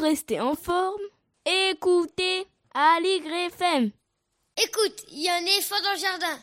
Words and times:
rester 0.00 0.40
en 0.40 0.54
forme, 0.54 1.00
écoutez 1.44 2.46
Aligre 2.74 3.34
FM. 3.48 3.90
Écoute, 4.56 5.04
il 5.12 5.22
y 5.22 5.28
a 5.28 5.34
un 5.34 5.42
éléphant 5.42 5.76
dans 5.84 5.92
le 5.92 5.98
jardin. 5.98 6.36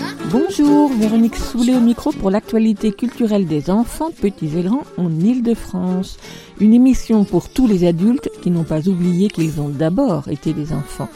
Hein 0.00 0.16
Bonjour, 0.30 0.90
Véronique 0.94 1.36
Soulet 1.36 1.76
au 1.76 1.80
micro 1.80 2.12
pour 2.12 2.30
l'actualité 2.30 2.92
culturelle 2.92 3.46
des 3.46 3.70
enfants, 3.70 4.10
petits 4.10 4.58
et 4.58 4.62
grands, 4.62 4.84
en 4.96 5.10
Île-de-France. 5.10 6.16
Une 6.58 6.72
émission 6.72 7.24
pour 7.24 7.50
tous 7.50 7.66
les 7.66 7.86
adultes 7.86 8.30
qui 8.42 8.50
n'ont 8.50 8.64
pas 8.64 8.88
oublié 8.88 9.28
qu'ils 9.28 9.60
ont 9.60 9.68
d'abord 9.68 10.28
été 10.28 10.54
des 10.54 10.72
enfants. 10.72 11.08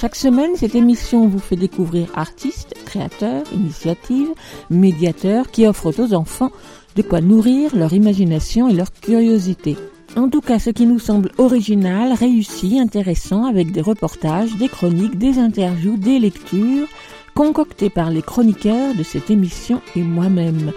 Chaque 0.00 0.14
semaine, 0.14 0.54
cette 0.54 0.76
émission 0.76 1.26
vous 1.26 1.40
fait 1.40 1.56
découvrir 1.56 2.06
artistes, 2.14 2.72
créateurs, 2.86 3.42
initiatives, 3.52 4.28
médiateurs 4.70 5.50
qui 5.50 5.66
offrent 5.66 5.92
aux 5.98 6.14
enfants 6.14 6.52
de 6.94 7.02
quoi 7.02 7.20
nourrir 7.20 7.74
leur 7.74 7.92
imagination 7.92 8.68
et 8.68 8.74
leur 8.74 8.92
curiosité. 8.92 9.76
En 10.14 10.28
tout 10.28 10.40
cas, 10.40 10.60
ce 10.60 10.70
qui 10.70 10.86
nous 10.86 11.00
semble 11.00 11.32
original, 11.38 12.12
réussi, 12.12 12.78
intéressant, 12.78 13.44
avec 13.46 13.72
des 13.72 13.80
reportages, 13.80 14.54
des 14.54 14.68
chroniques, 14.68 15.18
des 15.18 15.40
interviews, 15.40 15.96
des 15.96 16.20
lectures, 16.20 16.86
concoctées 17.34 17.90
par 17.90 18.12
les 18.12 18.22
chroniqueurs 18.22 18.94
de 18.94 19.02
cette 19.02 19.30
émission 19.30 19.80
et 19.96 20.02
moi-même. 20.02 20.70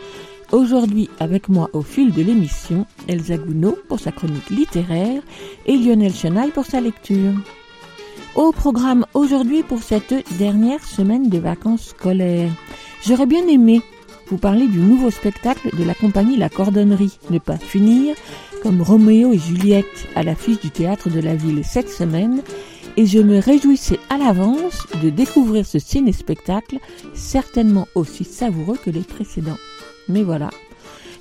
Aujourd'hui, 0.51 1.11
avec 1.19 1.47
moi 1.47 1.69
au 1.73 1.83
fil 1.83 2.11
de 2.11 2.23
l'émission, 2.23 2.87
Elsa 3.07 3.37
Gounod 3.37 3.75
pour 3.87 3.99
sa 3.99 4.11
chronique 4.11 4.49
littéraire 4.49 5.21
et 5.67 5.77
Lionel 5.77 6.11
Chenaille 6.11 6.49
pour 6.49 6.65
sa 6.65 6.81
lecture. 6.81 7.33
Au 8.35 8.53
programme 8.53 9.05
aujourd'hui 9.13 9.61
pour 9.61 9.83
cette 9.83 10.13
dernière 10.37 10.85
semaine 10.85 11.27
de 11.27 11.37
vacances 11.37 11.89
scolaires, 11.89 12.53
j'aurais 13.05 13.25
bien 13.25 13.45
aimé 13.47 13.81
vous 14.27 14.37
parler 14.37 14.67
du 14.67 14.77
nouveau 14.77 15.11
spectacle 15.11 15.75
de 15.77 15.83
la 15.83 15.93
compagnie 15.93 16.37
La 16.37 16.47
Cordonnerie, 16.47 17.19
Ne 17.29 17.39
pas 17.39 17.57
finir, 17.57 18.15
comme 18.63 18.81
Roméo 18.81 19.33
et 19.33 19.37
Juliette 19.37 20.07
à 20.15 20.23
l'affiche 20.23 20.61
du 20.61 20.71
théâtre 20.71 21.09
de 21.09 21.19
la 21.19 21.35
ville 21.35 21.65
cette 21.65 21.89
semaine, 21.89 22.41
et 22.95 23.05
je 23.05 23.19
me 23.19 23.37
réjouissais 23.39 23.99
à 24.09 24.17
l'avance 24.17 24.87
de 25.03 25.09
découvrir 25.09 25.65
ce 25.65 25.79
ciné-spectacle 25.79 26.77
certainement 27.13 27.89
aussi 27.95 28.23
savoureux 28.23 28.77
que 28.77 28.91
les 28.91 29.01
précédents. 29.01 29.59
Mais 30.07 30.23
voilà, 30.23 30.51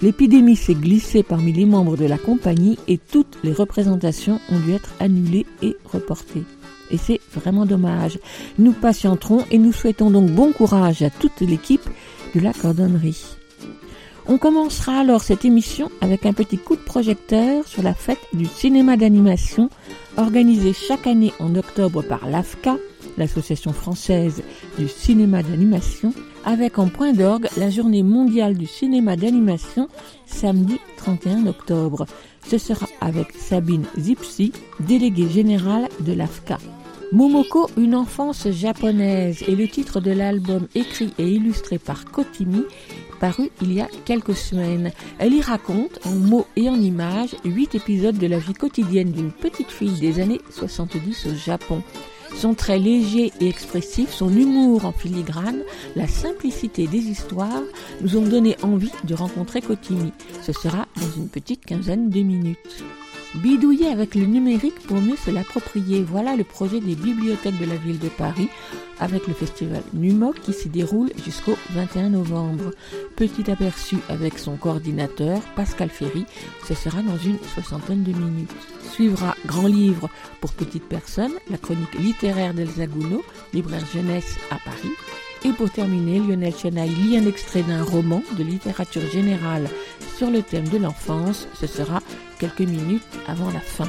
l'épidémie 0.00 0.56
s'est 0.56 0.74
glissée 0.74 1.24
parmi 1.24 1.52
les 1.52 1.66
membres 1.66 1.96
de 1.96 2.06
la 2.06 2.18
compagnie 2.18 2.78
et 2.86 2.98
toutes 2.98 3.38
les 3.42 3.52
représentations 3.52 4.40
ont 4.52 4.60
dû 4.60 4.74
être 4.74 4.94
annulées 5.00 5.46
et 5.60 5.76
reportées. 5.92 6.44
Et 6.90 6.98
c'est 6.98 7.20
vraiment 7.34 7.66
dommage. 7.66 8.18
Nous 8.58 8.72
patienterons 8.72 9.44
et 9.50 9.58
nous 9.58 9.72
souhaitons 9.72 10.10
donc 10.10 10.30
bon 10.30 10.52
courage 10.52 11.02
à 11.02 11.10
toute 11.10 11.40
l'équipe 11.40 11.88
de 12.34 12.40
la 12.40 12.52
cordonnerie. 12.52 13.36
On 14.26 14.38
commencera 14.38 15.00
alors 15.00 15.22
cette 15.22 15.44
émission 15.44 15.90
avec 16.00 16.24
un 16.24 16.32
petit 16.32 16.58
coup 16.58 16.76
de 16.76 16.82
projecteur 16.82 17.66
sur 17.66 17.82
la 17.82 17.94
fête 17.94 18.20
du 18.32 18.44
cinéma 18.44 18.96
d'animation 18.96 19.70
organisée 20.16 20.72
chaque 20.72 21.06
année 21.06 21.32
en 21.40 21.56
octobre 21.56 22.02
par 22.02 22.28
l'AFCA, 22.28 22.76
l'Association 23.18 23.72
française 23.72 24.42
du 24.78 24.86
cinéma 24.86 25.42
d'animation, 25.42 26.14
avec 26.44 26.78
en 26.78 26.88
point 26.88 27.12
d'orgue 27.12 27.48
la 27.56 27.70
journée 27.70 28.02
mondiale 28.02 28.56
du 28.56 28.66
cinéma 28.66 29.16
d'animation 29.16 29.88
samedi 30.26 30.78
31 30.98 31.46
octobre. 31.46 32.06
Ce 32.46 32.58
sera 32.58 32.86
avec 33.00 33.32
Sabine 33.32 33.86
Zipsi, 33.98 34.52
déléguée 34.80 35.28
générale 35.28 35.88
de 36.00 36.12
l'AFCA. 36.12 36.58
Momoko, 37.12 37.68
une 37.76 37.96
enfance 37.96 38.48
japonaise 38.52 39.42
est 39.42 39.56
le 39.56 39.66
titre 39.66 40.00
de 40.00 40.12
l'album 40.12 40.68
écrit 40.76 41.12
et 41.18 41.28
illustré 41.28 41.76
par 41.76 42.04
Kotimi, 42.04 42.62
paru 43.18 43.50
il 43.60 43.72
y 43.72 43.80
a 43.80 43.88
quelques 44.04 44.36
semaines. 44.36 44.92
Elle 45.18 45.34
y 45.34 45.40
raconte, 45.40 45.98
en 46.04 46.10
mots 46.10 46.46
et 46.54 46.68
en 46.68 46.80
images, 46.80 47.34
huit 47.44 47.74
épisodes 47.74 48.16
de 48.16 48.28
la 48.28 48.38
vie 48.38 48.54
quotidienne 48.54 49.10
d'une 49.10 49.32
petite 49.32 49.72
fille 49.72 49.98
des 49.98 50.20
années 50.20 50.40
70 50.50 51.26
au 51.26 51.34
Japon. 51.34 51.82
Son 52.36 52.54
trait 52.54 52.78
léger 52.78 53.32
et 53.40 53.48
expressif, 53.48 54.10
son 54.10 54.32
humour 54.32 54.84
en 54.84 54.92
filigrane, 54.92 55.62
la 55.96 56.06
simplicité 56.06 56.86
des 56.86 57.08
histoires 57.08 57.64
nous 58.02 58.16
ont 58.18 58.26
donné 58.26 58.56
envie 58.62 58.92
de 59.02 59.14
rencontrer 59.14 59.62
Kotimi. 59.62 60.12
Ce 60.42 60.52
sera 60.52 60.86
dans 60.94 61.10
une 61.16 61.28
petite 61.28 61.66
quinzaine 61.66 62.08
de 62.08 62.20
minutes. 62.20 62.84
Bidouiller 63.36 63.86
avec 63.86 64.16
le 64.16 64.26
numérique 64.26 64.80
pour 64.88 65.00
mieux 65.00 65.16
se 65.16 65.30
l'approprier. 65.30 66.02
Voilà 66.02 66.34
le 66.34 66.42
projet 66.42 66.80
des 66.80 66.96
bibliothèques 66.96 67.58
de 67.58 67.64
la 67.64 67.76
ville 67.76 68.00
de 68.00 68.08
Paris 68.08 68.48
avec 68.98 69.28
le 69.28 69.34
festival 69.34 69.82
NUMOC 69.94 70.40
qui 70.40 70.52
s'y 70.52 70.68
déroule 70.68 71.10
jusqu'au 71.24 71.56
21 71.70 72.10
novembre. 72.10 72.72
Petit 73.14 73.48
aperçu 73.48 73.98
avec 74.08 74.36
son 74.36 74.56
coordinateur 74.56 75.40
Pascal 75.54 75.90
Ferry, 75.90 76.26
ce 76.66 76.74
sera 76.74 77.02
dans 77.02 77.18
une 77.18 77.38
soixantaine 77.54 78.02
de 78.02 78.12
minutes. 78.12 78.50
Suivra 78.92 79.36
Grand 79.46 79.68
Livre 79.68 80.10
pour 80.40 80.52
petites 80.52 80.88
personnes, 80.88 81.34
la 81.50 81.56
chronique 81.56 81.94
littéraire 81.94 82.52
d'Elsa 82.52 82.86
Gounod, 82.86 83.22
libraire 83.54 83.86
jeunesse 83.94 84.38
à 84.50 84.56
Paris. 84.56 84.94
Et 85.42 85.52
pour 85.52 85.70
terminer, 85.70 86.18
Lionel 86.18 86.54
Chenaille 86.54 86.90
lit 86.90 87.16
un 87.16 87.26
extrait 87.26 87.62
d'un 87.62 87.82
roman 87.82 88.22
de 88.36 88.44
littérature 88.44 89.08
générale 89.10 89.68
sur 90.20 90.30
le 90.30 90.42
thème 90.42 90.68
de 90.68 90.76
l'enfance. 90.76 91.48
Ce 91.54 91.66
sera 91.66 92.02
quelques 92.38 92.60
minutes 92.60 93.02
avant 93.26 93.50
la 93.50 93.60
fin. 93.60 93.88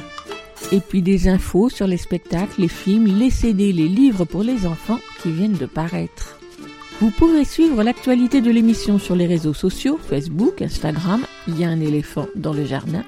Et 0.72 0.80
puis 0.80 1.02
des 1.02 1.28
infos 1.28 1.68
sur 1.68 1.86
les 1.86 1.98
spectacles, 1.98 2.58
les 2.58 2.68
films, 2.68 3.04
les 3.04 3.28
CD, 3.28 3.70
les 3.70 3.86
livres 3.86 4.24
pour 4.24 4.42
les 4.42 4.66
enfants 4.66 4.98
qui 5.22 5.30
viennent 5.30 5.58
de 5.58 5.66
paraître. 5.66 6.38
Vous 7.02 7.10
pouvez 7.10 7.44
suivre 7.44 7.82
l'actualité 7.82 8.40
de 8.40 8.50
l'émission 8.50 8.98
sur 8.98 9.14
les 9.14 9.26
réseaux 9.26 9.52
sociaux, 9.52 10.00
Facebook, 10.02 10.62
Instagram, 10.62 11.20
il 11.48 11.60
y 11.60 11.64
a 11.64 11.68
un 11.68 11.80
éléphant 11.80 12.26
dans 12.34 12.54
le 12.54 12.64
jardin. 12.64 13.04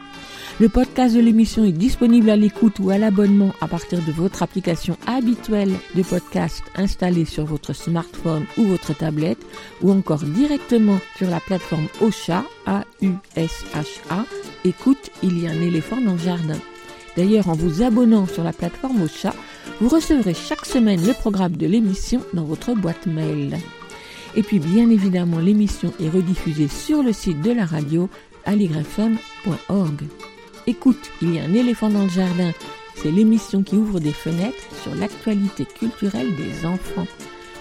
Le 0.61 0.69
podcast 0.69 1.17
de 1.17 1.21
l'émission 1.21 1.65
est 1.65 1.73
disponible 1.73 2.31
à 2.31 2.37
l'écoute 2.37 2.79
ou 2.79 2.91
à 2.91 2.97
l'abonnement 2.97 3.53
à 3.61 3.67
partir 3.67 4.01
de 4.05 4.13
votre 4.13 4.45
application 4.45 4.97
habituelle 5.05 5.73
de 5.97 6.03
podcast 6.05 6.63
installée 6.77 7.25
sur 7.25 7.45
votre 7.45 7.73
smartphone 7.73 8.47
ou 8.57 8.63
votre 8.63 8.97
tablette 8.97 9.45
ou 9.83 9.91
encore 9.91 10.23
directement 10.23 11.01
sur 11.19 11.29
la 11.29 11.41
plateforme 11.41 11.89
Ocha, 12.01 12.45
A-U-S-H-A. 12.67 14.25
Écoute, 14.65 15.11
il 15.25 15.43
y 15.43 15.49
a 15.49 15.51
un 15.51 15.61
éléphant 15.61 16.01
dans 16.01 16.13
le 16.13 16.19
jardin. 16.19 16.59
D'ailleurs, 17.17 17.49
en 17.49 17.55
vous 17.55 17.83
abonnant 17.83 18.29
sur 18.29 18.45
la 18.45 18.53
plateforme 18.53 19.03
Ocha, 19.03 19.35
vous 19.81 19.89
recevrez 19.89 20.35
chaque 20.35 20.67
semaine 20.67 21.05
le 21.05 21.15
programme 21.15 21.57
de 21.57 21.67
l'émission 21.67 22.21
dans 22.33 22.45
votre 22.45 22.75
boîte 22.75 23.07
mail. 23.07 23.59
Et 24.37 24.45
puis, 24.45 24.61
bien 24.61 24.89
évidemment, 24.89 25.41
l'émission 25.41 25.93
est 26.01 26.11
rediffusée 26.11 26.69
sur 26.69 27.03
le 27.03 27.13
site 27.13 27.43
de 27.43 27.51
la 27.51 27.67
radio 27.67 28.09
aligrefm.org. 28.45 30.05
Écoute, 30.67 31.11
il 31.21 31.35
y 31.35 31.39
a 31.39 31.45
un 31.45 31.53
éléphant 31.55 31.91
dans 31.91 32.05
le 32.05 32.09
jardin. 32.09 32.53
C'est 32.97 33.11
l'émission 33.11 33.63
qui 33.63 33.77
ouvre 33.77 34.01
des 34.01 34.13
fenêtres 34.13 34.65
sur 34.83 34.95
l'actualité 34.95 35.65
culturelle 35.67 36.35
des 36.37 36.65
enfants. 36.67 37.07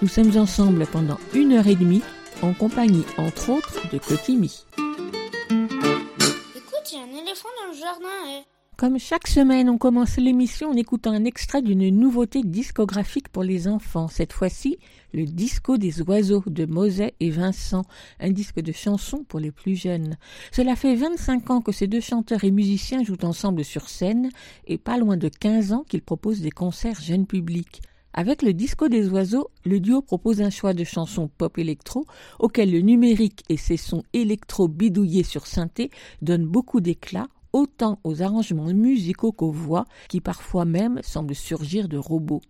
Nous 0.01 0.07
sommes 0.07 0.37
ensemble 0.37 0.85
pendant 0.87 1.19
une 1.33 1.53
heure 1.53 1.67
et 1.67 1.75
demie, 1.75 2.01
en 2.41 2.53
compagnie 2.53 3.03
entre 3.17 3.49
autres 3.49 3.89
de 3.91 3.97
Kotimi. 3.97 4.65
Écoute, 4.77 6.91
il 6.91 6.97
y 6.97 7.01
a 7.01 7.03
un 7.03 7.21
éléphant 7.23 7.49
dans 7.61 7.71
le 7.73 7.77
jardin. 7.77 8.07
eh. 8.29 8.52
Comme 8.75 8.97
chaque 8.97 9.27
semaine, 9.27 9.69
on 9.69 9.77
commence 9.77 10.17
l'émission 10.17 10.71
en 10.71 10.73
écoutant 10.75 11.11
un 11.11 11.25
extrait 11.25 11.61
d'une 11.61 11.87
nouveauté 11.89 12.41
discographique 12.43 13.29
pour 13.29 13.43
les 13.43 13.67
enfants. 13.67 14.07
Cette 14.07 14.33
fois-ci, 14.33 14.79
le 15.13 15.25
Disco 15.25 15.77
des 15.77 16.01
oiseaux 16.01 16.43
de 16.47 16.65
Moset 16.65 17.13
et 17.19 17.29
Vincent, 17.29 17.83
un 18.19 18.31
disque 18.31 18.61
de 18.61 18.71
chansons 18.71 19.23
pour 19.27 19.39
les 19.39 19.51
plus 19.51 19.75
jeunes. 19.75 20.17
Cela 20.51 20.75
fait 20.75 20.95
25 20.95 21.51
ans 21.51 21.61
que 21.61 21.71
ces 21.71 21.85
deux 21.85 22.01
chanteurs 22.01 22.43
et 22.43 22.51
musiciens 22.51 23.03
jouent 23.03 23.23
ensemble 23.23 23.63
sur 23.63 23.87
scène 23.87 24.29
et 24.65 24.79
pas 24.79 24.97
loin 24.97 25.17
de 25.17 25.29
15 25.29 25.71
ans 25.71 25.85
qu'ils 25.87 26.01
proposent 26.01 26.41
des 26.41 26.51
concerts 26.51 26.99
jeunes 26.99 27.27
publics. 27.27 27.81
Avec 28.15 28.41
le 28.41 28.53
Disco 28.53 28.89
des 28.89 29.07
oiseaux, 29.09 29.49
le 29.65 29.79
duo 29.79 30.01
propose 30.01 30.41
un 30.41 30.49
choix 30.49 30.73
de 30.73 30.83
chansons 30.83 31.29
pop 31.37 31.57
électro 31.59 32.05
auquel 32.39 32.71
le 32.71 32.79
numérique 32.79 33.43
et 33.49 33.57
ses 33.57 33.77
sons 33.77 34.03
électro 34.13 34.67
bidouillés 34.67 35.23
sur 35.23 35.45
synthé 35.45 35.91
donnent 36.21 36.45
beaucoup 36.45 36.81
d'éclat 36.81 37.27
autant 37.53 37.99
aux 38.03 38.21
arrangements 38.21 38.73
musicaux 38.73 39.31
qu'aux 39.31 39.51
voix 39.51 39.85
qui 40.09 40.19
parfois 40.19 40.65
même 40.65 40.99
semblent 41.03 41.35
surgir 41.35 41.87
de 41.87 41.97
robots. 41.97 42.41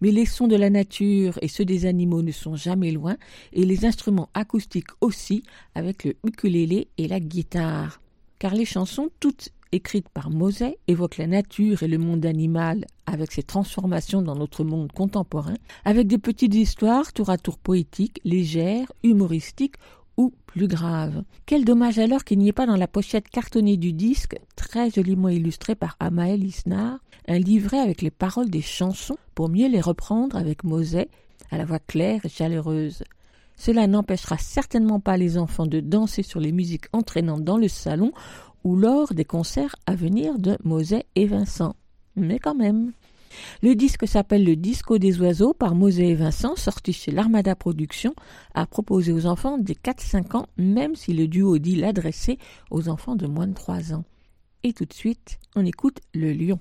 Mais 0.00 0.10
les 0.10 0.26
sons 0.26 0.46
de 0.46 0.56
la 0.56 0.70
nature 0.70 1.38
et 1.42 1.48
ceux 1.48 1.64
des 1.64 1.86
animaux 1.86 2.22
ne 2.22 2.32
sont 2.32 2.54
jamais 2.54 2.92
loin, 2.92 3.16
et 3.52 3.64
les 3.64 3.86
instruments 3.86 4.28
acoustiques 4.34 4.90
aussi, 5.00 5.42
avec 5.74 6.04
le 6.04 6.16
ukulélé 6.24 6.88
et 6.98 7.08
la 7.08 7.18
guitare. 7.18 8.00
Car 8.38 8.54
les 8.54 8.64
chansons, 8.66 9.08
toutes 9.20 9.50
écrites 9.72 10.08
par 10.08 10.30
Moset, 10.30 10.78
évoquent 10.88 11.18
la 11.18 11.26
nature 11.26 11.82
et 11.82 11.88
le 11.88 11.98
monde 11.98 12.26
animal 12.26 12.84
avec 13.06 13.32
ses 13.32 13.42
transformations 13.42 14.22
dans 14.22 14.34
notre 14.34 14.64
monde 14.64 14.92
contemporain, 14.92 15.54
avec 15.84 16.06
des 16.06 16.18
petites 16.18 16.54
histoires 16.54 17.12
tour 17.12 17.30
à 17.30 17.38
tour 17.38 17.58
poétiques, 17.58 18.20
légères, 18.24 18.92
humoristiques 19.02 19.76
plus 20.50 20.66
graves. 20.66 21.22
Quel 21.46 21.64
dommage 21.64 21.98
alors 21.98 22.24
qu'il 22.24 22.38
n'y 22.38 22.48
ait 22.48 22.52
pas 22.52 22.66
dans 22.66 22.76
la 22.76 22.88
pochette 22.88 23.28
cartonnée 23.28 23.76
du 23.76 23.92
disque, 23.92 24.36
très 24.56 24.90
joliment 24.90 25.28
illustré 25.28 25.74
par 25.74 25.96
Amael 26.00 26.42
Isnar, 26.44 26.98
un 27.28 27.38
livret 27.38 27.78
avec 27.78 28.02
les 28.02 28.10
paroles 28.10 28.50
des 28.50 28.60
chansons 28.60 29.16
pour 29.34 29.48
mieux 29.48 29.68
les 29.68 29.80
reprendre 29.80 30.36
avec 30.36 30.64
Moset 30.64 31.08
à 31.50 31.58
la 31.58 31.64
voix 31.64 31.78
claire 31.78 32.20
et 32.24 32.28
chaleureuse. 32.28 33.04
Ce 33.56 33.72
cela 33.72 33.86
n'empêchera 33.86 34.38
certainement 34.38 35.00
pas 35.00 35.16
les 35.16 35.38
enfants 35.38 35.66
de 35.66 35.80
danser 35.80 36.22
sur 36.22 36.40
les 36.40 36.50
musiques 36.50 36.86
entraînantes 36.92 37.44
dans 37.44 37.58
le 37.58 37.68
salon 37.68 38.12
ou 38.64 38.74
lors 38.74 39.14
des 39.14 39.24
concerts 39.24 39.76
à 39.86 39.94
venir 39.94 40.38
de 40.38 40.56
Moset 40.64 41.04
et 41.14 41.26
Vincent. 41.26 41.76
Mais 42.16 42.38
quand 42.38 42.54
même. 42.54 42.92
Le 43.62 43.74
disque 43.74 44.06
s'appelle 44.06 44.44
Le 44.44 44.56
Disco 44.56 44.98
des 44.98 45.20
oiseaux 45.20 45.54
par 45.54 45.74
Moset 45.74 46.08
et 46.08 46.14
Vincent, 46.14 46.56
sorti 46.56 46.92
chez 46.92 47.10
l'Armada 47.10 47.54
Productions, 47.54 48.14
à 48.54 48.66
proposer 48.66 49.12
aux 49.12 49.26
enfants 49.26 49.58
des 49.58 49.74
4-5 49.74 50.36
ans, 50.36 50.46
même 50.56 50.96
si 50.96 51.12
le 51.12 51.28
duo 51.28 51.58
dit 51.58 51.76
l'adresser 51.76 52.38
aux 52.70 52.88
enfants 52.88 53.16
de 53.16 53.26
moins 53.26 53.46
de 53.46 53.54
3 53.54 53.94
ans. 53.94 54.04
Et 54.62 54.72
tout 54.72 54.84
de 54.84 54.92
suite, 54.92 55.38
on 55.56 55.64
écoute 55.64 55.98
Le 56.14 56.32
Lion. 56.32 56.60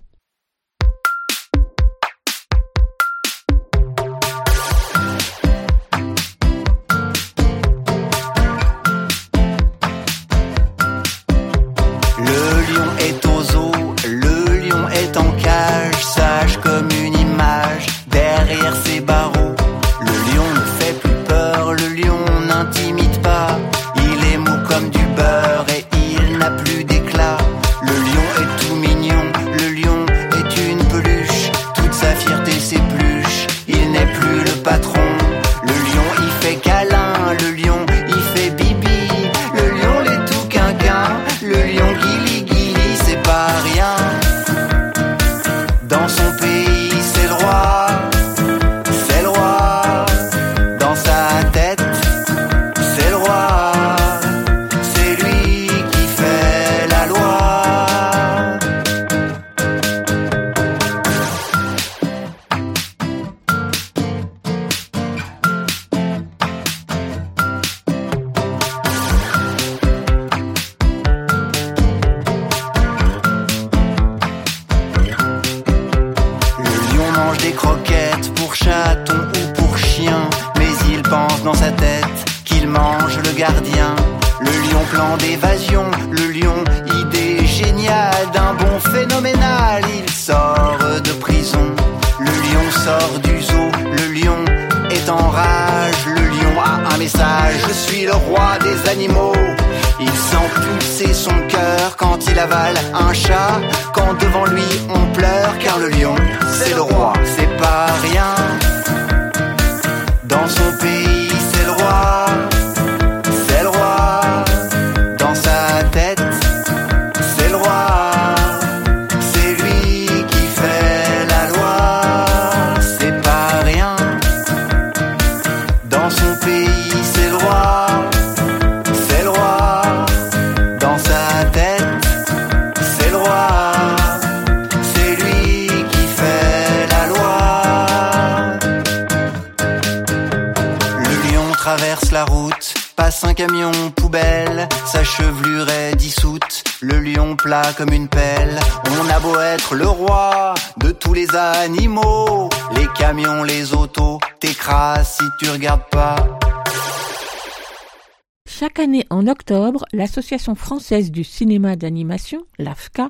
l'Association 160.00 160.56
française 160.56 161.12
du 161.12 161.25
cinéma 161.25 161.75
d'animation, 161.75 162.46
l'AFCA, 162.57 163.10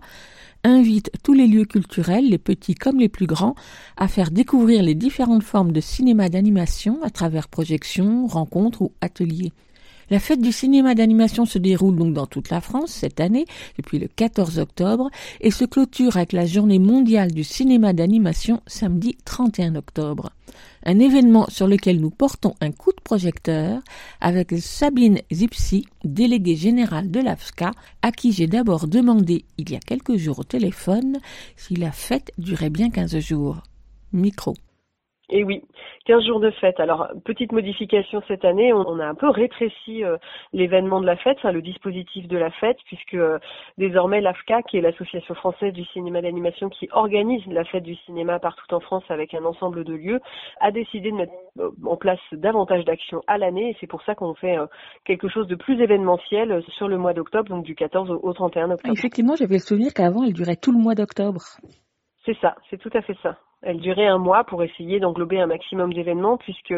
invite 0.64 1.12
tous 1.22 1.34
les 1.34 1.46
lieux 1.46 1.66
culturels, 1.66 2.28
les 2.28 2.40
petits 2.40 2.74
comme 2.74 2.98
les 2.98 3.10
plus 3.10 3.28
grands, 3.28 3.54
à 3.96 4.08
faire 4.08 4.32
découvrir 4.32 4.82
les 4.82 4.96
différentes 4.96 5.44
formes 5.44 5.72
de 5.72 5.82
cinéma 5.82 6.30
d'animation 6.30 6.98
à 7.04 7.12
travers 7.12 7.48
projections, 7.48 8.26
rencontres 8.26 8.82
ou 8.82 8.92
ateliers. 9.02 9.52
La 10.10 10.20
fête 10.20 10.42
du 10.42 10.52
cinéma 10.52 10.96
d'animation 10.96 11.46
se 11.46 11.60
déroule 11.60 11.96
donc 11.96 12.14
dans 12.14 12.26
toute 12.26 12.50
la 12.50 12.62
France 12.62 12.92
cette 12.92 13.20
année, 13.20 13.46
depuis 13.78 14.00
le 14.00 14.08
14 14.08 14.58
octobre, 14.58 15.10
et 15.40 15.52
se 15.52 15.66
clôture 15.66 16.18
avec 16.18 16.34
la 16.34 16.46
journée 16.46 16.80
mondiale 16.80 17.32
du 17.32 17.44
cinéma 17.44 17.94
d'animation 17.94 18.62
samedi 18.66 19.18
31 19.26 19.76
octobre. 19.76 20.32
Un 20.86 21.00
événement 21.00 21.48
sur 21.50 21.68
lequel 21.68 22.00
nous 22.00 22.10
portons 22.10 22.56
un 22.62 22.72
coup 22.72 22.92
de 22.92 23.02
projecteur 23.04 23.82
avec 24.20 24.54
Sabine 24.60 25.20
Zipsy, 25.32 25.86
déléguée 26.04 26.56
générale 26.56 27.12
de 27.12 27.20
l'AFSCA, 27.20 27.72
à 28.02 28.12
qui 28.12 28.32
j'ai 28.32 28.48
d'abord 28.48 28.88
demandé 28.88 29.46
il 29.58 29.70
y 29.70 29.76
a 29.76 29.80
quelques 29.80 30.16
jours 30.18 30.40
au 30.40 30.44
téléphone 30.44 31.20
si 31.56 31.76
la 31.76 31.92
fête 31.92 32.32
durait 32.38 32.70
bien 32.70 32.90
15 32.90 33.20
jours. 33.20 33.62
Micro. 34.12 34.56
Et 35.32 35.44
oui, 35.44 35.64
15 36.06 36.26
jours 36.26 36.40
de 36.40 36.50
fête. 36.52 36.80
Alors, 36.80 37.08
petite 37.24 37.52
modification 37.52 38.22
cette 38.28 38.46
année, 38.46 38.74
on 38.74 39.00
a 39.00 39.06
un 39.06 39.14
peu 39.14 39.30
rétréci 39.30 40.04
euh, 40.04 40.18
l'événement 40.54 41.00
de 41.02 41.06
la 41.06 41.16
fête, 41.18 41.38
le 41.44 41.62
dispositif 41.62 42.28
de 42.28 42.38
la 42.38 42.50
fête, 42.50 42.78
puisque 42.86 43.14
euh, 43.14 43.38
désormais 43.78 44.22
l'AFCA, 44.22 44.64
qui 44.64 44.78
est 44.78 44.82
l'association 44.82 45.36
française 45.36 45.72
du 45.74 45.86
cinéma 45.86 46.22
d'animation 46.22 46.70
qui 46.70 46.90
organise 46.92 47.46
la 47.48 47.64
fête 47.64 47.84
du 47.84 47.96
cinéma 47.96 48.40
partout 48.40 48.74
en 48.74 48.80
France 48.80 49.04
avec 49.10 49.36
un 49.36 49.46
ensemble 49.46 49.84
de 49.84 49.94
lieux, 49.94 50.20
a 50.62 50.72
décidé 50.72 51.12
de 51.12 51.16
mettre 51.16 51.34
euh, 51.60 51.70
en 51.86 51.96
place 51.96 52.20
davantage 52.32 52.86
d'actions 52.86 53.22
à 53.28 53.38
l'année 53.38 53.70
et 53.70 53.78
c'est 53.80 53.88
pour 53.88 54.02
ça 54.04 54.16
qu'on 54.16 54.34
fait 54.34 54.58
quelque 55.06 55.28
chose 55.28 55.48
de 55.48 55.56
plus 55.56 55.80
événementiel 55.80 56.64
sur 56.70 56.88
le 56.88 56.98
mois 56.98 57.14
d'octobre, 57.14 57.50
donc 57.50 57.64
du 57.64 57.76
14 57.76 58.20
au 58.22 58.34
31 58.34 58.72
octobre. 58.72 58.94
Effectivement, 58.98 59.36
j'avais 59.36 59.56
le 59.56 59.60
souvenir 59.60 59.94
qu'avant, 59.94 60.24
elle 60.24 60.34
durait 60.34 60.56
tout 60.56 60.72
le 60.72 60.80
mois 60.80 60.96
d'octobre. 60.96 61.42
C'est 62.26 62.38
ça, 62.42 62.56
c'est 62.70 62.78
tout 62.78 62.92
à 62.94 63.02
fait 63.02 63.16
ça. 63.22 63.38
Elle 63.62 63.80
durait 63.80 64.08
un 64.08 64.18
mois 64.18 64.44
pour 64.44 64.64
essayer 64.64 65.00
d'englober 65.00 65.40
un 65.40 65.48
maximum 65.48 65.94
d'événements 65.94 66.38
puisque 66.38 66.74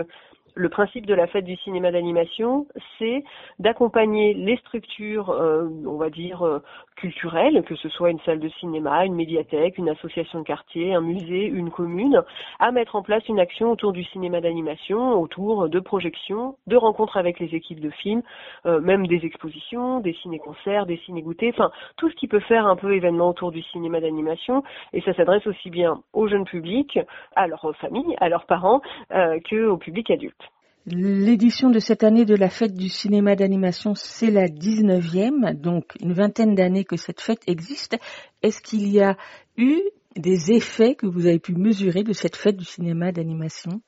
le 0.56 0.70
principe 0.70 1.06
de 1.06 1.14
la 1.14 1.28
fête 1.28 1.46
du 1.46 1.56
cinéma 1.58 1.92
d'animation, 1.92 2.68
c'est 2.98 3.24
d'accompagner 3.60 4.34
les 4.34 4.58
structures, 4.58 5.30
euh, 5.30 5.68
on 5.86 5.98
va 5.98 6.10
dire, 6.10 6.46
euh, 6.46 6.60
culturelles, 6.96 7.64
que 7.64 7.76
ce 7.76 7.90
soit 7.90 8.12
une 8.12 8.20
salle 8.22 8.40
de 8.40 8.50
cinéma, 8.60 9.06
une 9.06 9.16
médiathèque, 9.16 9.78
une 9.78 9.90
association 9.90 10.40
de 10.40 10.44
quartier, 10.44 10.94
un 10.94 11.02
musée, 11.02 11.46
une 11.46 11.72
commune, 11.72 12.22
à 12.60 12.72
mettre 12.72 12.96
en 12.96 13.02
place 13.02 13.28
une 13.28 13.40
action 13.40 13.72
autour 13.72 13.92
du 13.92 14.04
cinéma 14.04 14.40
d'animation, 14.42 15.20
autour 15.20 15.70
de 15.70 15.80
projections, 15.80 16.56
de 16.68 16.76
rencontres 16.76 17.18
avec 17.18 17.40
les 17.40 17.56
équipes 17.56 17.80
de 17.80 17.90
films, 17.90 18.22
euh, 18.66 18.80
même 18.80 19.08
des 19.08 19.26
expositions, 19.26 20.00
des 20.00 20.14
ciné-concerts, 20.22 20.86
des 20.86 20.98
ciné-goûtés, 20.98 21.52
enfin 21.54 21.72
tout 21.98 22.10
ce 22.10 22.16
qui 22.16 22.28
peut 22.28 22.40
faire 22.42 22.68
un 22.68 22.76
peu 22.76 22.94
événement 22.94 23.30
autour 23.30 23.52
du 23.52 23.62
cinéma 23.64 24.00
d'animation. 24.00 24.64
Et 24.94 25.02
ça 25.02 25.14
s'adresse 25.14 25.46
aussi 25.48 25.70
bien 25.70 26.02
aux 26.14 26.28
jeunes 26.28 26.46
publics, 26.46 27.00
à 27.36 27.48
leurs 27.48 27.76
familles, 27.78 28.16
à 28.20 28.30
leurs 28.30 28.46
parents, 28.46 28.82
euh, 29.12 29.40
que 29.50 29.66
au 29.68 29.78
public 29.78 30.10
adulte. 30.12 30.41
L'édition 30.88 31.70
de 31.70 31.78
cette 31.78 32.04
année 32.04 32.26
de 32.26 32.34
la 32.34 32.50
fête 32.50 32.74
du 32.74 32.90
cinéma 32.90 33.36
d'animation, 33.36 33.94
c'est 33.94 34.32
la 34.32 34.48
19e, 34.48 35.54
donc 35.54 35.94
une 36.00 36.14
vingtaine 36.14 36.56
d'années 36.56 36.86
que 36.86 36.98
cette 36.98 37.22
fête 37.22 37.44
existe. 37.46 37.98
Est-ce 38.42 38.62
qu'il 38.62 38.88
y 38.88 39.00
a 39.00 39.16
eu 39.58 39.80
des 40.16 40.52
effets 40.52 40.96
que 40.96 41.06
vous 41.06 41.28
avez 41.28 41.38
pu 41.38 41.54
mesurer 41.54 42.04
de 42.04 42.14
cette 42.14 42.36
fête 42.36 42.58
du 42.58 42.66
cinéma 42.66 43.12
d'animation? 43.12 43.82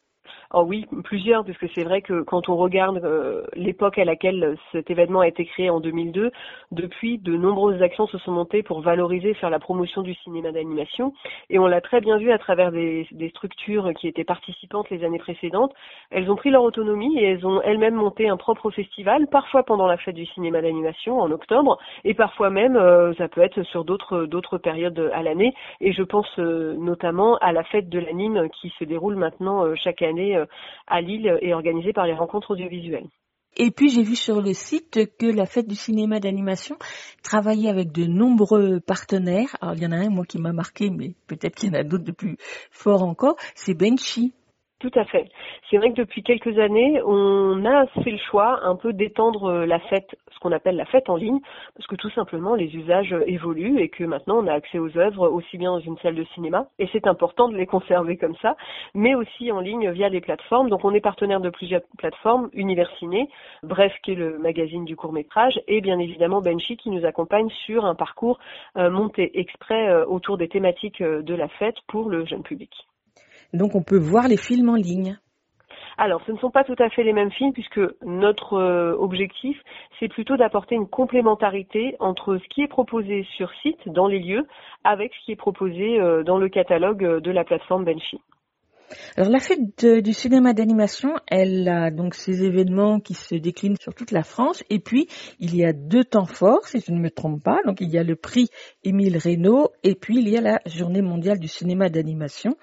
Oh 0.55 0.62
oui, 0.67 0.86
plusieurs, 1.03 1.43
parce 1.43 1.57
que 1.57 1.65
c'est 1.74 1.83
vrai 1.83 2.03
que 2.03 2.22
quand 2.22 2.48
on 2.48 2.55
regarde 2.55 3.03
euh, 3.03 3.41
l'époque 3.55 3.98
à 3.98 4.05
laquelle 4.05 4.55
cet 4.72 4.91
événement 4.91 5.22
a 5.22 5.27
été 5.27 5.45
créé 5.45 5.72
en 5.72 5.79
2002, 5.79 6.29
depuis, 6.69 7.17
de 7.17 7.36
nombreuses 7.36 7.81
actions 7.81 8.05
se 8.05 8.19
sont 8.19 8.31
montées 8.31 8.62
pour 8.62 8.81
valoriser, 8.81 9.33
faire 9.33 9.50
la 9.50 9.57
promotion 9.57 10.03
du 10.03 10.13
cinéma 10.13 10.51
d'animation. 10.51 11.12
Et 11.50 11.57
on 11.57 11.65
l'a 11.65 11.81
très 11.81 12.01
bien 12.01 12.17
vu 12.17 12.31
à 12.31 12.38
travers 12.38 12.72
des, 12.72 13.07
structures 13.29 13.93
qui 13.95 14.07
étaient 14.07 14.24
participantes 14.24 14.91
les 14.91 15.03
années 15.03 15.17
précédentes. 15.17 15.74
Elles 16.12 16.29
ont 16.29 16.36
pris 16.36 16.51
leur 16.51 16.62
autonomie 16.62 17.17
et 17.17 17.31
elles 17.31 17.48
ont 17.48 17.60
elles-mêmes 17.63 17.95
monté 17.95 18.29
un 18.29 18.38
propre 18.38 18.69
festival, 18.69 19.25
parfois 19.27 19.63
pendant 19.63 19.88
la 19.88 19.98
fête 19.98 20.13
du 20.13 20.27
cinéma 20.27 20.62
d'animation 20.62 21.19
en 21.19 21.31
octobre, 21.31 21.79
et 22.03 22.13
parfois 22.13 22.51
même, 22.51 22.75
euh, 22.75 23.12
ça 23.15 23.27
peut 23.27 23.41
être 23.41 23.63
sur 23.63 23.86
d'autres 23.86 24.25
d'autres 24.25 24.60
périodes 24.60 25.10
à 25.15 25.24
l'année. 25.24 25.55
Et 25.81 25.93
je 25.93 26.03
pense 26.03 26.27
euh, 26.38 26.75
notamment 26.77 27.38
à 27.38 27.51
la 27.53 27.63
fête 27.63 27.89
de 27.89 27.98
l'anime 27.98 28.50
qui 28.62 28.72
se 28.77 28.83
déroule 28.83 29.15
maintenant 29.15 29.65
euh, 29.65 29.74
chaque 29.75 30.03
année 30.03 30.42
à 30.88 31.01
Lille 31.01 31.38
et 31.41 31.53
organisée 31.53 31.93
par 31.93 32.05
les 32.05 32.13
rencontres 32.13 32.51
audiovisuelles. 32.51 33.07
Et 33.55 33.69
puis 33.69 33.89
j'ai 33.89 34.01
vu 34.01 34.15
sur 34.15 34.41
le 34.41 34.53
site 34.53 35.15
que 35.17 35.27
la 35.27 35.45
fête 35.45 35.67
du 35.67 35.75
cinéma 35.75 36.19
d'animation 36.19 36.75
travaillait 37.21 37.69
avec 37.69 37.91
de 37.91 38.05
nombreux 38.05 38.79
partenaires. 38.79 39.55
Alors 39.62 39.75
il 39.75 39.83
y 39.83 39.85
en 39.85 39.91
a 39.91 39.97
un 39.97 40.09
moi 40.09 40.25
qui 40.25 40.39
m'a 40.39 40.53
marqué, 40.53 40.89
mais 40.89 41.13
peut-être 41.27 41.55
qu'il 41.55 41.69
y 41.69 41.71
en 41.71 41.79
a 41.79 41.83
d'autres 41.83 42.03
de 42.03 42.12
plus 42.12 42.38
forts 42.71 43.03
encore. 43.03 43.35
C'est 43.53 43.75
Benchy. 43.75 44.33
Tout 44.83 44.99
à 44.99 45.05
fait. 45.05 45.29
C'est 45.69 45.77
vrai 45.77 45.91
que 45.91 45.95
depuis 45.95 46.23
quelques 46.23 46.59
années, 46.59 47.01
on 47.05 47.63
a 47.63 47.87
fait 48.03 48.11
le 48.11 48.17
choix 48.17 48.59
un 48.65 48.75
peu 48.75 48.91
d'étendre 48.91 49.45
euh, 49.45 49.65
la 49.65 49.79
fête, 49.79 50.09
ce 50.29 50.39
qu'on 50.39 50.51
appelle 50.51 50.75
la 50.75 50.83
fête 50.83 51.09
en 51.09 51.15
ligne, 51.15 51.39
parce 51.73 51.87
que 51.87 51.95
tout 51.95 52.09
simplement 52.09 52.53
les 52.53 52.75
usages 52.75 53.15
évoluent 53.25 53.79
et 53.79 53.87
que 53.87 54.03
maintenant 54.03 54.39
on 54.43 54.47
a 54.47 54.51
accès 54.51 54.79
aux 54.79 54.97
œuvres 54.97 55.29
aussi 55.29 55.57
bien 55.57 55.71
dans 55.71 55.79
une 55.79 55.97
salle 55.99 56.15
de 56.15 56.25
cinéma, 56.35 56.67
et 56.79 56.89
c'est 56.91 57.07
important 57.07 57.47
de 57.47 57.55
les 57.55 57.65
conserver 57.65 58.17
comme 58.17 58.35
ça, 58.41 58.57
mais 58.93 59.15
aussi 59.15 59.53
en 59.53 59.61
ligne 59.61 59.89
via 59.91 60.09
les 60.09 60.19
plateformes. 60.19 60.69
Donc 60.69 60.83
on 60.83 60.93
est 60.93 60.99
partenaire 60.99 61.39
de 61.39 61.49
plusieurs 61.49 61.83
plateformes, 61.97 62.49
Universiné, 62.51 63.29
Bref 63.63 63.93
qui 64.03 64.11
est 64.11 64.15
le 64.15 64.37
magazine 64.37 64.83
du 64.83 64.97
court 64.97 65.13
métrage, 65.13 65.61
et 65.69 65.79
bien 65.79 65.97
évidemment 65.97 66.41
Benchy 66.41 66.75
qui 66.75 66.89
nous 66.89 67.05
accompagne 67.05 67.47
sur 67.65 67.85
un 67.85 67.95
parcours 67.95 68.37
euh, 68.75 68.89
monté 68.89 69.39
exprès 69.39 69.87
euh, 69.87 70.05
autour 70.05 70.37
des 70.37 70.49
thématiques 70.49 71.01
de 71.01 71.35
la 71.35 71.47
fête 71.47 71.77
pour 71.87 72.09
le 72.09 72.25
jeune 72.25 72.43
public. 72.43 72.85
Donc 73.53 73.75
on 73.75 73.83
peut 73.83 73.98
voir 73.98 74.27
les 74.27 74.38
films 74.38 74.69
en 74.69 74.75
ligne. 74.75 75.17
Alors, 75.98 76.22
ce 76.25 76.31
ne 76.31 76.38
sont 76.38 76.50
pas 76.50 76.63
tout 76.63 76.75
à 76.79 76.89
fait 76.89 77.03
les 77.03 77.13
mêmes 77.13 77.31
films 77.31 77.53
puisque 77.53 77.79
notre 78.03 78.53
euh, 78.53 78.95
objectif, 78.98 79.57
c'est 80.00 80.07
plutôt 80.07 80.38
d'apporter 80.38 80.75
une 80.75 80.88
complémentarité 80.88 81.95
entre 82.00 82.38
ce 82.38 82.48
qui 82.50 82.62
est 82.62 82.67
proposé 82.67 83.27
sur 83.38 83.51
site, 83.62 83.79
dans 83.88 84.07
les 84.07 84.19
lieux, 84.19 84.48
avec 84.83 85.13
ce 85.13 85.25
qui 85.25 85.31
est 85.33 85.38
proposé 85.38 86.00
euh, 86.00 86.24
dans 86.24 86.38
le 86.38 86.50
catalogue 86.50 87.03
euh, 87.03 87.19
de 87.19 87.31
la 87.31 87.43
plateforme 87.43 87.86
Benchy. 87.86 88.19
Alors 89.17 89.31
la 89.31 89.39
fête 89.39 89.86
du 89.86 90.13
cinéma 90.13 90.53
d'animation, 90.53 91.13
elle 91.27 91.67
a 91.67 91.89
donc 91.89 92.13
ces 92.13 92.43
événements 92.43 93.00
qui 93.00 93.13
se 93.15 93.33
déclinent 93.33 93.77
sur 93.77 93.95
toute 93.95 94.12
la 94.12 94.24
France 94.24 94.63
et 94.69 94.79
puis 94.79 95.07
il 95.39 95.55
y 95.55 95.65
a 95.65 95.74
deux 95.74 96.03
temps 96.03 96.25
forts, 96.25 96.67
si 96.67 96.79
je 96.79 96.91
ne 96.91 97.00
me 97.00 97.10
trompe 97.10 97.41
pas. 97.41 97.60
Donc 97.65 97.81
il 97.81 97.89
y 97.89 97.98
a 97.98 98.03
le 98.03 98.15
prix 98.15 98.50
Émile 98.83 99.17
Reynaud 99.17 99.69
et 99.83 99.95
puis 99.95 100.19
il 100.19 100.29
y 100.29 100.38
a 100.38 100.41
la 100.41 100.60
journée 100.65 101.01
mondiale 101.01 101.39
du 101.39 101.48
cinéma 101.48 101.89
d'animation. 101.89 102.55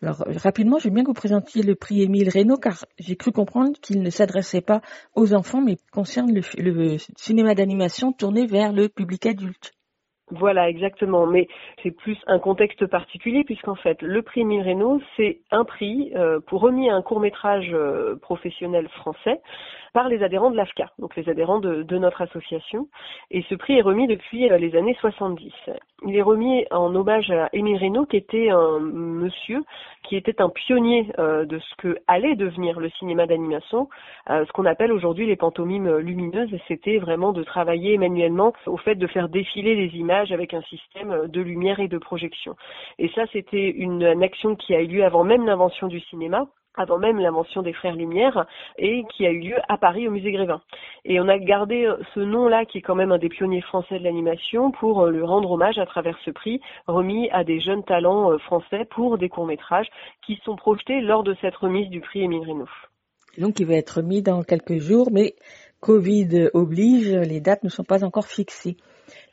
Alors 0.00 0.22
rapidement, 0.42 0.78
je 0.78 0.90
bien 0.90 1.02
que 1.02 1.08
vous 1.08 1.14
présentiez 1.14 1.62
le 1.62 1.74
prix 1.74 2.02
Émile 2.02 2.28
Reynaud 2.28 2.58
car 2.58 2.84
j'ai 3.00 3.16
cru 3.16 3.32
comprendre 3.32 3.72
qu'il 3.82 4.00
ne 4.00 4.10
s'adressait 4.10 4.60
pas 4.60 4.80
aux 5.16 5.34
enfants 5.34 5.60
mais 5.60 5.76
concerne 5.92 6.32
le, 6.32 6.42
le 6.58 6.98
cinéma 7.16 7.54
d'animation 7.54 8.12
tourné 8.12 8.46
vers 8.46 8.72
le 8.72 8.88
public 8.88 9.26
adulte. 9.26 9.72
Voilà, 10.30 10.68
exactement. 10.68 11.26
Mais 11.26 11.48
c'est 11.82 11.90
plus 11.90 12.18
un 12.26 12.38
contexte 12.38 12.86
particulier 12.86 13.44
puisqu'en 13.44 13.74
fait, 13.74 14.00
le 14.02 14.22
prix 14.22 14.42
Émile 14.42 14.62
Reynaud, 14.62 15.00
c'est 15.16 15.40
un 15.50 15.64
prix 15.64 16.12
euh, 16.14 16.40
pour 16.46 16.60
remis 16.60 16.90
à 16.90 16.94
un 16.94 17.02
court 17.02 17.20
métrage 17.20 17.70
euh, 17.72 18.16
professionnel 18.20 18.88
français 18.88 19.40
par 19.98 20.08
les 20.08 20.22
adhérents 20.22 20.52
de 20.52 20.56
l'AFCA, 20.56 20.92
donc 21.00 21.16
les 21.16 21.28
adhérents 21.28 21.58
de, 21.58 21.98
notre 21.98 22.22
association. 22.22 22.86
Et 23.32 23.42
ce 23.48 23.56
prix 23.56 23.78
est 23.78 23.82
remis 23.82 24.06
depuis 24.06 24.48
euh, 24.48 24.56
les 24.56 24.76
années 24.76 24.96
70. 25.00 25.52
Il 26.06 26.14
est 26.14 26.22
remis 26.22 26.64
en 26.70 26.94
hommage 26.94 27.32
à 27.32 27.48
Émile 27.52 27.78
Reynaud, 27.78 28.06
qui 28.06 28.16
était 28.16 28.48
un 28.48 28.78
monsieur 28.78 29.64
qui 30.04 30.14
était 30.14 30.40
un 30.40 30.50
pionnier 30.50 31.10
euh, 31.18 31.44
de 31.46 31.58
ce 31.58 31.74
que 31.78 31.98
allait 32.06 32.36
devenir 32.36 32.78
le 32.78 32.90
cinéma 32.90 33.26
d'animation, 33.26 33.88
euh, 34.30 34.46
ce 34.46 34.52
qu'on 34.52 34.66
appelle 34.66 34.92
aujourd'hui 34.92 35.26
les 35.26 35.34
pantomimes 35.34 35.96
lumineuses. 35.96 36.54
Et 36.54 36.62
c'était 36.68 36.98
vraiment 36.98 37.32
de 37.32 37.42
travailler 37.42 37.98
manuellement 37.98 38.52
au 38.66 38.76
fait 38.76 38.94
de 38.94 39.06
faire 39.08 39.28
défiler 39.28 39.74
les 39.74 39.98
images 39.98 40.30
avec 40.30 40.54
un 40.54 40.62
système 40.62 41.26
de 41.26 41.40
lumière 41.40 41.80
et 41.80 41.88
de 41.88 41.98
projection. 41.98 42.54
Et 43.00 43.08
ça, 43.16 43.24
c'était 43.32 43.68
une 43.68 44.04
action 44.22 44.54
qui 44.54 44.76
a 44.76 44.80
eu 44.80 44.86
lieu 44.86 45.04
avant 45.04 45.24
même 45.24 45.44
l'invention 45.44 45.88
du 45.88 45.98
cinéma 46.02 46.46
avant 46.80 46.98
même 46.98 47.18
l'invention 47.18 47.62
des 47.62 47.72
frères 47.72 47.96
Lumière 47.96 48.46
et 48.78 49.04
qui 49.14 49.26
a 49.26 49.30
eu 49.30 49.40
lieu 49.40 49.56
à 49.68 49.76
Paris 49.78 50.08
au 50.08 50.10
musée 50.10 50.32
Grévin. 50.32 50.60
Et 51.04 51.20
on 51.20 51.28
a 51.28 51.38
gardé 51.38 51.84
euh, 51.84 51.96
ce 52.14 52.20
nom-là 52.20 52.64
qui 52.64 52.78
est 52.78 52.82
quand 52.82 52.94
même 52.94 53.12
un 53.12 53.18
des 53.18 53.28
pionniers 53.28 53.62
français 53.62 53.98
de 53.98 54.04
l'animation 54.04 54.70
pour 54.70 55.02
euh, 55.02 55.10
lui 55.10 55.22
rendre 55.22 55.50
hommage 55.50 55.78
à 55.78 55.86
travers 55.86 56.18
ce 56.24 56.30
prix 56.30 56.60
remis 56.86 57.28
à 57.30 57.44
des 57.44 57.60
jeunes 57.60 57.84
talents 57.84 58.32
euh, 58.32 58.38
français 58.38 58.86
pour 58.90 59.18
des 59.18 59.28
courts-métrages 59.28 59.88
qui 60.26 60.40
sont 60.44 60.56
projetés 60.56 61.00
lors 61.00 61.22
de 61.22 61.34
cette 61.40 61.56
remise 61.56 61.88
du 61.88 62.00
prix 62.00 62.22
Émile 62.22 62.46
Reynaud. 62.46 62.68
Donc 63.38 63.60
il 63.60 63.66
va 63.66 63.74
être 63.74 63.98
remis 63.98 64.22
dans 64.22 64.42
quelques 64.42 64.78
jours, 64.78 65.10
mais 65.12 65.34
Covid 65.80 66.50
oblige, 66.54 67.12
les 67.12 67.40
dates 67.40 67.62
ne 67.62 67.68
sont 67.68 67.84
pas 67.84 68.04
encore 68.04 68.26
fixées. 68.26 68.76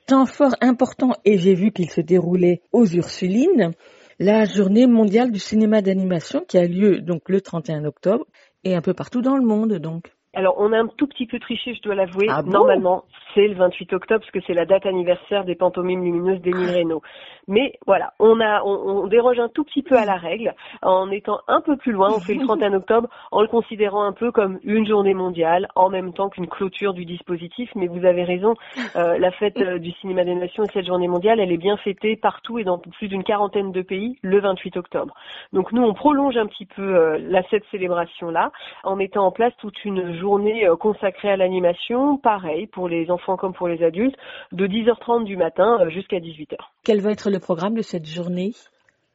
Temps 0.08 0.28
fort 0.28 0.54
important, 0.62 1.14
et 1.26 1.40
j'ai 1.40 1.56
vu 1.56 1.72
qu'il 1.72 1.90
se 1.90 2.02
déroulait 2.02 2.62
aux 2.72 2.86
Ursulines, 2.86 3.72
la 4.20 4.46
journée 4.46 4.88
mondiale 4.88 5.32
du 5.32 5.40
cinéma 5.40 5.82
d'animation 5.82 6.46
qui 6.48 6.58
a 6.58 6.66
lieu 6.66 7.02
donc 7.02 7.28
le 7.28 7.42
31 7.42 7.86
octobre 7.86 8.26
et 8.64 8.76
un 8.76 8.82
peu 8.82 8.94
partout 8.94 9.22
dans 9.22 9.38
le 9.38 9.46
monde 9.46 9.74
donc. 9.74 10.15
Alors, 10.36 10.56
on 10.58 10.74
a 10.74 10.80
un 10.80 10.88
tout 10.88 11.08
petit 11.08 11.26
peu 11.26 11.40
triché, 11.40 11.74
je 11.74 11.82
dois 11.82 11.96
l'avouer. 11.96 12.28
Ah 12.30 12.42
Normalement, 12.44 13.06
c'est 13.34 13.48
le 13.48 13.56
28 13.56 13.94
octobre, 13.94 14.20
parce 14.20 14.32
que 14.32 14.42
c'est 14.46 14.54
la 14.54 14.66
date 14.66 14.86
anniversaire 14.86 15.46
des 15.46 15.56
pantomimes 15.56 16.04
lumineuses 16.04 16.42
d'Émile 16.42 16.72
Reynaud. 16.72 17.02
Mais 17.48 17.74
voilà, 17.86 18.14
on 18.20 18.42
a, 18.42 18.62
on, 18.64 19.08
déroge 19.08 19.40
un 19.40 19.48
tout 19.48 19.64
petit 19.64 19.82
peu 19.82 19.96
à 19.96 20.04
la 20.04 20.16
règle, 20.16 20.54
en 20.82 21.10
étant 21.10 21.40
un 21.48 21.62
peu 21.62 21.78
plus 21.78 21.94
loin. 21.94 22.12
On 22.14 22.20
fait 22.20 22.34
le 22.34 22.44
31 22.44 22.74
octobre 22.76 23.08
en 23.32 23.42
le 23.42 23.48
considérant 23.48 24.04
un 24.04 24.12
peu 24.12 24.32
comme 24.32 24.60
une 24.64 24.86
journée 24.86 25.14
mondiale, 25.14 25.70
en 25.76 25.90
même 25.90 26.12
temps 26.12 26.30
qu'une 26.30 26.48
clôture 26.48 26.94
du 26.94 27.06
dispositif. 27.06 27.70
Mais 27.76 27.88
vous 27.88 28.04
avez 28.04 28.26
raison, 28.26 28.56
euh, 28.98 29.18
la 29.18 29.32
fête 29.32 29.58
euh, 29.58 29.80
du 29.80 29.92
cinéma 29.94 30.26
d'animation 30.26 30.64
et 30.64 30.70
cette 30.74 30.88
journée 30.88 31.08
mondiale, 31.08 31.40
elle 31.40 31.52
est 31.52 31.58
bien 31.58 31.78
fêtée 31.78 32.18
partout 32.18 32.60
et 32.60 32.66
dans 32.66 32.78
plus 32.78 33.08
d'une 33.08 33.24
quarantaine 33.24 33.72
de 33.72 33.82
pays 33.82 34.18
le 34.22 34.42
28 34.42 34.76
octobre. 34.76 35.14
Donc 35.54 35.72
nous, 35.72 35.84
on 35.84 35.94
prolonge 35.94 36.36
un 36.36 36.48
petit 36.48 36.66
peu 36.66 36.82
euh, 36.82 37.20
la, 37.22 37.42
cette 37.50 37.64
célébration-là 37.72 38.52
en 38.84 38.98
mettant 38.98 39.26
en 39.26 39.32
place 39.32 39.54
toute 39.60 39.86
une 39.86 40.18
journée 40.18 40.25
journée 40.26 40.68
euh, 40.68 40.76
consacrée 40.76 41.30
à 41.30 41.38
l'animation, 41.38 42.18
pareil 42.18 42.66
pour 42.66 42.90
les 42.90 43.12
enfants 43.12 43.38
comme 43.38 43.54
pour 43.54 43.68
les 43.68 43.84
adultes, 43.84 44.16
de 44.52 44.66
10h30 44.66 45.24
du 45.24 45.38
matin 45.38 45.78
euh, 45.82 45.90
jusqu'à 45.92 46.18
18h. 46.18 46.58
Quel 46.84 47.00
va 47.00 47.12
être 47.12 47.30
le 47.30 47.40
programme 47.40 47.76
de 47.76 47.84
cette 47.84 48.08
journée? 48.08 48.52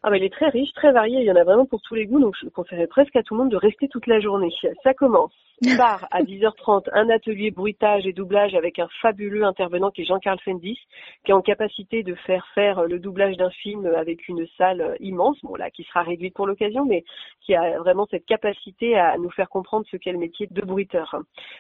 Ah 0.05 0.11
bah, 0.11 0.19
il 0.19 0.23
est 0.23 0.33
très 0.33 0.49
riche, 0.49 0.73
très 0.75 0.93
varié, 0.93 1.19
il 1.19 1.27
y 1.27 1.33
en 1.33 1.37
a 1.37 1.43
vraiment 1.43 1.67
pour 1.67 1.83
tous 1.83 1.97
les 1.97 2.07
goûts, 2.07 2.21
donc 2.21 2.37
je 2.41 2.49
conseillerais 2.49 2.87
presque 2.87 3.17
à 3.17 3.25
tout 3.25 3.35
le 3.35 3.41
monde 3.41 3.51
de 3.51 3.57
rester 3.57 3.89
toute 3.89 4.07
la 4.07 4.21
journée. 4.21 4.51
Ça 4.85 4.95
commence 4.95 5.35
par 5.77 6.07
à 6.11 6.23
10h30 6.23 6.89
un 6.93 7.11
atelier 7.11 7.51
bruitage 7.51 8.07
et 8.07 8.13
doublage 8.13 8.55
avec 8.55 8.79
un 8.79 8.89
fabuleux 9.03 9.45
intervenant 9.45 9.91
qui 9.91 10.03
est 10.03 10.05
Jean-Carl 10.05 10.39
Fendis, 10.45 10.79
qui 11.25 11.33
est 11.33 11.35
en 11.35 11.43
capacité 11.43 12.03
de 12.03 12.15
faire 12.15 12.47
faire 12.55 12.85
le 12.85 12.99
doublage 12.99 13.37
d'un 13.37 13.51
film 13.51 13.87
avec 13.87 14.29
une 14.29 14.47
salle 14.57 14.97
immense, 15.01 15.37
bon 15.43 15.55
là 15.57 15.71
qui 15.71 15.85
sera 15.85 16.03
réduite 16.03 16.35
pour 16.35 16.47
l'occasion, 16.47 16.85
mais 16.87 17.05
qui 17.43 17.55
a 17.55 17.79
vraiment 17.79 18.07
cette 18.11 18.25
capacité 18.25 18.99
à 18.99 19.19
nous 19.19 19.31
faire 19.31 19.49
comprendre 19.49 19.85
ce 19.91 19.97
qu'est 19.97 20.13
le 20.13 20.19
métier 20.19 20.47
de 20.51 20.63
bruiteur. 20.63 21.17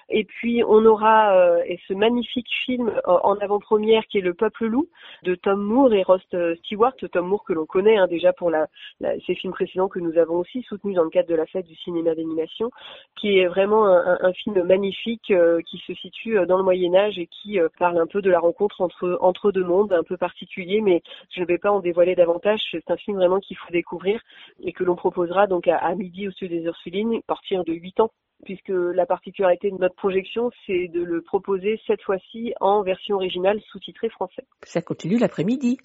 Et 0.08 0.24
puis 0.24 0.62
on 0.66 0.84
aura 0.86 1.34
euh, 1.34 1.62
et 1.66 1.78
ce 1.86 1.94
magnifique 1.94 2.48
film 2.64 2.88
euh, 2.88 3.18
en 3.22 3.36
avant-première 3.36 4.06
qui 4.06 4.18
est 4.18 4.22
Le 4.22 4.34
Peuple 4.34 4.66
Loup 4.66 4.88
de 5.24 5.34
Tom 5.34 5.60
Moore 5.60 5.92
et 5.92 6.02
Rost 6.02 6.36
Stewart, 6.60 6.94
Tom 7.12 7.26
Moore 7.26 7.44
que 7.44 7.52
l'on 7.52 7.66
connaît 7.66 7.98
hein, 7.98 8.06
déjà 8.06 8.32
pour 8.32 8.50
la, 8.50 8.66
ces 9.26 9.34
films 9.34 9.52
précédents 9.52 9.88
que 9.88 9.98
nous 9.98 10.16
avons 10.18 10.36
aussi 10.36 10.62
soutenus 10.62 10.96
dans 10.96 11.04
le 11.04 11.10
cadre 11.10 11.28
de 11.28 11.34
la 11.34 11.46
fête 11.46 11.66
du 11.66 11.76
cinéma 11.76 12.14
d'animation, 12.14 12.70
qui 13.16 13.38
est 13.38 13.46
vraiment 13.46 13.89
un, 13.90 14.32
film 14.32 14.62
magnifique 14.62 15.30
euh, 15.30 15.60
qui 15.62 15.78
se 15.86 15.94
situe 15.94 16.38
euh, 16.38 16.46
dans 16.46 16.56
le 16.56 16.62
Moyen 16.62 16.94
Âge 16.94 17.18
et 17.18 17.26
qui 17.26 17.58
euh, 17.58 17.68
parle 17.78 17.98
un 17.98 18.06
peu 18.06 18.22
de 18.22 18.30
la 18.30 18.40
rencontre 18.40 18.88
entre 19.20 19.52
deux 19.52 19.64
mondes, 19.64 19.92
un 19.92 20.02
peu 20.02 20.16
particulier, 20.16 20.80
mais 20.80 21.02
je 21.30 21.40
ne 21.40 21.46
vais 21.46 21.58
pas 21.58 21.70
en 21.70 21.80
dévoiler 21.80 22.14
davantage. 22.14 22.60
C'est 22.70 22.90
un 22.90 22.96
film 22.96 23.16
vraiment 23.16 23.40
qu'il 23.40 23.56
faut 23.56 23.72
découvrir 23.72 24.20
et 24.62 24.72
que 24.72 24.84
l'on 24.84 24.96
proposera 24.96 25.46
donc 25.46 25.68
à, 25.68 25.94
midi 25.94 26.28
au 26.28 26.30
Sud 26.30 26.50
des 26.50 26.62
Ursulines, 26.62 27.16
à 27.16 27.22
partir 27.26 27.64
de 27.64 27.72
8 27.72 28.00
ans 28.00 28.10
puisque 28.42 28.70
la 28.70 29.04
particularité 29.04 29.70
de 29.70 29.76
notre 29.76 29.96
projection, 29.96 30.50
c'est 30.66 30.88
de 30.88 31.02
le 31.02 31.20
proposer 31.20 31.78
cette 31.86 32.00
fois-ci 32.00 32.54
en 32.58 32.82
version 32.82 33.16
originale 33.16 33.60
sous-titrée 33.70 34.08
français. 34.08 34.44
Ça 34.62 34.80
continue 34.80 35.18
l'après-midi. 35.18 35.78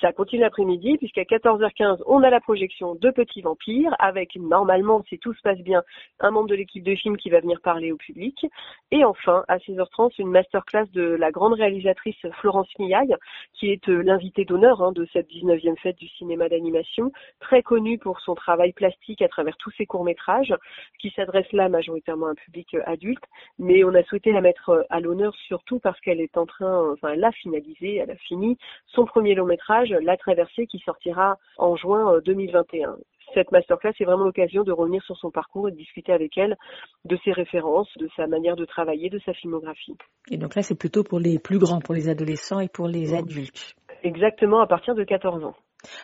Ça 0.00 0.12
continue 0.12 0.42
l'après-midi 0.42 0.96
puisqu'à 0.98 1.22
14h15, 1.22 2.02
on 2.06 2.22
a 2.22 2.30
la 2.30 2.40
projection 2.40 2.94
de 2.94 3.10
Petits 3.10 3.42
Vampires 3.42 3.96
avec 3.98 4.36
normalement, 4.36 5.02
si 5.08 5.18
tout 5.18 5.34
se 5.34 5.42
passe 5.42 5.58
bien, 5.58 5.82
un 6.20 6.30
membre 6.30 6.48
de 6.48 6.54
l'équipe 6.54 6.84
de 6.84 6.94
film 6.94 7.16
qui 7.16 7.30
va 7.30 7.40
venir 7.40 7.60
parler 7.60 7.90
au 7.90 7.96
public. 7.96 8.46
Et 8.92 9.04
enfin, 9.04 9.44
à 9.48 9.58
16h30, 9.58 10.12
une 10.18 10.30
masterclass 10.30 10.86
de 10.92 11.02
la 11.02 11.32
grande 11.32 11.54
réalisatrice 11.54 12.16
Florence 12.40 12.68
Miaille, 12.78 13.16
qui 13.54 13.70
est 13.70 13.88
euh, 13.88 14.02
l'invitée 14.02 14.44
d'honneur 14.44 14.82
hein, 14.82 14.92
de 14.92 15.06
cette 15.12 15.28
19e 15.28 15.76
fête 15.78 15.96
du 15.96 16.08
cinéma 16.08 16.48
d'animation, 16.48 17.10
très 17.40 17.62
connue 17.62 17.98
pour 17.98 18.20
son 18.20 18.34
travail 18.34 18.72
plastique 18.72 19.22
à 19.22 19.28
travers 19.28 19.56
tous 19.56 19.70
ses 19.72 19.86
courts-métrages, 19.86 20.54
qui 21.00 21.10
s'adresse 21.10 21.50
là 21.52 21.68
majoritairement 21.68 22.26
à 22.26 22.30
un 22.30 22.34
public 22.34 22.74
euh, 22.74 22.82
adulte, 22.86 23.24
mais 23.58 23.82
on 23.82 23.94
a 23.94 24.04
souhaité 24.04 24.30
la 24.32 24.40
mettre 24.40 24.70
euh, 24.70 24.82
à 24.90 25.00
l'honneur 25.00 25.34
surtout 25.46 25.80
parce 25.80 26.00
qu'elle 26.00 26.20
est 26.20 26.36
en 26.36 26.46
train, 26.46 26.92
enfin 26.92 27.12
elle 27.14 27.24
a 27.24 27.32
finalisé, 27.32 27.96
elle 27.96 28.10
a 28.10 28.16
fini 28.16 28.56
son 28.86 29.04
premier 29.04 29.34
long 29.34 29.46
métrage, 29.46 29.57
La 30.00 30.16
Traversée, 30.16 30.66
qui 30.66 30.78
sortira 30.78 31.38
en 31.56 31.76
juin 31.76 32.20
2021 32.24 32.96
cette 33.34 33.52
masterclass 33.52 33.92
est 34.00 34.04
vraiment 34.04 34.24
l'occasion 34.24 34.62
de 34.62 34.72
revenir 34.72 35.02
sur 35.04 35.16
son 35.16 35.30
parcours 35.30 35.68
et 35.68 35.72
de 35.72 35.76
discuter 35.76 36.12
avec 36.12 36.36
elle 36.38 36.56
de 37.04 37.18
ses 37.24 37.32
références, 37.32 37.88
de 37.98 38.08
sa 38.16 38.26
manière 38.26 38.56
de 38.56 38.64
travailler, 38.64 39.10
de 39.10 39.18
sa 39.24 39.32
filmographie. 39.34 39.96
Et 40.30 40.36
donc 40.36 40.54
là, 40.54 40.62
c'est 40.62 40.78
plutôt 40.78 41.04
pour 41.04 41.20
les 41.20 41.38
plus 41.38 41.58
grands, 41.58 41.80
pour 41.80 41.94
les 41.94 42.08
adolescents 42.08 42.60
et 42.60 42.68
pour 42.68 42.88
les 42.88 43.14
adultes. 43.14 43.74
Exactement, 44.02 44.60
à 44.60 44.66
partir 44.66 44.94
de 44.94 45.04
14 45.04 45.44
ans. 45.44 45.54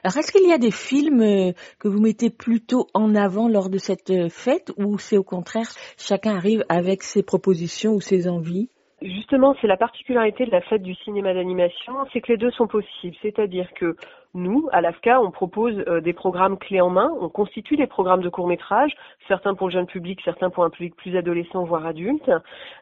Alors, 0.05 0.17
est-ce 0.17 0.31
qu'il 0.31 0.49
y 0.49 0.53
a 0.53 0.59
des 0.59 0.71
films 0.71 1.21
euh, 1.21 1.53
que 1.81 1.89
vous 1.89 2.01
mettez 2.01 2.31
plutôt 2.31 2.87
en 2.95 3.15
avant 3.15 3.49
lors 3.49 3.69
de 3.71 3.79
cette 3.79 4.11
euh, 4.11 4.29
fête 4.29 4.73
ou 4.77 4.99
c'est 4.99 5.17
au 5.17 5.25
contraire, 5.25 5.67
chacun 5.99 6.37
arrive 6.37 6.65
avec 6.69 7.03
ses 7.03 7.25
propositions 7.25 7.95
ou 7.95 8.01
ses 8.01 8.29
envies? 8.29 8.69
Justement, 9.05 9.55
c'est 9.61 9.67
la 9.67 9.77
particularité 9.77 10.47
de 10.47 10.51
la 10.51 10.63
fête 10.63 10.83
du 10.83 10.95
cinéma 10.95 11.35
d'animation, 11.35 11.93
c'est 12.11 12.23
que 12.23 12.33
les 12.33 12.39
deux 12.39 12.51
sont 12.53 12.67
possibles. 12.67 13.15
C'est-à-dire 13.21 13.71
que 13.75 13.97
nous, 14.33 14.67
à 14.73 14.81
l'AFCA, 14.81 15.21
on 15.21 15.31
propose 15.31 15.79
euh, 15.89 16.01
des 16.01 16.15
programmes 16.15 16.57
clés 16.57 16.81
en 16.81 16.89
main, 16.89 17.13
on 17.21 17.29
constitue 17.29 17.77
des 17.77 17.87
programmes 17.87 18.23
de 18.23 18.31
court 18.31 18.47
métrage, 18.47 18.97
certains 19.29 19.55
pour 19.55 19.69
le 19.69 19.75
jeune 19.75 19.85
public, 19.85 20.23
certains 20.25 20.49
pour 20.49 20.65
un 20.65 20.71
public 20.71 20.97
plus 20.97 21.19
adolescent, 21.19 21.65
voire 21.65 21.85
adulte. 21.85 22.31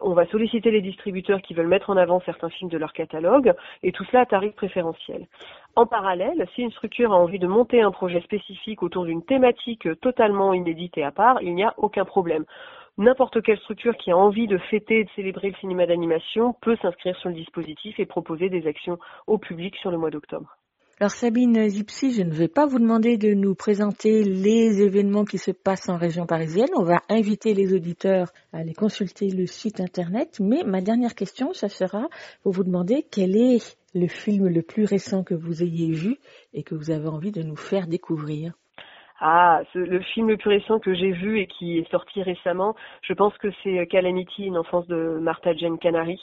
On 0.00 0.14
va 0.14 0.24
solliciter 0.26 0.70
les 0.70 0.80
distributeurs 0.80 1.42
qui 1.42 1.54
veulent 1.54 1.66
mettre 1.66 1.90
en 1.90 1.96
avant 1.96 2.20
certains 2.20 2.50
films 2.50 2.70
de 2.70 2.78
leur 2.78 2.92
catalogue, 2.92 3.52
et 3.82 3.90
tout 3.90 4.04
cela 4.04 4.20
à 4.20 4.26
tarif 4.26 4.54
préférentiel. 4.54 5.26
En 5.74 5.86
parallèle, 5.86 6.46
si 6.54 6.62
une 6.62 6.70
structure 6.70 7.12
a 7.12 7.16
envie 7.16 7.40
de 7.40 7.48
monter 7.48 7.82
un 7.82 7.90
projet 7.90 8.20
spécifique 8.20 8.84
autour 8.84 9.06
d'une 9.06 9.24
thématique 9.24 9.88
totalement 10.00 10.54
inédite 10.54 10.96
et 10.98 11.02
à 11.02 11.10
part, 11.10 11.42
il 11.42 11.56
n'y 11.56 11.64
a 11.64 11.74
aucun 11.78 12.04
problème 12.04 12.44
n'importe 13.02 13.42
quelle 13.42 13.58
structure 13.58 13.96
qui 13.96 14.10
a 14.10 14.16
envie 14.16 14.46
de 14.46 14.58
fêter 14.70 15.00
et 15.00 15.04
de 15.04 15.10
célébrer 15.16 15.50
le 15.50 15.56
cinéma 15.56 15.86
d'animation 15.86 16.54
peut 16.62 16.76
s'inscrire 16.80 17.16
sur 17.16 17.28
le 17.28 17.34
dispositif 17.34 17.98
et 17.98 18.06
proposer 18.06 18.48
des 18.48 18.66
actions 18.66 18.98
au 19.26 19.38
public 19.38 19.74
sur 19.76 19.90
le 19.90 19.98
mois 19.98 20.10
d'octobre. 20.10 20.56
Alors 21.00 21.10
Sabine 21.10 21.68
Zipsi, 21.68 22.12
je 22.12 22.22
ne 22.22 22.30
vais 22.30 22.46
pas 22.46 22.64
vous 22.64 22.78
demander 22.78 23.16
de 23.16 23.34
nous 23.34 23.56
présenter 23.56 24.22
les 24.22 24.82
événements 24.82 25.24
qui 25.24 25.38
se 25.38 25.50
passent 25.50 25.88
en 25.88 25.96
région 25.96 26.26
parisienne. 26.26 26.68
On 26.76 26.84
va 26.84 27.00
inviter 27.08 27.54
les 27.54 27.74
auditeurs 27.74 28.28
à 28.52 28.58
aller 28.58 28.72
consulter 28.74 29.28
le 29.30 29.46
site 29.46 29.80
internet. 29.80 30.38
Mais 30.38 30.62
ma 30.64 30.80
dernière 30.80 31.16
question, 31.16 31.52
ça 31.54 31.68
sera 31.68 32.08
pour 32.44 32.52
vous 32.52 32.62
demander 32.62 33.04
quel 33.10 33.36
est 33.36 33.76
le 33.94 34.06
film 34.06 34.46
le 34.46 34.62
plus 34.62 34.84
récent 34.84 35.24
que 35.24 35.34
vous 35.34 35.64
ayez 35.64 35.90
vu 35.90 36.18
et 36.54 36.62
que 36.62 36.76
vous 36.76 36.90
avez 36.90 37.08
envie 37.08 37.32
de 37.32 37.42
nous 37.42 37.56
faire 37.56 37.88
découvrir. 37.88 38.52
Ah, 39.24 39.60
le 39.74 40.00
film 40.00 40.28
le 40.30 40.36
plus 40.36 40.50
récent 40.50 40.80
que 40.80 40.94
j'ai 40.94 41.12
vu 41.12 41.38
et 41.38 41.46
qui 41.46 41.78
est 41.78 41.88
sorti 41.92 42.24
récemment, 42.24 42.74
je 43.02 43.12
pense 43.12 43.38
que 43.38 43.52
c'est 43.62 43.86
Calamity, 43.86 44.46
une 44.46 44.58
enfance 44.58 44.84
de 44.88 45.16
Martha 45.20 45.54
Jane 45.54 45.78
Canary, 45.78 46.20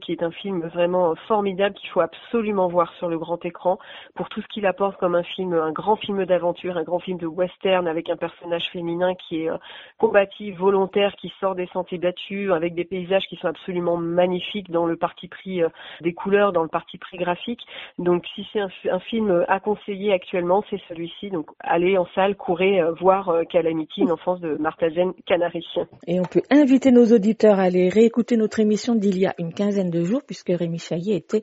qui 0.00 0.10
est 0.10 0.24
un 0.24 0.32
film 0.32 0.66
vraiment 0.66 1.14
formidable 1.28 1.76
qu'il 1.76 1.88
faut 1.90 2.00
absolument 2.00 2.66
voir 2.66 2.92
sur 2.94 3.08
le 3.08 3.16
grand 3.16 3.44
écran 3.44 3.78
pour 4.16 4.28
tout 4.28 4.42
ce 4.42 4.48
qu'il 4.48 4.66
apporte 4.66 4.98
comme 4.98 5.14
un 5.14 5.22
film, 5.22 5.52
un 5.52 5.70
grand 5.70 5.94
film 5.94 6.24
d'aventure, 6.24 6.76
un 6.76 6.82
grand 6.82 6.98
film 6.98 7.16
de 7.16 7.28
western 7.28 7.86
avec 7.86 8.10
un 8.10 8.16
personnage 8.16 8.68
féminin 8.72 9.14
qui 9.14 9.44
est 9.44 9.48
euh, 9.48 9.58
combatif, 9.98 10.56
volontaire, 10.56 11.14
qui 11.14 11.32
sort 11.38 11.54
des 11.54 11.68
sentiers 11.68 11.98
battus, 11.98 12.50
avec 12.50 12.74
des 12.74 12.84
paysages 12.84 13.28
qui 13.28 13.36
sont 13.36 13.46
absolument 13.46 13.96
magnifiques 13.96 14.72
dans 14.72 14.86
le 14.86 14.96
parti 14.96 15.28
pris 15.28 15.62
euh, 15.62 15.68
des 16.00 16.12
couleurs, 16.12 16.52
dans 16.52 16.64
le 16.64 16.68
parti 16.68 16.98
pris 16.98 17.18
graphique. 17.18 17.64
Donc 17.98 18.26
si 18.34 18.44
c'est 18.52 18.58
un, 18.58 18.70
un 18.90 18.98
film 18.98 19.44
à 19.46 19.60
conseiller 19.60 20.12
actuellement, 20.12 20.64
c'est 20.70 20.80
celui-ci. 20.88 21.30
Donc 21.30 21.46
allez 21.60 21.96
en 21.96 22.06
salle 22.16 22.31
courait 22.32 22.80
euh, 22.80 22.92
voir 22.92 23.28
euh, 23.28 23.44
Calamity, 23.44 24.02
une 24.02 24.12
enfance 24.12 24.40
de 24.40 24.56
Marthazen 24.56 25.12
Canary. 25.26 25.64
Et 26.06 26.20
on 26.20 26.24
peut 26.24 26.42
inviter 26.50 26.90
nos 26.90 27.06
auditeurs 27.12 27.58
à 27.58 27.64
aller 27.64 27.88
réécouter 27.88 28.36
notre 28.36 28.60
émission 28.60 28.94
d'il 28.94 29.18
y 29.18 29.26
a 29.26 29.34
une 29.38 29.52
quinzaine 29.52 29.90
de 29.90 30.04
jours, 30.04 30.22
puisque 30.26 30.50
Rémi 30.50 30.78
Chaillet 30.78 31.16
était 31.16 31.42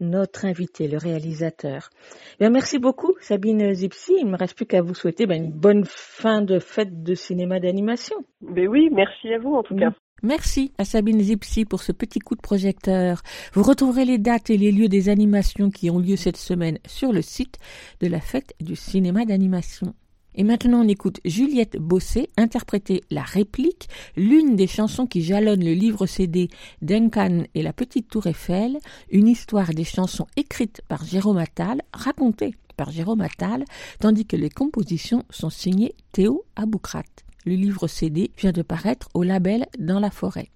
notre 0.00 0.44
invité, 0.44 0.88
le 0.88 0.98
réalisateur. 0.98 1.90
Bien, 2.38 2.50
merci 2.50 2.78
beaucoup, 2.78 3.14
Sabine 3.20 3.72
Zipsi. 3.72 4.14
Il 4.18 4.26
ne 4.26 4.32
me 4.32 4.36
reste 4.36 4.56
plus 4.56 4.66
qu'à 4.66 4.82
vous 4.82 4.94
souhaiter 4.94 5.26
ben, 5.26 5.44
une 5.44 5.52
bonne 5.52 5.84
fin 5.84 6.42
de 6.42 6.58
fête 6.58 7.02
de 7.02 7.14
cinéma 7.14 7.60
d'animation. 7.60 8.16
Ben 8.40 8.68
oui, 8.68 8.88
merci 8.92 9.32
à 9.32 9.38
vous 9.38 9.54
en 9.54 9.62
tout 9.62 9.76
cas. 9.76 9.90
Merci 10.22 10.72
à 10.76 10.84
Sabine 10.84 11.20
Zipsi 11.20 11.64
pour 11.64 11.80
ce 11.82 11.92
petit 11.92 12.18
coup 12.18 12.34
de 12.34 12.42
projecteur. 12.42 13.22
Vous 13.54 13.62
retrouverez 13.62 14.04
les 14.04 14.18
dates 14.18 14.50
et 14.50 14.58
les 14.58 14.70
lieux 14.70 14.88
des 14.88 15.08
animations 15.08 15.70
qui 15.70 15.88
ont 15.88 15.98
lieu 15.98 16.16
cette 16.16 16.36
semaine 16.36 16.78
sur 16.86 17.10
le 17.12 17.22
site 17.22 17.58
de 18.00 18.06
la 18.06 18.20
fête 18.20 18.52
du 18.60 18.76
cinéma 18.76 19.24
d'animation. 19.24 19.94
Et 20.34 20.44
maintenant, 20.44 20.84
on 20.84 20.88
écoute 20.88 21.20
Juliette 21.24 21.76
Bossé 21.76 22.30
interpréter 22.36 23.02
la 23.10 23.22
réplique, 23.22 23.88
l'une 24.16 24.56
des 24.56 24.66
chansons 24.66 25.06
qui 25.06 25.22
jalonnent 25.22 25.64
le 25.64 25.74
livre 25.74 26.06
CD 26.06 26.48
Duncan 26.82 27.44
et 27.54 27.62
la 27.62 27.72
petite 27.72 28.08
tour 28.08 28.26
Eiffel, 28.26 28.78
une 29.10 29.28
histoire 29.28 29.70
des 29.70 29.84
chansons 29.84 30.26
écrites 30.36 30.82
par 30.88 31.04
Jérôme 31.04 31.38
Attal, 31.38 31.82
racontée 31.92 32.54
par 32.76 32.90
Jérôme 32.90 33.20
Attal, 33.20 33.64
tandis 33.98 34.24
que 34.24 34.36
les 34.36 34.50
compositions 34.50 35.24
sont 35.30 35.50
signées 35.50 35.94
Théo 36.12 36.44
Aboukrat. 36.56 37.02
Le 37.44 37.54
livre 37.54 37.88
CD 37.88 38.30
vient 38.38 38.52
de 38.52 38.62
paraître 38.62 39.08
au 39.14 39.22
label 39.22 39.66
Dans 39.78 40.00
la 40.00 40.10
forêt. 40.10 40.50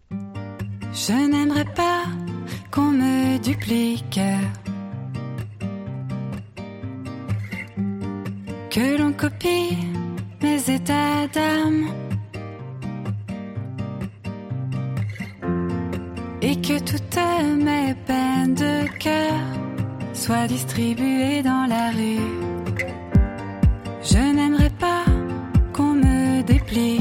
Je 0.93 1.29
n'aimerais 1.29 1.65
pas 1.75 2.05
qu'on 2.71 2.93
me 2.93 3.39
duplique 3.39 4.21
que 8.75 8.99
l'on 8.99 9.13
copie 9.13 9.79
mes 10.43 10.59
états 10.69 11.29
d'âme 11.33 11.87
et 16.43 16.57
que 16.57 16.77
toutes 16.81 17.21
mes 17.69 17.95
peines 18.09 18.55
de 18.57 18.89
cœur 18.99 19.39
soient 20.13 20.49
distribuées 20.49 21.41
dans 21.43 21.67
la 21.69 21.91
rue. 21.93 22.27
Je 24.03 24.19
n'aimerais 24.35 24.75
pas 24.87 25.05
qu'on 25.73 25.95
me 25.95 26.43
déplie. 26.43 27.01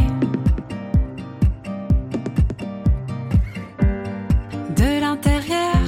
De 4.76 5.00
l'intérieur 5.02 5.86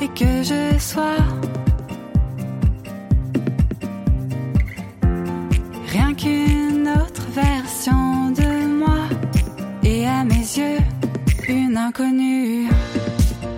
et 0.00 0.08
que 0.20 0.44
je 0.44 0.78
sois 0.78 1.26
de 7.90 8.66
moi 8.66 9.08
et 9.84 10.06
à 10.06 10.24
mes 10.24 10.34
yeux 10.34 10.78
une 11.48 11.76
inconnue, 11.76 12.68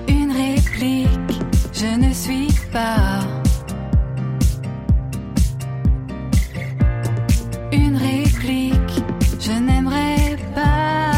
une 0.08 0.32
réplique, 0.32 1.40
je 1.72 1.96
ne 1.96 2.12
suis 2.12 2.48
pas. 2.70 3.20
Une 7.72 7.96
réplique, 7.96 9.02
je 9.40 9.52
n'aimerais 9.52 10.36
pas. 10.54 11.12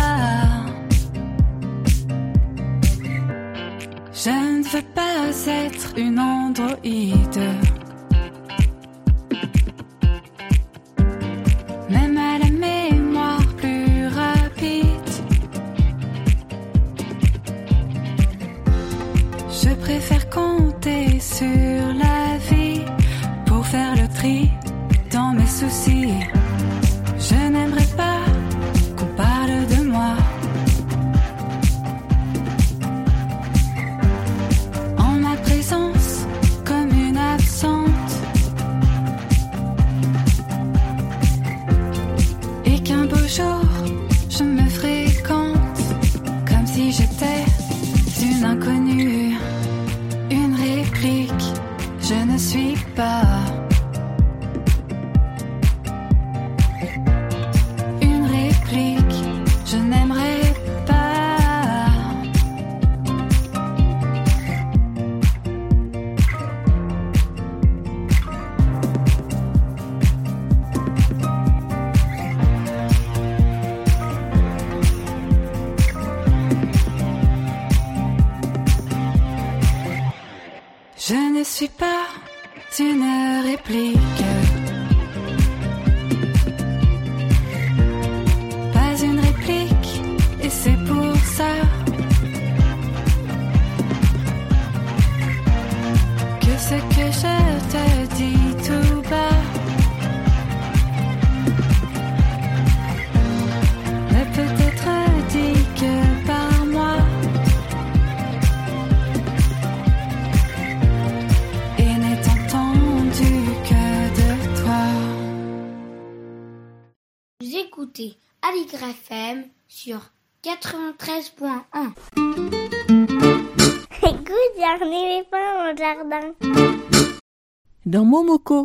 Je 4.13 4.31
ne 4.31 4.63
veux 4.63 4.87
pas 4.95 5.31
être 5.49 5.95
une 5.97 6.19
androïde. 6.21 7.41
to 21.41 21.80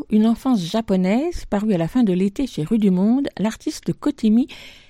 Une 0.10 0.27
enfance 0.27 0.62
japonaise, 0.62 1.45
parue 1.49 1.73
à 1.73 1.77
la 1.77 1.88
fin 1.88 2.03
de 2.03 2.13
l'été 2.13 2.47
chez 2.47 2.63
Rue 2.63 2.79
du 2.79 2.91
Monde, 2.91 3.27
l'artiste 3.38 3.93
Kotimi 3.93 4.47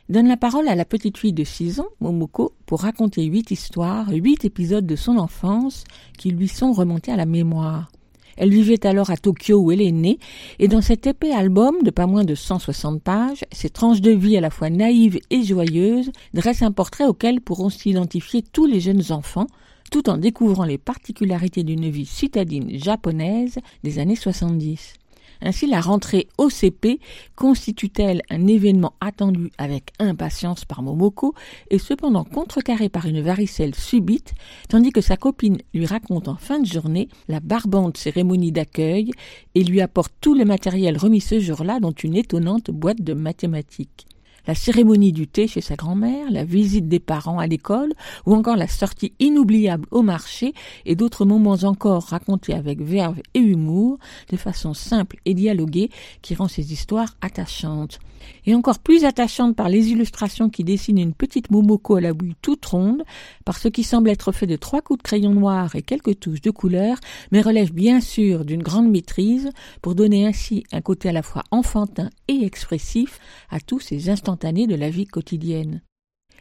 donne 0.09 0.27
la 0.27 0.37
parole 0.37 0.67
à 0.67 0.75
la 0.75 0.85
petite 0.85 1.17
fille 1.17 1.33
de 1.33 1.43
6 1.43 1.79
ans, 1.79 1.87
Momoko, 1.99 2.53
pour 2.65 2.81
raconter 2.81 3.23
huit 3.23 3.51
histoires, 3.51 4.09
huit 4.09 4.45
épisodes 4.45 4.85
de 4.85 4.95
son 4.95 5.17
enfance 5.17 5.83
qui 6.17 6.31
lui 6.31 6.47
sont 6.47 6.71
remontés 6.71 7.11
à 7.11 7.17
la 7.17 7.25
mémoire. 7.25 7.91
Elle 8.37 8.51
vivait 8.51 8.85
alors 8.85 9.11
à 9.11 9.17
Tokyo 9.17 9.57
où 9.59 9.71
elle 9.71 9.81
est 9.81 9.91
née, 9.91 10.19
et 10.59 10.67
dans 10.67 10.81
cet 10.81 11.07
épais 11.07 11.31
album 11.31 11.83
de 11.83 11.91
pas 11.91 12.05
moins 12.05 12.25
de 12.25 12.35
160 12.35 13.01
pages, 13.01 13.45
ces 13.51 13.69
tranches 13.69 14.01
de 14.01 14.11
vie 14.11 14.37
à 14.37 14.41
la 14.41 14.49
fois 14.49 14.69
naïves 14.69 15.19
et 15.29 15.43
joyeuses 15.43 16.11
dressent 16.33 16.63
un 16.63 16.71
portrait 16.71 17.05
auquel 17.05 17.41
pourront 17.41 17.69
s'identifier 17.69 18.43
tous 18.43 18.65
les 18.65 18.79
jeunes 18.79 19.11
enfants, 19.11 19.47
tout 19.91 20.09
en 20.09 20.17
découvrant 20.17 20.65
les 20.65 20.77
particularités 20.77 21.63
d'une 21.63 21.89
vie 21.89 22.05
citadine 22.05 22.77
japonaise 22.77 23.59
des 23.83 23.99
années 23.99 24.15
70. 24.15 24.95
Ainsi, 25.41 25.67
la 25.67 25.81
rentrée 25.81 26.27
au 26.37 26.49
CP 26.49 26.99
constitue-t-elle 27.35 28.21
un 28.29 28.47
événement 28.47 28.93
attendu 29.01 29.51
avec 29.57 29.91
impatience 29.99 30.65
par 30.65 30.81
Momoko 30.81 31.33
et 31.69 31.77
cependant 31.77 32.23
contrecarré 32.23 32.89
par 32.89 33.05
une 33.05 33.21
varicelle 33.21 33.75
subite, 33.75 34.33
tandis 34.69 34.91
que 34.91 35.01
sa 35.01 35.17
copine 35.17 35.57
lui 35.73 35.85
raconte 35.85 36.27
en 36.27 36.35
fin 36.35 36.59
de 36.59 36.65
journée 36.65 37.09
la 37.27 37.39
barbante 37.39 37.97
cérémonie 37.97 38.51
d'accueil 38.51 39.11
et 39.55 39.63
lui 39.63 39.81
apporte 39.81 40.13
tout 40.21 40.35
le 40.35 40.45
matériel 40.45 40.97
remis 40.97 41.21
ce 41.21 41.39
jour-là, 41.39 41.79
dont 41.79 41.91
une 41.91 42.15
étonnante 42.15 42.71
boîte 42.71 43.01
de 43.01 43.13
mathématiques 43.13 44.07
la 44.47 44.55
cérémonie 44.55 45.11
du 45.11 45.27
thé 45.27 45.47
chez 45.47 45.61
sa 45.61 45.75
grand-mère, 45.75 46.29
la 46.31 46.43
visite 46.43 46.87
des 46.87 46.99
parents 46.99 47.39
à 47.39 47.47
l'école, 47.47 47.93
ou 48.25 48.35
encore 48.35 48.57
la 48.57 48.67
sortie 48.67 49.13
inoubliable 49.19 49.87
au 49.91 50.01
marché, 50.01 50.53
et 50.85 50.95
d'autres 50.95 51.25
moments 51.25 51.57
encore 51.63 52.03
racontés 52.03 52.53
avec 52.53 52.81
verve 52.81 53.19
et 53.33 53.39
humour, 53.39 53.97
de 54.29 54.37
façon 54.37 54.73
simple 54.73 55.17
et 55.25 55.33
dialoguée, 55.33 55.89
qui 56.21 56.35
rend 56.35 56.47
ces 56.47 56.73
histoires 56.73 57.15
attachantes. 57.21 57.99
Et 58.45 58.55
encore 58.55 58.79
plus 58.79 59.05
attachantes 59.05 59.55
par 59.55 59.69
les 59.69 59.89
illustrations 59.89 60.49
qui 60.49 60.63
dessinent 60.63 60.97
une 60.97 61.13
petite 61.13 61.51
Momoko 61.51 61.95
à 61.95 62.01
la 62.01 62.13
bouille 62.13 62.35
toute 62.41 62.65
ronde, 62.65 63.03
par 63.43 63.57
ce 63.57 63.67
qui 63.67 63.83
semble 63.83 64.09
être 64.09 64.31
fait 64.31 64.47
de 64.47 64.55
trois 64.55 64.81
coups 64.81 64.99
de 64.99 65.03
crayon 65.03 65.33
noir 65.33 65.75
et 65.75 65.81
quelques 65.81 66.19
touches 66.19 66.41
de 66.41 66.51
couleur, 66.51 66.97
mais 67.31 67.41
relève 67.41 67.73
bien 67.73 68.01
sûr 68.01 68.45
d'une 68.45 68.63
grande 68.63 68.89
maîtrise, 68.89 69.49
pour 69.81 69.95
donner 69.95 70.25
ainsi 70.25 70.63
un 70.71 70.81
côté 70.81 71.09
à 71.09 71.11
la 71.11 71.23
fois 71.23 71.43
enfantin 71.51 72.09
et 72.27 72.43
expressif 72.43 73.19
à 73.49 73.59
tous 73.59 73.79
ces 73.79 74.09
de 74.35 74.75
la 74.75 74.89
vie 74.89 75.05
quotidienne. 75.05 75.81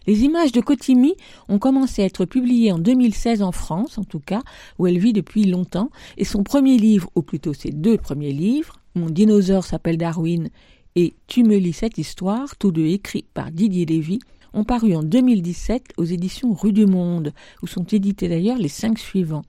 Les 0.07 0.23
images 0.25 0.53
de 0.53 0.61
Kotimi 0.61 1.15
ont 1.49 1.59
commencé 1.59 2.03
à 2.03 2.05
être 2.05 2.27
publiées 2.27 2.73
en 2.73 2.79
2016 2.79 3.43
en 3.43 3.53
France, 3.53 3.97
en 3.97 4.05
tout 4.05 4.21
cas, 4.21 4.43
où 4.79 4.87
elle 4.87 4.99
vit 4.99 5.15
depuis 5.15 5.45
longtemps, 5.45 5.91
et 6.19 6.25
son 6.25 6.43
premier 6.43 6.77
livre, 6.77 7.09
ou 7.15 7.23
plutôt 7.23 7.55
ses 7.55 7.71
deux 7.71 7.97
premiers 7.97 8.33
livres, 8.33 8.81
Mon 8.95 9.11
dinosaure 9.11 9.65
s'appelle 9.65 9.97
Darwin 9.97 10.51
et 10.95 11.15
Tu 11.27 11.43
me 11.43 11.57
lis 11.57 11.73
cette 11.73 11.99
histoire, 11.99 12.57
tous 12.57 12.71
deux 12.71 12.87
écrits 12.87 13.25
par 13.35 13.51
Didier 13.51 13.87
Lévy, 13.87 14.19
ont 14.53 14.65
paru 14.65 14.95
en 14.95 15.03
2017 15.03 15.95
aux 15.97 16.05
éditions 16.05 16.53
Rue 16.53 16.73
du 16.73 16.87
Monde, 16.87 17.33
où 17.63 17.67
sont 17.67 17.85
édités 17.85 18.29
d'ailleurs 18.29 18.59
les 18.59 18.69
cinq 18.69 18.99
suivants. 18.99 19.45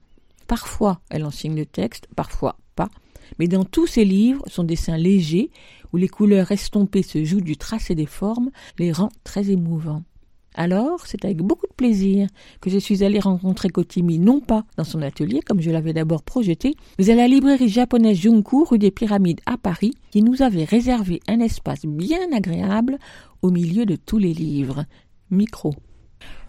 Parfois, 0.48 1.00
elle 1.10 1.24
en 1.24 1.30
signe 1.30 1.54
le 1.54 1.66
texte, 1.66 2.08
parfois 2.16 2.56
pas, 2.74 2.88
mais 3.38 3.48
dans 3.48 3.64
tous 3.64 3.86
ces 3.86 4.04
livres, 4.04 4.42
son 4.46 4.64
dessin 4.64 4.96
léger, 4.96 5.50
les 5.96 6.08
couleurs 6.08 6.52
estompées 6.52 7.02
se 7.02 7.24
jouent 7.24 7.40
du 7.40 7.56
tracé 7.56 7.94
des 7.94 8.06
formes, 8.06 8.50
les 8.78 8.92
rend 8.92 9.10
très 9.24 9.50
émouvants. 9.50 10.02
Alors, 10.56 11.06
c'est 11.06 11.24
avec 11.24 11.36
beaucoup 11.38 11.66
de 11.66 11.74
plaisir 11.74 12.28
que 12.62 12.70
je 12.70 12.78
suis 12.78 13.04
allée 13.04 13.20
rencontrer 13.20 13.68
Kotimi, 13.68 14.18
non 14.18 14.40
pas 14.40 14.64
dans 14.78 14.84
son 14.84 15.02
atelier, 15.02 15.40
comme 15.40 15.60
je 15.60 15.70
l'avais 15.70 15.92
d'abord 15.92 16.22
projeté, 16.22 16.74
mais 16.98 17.10
à 17.10 17.14
la 17.14 17.28
librairie 17.28 17.68
japonaise 17.68 18.18
Junku, 18.18 18.64
rue 18.64 18.78
des 18.78 18.90
Pyramides 18.90 19.42
à 19.44 19.58
Paris, 19.58 19.92
qui 20.10 20.22
nous 20.22 20.40
avait 20.40 20.64
réservé 20.64 21.20
un 21.28 21.40
espace 21.40 21.84
bien 21.84 22.32
agréable 22.34 22.98
au 23.42 23.50
milieu 23.50 23.84
de 23.84 23.96
tous 23.96 24.18
les 24.18 24.32
livres. 24.32 24.86
Micro. 25.30 25.74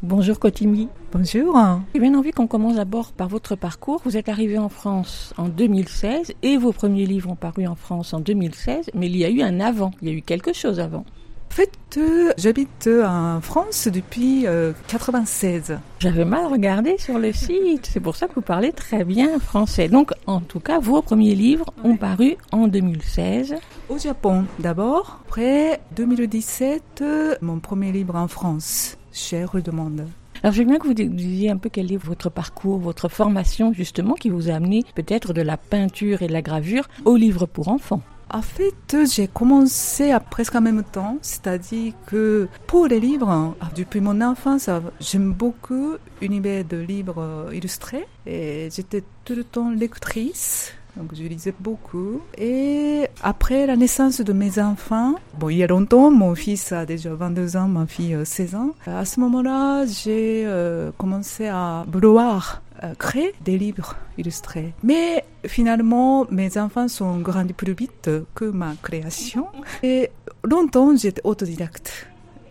Bonjour 0.03 0.37
Kotimi. 0.37 0.89
Bonjour. 1.11 1.57
J'ai 1.93 1.99
bien 1.99 2.13
envie 2.13 2.29
qu'on 2.29 2.45
commence 2.45 2.75
d'abord 2.75 3.13
par 3.13 3.27
votre 3.27 3.55
parcours. 3.55 3.99
Vous 4.05 4.15
êtes 4.15 4.29
arrivé 4.29 4.59
en 4.59 4.69
France 4.69 5.33
en 5.37 5.47
2016 5.47 6.33
et 6.43 6.57
vos 6.57 6.71
premiers 6.71 7.07
livres 7.07 7.31
ont 7.31 7.35
paru 7.35 7.65
en 7.65 7.73
France 7.73 8.13
en 8.13 8.19
2016, 8.19 8.91
mais 8.93 9.07
il 9.07 9.17
y 9.17 9.25
a 9.25 9.29
eu 9.31 9.41
un 9.41 9.59
avant, 9.59 9.89
il 10.03 10.07
y 10.07 10.11
a 10.11 10.13
eu 10.13 10.21
quelque 10.21 10.53
chose 10.53 10.79
avant. 10.79 11.03
En 11.49 11.55
fait, 11.57 11.71
euh, 11.97 12.31
j'habite 12.37 12.87
en 13.03 13.41
France 13.41 13.87
depuis 13.91 14.45
euh, 14.45 14.73
96. 14.87 15.79
J'avais 15.97 16.25
mal 16.25 16.45
regardé 16.45 16.99
sur 16.99 17.17
le 17.17 17.33
site, 17.33 17.89
c'est 17.91 17.99
pour 17.99 18.15
ça 18.15 18.27
que 18.27 18.35
vous 18.35 18.41
parlez 18.41 18.71
très 18.71 19.03
bien 19.03 19.39
français. 19.39 19.87
Donc, 19.87 20.11
en 20.27 20.41
tout 20.41 20.59
cas, 20.59 20.77
vos 20.77 21.01
premiers 21.01 21.33
livres 21.33 21.73
ont 21.83 21.97
paru 21.97 22.37
en 22.51 22.67
2016. 22.67 23.55
Au 23.89 23.97
Japon 23.97 24.45
d'abord, 24.59 25.21
après 25.25 25.81
2017, 25.95 26.83
euh, 27.01 27.35
mon 27.41 27.59
premier 27.59 27.91
livre 27.91 28.15
en 28.15 28.27
France, 28.27 28.96
chez 29.17 29.43
Rue 29.43 29.61
de 29.61 29.71
Monde. 29.71 30.07
Alors, 30.43 30.53
je 30.53 30.59
veux 30.59 30.67
bien 30.67 30.77
que 30.77 30.87
vous 30.87 30.93
disiez 30.93 31.49
un 31.49 31.57
peu 31.57 31.69
quel 31.69 31.91
est 31.91 31.97
votre 31.97 32.29
parcours, 32.29 32.77
votre 32.77 33.09
formation, 33.09 33.73
justement, 33.73 34.13
qui 34.13 34.29
vous 34.29 34.49
a 34.49 34.53
amené 34.53 34.83
peut-être 34.95 35.33
de 35.33 35.41
la 35.41 35.57
peinture 35.57 36.21
et 36.21 36.27
de 36.27 36.33
la 36.33 36.43
gravure 36.43 36.87
au 37.05 37.15
livre 37.15 37.47
pour 37.47 37.69
enfants. 37.69 38.01
En 38.29 38.41
fait, 38.41 38.97
j'ai 39.09 39.27
commencé 39.27 40.11
à 40.11 40.19
presque 40.19 40.53
en 40.53 40.61
même 40.61 40.83
temps, 40.83 41.17
c'est-à-dire 41.21 41.93
que 42.05 42.47
pour 42.67 42.85
les 42.85 42.99
livres, 42.99 43.55
depuis 43.75 44.01
mon 44.01 44.21
enfance, 44.21 44.69
j'aime 44.99 45.31
beaucoup 45.31 45.93
l'univers 46.21 46.65
de 46.65 46.77
livres 46.77 47.49
illustrés 47.53 48.05
et 48.25 48.67
j'étais 48.69 49.03
tout 49.23 49.33
le 49.33 49.45
temps 49.45 49.71
lectrice. 49.71 50.73
Donc 50.97 51.13
je 51.13 51.23
lisais 51.23 51.53
beaucoup. 51.59 52.21
Et 52.37 53.07
après 53.21 53.67
la 53.67 53.75
naissance 53.75 54.21
de 54.21 54.33
mes 54.33 54.59
enfants, 54.59 55.15
bon, 55.37 55.49
il 55.49 55.57
y 55.57 55.63
a 55.63 55.67
longtemps, 55.67 56.11
mon 56.11 56.33
fils 56.35 56.71
a 56.71 56.85
déjà 56.85 57.13
22 57.13 57.57
ans, 57.57 57.67
ma 57.67 57.85
fille 57.85 58.17
16 58.23 58.55
ans. 58.55 58.71
À 58.85 59.05
ce 59.05 59.19
moment-là, 59.19 59.85
j'ai 59.85 60.43
euh, 60.45 60.91
commencé 60.97 61.47
à 61.47 61.85
vouloir 61.87 62.61
euh, 62.83 62.93
créer 62.95 63.33
des 63.43 63.57
livres 63.57 63.95
illustrés. 64.17 64.73
Mais 64.83 65.23
finalement, 65.45 66.27
mes 66.29 66.57
enfants 66.57 66.87
sont 66.87 67.19
grandis 67.19 67.53
plus 67.53 67.73
vite 67.73 68.09
que 68.35 68.45
ma 68.45 68.73
création. 68.81 69.47
Et 69.83 70.09
longtemps, 70.43 70.95
j'étais 70.95 71.21
autodidacte 71.23 72.07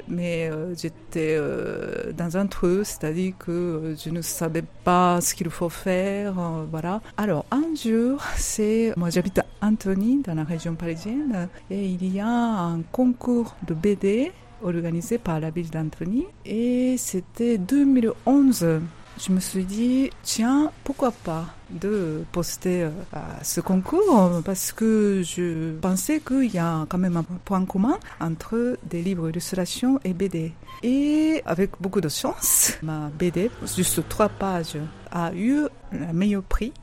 mais 0.09 0.51
euh, 0.51 0.75
j'étais 0.75 1.37
euh, 1.39 2.13
dans 2.13 2.37
un 2.37 2.47
trou, 2.47 2.85
c'est-à-dire 2.85 3.35
que 3.39 3.51
euh, 3.51 3.97
je 3.97 4.11
ne 4.11 4.23
savais 4.23 4.65
pas 4.85 5.21
ce 5.21 5.35
qu'il 5.35 5.51
faut 5.51 5.69
faire, 5.69 6.39
euh, 6.39 6.65
voilà. 6.71 7.01
Alors 7.17 7.45
un 7.51 7.75
jour, 7.75 8.23
c'est 8.37 8.93
moi 8.97 9.11
j'habite 9.11 9.39
à 9.39 9.47
Antony 9.63 10.23
dans 10.23 10.35
la 10.35 10.45
région 10.45 10.75
parisienne 10.75 11.49
et 11.71 11.87
il 11.87 12.15
y 12.15 12.21
a 12.21 12.29
un 12.29 12.81
concours 12.93 13.55
de 13.67 13.75
BD 13.75 14.33
organisé 14.63 15.19
par 15.19 15.41
la 15.41 15.51
ville 15.51 15.71
d'Antony 15.71 16.25
et 16.45 16.97
c'était 16.99 17.59
2011 17.59 18.81
je 19.19 19.33
me 19.33 19.41
suis 19.41 19.65
dit, 19.65 20.11
tiens, 20.23 20.71
pourquoi 20.85 21.11
pas 21.13 21.47
de 21.71 22.25
poster 22.33 22.85
euh, 22.85 22.91
à 23.13 23.43
ce 23.43 23.61
concours 23.61 24.41
parce 24.45 24.73
que 24.73 25.23
je 25.25 25.73
pensais 25.79 26.21
qu'il 26.21 26.55
y 26.55 26.59
a 26.59 26.87
quand 26.89 26.99
même 26.99 27.17
un 27.17 27.25
point 27.45 27.65
commun 27.65 27.99
entre 28.21 28.79
des 28.89 29.03
livres 29.03 29.29
d'illustration 29.29 29.99
et 30.05 30.15
BD. 30.15 30.53
Et 30.83 31.43
avec 31.47 31.71
beaucoup 31.81 32.01
de 32.01 32.09
chance, 32.09 32.75
ma 32.83 33.11
BD, 33.19 33.51
juste 33.77 34.09
trois 34.09 34.29
pages, 34.29 34.77
a 35.11 35.33
eu 35.35 35.67
le 35.91 36.13
meilleur 36.13 36.43
prix. 36.43 36.73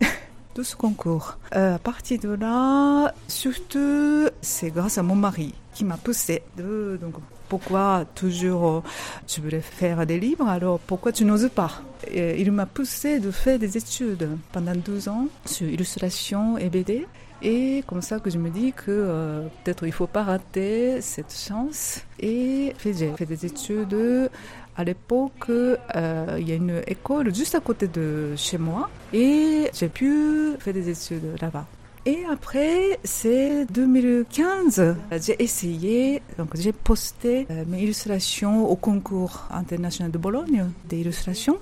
de 0.55 0.63
ce 0.63 0.75
concours. 0.75 1.37
Euh, 1.55 1.75
à 1.75 1.79
partir 1.79 2.19
de 2.19 2.29
là, 2.29 3.13
surtout, 3.27 4.27
c'est 4.41 4.69
grâce 4.71 4.97
à 4.97 5.03
mon 5.03 5.15
mari 5.15 5.53
qui 5.73 5.83
m'a 5.83 5.97
poussé 5.97 6.43
de 6.57 6.97
donc, 7.01 7.15
pourquoi 7.53 8.05
toujours 8.15 8.67
euh, 8.67 8.81
tu 9.27 9.39
voulais 9.39 9.61
faire 9.61 10.07
des 10.07 10.19
livres, 10.19 10.47
alors 10.47 10.79
pourquoi 10.79 11.11
tu 11.11 11.23
n'oses 11.23 11.51
pas 11.53 11.83
Il 12.11 12.51
m'a 12.51 12.65
poussé 12.65 13.19
de 13.19 13.29
faire 13.29 13.59
des 13.59 13.77
études 13.77 14.27
pendant 14.51 14.73
12 14.73 15.07
ans 15.07 15.27
sur 15.45 15.69
illustration 15.69 16.57
et 16.57 16.69
BD. 16.69 17.05
Et 17.43 17.83
comme 17.85 18.01
ça 18.01 18.19
que 18.19 18.31
je 18.31 18.39
me 18.39 18.49
dis 18.49 18.73
que 18.73 18.89
euh, 18.89 19.47
peut-être 19.63 19.85
il 19.85 19.91
faut 19.91 20.07
pas 20.07 20.23
rater 20.23 20.99
cette 21.01 21.31
chance. 21.31 22.01
Et 22.19 22.73
j'ai 22.83 23.11
fait 23.15 23.27
des 23.27 23.45
études. 23.45 24.31
À 24.75 24.83
l'époque, 24.83 25.49
euh, 25.49 26.37
il 26.39 26.49
y 26.49 26.53
a 26.53 26.55
une 26.55 26.81
école 26.87 27.35
juste 27.35 27.53
à 27.53 27.59
côté 27.59 27.87
de 27.87 28.33
chez 28.35 28.57
moi 28.57 28.89
et 29.13 29.69
j'ai 29.75 29.89
pu 29.89 30.53
faire 30.57 30.73
des 30.73 30.89
études 30.89 31.39
là-bas. 31.39 31.67
Et 32.05 32.25
après, 32.29 32.99
c'est 33.05 33.65
2015, 33.71 34.95
j'ai 35.21 35.41
essayé, 35.41 36.21
donc 36.37 36.49
j'ai 36.53 36.73
posté 36.73 37.47
euh, 37.49 37.63
mes 37.65 37.83
illustrations 37.83 38.69
au 38.69 38.75
concours 38.75 39.47
international 39.49 40.11
de 40.11 40.17
Bologne 40.17 40.65
des 40.89 40.99
illustrations, 40.99 41.57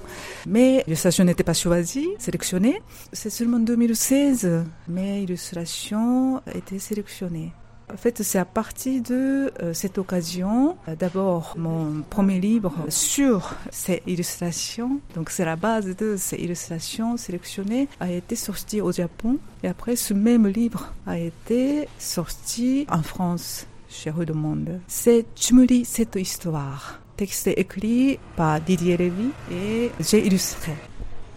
mais 0.48 0.84
l'illustration 0.88 1.26
n'était 1.26 1.44
pas 1.44 1.54
choisie, 1.54 2.10
sélectionnée. 2.18 2.82
C'est 3.14 3.30
seulement 3.30 3.58
en 3.58 3.60
2016 3.60 4.66
mes 4.88 5.22
illustrations 5.22 6.42
étaient 6.56 6.80
sélectionnées. 6.80 7.52
En 7.92 7.98
fait, 7.98 8.24
c'est 8.24 8.40
à 8.40 8.46
partir 8.46 9.02
de 9.02 9.52
euh, 9.62 9.74
cette 9.74 9.98
occasion, 9.98 10.78
euh, 10.88 10.96
d'abord 10.96 11.56
mon 11.58 12.04
premier 12.10 12.40
livre 12.40 12.74
sur 12.90 13.54
ces 13.70 14.02
illustrations, 14.08 15.00
donc 15.16 15.30
c'est 15.30 15.46
la 15.46 15.56
base 15.56 15.96
de 15.96 16.16
ces 16.18 16.38
illustrations 16.38 17.18
sélectionnées, 17.18 17.88
a 18.00 18.12
été 18.12 18.36
sorti 18.36 18.82
au 18.82 18.92
Japon. 18.92 19.38
Et 19.64 19.68
après, 19.68 19.96
ce 19.96 20.14
même 20.14 20.48
livre 20.48 20.94
a 21.06 21.18
été 21.18 21.88
sorti 22.00 22.86
en 22.90 23.04
France, 23.04 23.68
chez 23.90 24.10
Rue 24.10 24.26
du 24.26 24.34
Monde. 24.34 24.80
C'est 24.88 25.26
lis 25.52 25.86
cette 25.86 26.16
histoire. 26.16 27.00
Texte 27.18 27.48
écrit 27.48 28.20
par 28.36 28.62
Didier 28.62 28.98
Lévy 28.98 29.30
et 29.52 29.92
j'ai 30.00 30.26
illustré. 30.26 30.72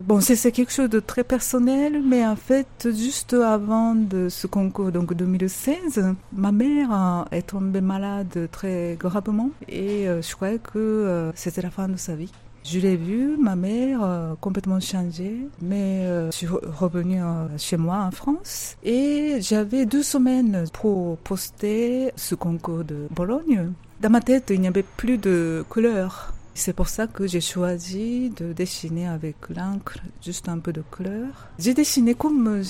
Bon, 0.00 0.20
c'est 0.20 0.50
quelque 0.50 0.72
chose 0.72 0.90
de 0.90 0.98
très 0.98 1.22
personnel, 1.22 2.02
mais 2.04 2.26
en 2.26 2.34
fait, 2.36 2.88
juste 2.94 3.32
avant 3.32 3.96
ce 4.28 4.46
concours, 4.46 4.90
donc 4.90 5.14
2016, 5.14 6.14
ma 6.32 6.50
mère 6.50 7.26
est 7.30 7.42
tombée 7.42 7.80
malade 7.80 8.48
très 8.50 8.96
gravement 8.98 9.50
et 9.68 10.08
euh, 10.08 10.20
je 10.20 10.34
croyais 10.34 10.58
que 10.58 10.78
euh, 10.78 11.32
c'était 11.34 11.62
la 11.62 11.70
fin 11.70 11.88
de 11.88 11.96
sa 11.96 12.16
vie. 12.16 12.32
Je 12.64 12.80
l'ai 12.80 12.96
vue, 12.96 13.36
ma 13.38 13.56
mère, 13.56 14.00
euh, 14.02 14.34
complètement 14.40 14.80
changée, 14.80 15.48
mais 15.62 16.06
je 16.26 16.30
suis 16.32 16.48
revenue 16.48 17.22
chez 17.56 17.76
moi 17.76 17.98
en 17.98 18.10
France 18.10 18.76
et 18.82 19.36
j'avais 19.40 19.86
deux 19.86 20.02
semaines 20.02 20.64
pour 20.72 21.18
poster 21.18 22.10
ce 22.16 22.34
concours 22.34 22.84
de 22.84 23.06
Bologne. 23.10 23.72
Dans 24.00 24.10
ma 24.10 24.20
tête, 24.20 24.50
il 24.50 24.60
n'y 24.60 24.68
avait 24.68 24.84
plus 24.96 25.18
de 25.18 25.64
couleurs. 25.68 26.34
C'est 26.56 26.72
pour 26.72 26.88
ça 26.88 27.08
que 27.08 27.26
j'ai 27.26 27.40
choisi 27.40 28.30
de 28.30 28.52
dessiner 28.52 29.08
avec 29.08 29.36
l'encre, 29.54 29.98
juste 30.22 30.48
un 30.48 30.60
peu 30.60 30.72
de 30.72 30.82
couleur. 30.82 31.48
J'ai 31.58 31.74
dessiné 31.74 32.14
comme 32.14 32.62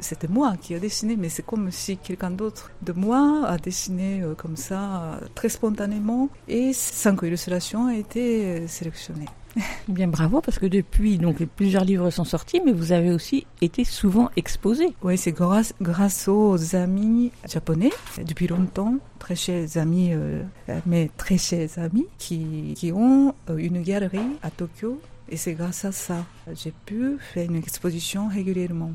c'était 0.00 0.28
moi 0.28 0.56
qui 0.60 0.74
a 0.74 0.80
dessiné, 0.80 1.16
mais 1.16 1.28
c'est 1.28 1.44
comme 1.44 1.70
si 1.70 1.96
quelqu'un 1.96 2.32
d'autre 2.32 2.72
de 2.82 2.92
moi 2.92 3.44
a 3.46 3.56
dessiné 3.56 4.22
euh, 4.22 4.34
comme 4.34 4.56
ça, 4.56 5.20
très 5.34 5.48
spontanément, 5.48 6.28
et 6.48 6.72
cinq 6.72 7.22
illustrations 7.22 7.84
ont 7.84 7.90
été 7.90 8.66
sélectionnées. 8.66 9.28
Bien 9.88 10.08
bravo 10.08 10.40
parce 10.40 10.58
que 10.58 10.66
depuis 10.66 11.18
donc 11.18 11.42
plusieurs 11.56 11.84
livres 11.84 12.10
sont 12.10 12.24
sortis 12.24 12.60
mais 12.64 12.72
vous 12.72 12.92
avez 12.92 13.10
aussi 13.10 13.46
été 13.60 13.84
souvent 13.84 14.30
exposé. 14.36 14.94
Oui, 15.02 15.18
c'est 15.18 15.32
grâce, 15.32 15.74
grâce 15.80 16.28
aux 16.28 16.76
amis 16.76 17.32
japonais 17.48 17.90
depuis 18.26 18.46
longtemps, 18.46 18.96
très 19.18 19.36
chers 19.36 19.76
amis 19.76 20.10
euh, 20.12 20.42
mais 20.86 21.10
très 21.16 21.38
chers 21.38 21.78
amis 21.78 22.06
qui, 22.18 22.74
qui 22.76 22.92
ont 22.92 23.34
euh, 23.48 23.56
une 23.56 23.82
galerie 23.82 24.18
à 24.42 24.50
Tokyo 24.50 25.00
et 25.28 25.36
c'est 25.36 25.54
grâce 25.54 25.84
à 25.84 25.92
ça 25.92 26.24
j'ai 26.54 26.72
pu 26.86 27.16
faire 27.20 27.44
une 27.48 27.56
exposition 27.56 28.28
régulièrement 28.28 28.92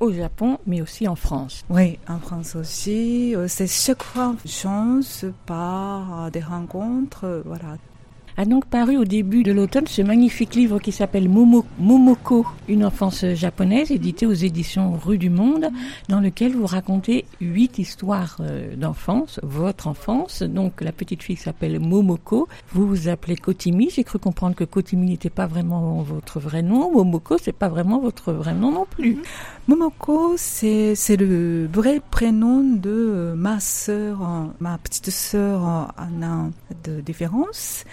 au 0.00 0.12
Japon, 0.12 0.58
mais 0.64 0.80
aussi 0.80 1.08
en 1.08 1.16
France. 1.16 1.64
Oui, 1.70 1.98
en 2.08 2.20
France 2.20 2.54
aussi. 2.54 3.34
Euh, 3.34 3.48
c'est 3.48 3.66
chaque 3.66 4.04
fois 4.04 4.36
une 4.44 4.50
chance 4.50 5.24
par 5.44 6.30
des 6.30 6.40
rencontres, 6.40 7.42
voilà, 7.44 7.76
a 8.38 8.44
donc 8.44 8.66
paru 8.66 8.96
au 8.96 9.04
début 9.04 9.42
de 9.42 9.50
l'automne 9.50 9.88
ce 9.88 10.00
magnifique 10.00 10.54
livre 10.54 10.78
qui 10.78 10.92
s'appelle 10.92 11.28
Momoko, 11.28 12.46
une 12.68 12.84
enfance 12.84 13.26
japonaise, 13.34 13.90
édité 13.90 14.26
aux 14.26 14.32
éditions 14.32 14.92
Rue 14.96 15.18
du 15.18 15.28
Monde, 15.28 15.70
dans 16.08 16.20
lequel 16.20 16.54
vous 16.54 16.66
racontez 16.66 17.24
huit 17.40 17.80
histoires 17.80 18.36
euh, 18.38 18.76
d'enfance, 18.76 19.40
votre 19.42 19.88
enfance. 19.88 20.44
Donc 20.44 20.82
la 20.82 20.92
petite 20.92 21.24
fille 21.24 21.34
s'appelle 21.34 21.80
Momoko, 21.80 22.46
vous 22.72 22.86
vous 22.86 23.08
appelez 23.08 23.34
Kotimi. 23.34 23.90
J'ai 23.90 24.04
cru 24.04 24.20
comprendre 24.20 24.54
que 24.54 24.62
Kotimi 24.62 25.08
n'était 25.08 25.30
pas 25.30 25.48
vraiment 25.48 26.00
votre 26.02 26.38
vrai 26.38 26.62
nom. 26.62 26.92
Momoko, 26.92 27.38
c'est 27.38 27.50
pas 27.50 27.68
vraiment 27.68 27.98
votre 27.98 28.32
vrai 28.32 28.54
nom 28.54 28.70
non 28.70 28.86
plus. 28.88 29.18
Momoko, 29.66 30.34
c'est 30.36 30.94
le 31.16 31.66
vrai 31.72 32.00
prénom 32.08 32.62
de 32.62 33.34
ma 33.36 33.58
sœur, 33.58 34.20
ma 34.60 34.78
petite 34.78 35.10
sœur 35.10 35.62
en 35.98 36.22
an 36.22 36.50
de 36.84 37.00
différence 37.00 37.84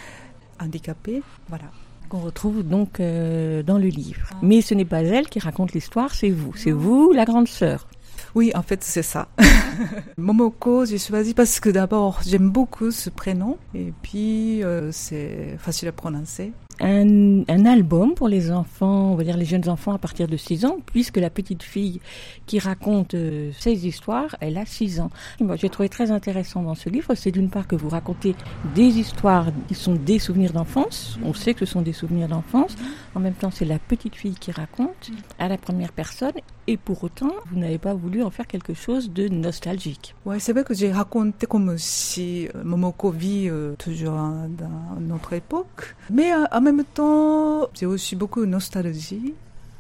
handicapée. 0.60 1.22
Voilà. 1.50 1.66
Qu'on 2.10 2.20
retrouve 2.20 2.64
donc 2.64 3.00
euh, 3.00 3.64
dans 3.64 3.78
le 3.78 3.88
livre. 3.88 4.30
Mais 4.42 4.62
ce 4.62 4.74
n'est 4.74 4.86
pas 4.86 5.02
elle 5.02 5.28
qui 5.28 5.40
raconte 5.40 5.74
l'histoire, 5.74 6.14
c'est 6.14 6.30
vous. 6.30 6.54
C'est 6.56 6.72
vous, 6.72 7.12
la 7.14 7.26
grande 7.26 7.48
sœur. 7.48 7.88
Oui, 8.36 8.52
en 8.54 8.62
fait, 8.62 8.84
c'est 8.84 9.04
ça. 9.04 9.28
Momoko, 10.18 10.86
j'ai 10.86 10.98
choisi 10.98 11.34
parce 11.34 11.60
que 11.60 11.70
d'abord, 11.70 12.20
j'aime 12.26 12.50
beaucoup 12.50 12.92
ce 12.92 13.10
prénom 13.10 13.58
et 13.74 13.94
puis 14.02 14.64
euh, 14.64 14.92
c'est 14.92 15.58
facile 15.58 15.88
à 15.88 15.92
prononcer 15.92 16.52
un, 16.80 17.66
album 17.66 18.14
pour 18.14 18.28
les 18.28 18.52
enfants, 18.52 19.12
on 19.12 19.16
va 19.16 19.24
dire 19.24 19.38
les 19.38 19.46
jeunes 19.46 19.68
enfants 19.70 19.94
à 19.94 19.98
partir 19.98 20.28
de 20.28 20.38
6 20.38 20.66
ans, 20.66 20.78
puisque 20.86 21.18
la 21.18 21.30
petite 21.30 21.64
fille 21.64 22.00
qui 22.46 22.60
raconte 22.60 23.14
euh, 23.14 23.52
ces 23.58 23.88
histoires, 23.88 24.36
elle 24.40 24.58
a 24.58 24.66
6 24.66 25.00
ans. 25.00 25.10
Moi, 25.40 25.56
j'ai 25.56 25.70
trouvé 25.70 25.90
très 25.90 26.12
intéressant 26.12 26.62
dans 26.62 26.76
ce 26.76 26.90
livre, 26.90 27.16
c'est 27.16 27.32
d'une 27.32 27.50
part 27.50 27.68
que 27.68 27.76
vous 27.76 27.90
racontez 27.90 28.36
des 28.76 29.00
histoires 29.00 29.48
qui 29.68 29.76
sont 29.76 29.96
des 29.96 30.20
souvenirs 30.20 30.54
d'enfance, 30.54 31.18
on 31.24 31.34
sait 31.34 31.54
que 31.54 31.66
ce 31.66 31.74
sont 31.74 31.82
des 31.82 31.94
souvenirs 31.94 32.28
d'enfance, 32.28 32.76
en 33.16 33.20
même 33.20 33.34
temps 33.34 33.52
c'est 33.52 33.66
la 33.66 33.80
petite 33.80 34.16
fille 34.16 34.36
qui 34.36 34.52
raconte 34.52 35.12
à 35.40 35.48
la 35.48 35.58
première 35.58 35.92
personne, 35.92 36.34
et 36.68 36.78
pour 36.78 37.04
autant, 37.04 37.32
vous 37.52 37.60
n'avez 37.60 37.78
pas 37.78 37.94
voulu 37.94 38.24
en 38.24 38.30
faire 38.30 38.48
quelque 38.48 38.74
chose 38.74 39.12
de 39.12 39.28
nostalgique. 39.28 40.16
Ouais, 40.26 40.40
c'est 40.40 40.54
vrai 40.54 40.64
que 40.64 40.74
j'ai 40.74 40.92
raconté 40.92 41.46
comme 41.46 41.78
si 41.78 42.48
euh, 42.56 42.64
Momoko 42.64 43.12
vit 43.12 43.50
euh, 43.50 43.76
toujours 43.78 44.14
dans 44.14 45.00
notre 45.00 45.34
époque, 45.34 45.96
mais 46.10 46.32
en 46.52 46.62
même 46.62 46.84
temps, 46.84 47.68
j'ai 47.74 47.86
aussi 47.86 48.16
beaucoup 48.16 48.42
de 48.42 48.48
nostalgie. 48.48 49.34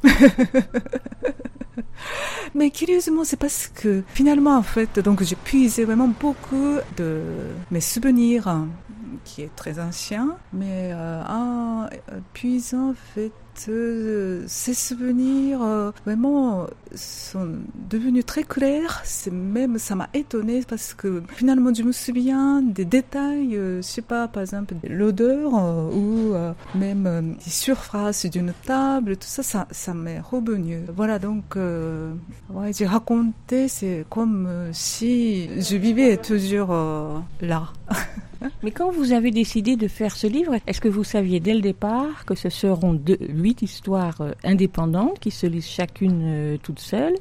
Mais 2.54 2.70
curieusement, 2.72 3.24
c'est 3.26 3.38
parce 3.38 3.68
que 3.68 4.04
finalement, 4.08 4.56
en 4.58 4.64
fait, 4.64 5.00
donc 5.00 5.24
j'ai 5.24 5.36
puisé 5.36 5.84
vraiment 5.84 6.08
beaucoup 6.08 6.78
de 6.96 7.22
mes 7.70 7.82
souvenirs, 7.82 8.48
hein, 8.48 8.70
qui 9.26 9.42
est 9.42 9.54
très 9.56 9.80
ancien, 9.80 10.38
mais 10.54 10.92
euh, 10.94 11.22
en 11.28 11.88
puisant 12.34 12.92
en 12.92 12.94
fait 12.94 13.26
euh, 13.28 13.45
ces 13.58 14.74
souvenirs 14.74 15.62
euh, 15.64 15.92
vraiment 16.06 16.68
sont 16.94 17.50
devenus 17.90 18.26
très 18.26 18.44
clairs. 18.44 19.04
Même, 19.32 19.78
ça 19.78 19.96
m'a 19.96 20.10
étonné 20.14 20.62
parce 20.68 20.94
que 20.94 21.24
finalement, 21.30 21.74
je 21.74 21.84
me 21.84 21.92
souviens 21.92 22.62
des 22.62 22.86
détails, 22.86 23.56
euh, 23.56 23.78
je 23.78 23.88
sais 23.88 24.02
pas, 24.02 24.28
par 24.28 24.42
exemple, 24.42 24.76
l'odeur 24.88 25.54
ou 25.54 26.34
même 26.76 27.36
des 27.44 27.50
surfaces 27.50 28.26
d'une 28.26 28.54
table, 28.66 29.18
tout 29.18 29.28
ça, 29.28 29.44
ça, 29.44 29.68
ça 29.72 29.94
m'est 29.94 30.20
revenu. 30.20 30.82
Voilà, 30.96 31.20
donc, 31.20 31.56
ouais, 31.56 32.72
j'ai 32.74 32.86
raconté, 32.86 33.68
c'est 33.68 34.06
comme 34.10 34.50
si 34.72 35.50
je 35.62 35.76
vivais 35.78 36.18
toujours 36.18 36.74
là. 37.42 37.70
Mais 38.64 38.72
quand 38.72 38.92
vous 38.92 39.12
avez 39.12 39.32
décidé 39.32 39.76
de 39.76 39.88
faire 39.88 40.16
ce 40.16 40.28
livre, 40.28 40.56
est-ce 40.68 40.82
que 40.82 40.88
vous 40.88 41.04
saviez 41.04 41.40
dès 41.40 41.54
le 41.54 41.62
départ 41.62 42.26
que 42.26 42.36
ce 42.36 42.50
seront 42.50 43.00
huit 43.30 43.62
histoires 43.62 44.22
euh, 44.22 44.32
indépendantes 44.44 45.20
qui 45.20 45.32
se 45.32 45.48
lisent 45.48 45.68
chacune 45.68 46.22
euh, 46.24 46.58
toutes 46.62 46.80
seules 46.80 47.16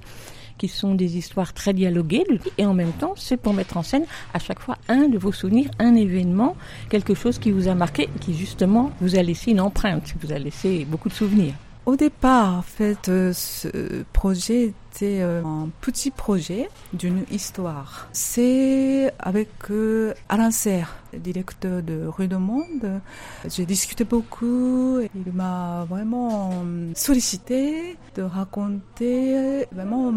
qui 0.59 0.69
sont 0.69 0.95
des 0.95 1.17
histoires 1.17 1.53
très 1.53 1.73
dialoguées, 1.73 2.25
et 2.59 2.65
en 2.65 2.75
même 2.75 2.93
temps, 2.93 3.15
c'est 3.17 3.37
pour 3.37 3.55
mettre 3.55 3.77
en 3.77 3.83
scène 3.83 4.05
à 4.33 4.39
chaque 4.39 4.61
fois 4.61 4.77
un 4.89 5.09
de 5.09 5.19
vos 5.19 5.33
souvenirs, 5.33 5.69
un 5.79 5.95
événement, 5.95 6.57
quelque 6.91 7.15
chose 7.15 7.39
qui 7.39 7.51
vous 7.51 7.67
a 7.67 7.75
marqué, 7.75 8.09
qui 8.21 8.35
justement 8.35 8.93
vous 9.01 9.17
a 9.17 9.23
laissé 9.23 9.51
une 9.51 9.61
empreinte, 9.61 10.15
vous 10.23 10.33
a 10.33 10.39
laissé 10.39 10.87
beaucoup 10.89 11.09
de 11.09 11.15
souvenirs. 11.15 11.55
Au 11.87 11.97
départ, 11.97 12.55
en 12.55 12.63
fait, 12.63 13.09
euh, 13.09 13.33
ce 13.35 13.69
projet 14.13 14.73
c'était 14.95 15.23
euh, 15.23 15.43
un 15.45 15.71
petit 15.81 16.13
projet 16.13 16.69
d'une 16.93 17.25
histoire. 17.33 18.07
C'est 18.13 19.13
avec 19.19 19.49
euh, 19.71 20.15
Alain 20.29 20.53
Serre, 20.53 20.95
directeur 21.13 21.83
de 21.83 22.07
Rue 22.07 22.29
du 22.29 22.37
Monde. 22.37 23.01
J'ai 23.49 23.67
discuté 23.67 24.05
beaucoup. 24.05 25.01
Il 25.01 25.33
m'a 25.33 25.85
vraiment 25.89 26.51
euh, 26.65 26.93
sollicité 26.95 27.97
de 28.15 28.23
raconter 28.23 29.67
vraiment 29.73 30.13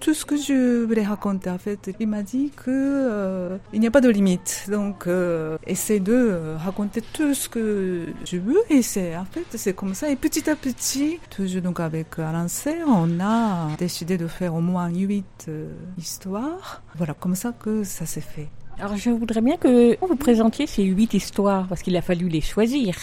tout 0.00 0.12
ce 0.14 0.24
que 0.24 0.36
je 0.36 0.84
voulais 0.84 1.04
raconter. 1.04 1.50
En 1.50 1.58
fait, 1.58 1.90
il 2.00 2.08
m'a 2.08 2.22
dit 2.22 2.50
que 2.56 3.56
il 3.72 3.78
n'y 3.78 3.86
a 3.86 3.92
pas 3.92 4.00
de 4.00 4.08
limite. 4.08 4.66
Donc, 4.68 5.06
euh, 5.06 5.56
de 6.00 6.56
raconter 6.56 7.00
tout 7.00 7.32
ce 7.32 7.48
que 7.48 8.06
je 8.24 8.38
veux. 8.38 8.60
Et 8.70 8.82
c'est 8.82 9.16
en 9.16 9.24
fait 9.24 9.46
c'est 9.54 9.74
comme 9.74 9.94
ça. 9.94 10.10
Et 10.10 10.16
petit 10.16 10.50
à 10.50 10.56
petit, 10.56 11.20
toujours 11.30 11.62
donc 11.62 11.78
avec 11.78 12.18
Alain 12.18 12.48
Serre, 12.48 12.86
on 12.88 13.20
a 13.20 13.68
décidé 13.78 14.15
de 14.18 14.26
faire 14.26 14.54
au 14.54 14.60
moins 14.60 14.88
huit 14.88 15.46
euh, 15.48 15.72
histoires. 15.98 16.82
Voilà, 16.96 17.14
comme 17.14 17.34
ça 17.34 17.52
que 17.52 17.84
ça 17.84 18.06
s'est 18.06 18.20
fait. 18.20 18.48
Alors 18.78 18.96
je 18.96 19.08
voudrais 19.08 19.40
bien 19.40 19.56
que 19.56 19.96
vous 20.04 20.16
présentiez 20.16 20.66
ces 20.66 20.82
huit 20.82 21.14
histoires, 21.14 21.66
parce 21.66 21.80
qu'il 21.80 21.96
a 21.96 22.02
fallu 22.02 22.28
les 22.28 22.42
choisir. 22.42 22.94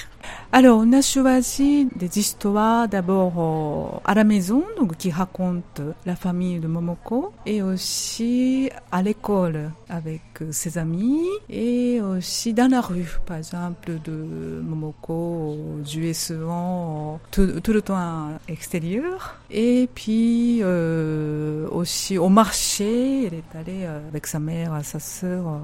Alors, 0.51 0.79
on 0.79 0.93
a 0.93 1.01
choisi 1.01 1.87
des 1.95 2.19
histoires 2.19 2.87
d'abord 2.87 3.33
euh, 3.37 3.99
à 4.05 4.13
la 4.13 4.23
maison, 4.23 4.63
donc 4.77 4.95
qui 4.97 5.09
racontent 5.09 5.83
la 6.05 6.15
famille 6.15 6.59
de 6.59 6.67
Momoko, 6.67 7.33
et 7.47 7.63
aussi 7.63 8.69
à 8.91 9.01
l'école 9.01 9.71
avec 9.89 10.21
euh, 10.41 10.51
ses 10.51 10.77
amis, 10.77 11.25
et 11.49 11.99
aussi 12.01 12.53
dans 12.53 12.69
la 12.69 12.81
rue, 12.81 13.17
par 13.25 13.37
exemple, 13.37 13.93
de 14.05 14.61
Momoko 14.63 15.57
jouait 15.85 16.13
souvent 16.13 17.15
euh, 17.15 17.17
tout, 17.31 17.59
tout 17.61 17.73
le 17.73 17.81
temps 17.81 18.29
extérieur, 18.47 19.39
et 19.49 19.89
puis 19.93 20.59
euh, 20.61 21.67
aussi 21.69 22.19
au 22.19 22.29
marché, 22.29 23.25
elle 23.25 23.33
est 23.33 23.57
allée 23.59 23.85
avec 23.85 24.27
sa 24.27 24.39
mère, 24.39 24.79
sa 24.83 24.99
sœur, 24.99 25.61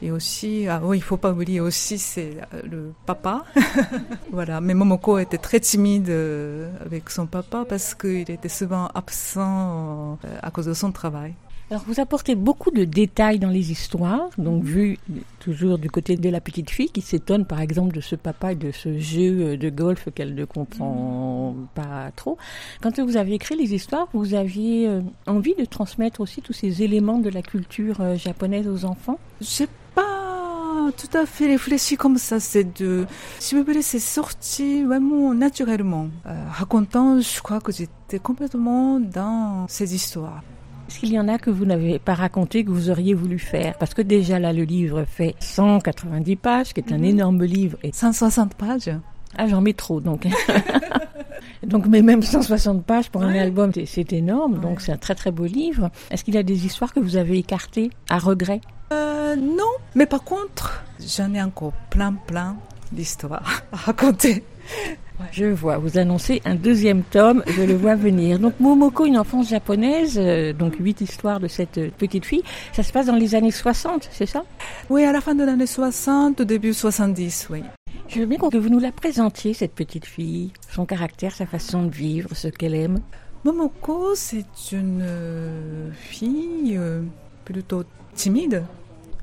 et 0.00 0.10
aussi, 0.10 0.66
ah 0.68 0.80
il 0.94 1.02
faut 1.02 1.16
pas 1.16 1.32
oublier 1.32 1.60
aussi, 1.60 1.98
c'est 1.98 2.36
euh, 2.54 2.62
le 2.64 2.92
papa. 3.06 3.44
Voilà, 4.32 4.60
mais 4.60 4.74
Momoko 4.74 5.18
était 5.18 5.38
très 5.38 5.60
timide 5.60 6.08
euh, 6.08 6.70
avec 6.84 7.10
son 7.10 7.26
papa 7.26 7.64
parce 7.68 7.94
qu'il 7.94 8.30
était 8.30 8.48
souvent 8.48 8.88
absent 8.94 10.18
euh, 10.24 10.38
à 10.42 10.50
cause 10.50 10.66
de 10.66 10.74
son 10.74 10.92
travail. 10.92 11.34
Alors 11.70 11.84
vous 11.86 12.00
apportez 12.00 12.34
beaucoup 12.34 12.70
de 12.70 12.84
détails 12.84 13.38
dans 13.38 13.48
les 13.48 13.70
histoires, 13.70 14.28
donc 14.36 14.62
vu 14.62 14.98
toujours 15.38 15.78
du 15.78 15.88
côté 15.88 16.16
de 16.16 16.28
la 16.28 16.40
petite 16.40 16.68
fille 16.68 16.90
qui 16.90 17.00
s'étonne 17.00 17.46
par 17.46 17.60
exemple 17.60 17.94
de 17.94 18.02
ce 18.02 18.14
papa 18.14 18.52
et 18.52 18.56
de 18.56 18.72
ce 18.72 18.98
jeu 18.98 19.56
de 19.56 19.70
golf 19.70 20.08
qu'elle 20.14 20.34
ne 20.34 20.44
comprend 20.44 21.54
pas 21.74 22.10
trop. 22.14 22.36
Quand 22.82 23.00
vous 23.00 23.16
avez 23.16 23.32
écrit 23.32 23.56
les 23.56 23.72
histoires, 23.74 24.08
vous 24.12 24.34
aviez 24.34 24.86
euh, 24.86 25.00
envie 25.26 25.54
de 25.54 25.64
transmettre 25.64 26.20
aussi 26.20 26.42
tous 26.42 26.52
ces 26.52 26.82
éléments 26.82 27.18
de 27.18 27.30
la 27.30 27.40
culture 27.40 28.02
euh, 28.02 28.16
japonaise 28.16 28.68
aux 28.68 28.84
enfants? 28.84 29.18
J'ai 29.40 29.68
pas 29.94 30.90
tout 30.96 31.16
à 31.16 31.24
fait 31.24 31.46
réfléchi 31.46 31.96
comme 31.96 32.18
ça. 32.18 32.38
C'est 32.38 32.80
de, 32.82 33.06
si 33.38 33.54
vous 33.54 33.64
voulez, 33.64 33.82
c'est 33.82 33.98
sorti 33.98 34.82
vraiment 34.82 35.32
naturellement. 35.32 36.08
Euh, 36.26 36.34
racontant, 36.50 37.18
je 37.20 37.40
crois 37.40 37.60
que 37.60 37.72
j'étais 37.72 38.18
complètement 38.18 39.00
dans 39.00 39.66
ces 39.68 39.94
histoires. 39.94 40.42
Est-ce 40.92 41.00
qu'il 41.00 41.14
y 41.14 41.18
en 41.18 41.26
a 41.28 41.38
que 41.38 41.48
vous 41.48 41.64
n'avez 41.64 41.98
pas 41.98 42.12
raconté 42.12 42.66
que 42.66 42.70
vous 42.70 42.90
auriez 42.90 43.14
voulu 43.14 43.38
faire? 43.38 43.78
Parce 43.78 43.94
que 43.94 44.02
déjà 44.02 44.38
là, 44.38 44.52
le 44.52 44.64
livre 44.64 45.04
fait 45.08 45.34
190 45.40 46.36
pages, 46.36 46.74
qui 46.74 46.80
est 46.80 46.92
un 46.92 46.98
Mhm. 46.98 47.04
énorme 47.04 47.44
livre. 47.44 47.78
Et 47.82 47.92
160 47.92 48.52
pages. 48.54 48.90
ah, 49.38 49.48
j'en 49.48 49.62
mets 49.62 49.72
trop, 49.72 50.02
donc. 50.02 50.26
donc, 51.66 51.86
mais 51.86 52.02
même 52.02 52.20
160 52.20 52.84
pages 52.84 53.08
pour 53.08 53.22
un 53.22 53.34
album, 53.34 53.72
c'est- 53.86 54.12
énorme. 54.12 54.60
Donc, 54.60 54.82
c'est 54.82 54.92
un 54.92 54.98
très 54.98 55.14
très 55.14 55.30
beau 55.30 55.46
livre. 55.46 55.90
Est-ce 56.10 56.24
qu'il 56.24 56.34
y 56.34 56.38
a 56.38 56.42
des 56.42 56.66
histoires 56.66 56.92
que 56.92 57.00
vous 57.00 57.16
avez 57.16 57.38
écartées 57.38 57.90
à 58.10 58.18
regret? 58.18 58.60
Euh, 58.92 59.34
non, 59.36 59.72
mais 59.94 60.04
par 60.04 60.22
contre, 60.24 60.84
j'en 61.00 61.32
ai 61.32 61.40
encore 61.40 61.72
plein, 61.88 62.12
plein 62.26 62.56
d'histoires 62.92 63.62
à 63.72 63.76
raconter. 63.76 64.44
Je 65.30 65.46
vois, 65.46 65.78
vous 65.78 65.98
annoncez 65.98 66.42
un 66.44 66.54
deuxième 66.54 67.02
tome, 67.02 67.42
je 67.46 67.62
le 67.62 67.74
vois 67.74 67.94
venir. 67.94 68.38
Donc 68.38 68.58
Momoko, 68.60 69.06
une 69.06 69.18
enfance 69.18 69.48
japonaise, 69.48 70.18
euh, 70.18 70.52
donc 70.52 70.74
huit 70.78 71.00
histoires 71.00 71.40
de 71.40 71.48
cette 71.48 71.78
euh, 71.78 71.90
petite 71.96 72.24
fille, 72.24 72.42
ça 72.72 72.82
se 72.82 72.92
passe 72.92 73.06
dans 73.06 73.16
les 73.16 73.34
années 73.34 73.50
60, 73.50 74.08
c'est 74.10 74.26
ça? 74.26 74.44
Oui, 74.90 75.04
à 75.04 75.12
la 75.12 75.20
fin 75.20 75.34
de 75.34 75.44
l'année 75.44 75.66
60, 75.66 76.40
au 76.40 76.44
début 76.44 76.74
70, 76.74 77.48
oui. 77.50 77.62
Je 78.08 78.20
veux 78.20 78.26
bien 78.26 78.38
que 78.38 78.56
vous 78.56 78.68
nous 78.68 78.78
la 78.78 78.92
présentiez, 78.92 79.54
cette 79.54 79.74
petite 79.74 80.06
fille, 80.06 80.52
son 80.70 80.84
caractère, 80.84 81.34
sa 81.34 81.46
façon 81.46 81.84
de 81.84 81.90
vivre, 81.90 82.34
ce 82.34 82.48
qu'elle 82.48 82.74
aime. 82.74 83.00
Momoko, 83.44 84.14
c'est 84.14 84.72
une 84.72 85.00
euh, 85.02 85.90
fille 85.92 86.78
plutôt 87.44 87.84
timide. 88.14 88.64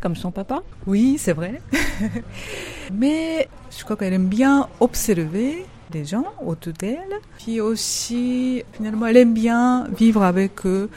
Comme 0.01 0.15
son 0.15 0.31
papa? 0.31 0.63
Oui, 0.87 1.17
c'est 1.19 1.33
vrai. 1.33 1.61
Mais 2.93 3.49
je 3.77 3.83
crois 3.83 3.97
qu'elle 3.97 4.13
aime 4.13 4.27
bien 4.27 4.67
observer 4.79 5.65
les 5.93 6.05
gens 6.05 6.25
autour 6.45 6.73
d'elle. 6.73 7.19
Puis 7.37 7.61
aussi, 7.61 8.63
finalement, 8.73 9.07
elle 9.07 9.17
aime 9.17 9.33
bien 9.33 9.87
vivre 9.97 10.23
avec 10.23 10.65
eux. 10.65 10.89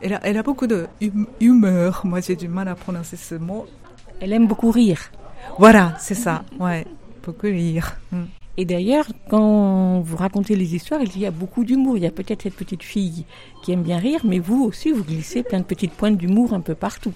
Elle 0.00 0.14
a, 0.14 0.20
elle 0.22 0.36
a 0.36 0.42
beaucoup 0.42 0.66
de 0.66 0.86
hum- 1.02 1.26
humeur. 1.40 2.02
Moi, 2.04 2.20
j'ai 2.20 2.36
du 2.36 2.48
mal 2.48 2.68
à 2.68 2.74
prononcer 2.74 3.16
ce 3.16 3.34
mot. 3.34 3.66
Elle 4.20 4.32
aime 4.32 4.46
beaucoup 4.46 4.70
rire. 4.70 5.10
Voilà, 5.58 5.94
c'est 5.98 6.14
ça. 6.14 6.44
Ouais, 6.58 6.86
beaucoup 7.24 7.46
rire. 7.46 7.96
Mm. 8.12 8.22
Et 8.56 8.64
d'ailleurs, 8.64 9.06
quand 9.28 10.00
vous 10.00 10.16
racontez 10.16 10.54
les 10.54 10.74
histoires, 10.74 11.00
il 11.02 11.18
y 11.18 11.26
a 11.26 11.30
beaucoup 11.30 11.64
d'humour. 11.64 11.96
Il 11.96 12.04
y 12.04 12.06
a 12.06 12.10
peut-être 12.12 12.42
cette 12.42 12.54
petite 12.54 12.84
fille 12.84 13.24
qui 13.62 13.72
aime 13.72 13.82
bien 13.82 13.98
rire, 13.98 14.20
mais 14.24 14.38
vous 14.38 14.62
aussi, 14.64 14.92
vous 14.92 15.02
glissez 15.02 15.42
plein 15.42 15.58
de 15.58 15.64
petites 15.64 15.92
pointes 15.92 16.16
d'humour 16.16 16.54
un 16.54 16.60
peu 16.60 16.74
partout. 16.74 17.12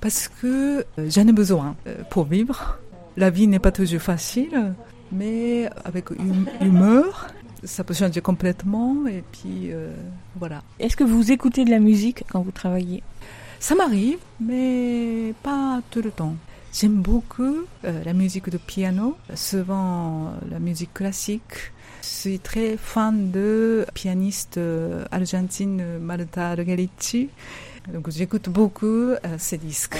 Parce 0.00 0.28
que 0.28 0.84
euh, 0.98 1.10
j'en 1.10 1.26
ai 1.26 1.32
besoin 1.32 1.76
euh, 1.86 2.02
pour 2.10 2.24
vivre. 2.24 2.78
La 3.16 3.30
vie 3.30 3.46
n'est 3.46 3.58
pas 3.58 3.72
toujours 3.72 4.00
facile, 4.00 4.74
mais 5.12 5.68
avec 5.84 6.10
hum- 6.10 6.46
humeur, 6.60 7.28
ça 7.64 7.84
peut 7.84 7.94
changer 7.94 8.20
complètement. 8.20 9.06
Et 9.06 9.22
puis, 9.32 9.72
euh, 9.72 9.92
voilà. 10.36 10.62
Est-ce 10.78 10.96
que 10.96 11.04
vous 11.04 11.32
écoutez 11.32 11.64
de 11.64 11.70
la 11.70 11.80
musique 11.80 12.24
quand 12.30 12.40
vous 12.42 12.50
travaillez? 12.52 13.02
Ça 13.60 13.74
m'arrive, 13.74 14.18
mais 14.40 15.34
pas 15.42 15.80
tout 15.90 16.00
le 16.02 16.10
temps. 16.10 16.36
J'aime 16.72 16.94
beaucoup 17.02 17.56
euh, 17.84 18.04
la 18.04 18.12
musique 18.12 18.50
de 18.50 18.58
piano, 18.58 19.16
souvent 19.34 20.26
euh, 20.26 20.30
la 20.50 20.58
musique 20.60 20.94
classique. 20.94 21.72
Je 22.02 22.06
suis 22.08 22.38
très 22.38 22.76
fan 22.76 23.30
de 23.32 23.84
pianiste 23.94 24.58
euh, 24.58 25.04
argentine 25.10 25.98
Marta 26.00 26.50
Argericci. 26.50 27.30
Donc 27.92 28.10
j'écoute 28.10 28.48
beaucoup 28.50 28.86
euh, 28.86 29.16
ses 29.38 29.56
disques. 29.58 29.96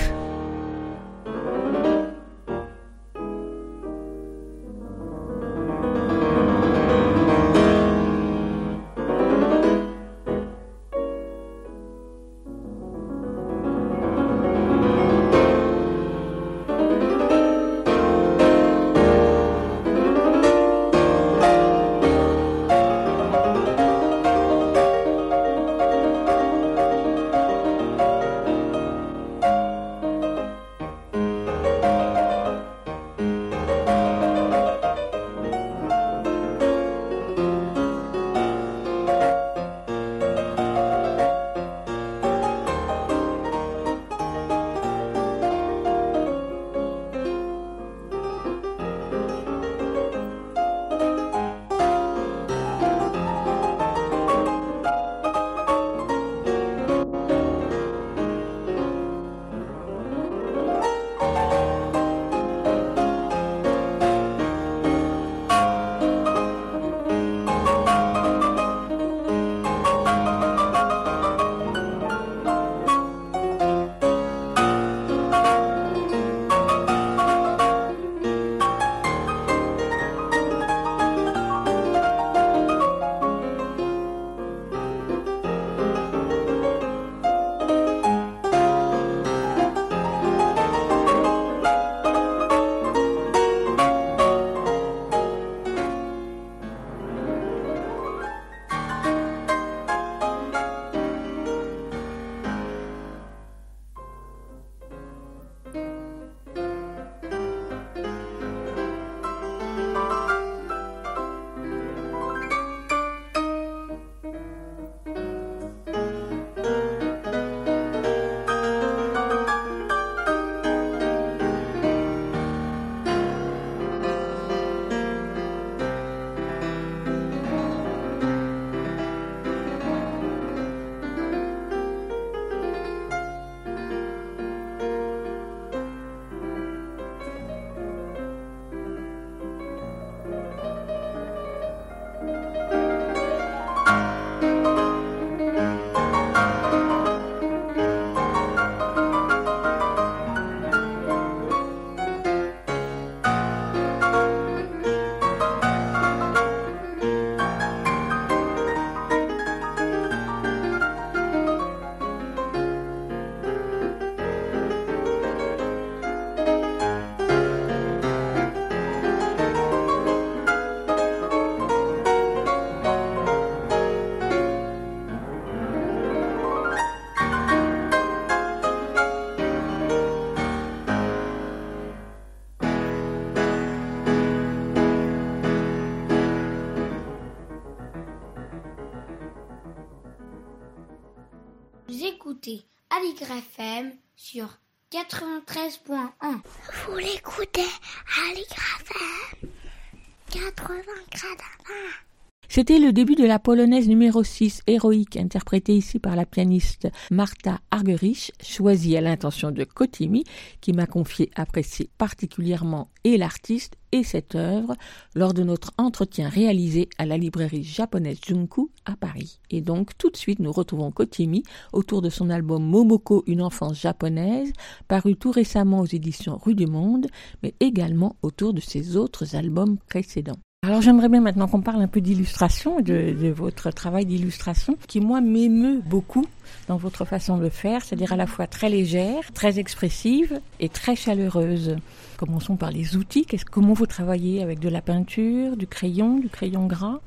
C'était 202.59 202.81
le 202.81 202.93
début 202.93 203.15
de 203.15 203.25
la 203.25 203.39
polonaise 203.39 203.87
numéro 203.87 204.25
6, 204.25 204.63
héroïque, 204.67 205.17
interprétée 205.17 205.77
ici 205.77 206.01
par 206.01 206.17
la 206.17 206.27
pianiste 206.27 206.89
Martha 207.09 207.61
Argerich, 207.71 208.33
choisie 208.43 208.97
à 208.97 209.01
l'intention 209.01 209.53
de 209.53 209.63
Kotimi, 209.63 210.25
qui 210.61 210.73
m'a 210.73 210.87
confié 210.87 211.31
apprécier 211.37 211.89
particulièrement 211.99 212.91
et 213.05 213.17
l'artiste 213.17 213.77
et 213.93 214.03
cette 214.03 214.35
œuvre 214.35 214.75
lors 215.15 215.35
de 215.35 215.45
notre 215.45 215.71
entretien 215.79 216.29
réalisé 216.29 216.89
à 216.99 217.07
la 217.07 217.17
librairie 217.17 217.63
japonaise 217.63 218.19
Junku 218.27 218.73
à 218.87 218.97
Paris. 218.97 219.39
Et 219.51 219.61
donc 219.61 219.97
tout 219.97 220.11
de 220.11 220.17
suite 220.17 220.41
nous 220.41 220.51
retrouvons 220.51 220.91
Kotimi 220.91 221.45
autour 221.73 222.03
de 222.03 222.11
son 222.11 222.29
album 222.29 222.65
Momoko, 222.65 223.23
une 223.29 223.43
enfance 223.43 223.81
japonaise, 223.81 224.53
paru 224.89 225.15
tout 225.15 225.31
récemment 225.31 225.79
aux 225.79 225.87
éditions 225.87 226.37
Rue 226.37 226.57
du 226.57 226.67
Monde, 226.67 227.07
mais 227.45 227.55
également 227.61 228.17
autour 228.23 228.53
de 228.53 228.61
ses 228.61 228.97
autres 228.97 229.37
albums 229.37 229.79
précédents. 229.87 230.41
Alors 230.67 230.83
j'aimerais 230.83 231.09
bien 231.09 231.21
maintenant 231.21 231.47
qu'on 231.47 231.61
parle 231.61 231.81
un 231.83 231.87
peu 231.87 232.01
d'illustration, 232.01 232.81
de, 232.81 233.13
de, 233.13 233.29
votre 233.29 233.71
travail 233.71 234.05
d'illustration, 234.07 234.77
qui 234.89 234.99
moi 234.99 235.21
m'émeut 235.21 235.81
beaucoup 235.87 236.27
dans 236.67 236.77
votre 236.77 237.05
façon 237.05 237.39
de 237.39 237.49
faire, 237.49 237.85
c'est-à-dire 237.85 238.13
à 238.13 238.17
la 238.17 238.27
fois 238.27 238.49
très 238.49 238.69
légère, 238.69 239.33
très 239.33 239.61
expressive 239.61 240.41
et 240.59 240.69
très 240.69 240.97
chaleureuse. 240.97 241.77
Commençons 242.17 242.57
par 242.57 242.73
les 242.73 242.97
outils. 242.97 243.25
comment 243.53 243.73
vous 243.73 243.87
travaillez 243.87 244.43
avec 244.43 244.59
de 244.59 244.69
la 244.69 244.83
peinture, 244.83 245.57
du 245.57 245.69
crayon, 245.69 246.19
du 246.19 246.29
crayon 246.29 246.67
gras? 246.67 246.99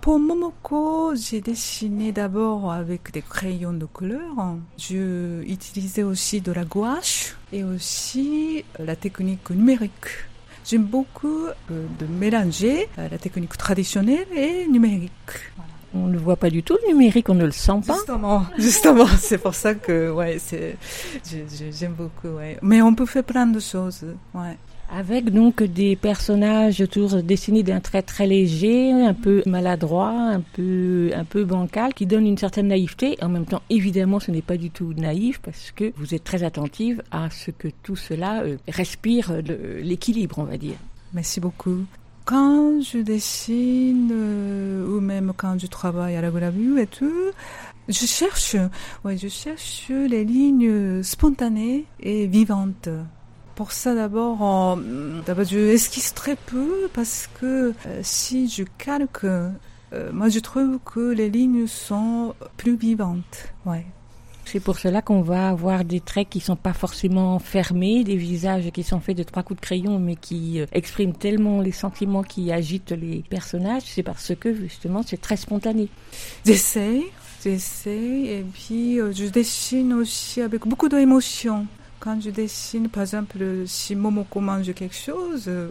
Pour 0.00 0.20
Momoko, 0.20 1.16
j'ai 1.16 1.40
dessiné 1.40 2.12
d'abord 2.12 2.70
avec 2.70 3.12
des 3.12 3.22
crayons 3.22 3.72
de 3.72 3.84
couleur. 3.84 4.56
Je 4.78 5.42
utilisais 5.42 6.04
aussi 6.04 6.40
de 6.40 6.52
la 6.52 6.64
gouache 6.64 7.36
et 7.52 7.64
aussi 7.64 8.64
la 8.78 8.94
technique 8.94 9.50
numérique. 9.50 10.30
J'aime 10.64 10.84
beaucoup 10.84 11.46
euh, 11.46 11.86
de 11.98 12.06
mélanger 12.06 12.88
euh, 12.98 13.08
la 13.10 13.18
technique 13.18 13.56
traditionnelle 13.56 14.26
et 14.34 14.66
numérique. 14.68 15.10
On 15.94 16.06
ne 16.06 16.12
le 16.12 16.18
voit 16.18 16.36
pas 16.36 16.48
du 16.48 16.62
tout, 16.62 16.78
le 16.86 16.92
numérique, 16.92 17.28
on 17.28 17.34
ne 17.34 17.44
le 17.44 17.50
sent 17.50 17.80
pas. 17.86 17.94
Justement, 17.94 18.46
justement, 18.58 19.06
c'est 19.18 19.38
pour 19.38 19.54
ça 19.54 19.74
que 19.74 20.10
ouais, 20.10 20.38
c'est, 20.38 20.76
j'aime 21.70 21.92
beaucoup. 21.92 22.28
Ouais. 22.28 22.58
Mais 22.62 22.80
on 22.80 22.94
peut 22.94 23.04
faire 23.06 23.24
plein 23.24 23.46
de 23.46 23.60
choses. 23.60 24.04
Ouais. 24.32 24.56
Avec 24.94 25.30
donc 25.30 25.62
des 25.62 25.96
personnages 25.96 26.84
toujours 26.90 27.22
dessinés 27.22 27.62
d'un 27.62 27.80
trait 27.80 28.02
très 28.02 28.26
léger, 28.26 28.92
un 28.92 29.14
peu 29.14 29.42
maladroit, 29.46 30.10
un 30.10 30.42
peu, 30.42 31.10
un 31.14 31.24
peu 31.24 31.44
bancal, 31.44 31.94
qui 31.94 32.04
donne 32.04 32.26
une 32.26 32.36
certaine 32.36 32.68
naïveté. 32.68 33.16
En 33.22 33.30
même 33.30 33.46
temps, 33.46 33.62
évidemment, 33.70 34.20
ce 34.20 34.30
n'est 34.30 34.42
pas 34.42 34.58
du 34.58 34.70
tout 34.70 34.92
naïf 34.92 35.40
parce 35.40 35.70
que 35.70 35.94
vous 35.96 36.14
êtes 36.14 36.24
très 36.24 36.42
attentive 36.42 37.02
à 37.10 37.30
ce 37.30 37.50
que 37.50 37.68
tout 37.82 37.96
cela 37.96 38.42
euh, 38.42 38.58
respire 38.68 39.32
l'équilibre, 39.80 40.40
on 40.40 40.44
va 40.44 40.58
dire. 40.58 40.76
Merci 41.14 41.40
beaucoup. 41.40 41.86
Quand 42.26 42.82
je 42.82 42.98
dessine 42.98 44.10
euh, 44.12 44.86
ou 44.86 45.00
même 45.00 45.32
quand 45.34 45.58
je 45.58 45.68
travaille 45.68 46.16
à 46.16 46.20
la 46.20 46.30
gravure 46.30 46.76
et 46.76 46.86
tout, 46.86 47.30
je 47.88 48.04
cherche, 48.04 48.56
ouais, 49.06 49.16
je 49.16 49.28
cherche 49.28 49.88
les 49.88 50.26
lignes 50.26 51.02
spontanées 51.02 51.86
et 51.98 52.26
vivantes. 52.26 52.90
Pour 53.54 53.72
ça, 53.72 53.94
d'abord, 53.94 54.78
d'abord, 55.26 55.44
je 55.44 55.58
esquisse 55.58 56.14
très 56.14 56.36
peu 56.36 56.88
parce 56.94 57.28
que 57.38 57.74
euh, 57.86 58.00
si 58.02 58.48
je 58.48 58.64
calque, 58.78 59.24
euh, 59.24 59.50
moi, 60.12 60.30
je 60.30 60.38
trouve 60.38 60.78
que 60.84 61.12
les 61.12 61.28
lignes 61.28 61.66
sont 61.66 62.34
plus 62.56 62.76
vivantes. 62.76 63.52
Ouais. 63.66 63.84
C'est 64.46 64.58
pour 64.58 64.78
cela 64.78 65.02
qu'on 65.02 65.20
va 65.20 65.50
avoir 65.50 65.84
des 65.84 66.00
traits 66.00 66.28
qui 66.30 66.40
sont 66.40 66.56
pas 66.56 66.72
forcément 66.72 67.38
fermés, 67.38 68.04
des 68.04 68.16
visages 68.16 68.70
qui 68.72 68.82
sont 68.82 69.00
faits 69.00 69.16
de 69.16 69.22
trois 69.22 69.42
coups 69.42 69.60
de 69.60 69.64
crayon, 69.64 69.98
mais 69.98 70.16
qui 70.16 70.60
euh, 70.60 70.66
expriment 70.72 71.12
tellement 71.12 71.60
les 71.60 71.72
sentiments 71.72 72.22
qui 72.22 72.50
agitent 72.52 72.92
les 72.92 73.22
personnages. 73.28 73.82
C'est 73.84 74.02
parce 74.02 74.34
que 74.34 74.54
justement, 74.54 75.02
c'est 75.06 75.20
très 75.20 75.36
spontané. 75.36 75.88
J'essaie, 76.46 77.02
j'essaie, 77.44 78.38
et 78.38 78.46
puis 78.54 78.96
je 78.96 79.28
dessine 79.28 79.92
aussi 79.92 80.40
avec 80.40 80.66
beaucoup 80.66 80.88
d'émotion 80.88 81.66
quand 82.02 82.20
je 82.20 82.30
dessine, 82.30 82.88
par 82.88 83.04
exemple, 83.04 83.38
si 83.66 83.94
Momoko 83.94 84.40
mange 84.40 84.74
quelque 84.74 84.96
chose, 84.96 85.44
euh, 85.46 85.68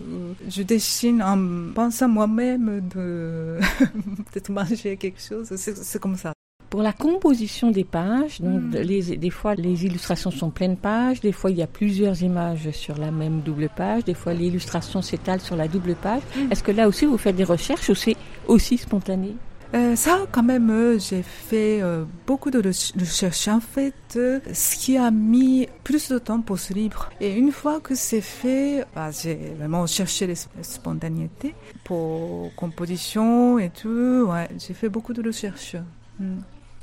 je 0.49 0.63
dessine 0.63 1.21
en 1.21 1.73
pensant 1.73 2.07
moi-même 2.07 2.87
de 2.87 3.59
peut-être 4.31 4.49
manger 4.49 4.95
quelque 4.95 5.19
chose. 5.19 5.53
C'est 5.57 5.99
comme 5.99 6.15
ça. 6.15 6.31
Pour 6.69 6.83
la 6.83 6.93
composition 6.93 7.69
des 7.69 7.83
pages, 7.83 8.39
donc 8.39 8.61
les, 8.71 9.17
des 9.17 9.29
fois 9.29 9.55
les 9.55 9.85
illustrations 9.85 10.31
sont 10.31 10.51
pleines 10.51 10.77
pages, 10.77 11.19
des 11.19 11.33
fois 11.33 11.51
il 11.51 11.57
y 11.57 11.61
a 11.61 11.67
plusieurs 11.67 12.23
images 12.23 12.71
sur 12.71 12.97
la 12.97 13.11
même 13.11 13.41
double 13.41 13.67
page, 13.67 14.05
des 14.05 14.13
fois 14.13 14.33
l'illustration 14.33 15.01
s'étale 15.01 15.41
sur 15.41 15.57
la 15.57 15.67
double 15.67 15.95
page. 15.95 16.21
Hmm. 16.37 16.49
Est-ce 16.49 16.63
que 16.63 16.71
là 16.71 16.87
aussi 16.87 17.05
vous 17.05 17.17
faites 17.17 17.35
des 17.35 17.43
recherches 17.43 17.89
ou 17.89 17.95
c'est 17.95 18.15
aussi 18.47 18.77
spontané? 18.77 19.35
Euh, 19.73 19.95
ça, 19.95 20.25
quand 20.31 20.43
même, 20.43 20.69
euh, 20.69 20.99
j'ai 20.99 21.23
fait 21.23 21.81
euh, 21.81 22.03
beaucoup 22.27 22.51
de 22.51 22.59
recherches. 22.59 23.47
En 23.47 23.61
fait, 23.61 23.93
ce 24.13 24.75
qui 24.75 24.97
a 24.97 25.11
mis 25.11 25.67
plus 25.83 26.09
de 26.09 26.17
temps 26.19 26.41
pour 26.41 26.59
ce 26.59 26.73
livre. 26.73 27.09
Et 27.21 27.33
une 27.33 27.51
fois 27.51 27.79
que 27.79 27.95
c'est 27.95 28.21
fait, 28.21 28.85
bah, 28.93 29.11
j'ai 29.11 29.53
vraiment 29.57 29.87
cherché 29.87 30.27
la 30.27 30.35
spontanéité 30.63 31.55
pour 31.85 32.53
composition 32.55 33.59
et 33.59 33.69
tout. 33.69 34.27
Ouais, 34.29 34.49
j'ai 34.57 34.73
fait 34.73 34.89
beaucoup 34.89 35.13
de 35.13 35.23
recherches. 35.25 35.77
Hmm. 36.19 36.39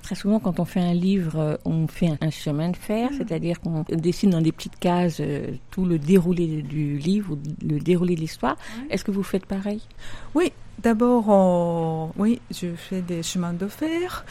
Très 0.09 0.15
souvent, 0.15 0.41
quand 0.41 0.59
on 0.59 0.65
fait 0.65 0.81
un 0.81 0.95
livre, 0.95 1.61
on 1.67 1.87
fait 1.87 2.13
un 2.23 2.31
chemin 2.31 2.71
de 2.71 2.79
fer, 2.79 3.11
hmm. 3.11 3.17
c'est-à-dire 3.19 3.61
qu'on 3.61 3.85
dessine 3.91 4.31
dans 4.31 4.41
des 4.41 4.53
petites 4.53 4.79
cases 4.79 5.21
tout 5.71 5.85
le 5.85 5.99
déroulé 5.99 6.63
du 6.63 6.97
livre, 6.97 7.37
le 7.63 7.79
déroulé 7.79 8.15
de 8.15 8.21
l'histoire. 8.21 8.57
Est-ce 8.89 9.05
que 9.05 9.11
vous 9.11 9.23
faites 9.23 9.45
pareil? 9.45 9.83
Oui, 10.35 10.51
D'abord, 10.83 12.13
oui, 12.17 12.41
je 12.53 12.69
fais 12.77 13.03
des 13.03 13.23
chemins 13.23 13.53
de 13.53 13.67
fer. 13.67 14.25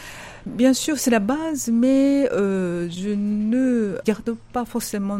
Bien 0.46 0.74
sûr, 0.74 0.98
c'est 0.98 1.12
la 1.12 1.20
base, 1.20 1.70
mais 1.72 2.28
euh, 2.32 2.90
je 2.90 3.10
ne 3.10 3.98
garde 4.06 4.34
pas 4.54 4.64
forcément 4.64 5.20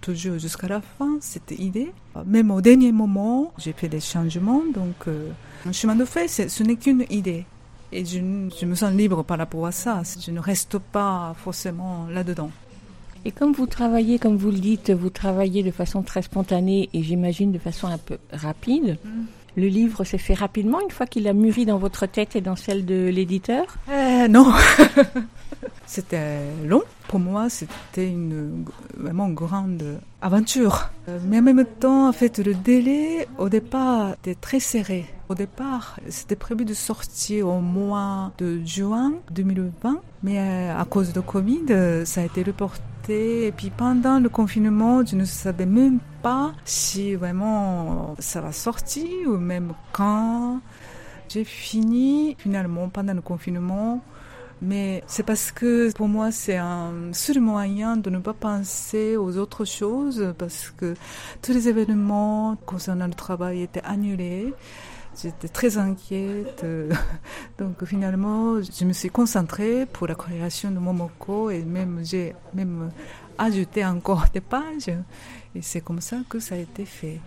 toujours 0.00 0.38
jusqu'à 0.38 0.66
la 0.66 0.80
fin 0.80 1.18
cette 1.20 1.52
idée. 1.56 1.92
Même 2.26 2.50
au 2.50 2.60
dernier 2.60 2.90
moment, 2.90 3.52
j'ai 3.58 3.72
fait 3.72 3.88
des 3.88 4.00
changements. 4.00 4.62
Donc, 4.74 5.06
euh, 5.06 5.30
un 5.66 5.72
chemin 5.72 5.94
de 5.94 6.04
fer, 6.04 6.28
ce 6.28 6.62
n'est 6.64 6.76
qu'une 6.76 7.04
idée. 7.10 7.46
Et 7.92 8.04
je, 8.04 8.18
je 8.18 8.66
me 8.66 8.74
sens 8.74 8.92
libre 8.92 9.22
par 9.24 9.38
rapport 9.38 9.66
à 9.66 9.72
ça. 9.72 10.02
Je 10.20 10.30
ne 10.30 10.40
reste 10.40 10.78
pas 10.78 11.34
forcément 11.38 12.06
là-dedans. 12.10 12.50
Et 13.24 13.32
comme 13.32 13.52
vous 13.52 13.66
travaillez, 13.66 14.20
comme 14.20 14.36
vous 14.36 14.52
le 14.52 14.58
dites, 14.58 14.90
vous 14.90 15.10
travaillez 15.10 15.64
de 15.64 15.72
façon 15.72 16.02
très 16.02 16.22
spontanée 16.22 16.88
et 16.92 17.02
j'imagine 17.02 17.50
de 17.50 17.58
façon 17.58 17.88
un 17.88 17.98
peu 17.98 18.18
rapide. 18.32 18.98
Mm. 19.04 19.10
Le 19.56 19.66
livre 19.66 20.04
s'est 20.04 20.18
fait 20.18 20.34
rapidement 20.34 20.80
une 20.80 20.90
fois 20.90 21.06
qu'il 21.06 21.26
a 21.26 21.32
mûri 21.32 21.64
dans 21.66 21.78
votre 21.78 22.06
tête 22.06 22.36
et 22.36 22.40
dans 22.40 22.56
celle 22.56 22.84
de 22.84 23.08
l'éditeur? 23.08 23.64
Euh, 23.90 24.28
Non. 24.28 24.52
c'était 25.86 26.38
long. 26.64 26.82
Pour 27.08 27.18
moi, 27.18 27.48
c'était 27.48 28.06
une 28.06 28.64
vraiment 28.96 29.28
grande 29.30 29.98
aventure. 30.20 30.90
Euh, 31.08 31.18
mais 31.26 31.38
en 31.38 31.42
même 31.42 31.64
temps, 31.64 32.08
en 32.08 32.12
fait, 32.12 32.38
le 32.38 32.54
délai 32.54 33.26
au 33.38 33.48
départ 33.48 34.12
était 34.12 34.34
très 34.34 34.60
serré. 34.60 35.06
Au 35.28 35.34
départ, 35.34 35.98
c'était 36.08 36.36
prévu 36.36 36.64
de 36.64 36.74
sortir 36.74 37.48
au 37.48 37.60
mois 37.60 38.32
de 38.38 38.64
juin 38.64 39.14
2020, 39.32 40.00
mais 40.22 40.38
euh, 40.38 40.80
à 40.80 40.84
cause 40.84 41.12
de 41.12 41.20
Covid, 41.20 42.04
ça 42.04 42.20
a 42.20 42.24
été 42.24 42.44
reporté 42.44 42.86
et 43.08 43.52
puis 43.52 43.70
pendant 43.70 44.18
le 44.18 44.28
confinement, 44.28 45.04
je 45.04 45.16
ne 45.16 45.24
savais 45.24 45.66
même 45.66 46.00
pas 46.22 46.52
si 46.64 47.14
vraiment 47.14 48.14
ça 48.18 48.40
va 48.40 48.52
sortir 48.52 49.08
ou 49.26 49.36
même 49.36 49.72
quand. 49.92 50.60
J'ai 51.28 51.44
fini 51.44 52.36
finalement 52.38 52.88
pendant 52.88 53.14
le 53.14 53.20
confinement. 53.20 54.02
Mais 54.62 55.04
c'est 55.06 55.22
parce 55.22 55.52
que 55.52 55.92
pour 55.92 56.08
moi, 56.08 56.30
c'est 56.30 56.56
un 56.56 57.12
seul 57.12 57.40
moyen 57.40 57.96
de 57.96 58.08
ne 58.08 58.18
pas 58.18 58.32
penser 58.32 59.16
aux 59.16 59.36
autres 59.36 59.66
choses 59.66 60.32
parce 60.38 60.70
que 60.70 60.94
tous 61.42 61.52
les 61.52 61.68
événements 61.68 62.56
concernant 62.64 63.06
le 63.06 63.12
travail 63.12 63.62
étaient 63.62 63.82
annulés. 63.84 64.54
J'étais 65.22 65.48
très 65.48 65.78
inquiète. 65.78 66.64
Donc 67.58 67.84
finalement, 67.84 68.60
je 68.60 68.84
me 68.84 68.92
suis 68.92 69.08
concentrée 69.08 69.86
pour 69.90 70.06
la 70.06 70.14
création 70.14 70.70
de 70.70 70.78
Momoko 70.78 71.50
et 71.50 71.62
même 71.62 72.00
j'ai 72.02 72.34
même 72.54 72.90
ajouté 73.38 73.84
encore 73.84 74.26
des 74.32 74.40
pages. 74.40 74.88
Et 75.54 75.62
c'est 75.62 75.80
comme 75.80 76.00
ça 76.00 76.18
que 76.28 76.38
ça 76.38 76.54
a 76.54 76.58
été 76.58 76.84
fait. 76.84 77.18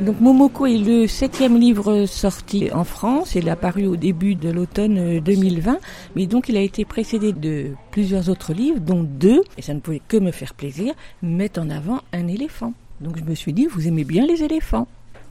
Donc 0.00 0.20
Momoko 0.20 0.66
est 0.66 0.78
le 0.78 1.06
septième 1.06 1.58
livre 1.58 2.06
sorti 2.06 2.70
en 2.72 2.84
France. 2.84 3.34
Il 3.34 3.48
est 3.48 3.50
apparu 3.50 3.86
au 3.86 3.96
début 3.96 4.34
de 4.34 4.48
l'automne 4.48 5.20
2020. 5.20 5.78
Mais 6.16 6.26
donc 6.26 6.48
il 6.48 6.56
a 6.56 6.60
été 6.60 6.84
précédé 6.84 7.32
de 7.32 7.72
plusieurs 7.90 8.30
autres 8.30 8.54
livres, 8.54 8.80
dont 8.80 9.02
deux, 9.02 9.42
et 9.58 9.62
ça 9.62 9.74
ne 9.74 9.80
pouvait 9.80 10.02
que 10.06 10.16
me 10.16 10.30
faire 10.30 10.54
plaisir, 10.54 10.94
mettent 11.22 11.58
en 11.58 11.68
avant 11.68 12.00
un 12.12 12.26
éléphant. 12.26 12.72
Donc 13.00 13.18
je 13.18 13.24
me 13.24 13.34
suis 13.34 13.52
dit, 13.52 13.66
vous 13.66 13.86
aimez 13.86 14.04
bien 14.04 14.26
les 14.26 14.42
éléphants 14.42 14.88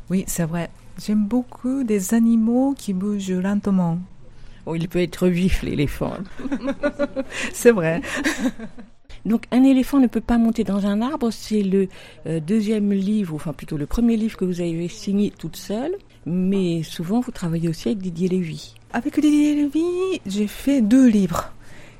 Oui, 0.09 0.23
c'est 0.27 0.45
vrai. 0.45 0.69
J'aime 0.99 1.25
beaucoup 1.25 1.83
des 1.83 2.13
animaux 2.13 2.75
qui 2.77 2.93
bougent 2.93 3.31
lentement. 3.31 3.99
Oh, 4.65 4.75
il 4.75 4.87
peut 4.87 5.01
être 5.01 5.27
vif, 5.27 5.63
l'éléphant. 5.63 6.17
C'est 7.53 7.71
vrai. 7.71 8.01
Donc 9.25 9.45
un 9.51 9.63
éléphant 9.63 9.99
ne 9.99 10.07
peut 10.07 10.21
pas 10.21 10.37
monter 10.37 10.63
dans 10.63 10.85
un 10.85 11.01
arbre, 11.01 11.31
c'est 11.31 11.63
le 11.63 11.87
euh, 12.27 12.41
deuxième 12.41 12.91
livre, 12.91 13.35
enfin 13.35 13.53
plutôt 13.53 13.77
le 13.77 13.85
premier 13.85 14.17
livre 14.17 14.35
que 14.35 14.43
vous 14.43 14.59
avez 14.59 14.89
signé 14.89 15.31
toute 15.31 15.55
seule, 15.55 15.95
mais 16.25 16.83
souvent 16.83 17.21
vous 17.21 17.31
travaillez 17.31 17.69
aussi 17.69 17.89
avec 17.89 17.99
Didier 17.99 18.27
Lévy. 18.27 18.75
Avec 18.91 19.19
Didier 19.19 19.55
Lévy, 19.55 20.19
j'ai 20.25 20.47
fait 20.47 20.81
deux 20.81 21.07
livres. 21.07 21.53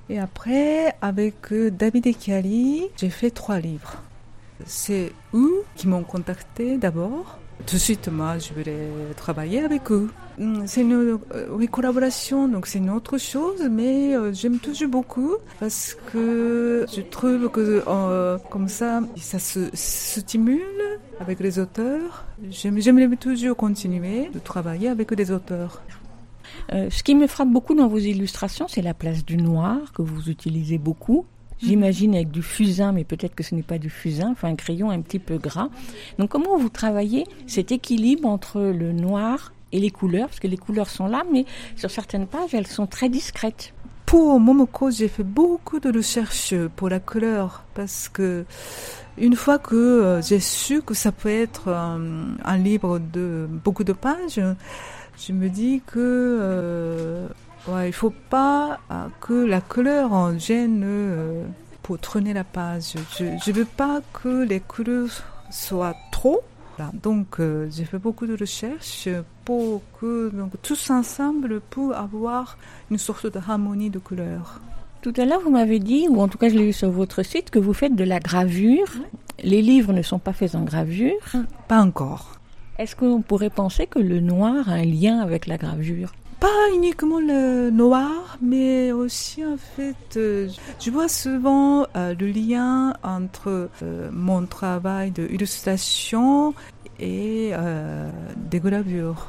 Et 0.10 0.20
après, 0.20 0.96
avec 1.02 1.54
euh, 1.54 1.72
David 1.72 2.08
Ekiali, 2.08 2.88
j'ai 2.98 3.10
fait 3.10 3.32
trois 3.32 3.60
livres. 3.60 4.02
C'est 4.66 5.14
eux 5.34 5.64
qui 5.76 5.88
m'ont 5.88 6.04
contacté 6.04 6.78
d'abord. 6.78 7.39
Tout 7.66 7.76
de 7.76 7.80
suite, 7.82 8.07
moi, 8.09 8.38
je 8.38 8.53
voulais 8.53 8.88
travailler 9.16 9.61
avec 9.64 9.89
eux. 9.91 10.09
Hum, 10.39 10.64
C'est 10.68 10.82
une 10.82 10.93
euh, 11.34 11.68
collaboration, 11.72 12.47
donc 12.47 12.68
c'est 12.68 12.80
une 12.80 12.89
autre 12.89 13.18
chose, 13.18 13.61
mais 13.72 14.16
euh, 14.16 14.34
j'aime 14.34 14.59
toujours 14.59 14.89
beaucoup 14.89 15.34
parce 15.59 15.95
que 16.11 16.86
je 16.93 17.01
trouve 17.01 17.49
que 17.49 17.84
euh, 17.88 18.38
comme 18.51 18.68
ça, 18.68 19.01
ça 19.16 19.39
se 19.39 19.70
stimule 19.74 20.61
avec 21.20 21.39
les 21.39 21.57
auteurs. 21.59 22.26
J'aime- 22.49 22.80
J'aimerais 22.82 23.16
toujours 23.16 23.55
continuer 23.55 24.30
de 24.34 24.39
travailler 24.39 24.89
avec 24.89 25.14
des 25.14 25.32
auteurs. 25.32 25.82
Ce 26.70 27.03
qui 27.03 27.14
me 27.16 27.28
frappe 27.28 27.49
beaucoup 27.49 27.76
dans 27.76 27.88
vos 27.88 27.97
illustrations, 27.99 28.68
c'est 28.68 28.82
la 28.82 28.93
place 28.93 29.24
du 29.26 29.38
noir 29.38 29.91
que 29.93 30.01
vous 30.01 30.30
utilisez 30.30 30.78
beaucoup. 30.78 31.26
J'imagine 31.64 32.16
avec 32.16 32.30
du 32.32 32.41
fusain, 32.41 32.91
mais 32.91 33.03
peut-être 33.05 33.36
que 33.36 33.43
ce 33.43 33.55
n'est 33.55 33.64
pas 33.64 33.78
du 33.78 33.89
fusain, 33.89 34.32
enfin 34.32 34.49
un 34.49 34.55
crayon 34.55 34.89
un 34.89 35.01
petit 35.01 35.20
peu 35.20 35.38
gras. 35.38 35.70
Donc 36.20 36.30
comment 36.30 36.57
vous 36.57 36.70
travaillez 36.70 37.26
cet 37.47 37.72
équilibre 37.72 38.28
entre 38.28 38.59
le 38.59 38.91
noir 38.91 39.53
et 39.72 39.80
les 39.80 39.89
couleurs? 39.89 40.28
Parce 40.28 40.39
que 40.39 40.47
les 40.47 40.57
couleurs 40.57 40.89
sont 40.89 41.07
là, 41.07 41.24
mais 41.32 41.45
sur 41.76 41.89
certaines 41.89 42.28
pages, 42.28 42.53
elles 42.53 42.68
sont 42.68 42.88
très 42.88 43.07
discrètes. 43.07 43.74
Pour 44.05 44.39
Momoko, 44.39 44.91
j'ai 44.91 45.07
fait 45.07 45.24
beaucoup 45.24 45.80
de 45.80 45.91
recherches 45.91 46.53
pour 46.76 46.89
la 46.89 46.99
couleur 46.99 47.64
parce 47.74 48.09
que 48.09 48.45
une 49.18 49.36
fois 49.36 49.57
que 49.57 49.76
euh, 49.76 50.22
j'ai 50.22 50.39
su 50.39 50.82
que 50.82 50.93
ça 50.93 51.11
peut 51.11 51.30
être 51.30 51.68
euh, 51.68 52.26
un 52.43 52.57
livre 52.57 52.99
de 52.99 53.47
beaucoup 53.49 53.84
de 53.84 53.93
pages, 53.93 54.41
je 55.18 55.34
me 55.34 55.49
dis 55.49 55.82
que 55.86 55.99
euh, 55.99 57.28
ouais, 57.68 57.89
il 57.89 57.93
faut 57.93 58.14
pas 58.30 58.80
euh, 58.91 59.07
que 59.22 59.34
la 59.34 59.61
couleur 59.61 60.14
en 60.14 60.38
gêne 60.38 60.82
euh, 60.84 61.43
pour 61.82 61.99
traîner 61.99 62.34
la 62.34 62.43
page. 62.43 62.93
Je 63.18 63.26
je 63.43 63.51
veux 63.51 63.66
pas 63.66 64.01
que 64.14 64.43
les 64.43 64.59
couleurs 64.59 65.24
soient 65.49 65.95
trop. 66.11 66.41
Donc 66.93 67.39
euh, 67.39 67.70
j'ai 67.72 67.86
fait 67.86 67.99
beaucoup 67.99 68.26
de 68.26 68.36
recherches 68.36 69.07
pour 69.45 69.82
que 69.99 70.30
donc 70.30 70.53
tous 70.64 70.89
ensemble 70.89 71.61
pour 71.61 71.95
avoir 71.95 72.57
une 72.89 72.97
sorte 72.97 73.28
de 73.28 73.38
harmonie 73.38 73.89
de 73.89 73.99
couleurs. 73.99 74.59
Tout 75.01 75.14
à 75.18 75.26
l'heure, 75.26 75.41
vous 75.41 75.51
m'avez 75.51 75.80
dit, 75.80 76.07
ou 76.09 76.22
en 76.22 76.28
tout 76.28 76.38
cas 76.38 76.49
je 76.49 76.55
l'ai 76.55 76.66
vu 76.66 76.74
sur 76.74 76.89
votre 76.89 77.24
site, 77.24 77.51
que 77.51 77.59
vous 77.59 77.74
faites 77.74 77.95
de 77.95 78.03
la 78.03 78.20
gravure. 78.20 78.88
Les 79.43 79.61
livres 79.61 79.93
ne 79.93 80.01
sont 80.01 80.20
pas 80.20 80.34
faits 80.34 80.55
en 80.55 80.64
gravure. 80.64 81.20
Pas 81.68 81.82
encore. 81.82 82.39
Est-ce 82.80 82.95
qu'on 82.95 83.22
pourrait 83.22 83.49
penser 83.49 83.86
que 83.86 83.99
le 83.99 84.20
noir 84.20 84.70
a 84.70 84.74
un 84.74 84.86
lien 84.86 85.20
avec 85.20 85.45
la 85.45 85.57
gravure? 85.57 86.14
Pas 86.39 86.69
uniquement 86.73 87.19
le 87.19 87.69
noir, 87.69 88.38
mais 88.41 88.91
aussi 88.91 89.43
en 89.45 89.57
fait, 89.57 90.17
euh, 90.17 90.49
je 90.79 90.89
vois 90.89 91.09
souvent 91.09 91.86
euh, 91.95 92.15
le 92.17 92.27
lien 92.27 92.93
entre 93.03 93.69
euh, 93.81 94.09
mon 94.11 94.45
travail 94.45 95.11
d'illustration 95.11 96.53
et 96.99 97.51
des 98.38 98.59
gravures. 98.59 99.27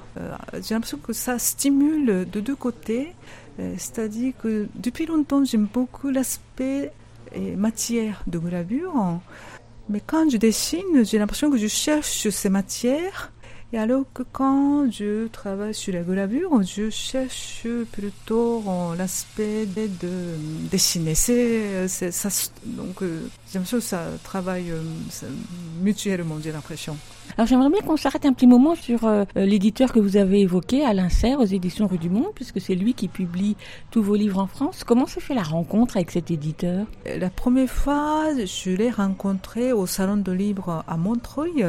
J'ai 0.62 0.74
l'impression 0.74 0.98
que 0.98 1.12
ça 1.12 1.38
stimule 1.40 2.28
de 2.30 2.40
deux 2.40 2.54
côtés, 2.54 3.12
c'est-à-dire 3.58 4.32
que 4.40 4.68
depuis 4.76 5.06
longtemps 5.06 5.44
j'aime 5.44 5.66
beaucoup 5.72 6.10
l'aspect 6.10 6.92
et 7.34 7.56
matière 7.56 8.22
de 8.28 8.38
gravure, 8.38 9.18
mais 9.88 10.00
quand 10.06 10.30
je 10.30 10.36
dessine, 10.36 11.04
j'ai 11.04 11.18
l'impression 11.18 11.50
que 11.50 11.56
je 11.56 11.66
cherche 11.66 12.28
ces 12.28 12.48
matières 12.48 13.32
et 13.74 13.78
alors 13.78 14.04
que 14.14 14.22
quand 14.30 14.88
je 14.90 15.26
travaille 15.26 15.74
sur 15.74 15.92
la 15.92 16.02
gravure, 16.02 16.62
je 16.62 16.90
cherche 16.90 17.66
plutôt 17.90 18.62
l'aspect 18.96 19.66
de 19.66 19.84
de 20.04 20.14
dessiner. 20.70 21.14
C'est, 21.16 21.88
ça, 21.88 22.28
donc, 22.64 23.02
euh, 23.02 23.26
j'ai 23.50 23.58
l'impression 23.58 23.78
que 23.78 23.84
ça 23.84 24.02
travaille 24.22 24.70
euh, 24.70 24.80
ça- 25.10 25.26
mutuellement, 25.82 26.36
j'ai 26.42 26.52
l'impression. 26.52 26.96
Alors 27.36 27.46
j'aimerais 27.48 27.70
bien 27.70 27.80
qu'on 27.80 27.96
s'arrête 27.96 28.26
un 28.26 28.32
petit 28.32 28.46
moment 28.46 28.74
sur 28.76 29.04
euh, 29.06 29.24
l'éditeur 29.34 29.92
que 29.92 29.98
vous 29.98 30.16
avez 30.16 30.42
évoqué, 30.42 30.84
Alain 30.84 31.08
Serre, 31.08 31.40
aux 31.40 31.44
éditions 31.46 31.86
Rue 31.88 31.98
du 31.98 32.10
Monde, 32.10 32.32
puisque 32.34 32.60
c'est 32.60 32.74
lui 32.76 32.94
qui 32.94 33.08
publie 33.08 33.56
tous 33.90 34.02
vos 34.02 34.14
livres 34.14 34.38
en 34.38 34.46
France. 34.46 34.84
Comment 34.84 35.06
s'est 35.06 35.20
fait 35.20 35.34
la 35.34 35.42
rencontre 35.42 35.96
avec 35.96 36.10
cet 36.12 36.30
éditeur? 36.30 36.86
La 37.18 37.30
première 37.30 37.68
fois, 37.70 38.26
je 38.44 38.70
l'ai 38.70 38.90
rencontré 38.90 39.72
au 39.72 39.86
Salon 39.86 40.18
de 40.18 40.30
Livre 40.32 40.84
à 40.86 40.96
Montreuil. 40.96 41.64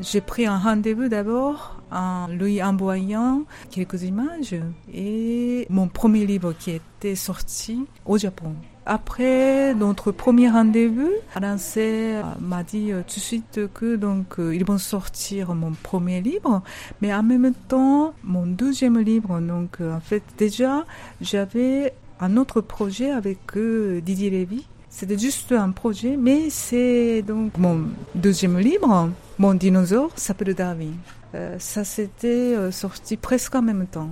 J'ai 0.00 0.20
pris 0.20 0.46
un 0.46 0.58
rendez-vous 0.58 1.08
d'abord 1.08 1.80
en 1.90 2.28
lui 2.28 2.62
envoyant 2.62 3.42
quelques 3.70 4.02
images 4.02 4.54
et 4.92 5.66
mon 5.70 5.88
premier 5.88 6.26
livre 6.26 6.52
qui 6.52 6.70
était 6.72 7.14
sorti 7.14 7.86
au 8.06 8.18
Japon. 8.18 8.54
Après 8.90 9.74
notre 9.74 10.12
premier 10.12 10.48
rendez-vous, 10.48 11.10
Serre 11.58 12.36
m'a 12.40 12.62
dit 12.62 12.90
euh, 12.90 13.02
tout 13.06 13.16
de 13.16 13.20
suite 13.20 13.60
que 13.74 13.96
donc 13.96 14.38
euh, 14.38 14.54
ils 14.54 14.64
vont 14.64 14.78
sortir 14.78 15.54
mon 15.54 15.72
premier 15.72 16.22
livre, 16.22 16.62
mais 17.02 17.12
en 17.12 17.22
même 17.22 17.52
temps 17.68 18.14
mon 18.24 18.46
deuxième 18.46 18.98
livre. 18.98 19.40
Donc 19.40 19.82
euh, 19.82 19.94
en 19.94 20.00
fait 20.00 20.22
déjà 20.38 20.86
j'avais 21.20 21.92
un 22.18 22.38
autre 22.38 22.62
projet 22.62 23.10
avec 23.10 23.38
Didier 23.58 24.30
Lévy. 24.30 24.66
C'était 24.98 25.16
juste 25.16 25.52
un 25.52 25.70
projet, 25.70 26.16
mais 26.16 26.50
c'est 26.50 27.22
donc 27.22 27.56
mon 27.56 27.84
deuxième 28.16 28.58
livre. 28.58 29.08
Mon 29.38 29.54
dinosaure 29.54 30.10
s'appelle 30.16 30.54
Darwin. 30.54 30.92
Euh, 31.36 31.54
ça 31.60 31.84
s'était 31.84 32.26
euh, 32.26 32.72
sorti 32.72 33.16
presque 33.16 33.54
en 33.54 33.62
même 33.62 33.86
temps. 33.86 34.10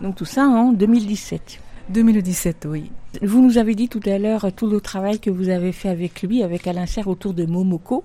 Donc 0.00 0.14
tout 0.14 0.24
ça 0.24 0.46
en 0.46 0.72
2017. 0.72 1.58
2017, 1.88 2.68
oui. 2.70 2.92
Vous 3.20 3.42
nous 3.42 3.58
avez 3.58 3.74
dit 3.74 3.88
tout 3.88 4.02
à 4.06 4.16
l'heure 4.16 4.52
tout 4.54 4.68
le 4.68 4.80
travail 4.80 5.18
que 5.18 5.28
vous 5.28 5.48
avez 5.48 5.72
fait 5.72 5.88
avec 5.88 6.22
lui, 6.22 6.44
avec 6.44 6.68
Alain 6.68 6.86
Serre, 6.86 7.08
autour 7.08 7.34
de 7.34 7.44
Momoko, 7.44 8.04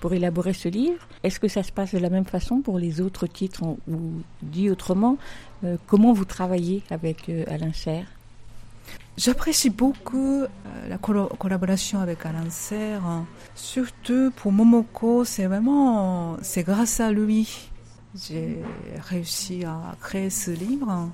pour 0.00 0.14
élaborer 0.14 0.54
ce 0.54 0.70
livre. 0.70 1.06
Est-ce 1.24 1.40
que 1.40 1.48
ça 1.48 1.62
se 1.62 1.72
passe 1.72 1.92
de 1.92 1.98
la 1.98 2.08
même 2.08 2.24
façon 2.24 2.62
pour 2.62 2.78
les 2.78 3.02
autres 3.02 3.26
titres 3.26 3.64
Ou 3.64 3.98
dit 4.40 4.70
autrement, 4.70 5.18
euh, 5.64 5.76
comment 5.86 6.14
vous 6.14 6.24
travaillez 6.24 6.82
avec 6.88 7.28
euh, 7.28 7.44
Alain 7.48 7.74
Serre? 7.74 8.06
J'apprécie 9.20 9.68
beaucoup 9.68 10.44
euh, 10.44 10.48
la 10.88 10.96
collaboration 10.96 12.00
avec 12.00 12.24
Alain 12.24 12.48
Serre. 12.48 13.04
hein. 13.04 13.26
Surtout 13.54 14.32
pour 14.34 14.50
Momoko, 14.50 15.26
c'est 15.26 15.44
vraiment, 15.44 16.38
c'est 16.40 16.62
grâce 16.62 17.00
à 17.00 17.12
lui 17.12 17.68
j'ai 18.14 18.58
réussi 19.10 19.62
à 19.64 19.94
créer 20.00 20.30
ce 20.30 20.50
livre. 20.50 21.10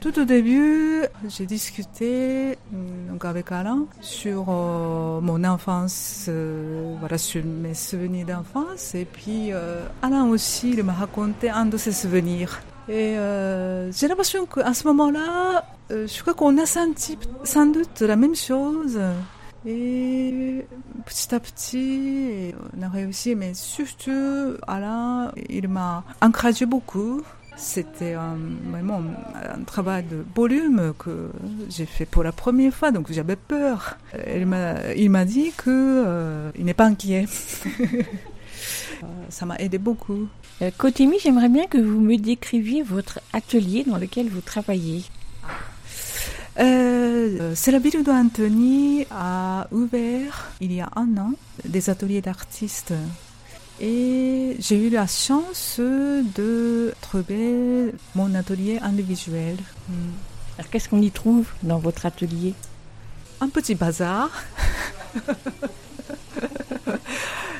Tout 0.00 0.18
au 0.20 0.24
début, 0.26 1.02
j'ai 1.26 1.46
discuté 1.46 2.58
euh, 2.74 3.08
donc 3.10 3.24
avec 3.24 3.50
Alain 3.50 3.86
sur 4.02 4.44
euh, 4.50 5.20
mon 5.22 5.42
enfance, 5.44 6.28
voilà, 7.00 7.16
sur 7.16 7.42
mes 7.42 7.72
souvenirs 7.72 8.26
d'enfance. 8.26 8.94
Et 8.94 9.06
puis 9.06 9.50
Alain 10.02 10.26
aussi, 10.26 10.72
il 10.72 10.84
m'a 10.84 10.92
raconté 10.92 11.48
un 11.48 11.64
de 11.64 11.78
ses 11.78 11.92
souvenirs. 11.92 12.60
Et 12.88 13.16
euh, 13.18 13.90
j'ai 13.92 14.08
l'impression 14.08 14.44
qu'à 14.46 14.74
ce 14.74 14.86
moment-là, 14.88 15.64
euh, 15.90 16.06
je 16.06 16.20
crois 16.20 16.34
qu'on 16.34 16.58
a 16.58 16.66
senti 16.66 17.18
sans 17.44 17.66
doute 17.66 18.00
la 18.02 18.16
même 18.16 18.34
chose. 18.34 18.98
Et 19.66 20.66
petit 21.06 21.34
à 21.34 21.40
petit, 21.40 22.52
on 22.76 22.82
a 22.82 22.88
réussi, 22.88 23.34
mais 23.34 23.54
surtout, 23.54 24.56
Alain, 24.66 25.32
il 25.48 25.68
m'a 25.68 26.04
encouragé 26.20 26.66
beaucoup. 26.66 27.22
C'était 27.56 28.14
vraiment 28.66 29.00
un 29.34 29.62
travail 29.62 30.02
de 30.04 30.24
volume 30.34 30.92
que 30.98 31.30
j'ai 31.70 31.86
fait 31.86 32.04
pour 32.04 32.24
la 32.24 32.32
première 32.32 32.74
fois, 32.74 32.90
donc 32.90 33.10
j'avais 33.12 33.36
peur. 33.36 33.96
Il 34.34 34.44
m'a, 34.46 34.92
il 34.96 35.08
m'a 35.08 35.24
dit 35.24 35.52
que 35.56 35.70
euh, 35.70 36.50
il 36.58 36.64
n'est 36.64 36.74
pas 36.74 36.86
inquiet. 36.86 37.26
Euh, 39.02 39.06
Ça 39.28 39.44
m'a 39.44 39.56
aidé 39.56 39.76
beaucoup. 39.76 40.28
Euh, 40.62 40.70
Kotimi, 40.76 41.18
j'aimerais 41.20 41.48
bien 41.48 41.66
que 41.66 41.78
vous 41.78 42.00
me 42.00 42.16
décriviez 42.16 42.82
votre 42.82 43.20
atelier 43.32 43.84
dans 43.84 43.96
lequel 43.96 44.28
vous 44.28 44.40
travaillez. 44.40 45.04
Euh, 46.60 47.52
c'est 47.56 47.72
la 47.72 47.80
ville 47.80 48.04
d'Anthony 48.04 49.06
a 49.10 49.66
ouvert 49.72 50.52
il 50.60 50.72
y 50.72 50.80
a 50.80 50.88
un 50.94 51.16
an 51.18 51.32
des 51.64 51.90
ateliers 51.90 52.20
d'artistes. 52.20 52.94
Et 53.80 54.56
j'ai 54.60 54.86
eu 54.86 54.90
la 54.90 55.08
chance 55.08 55.80
de 55.80 56.94
trouver 57.00 57.92
mon 58.14 58.32
atelier 58.36 58.78
individuel. 58.80 59.56
Hmm. 59.88 60.12
Alors 60.58 60.70
qu'est-ce 60.70 60.88
qu'on 60.88 61.02
y 61.02 61.10
trouve 61.10 61.48
dans 61.64 61.78
votre 61.78 62.06
atelier? 62.06 62.54
Un 63.40 63.48
petit 63.48 63.74
bazar. 63.74 64.30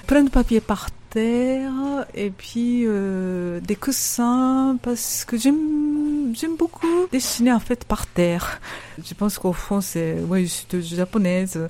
Plein 0.07 0.25
de 0.25 0.31
papier 0.31 0.61
par 0.61 0.89
terre 1.11 2.07
et 2.15 2.31
puis 2.31 2.83
euh, 2.87 3.61
des 3.61 3.77
coussins 3.77 4.77
parce 4.83 5.25
que 5.25 5.39
j'aime 5.39 6.35
j'aime 6.35 6.57
beaucoup 6.57 7.07
dessiner 7.13 7.53
en 7.53 7.61
fait 7.61 7.85
par 7.85 8.07
terre. 8.07 8.61
Je 9.03 9.15
pense 9.15 9.39
qu'au 9.39 9.53
fond 9.53 9.81
c'est 9.81 10.17
oui 10.29 10.47
je 10.47 10.77
suis 10.77 10.97
japonaise. 10.97 11.59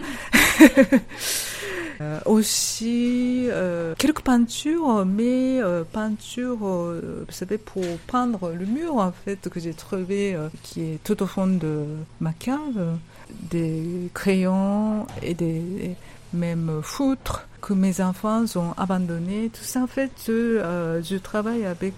Euh, 2.00 2.18
aussi 2.26 3.46
euh, 3.50 3.94
quelques 3.96 4.22
peintures, 4.22 5.04
mais 5.06 5.62
euh, 5.62 5.84
peintures, 5.84 6.56
vous 6.56 7.24
savez, 7.32 7.56
pour 7.56 7.84
peindre 8.08 8.50
le 8.50 8.66
mur 8.66 8.96
en 8.96 9.12
fait 9.12 9.48
que 9.48 9.60
j'ai 9.60 9.74
trouvé 9.74 10.36
qui 10.62 10.82
est 10.82 11.04
tout 11.04 11.22
au 11.22 11.26
fond 11.26 11.46
de 11.46 11.84
ma 12.20 12.32
cave, 12.32 12.98
des 13.30 14.10
crayons 14.12 15.06
et 15.22 15.34
des 15.34 15.94
même 16.32 16.80
foutres 16.82 17.46
que 17.64 17.72
mes 17.72 18.02
enfants 18.02 18.44
ont 18.56 18.72
abandonné. 18.76 19.48
Tout 19.48 19.64
ça 19.64 19.80
en 19.80 19.86
fait, 19.86 20.10
je, 20.26 21.00
je 21.02 21.16
travaille 21.16 21.64
avec 21.64 21.94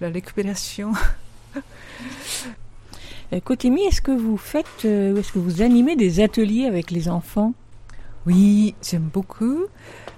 la 0.00 0.08
récupération. 0.08 0.92
Kotimi, 3.44 3.82
est-ce 3.82 4.02
que 4.02 4.10
vous 4.10 4.36
faites, 4.36 4.84
est-ce 4.84 5.32
que 5.32 5.38
vous 5.38 5.62
animez 5.62 5.94
des 5.94 6.20
ateliers 6.20 6.66
avec 6.66 6.90
les 6.90 7.08
enfants? 7.08 7.54
Oui, 8.26 8.74
j'aime 8.82 9.08
beaucoup. 9.12 9.66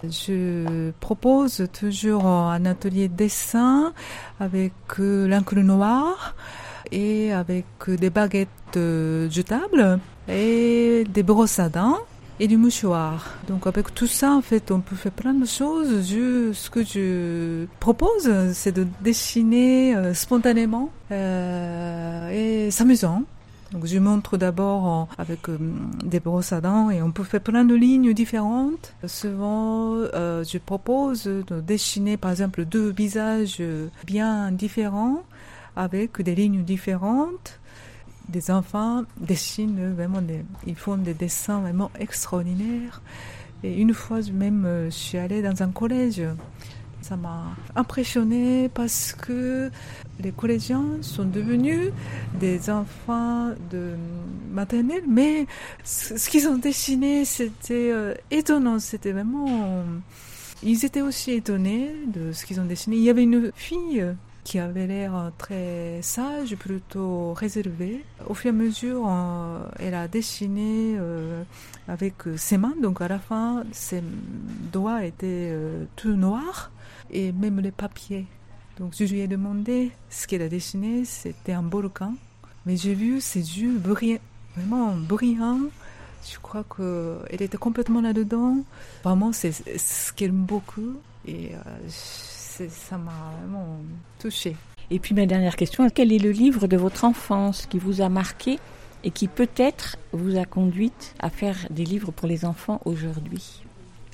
Je 0.02 0.90
propose 1.00 1.66
toujours 1.78 2.24
un 2.26 2.64
atelier 2.64 3.08
dessin 3.08 3.92
avec 4.40 4.72
l'encre 4.98 5.56
noire 5.56 6.34
et 6.90 7.32
avec 7.32 7.66
des 7.86 8.08
baguettes 8.08 8.48
jetables 8.74 10.00
et 10.28 11.04
des 11.08 11.22
brosses 11.22 11.58
à 11.58 11.68
dents 11.68 11.98
et 12.40 12.48
du 12.48 12.56
mouchoir. 12.56 13.34
Donc 13.48 13.66
avec 13.66 13.94
tout 13.94 14.06
ça, 14.06 14.32
en 14.32 14.42
fait, 14.42 14.70
on 14.70 14.80
peut 14.80 14.96
faire 14.96 15.12
plein 15.12 15.34
de 15.34 15.46
choses. 15.46 16.08
Je, 16.08 16.52
ce 16.52 16.70
que 16.70 16.84
je 16.84 17.66
propose, 17.80 18.30
c'est 18.52 18.72
de 18.72 18.86
dessiner 19.00 19.96
euh, 19.96 20.14
spontanément 20.14 20.90
euh, 21.10 22.30
et 22.30 22.70
s'amusant. 22.70 23.24
Donc 23.72 23.84
je 23.84 23.98
montre 23.98 24.38
d'abord 24.38 25.08
avec 25.18 25.48
euh, 25.48 25.58
des 26.02 26.20
brosses 26.20 26.52
à 26.52 26.60
dents 26.60 26.90
et 26.90 27.02
on 27.02 27.10
peut 27.10 27.24
faire 27.24 27.42
plein 27.42 27.64
de 27.64 27.74
lignes 27.74 28.14
différentes. 28.14 28.94
Souvent, 29.06 29.94
euh, 29.96 30.42
je 30.44 30.58
propose 30.58 31.24
de 31.24 31.60
dessiner 31.60 32.16
par 32.16 32.30
exemple 32.30 32.64
deux 32.64 32.90
visages 32.90 33.62
bien 34.06 34.52
différents 34.52 35.22
avec 35.76 36.22
des 36.22 36.34
lignes 36.34 36.62
différentes. 36.62 37.57
Des 38.28 38.50
enfants 38.50 39.04
dessinent 39.18 39.94
vraiment, 39.94 40.20
des, 40.20 40.44
ils 40.66 40.76
font 40.76 40.96
des 40.96 41.14
dessins 41.14 41.60
vraiment 41.60 41.90
extraordinaires. 41.98 43.00
Et 43.62 43.80
une 43.80 43.94
fois 43.94 44.20
même, 44.32 44.64
euh, 44.66 44.84
je 44.86 44.96
suis 44.96 45.18
allée 45.18 45.42
dans 45.42 45.62
un 45.62 45.70
collège 45.70 46.22
ça 47.00 47.16
m'a 47.16 47.56
impressionné 47.76 48.68
parce 48.68 49.12
que 49.14 49.70
les 50.20 50.32
collégiens 50.32 50.84
sont 51.00 51.24
devenus 51.24 51.90
des 52.38 52.70
enfants 52.70 53.50
de 53.70 53.94
maternelle, 54.50 55.04
mais 55.08 55.46
ce 55.84 56.28
qu'ils 56.28 56.48
ont 56.48 56.58
dessiné, 56.58 57.24
c'était 57.24 57.90
euh, 57.92 58.14
étonnant. 58.30 58.78
C'était 58.78 59.12
vraiment. 59.12 59.84
Ils 60.62 60.84
étaient 60.84 61.02
aussi 61.02 61.32
étonnés 61.32 61.92
de 62.08 62.32
ce 62.32 62.44
qu'ils 62.44 62.60
ont 62.60 62.64
dessiné. 62.64 62.96
Il 62.96 63.02
y 63.02 63.10
avait 63.10 63.22
une 63.22 63.52
fille 63.54 64.04
qui 64.48 64.58
avait 64.58 64.86
l'air 64.86 65.30
très 65.36 66.00
sage, 66.00 66.56
plutôt 66.56 67.34
réservée. 67.34 68.02
Au 68.26 68.32
fur 68.32 68.46
et 68.46 68.54
à 68.54 68.56
mesure, 68.56 69.04
euh, 69.06 69.58
elle 69.78 69.92
a 69.92 70.08
dessiné 70.08 70.96
euh, 70.96 71.42
avec 71.86 72.14
ses 72.36 72.56
mains, 72.56 72.72
donc 72.80 73.02
à 73.02 73.08
la 73.08 73.18
fin, 73.18 73.64
ses 73.72 74.02
doigts 74.72 75.04
étaient 75.04 75.52
tout 75.96 76.14
noirs 76.14 76.70
et 77.10 77.30
même 77.32 77.60
les 77.60 77.72
papiers. 77.72 78.24
Donc 78.78 78.94
je 78.98 79.04
lui 79.04 79.20
ai 79.20 79.28
demandé 79.28 79.90
ce 80.08 80.26
qu'elle 80.26 80.40
a 80.40 80.48
dessiné, 80.48 81.04
c'était 81.04 81.52
un 81.52 81.68
volcan. 81.68 82.14
Mais 82.64 82.78
j'ai 82.78 82.94
vu 82.94 83.20
ses 83.20 83.40
yeux 83.40 83.76
brillants, 83.76 84.20
vraiment 84.56 84.94
brillants. 84.96 85.68
Je 86.26 86.38
crois 86.38 86.64
qu'elle 86.64 87.42
était 87.42 87.58
complètement 87.58 88.00
là-dedans. 88.00 88.64
Vraiment, 89.04 89.30
c'est 89.32 89.52
ce 89.52 90.10
qu'elle 90.14 90.30
aime 90.30 90.46
beaucoup. 90.46 90.94
Et 91.26 91.50
euh, 91.54 91.88
ça 92.68 92.98
m'a 92.98 93.12
vraiment 93.40 93.78
touchée. 94.18 94.56
Et 94.90 94.98
puis 94.98 95.14
ma 95.14 95.26
dernière 95.26 95.56
question, 95.56 95.88
quel 95.90 96.12
est 96.12 96.18
le 96.18 96.30
livre 96.30 96.66
de 96.66 96.76
votre 96.76 97.04
enfance 97.04 97.66
qui 97.66 97.78
vous 97.78 98.00
a 98.00 98.08
marqué 98.08 98.58
et 99.04 99.10
qui 99.10 99.28
peut-être 99.28 99.96
vous 100.12 100.38
a 100.38 100.44
conduite 100.44 101.14
à 101.20 101.30
faire 101.30 101.56
des 101.70 101.84
livres 101.84 102.10
pour 102.10 102.26
les 102.26 102.44
enfants 102.44 102.80
aujourd'hui? 102.84 103.62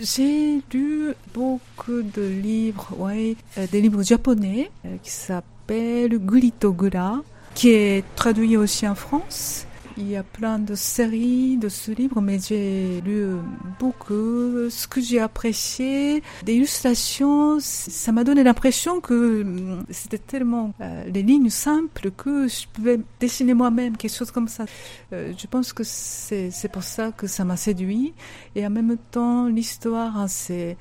J'ai 0.01 0.61
lu 0.72 1.14
beaucoup 1.32 2.03
de 2.03 2.22
livres, 2.22 2.88
ouais, 2.99 3.36
euh, 3.59 3.66
des 3.70 3.80
livres 3.80 4.03
japonais 4.03 4.70
euh, 4.84 4.97
qui 5.03 5.11
s'appellent 5.11 6.18
Gulitogura, 6.18 7.22
qui 7.55 7.70
est 7.70 8.05
traduit 8.16 8.57
aussi 8.57 8.88
en 8.88 8.97
France. 8.97 9.66
Il 9.97 10.09
y 10.09 10.16
a 10.16 10.24
plein 10.24 10.59
de 10.59 10.74
séries 10.74 11.57
de 11.57 11.68
ce 11.68 11.92
livre, 11.92 12.20
mais 12.20 12.40
j'ai 12.40 13.01
lu 13.03 13.36
beaucoup. 13.78 14.68
Ce 14.68 14.88
que 14.88 15.01
j'ai 15.01 15.20
apprécié, 15.20 16.20
des 16.42 16.55
illustrations, 16.55 17.59
ça 17.61 18.11
m'a 18.11 18.24
donné 18.24 18.42
l'impression 18.42 19.01
que 19.01 19.42
hum, 19.42 19.84
c'était 19.90 20.18
tellement 20.18 20.74
euh, 20.80 21.05
les 21.05 21.22
lignes 21.22 21.49
simples 21.49 22.11
que 22.11 22.49
je 22.49 22.66
pouvais 22.72 22.99
dessiner 23.20 23.55
moi-même 23.55 23.97
quelque 23.97 24.16
chose 24.16 24.32
comme 24.32 24.49
ça. 24.49 24.64
Euh, 25.12 25.32
je 25.38 25.47
pense 25.47 25.72
que 25.72 25.84
c'est 25.84 26.72
pour 26.72 26.82
ça 26.82 27.12
que 27.12 27.28
ça 27.28 27.45
m'a 27.45 27.57
séduit. 27.57 28.14
Et 28.57 28.66
en 28.66 28.70
même 28.70 28.97
temps, 29.12 29.47
l'histoire 29.47 30.18
hein, 30.18 30.26
c'est 30.26 30.76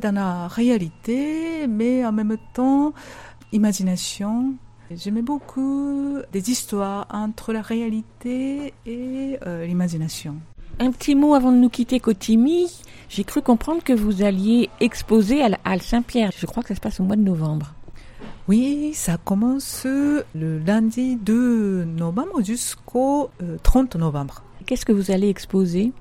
dans 0.00 0.12
la 0.12 0.48
réalité, 0.48 1.68
mais 1.68 2.04
en 2.04 2.10
même 2.10 2.36
temps, 2.52 2.94
imagination, 3.52 4.54
J'aimais 4.96 5.22
beaucoup 5.22 6.18
des 6.32 6.50
histoires 6.50 7.06
entre 7.10 7.52
la 7.52 7.62
réalité 7.62 8.74
et 8.86 9.38
euh, 9.46 9.66
l'imagination. 9.66 10.36
Un 10.78 10.90
petit 10.90 11.14
mot 11.14 11.34
avant 11.34 11.52
de 11.52 11.56
nous 11.56 11.68
quitter 11.68 12.00
Cotimi. 12.00 12.70
J'ai 13.08 13.24
cru 13.24 13.42
comprendre 13.42 13.82
que 13.82 13.92
vous 13.92 14.22
alliez 14.22 14.70
exposer 14.80 15.42
à 15.42 15.48
la 15.48 15.58
Halle 15.64 15.82
Saint-Pierre. 15.82 16.30
Je 16.36 16.46
crois 16.46 16.62
que 16.62 16.68
ça 16.68 16.74
se 16.74 16.80
passe 16.80 17.00
au 17.00 17.04
mois 17.04 17.16
de 17.16 17.22
novembre. 17.22 17.74
Oui, 18.46 18.92
ça 18.94 19.16
commence 19.16 19.84
le 19.84 20.58
lundi 20.58 21.16
2 21.16 21.84
novembre 21.84 22.42
jusqu'au 22.42 23.30
30 23.62 23.96
euh, 23.96 23.98
novembre. 23.98 24.42
Qu'est-ce 24.66 24.84
que 24.84 24.92
vous 24.92 25.10
allez 25.10 25.28
exposer? 25.28 25.92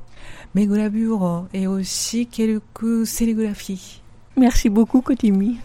Mes 0.56 0.68
gravures 0.68 1.48
et 1.54 1.68
aussi 1.68 2.28
quelques 2.28 3.08
sérigraphies. 3.08 4.02
Merci 4.38 4.70
beaucoup, 4.70 5.02
Cotimi. 5.02 5.58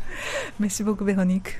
Merci 0.61 0.83
beaucoup, 0.83 1.05
Véronique. 1.05 1.57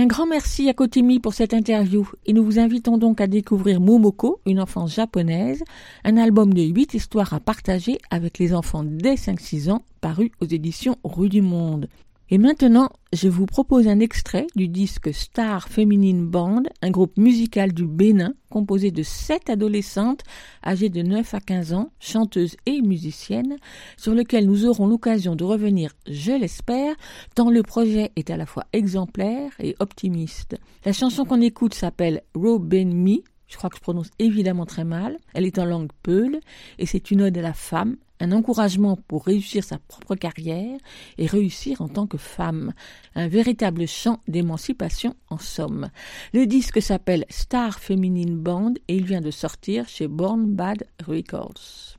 Un 0.00 0.06
grand 0.06 0.26
merci 0.26 0.68
à 0.68 0.74
Kotimi 0.74 1.18
pour 1.18 1.34
cette 1.34 1.52
interview 1.52 2.08
et 2.24 2.32
nous 2.32 2.44
vous 2.44 2.60
invitons 2.60 2.98
donc 2.98 3.20
à 3.20 3.26
découvrir 3.26 3.80
Momoko, 3.80 4.40
une 4.46 4.60
enfance 4.60 4.94
japonaise, 4.94 5.64
un 6.04 6.16
album 6.16 6.54
de 6.54 6.62
huit 6.62 6.94
histoires 6.94 7.34
à 7.34 7.40
partager 7.40 7.98
avec 8.08 8.38
les 8.38 8.54
enfants 8.54 8.84
dès 8.84 9.16
5-6 9.16 9.72
ans 9.72 9.82
paru 10.00 10.30
aux 10.40 10.46
éditions 10.46 10.94
Rue 11.02 11.28
du 11.28 11.42
Monde. 11.42 11.88
Et 12.30 12.36
maintenant, 12.36 12.90
je 13.14 13.26
vous 13.26 13.46
propose 13.46 13.88
un 13.88 14.00
extrait 14.00 14.46
du 14.54 14.68
disque 14.68 15.14
Star 15.14 15.66
Feminine 15.68 16.26
Band, 16.26 16.64
un 16.82 16.90
groupe 16.90 17.16
musical 17.16 17.72
du 17.72 17.86
Bénin 17.86 18.34
composé 18.50 18.90
de 18.90 19.02
sept 19.02 19.48
adolescentes 19.48 20.24
âgées 20.62 20.90
de 20.90 21.00
9 21.00 21.32
à 21.32 21.40
15 21.40 21.72
ans, 21.72 21.90
chanteuses 22.00 22.56
et 22.66 22.82
musiciennes, 22.82 23.56
sur 23.96 24.14
lequel 24.14 24.44
nous 24.44 24.66
aurons 24.66 24.86
l'occasion 24.86 25.36
de 25.36 25.44
revenir, 25.44 25.94
je 26.06 26.32
l'espère, 26.32 26.94
tant 27.34 27.50
le 27.50 27.62
projet 27.62 28.12
est 28.16 28.28
à 28.28 28.36
la 28.36 28.44
fois 28.44 28.66
exemplaire 28.74 29.52
et 29.58 29.74
optimiste. 29.78 30.56
La 30.84 30.92
chanson 30.92 31.24
qu'on 31.24 31.40
écoute 31.40 31.72
s'appelle 31.72 32.20
Robin 32.34 32.92
Me, 32.92 33.22
je 33.46 33.56
crois 33.56 33.70
que 33.70 33.76
je 33.76 33.82
prononce 33.82 34.10
évidemment 34.18 34.66
très 34.66 34.84
mal. 34.84 35.16
Elle 35.32 35.46
est 35.46 35.58
en 35.58 35.64
langue 35.64 35.92
peule 36.02 36.40
et 36.78 36.84
c'est 36.84 37.10
une 37.10 37.22
ode 37.22 37.38
à 37.38 37.42
la 37.42 37.54
femme, 37.54 37.96
un 38.20 38.32
encouragement 38.32 38.96
pour 39.08 39.24
réussir 39.24 39.64
sa 39.64 39.78
propre 39.78 40.14
carrière 40.14 40.78
et 41.18 41.26
réussir 41.26 41.80
en 41.80 41.88
tant 41.88 42.06
que 42.06 42.18
femme. 42.18 42.72
Un 43.14 43.28
véritable 43.28 43.86
chant 43.86 44.20
d'émancipation 44.28 45.14
en 45.28 45.38
somme. 45.38 45.88
Le 46.32 46.46
disque 46.46 46.82
s'appelle 46.82 47.24
Star 47.28 47.78
Feminine 47.78 48.36
Band 48.36 48.74
et 48.88 48.96
il 48.96 49.04
vient 49.04 49.20
de 49.20 49.30
sortir 49.30 49.88
chez 49.88 50.08
Born 50.08 50.46
Bad 50.46 50.84
Records. 51.06 51.96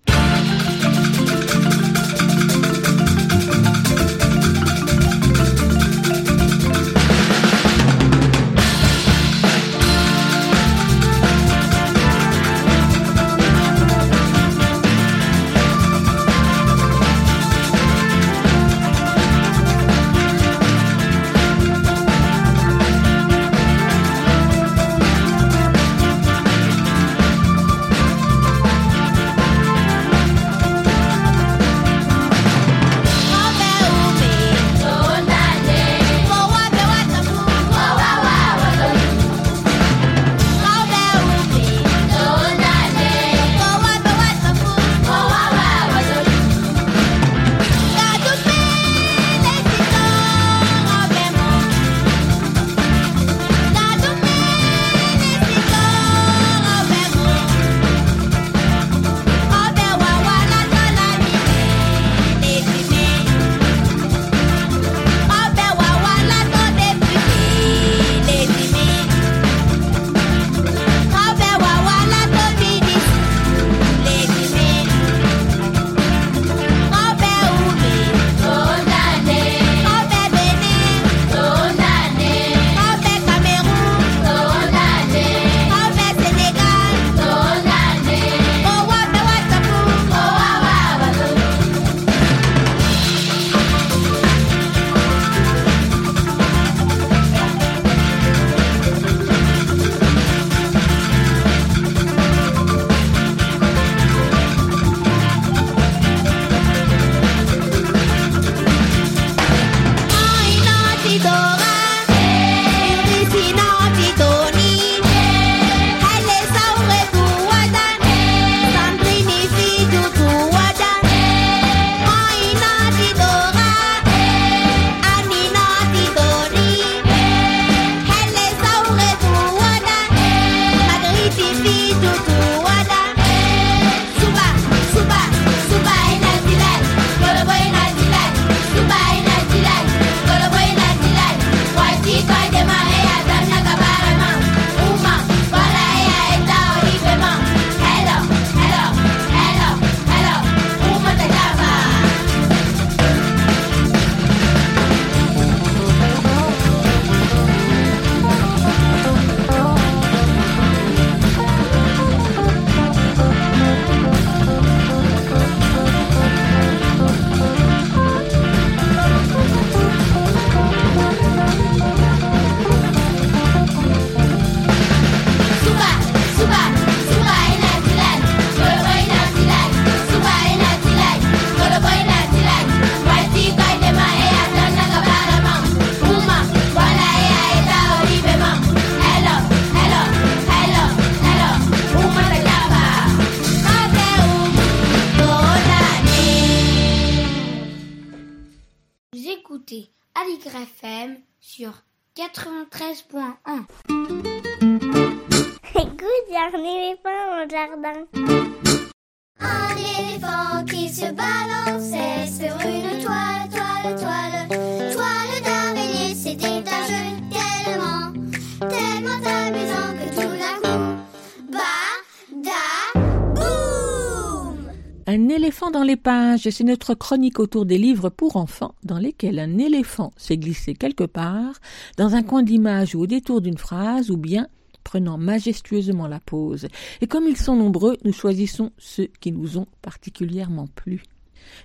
C'est 226.39 226.63
notre 226.63 226.93
chronique 226.93 227.39
autour 227.39 227.65
des 227.65 227.77
livres 227.77 228.09
pour 228.09 228.35
enfants 228.35 228.75
dans 228.83 228.97
lesquels 228.97 229.39
un 229.39 229.57
éléphant 229.57 230.11
s'est 230.17 230.37
glissé 230.37 230.73
quelque 230.73 231.03
part, 231.03 231.59
dans 231.97 232.15
un 232.15 232.23
coin 232.23 232.43
d'image 232.43 232.95
ou 232.95 233.01
au 233.01 233.07
détour 233.07 233.41
d'une 233.41 233.57
phrase, 233.57 234.09
ou 234.09 234.17
bien 234.17 234.47
prenant 234.83 235.17
majestueusement 235.17 236.07
la 236.07 236.19
pause. 236.19 236.67
Et 237.01 237.07
comme 237.07 237.27
ils 237.27 237.37
sont 237.37 237.55
nombreux, 237.55 237.97
nous 238.05 238.13
choisissons 238.13 238.71
ceux 238.77 239.09
qui 239.19 239.31
nous 239.31 239.57
ont 239.57 239.67
particulièrement 239.81 240.67
plu. 240.67 241.03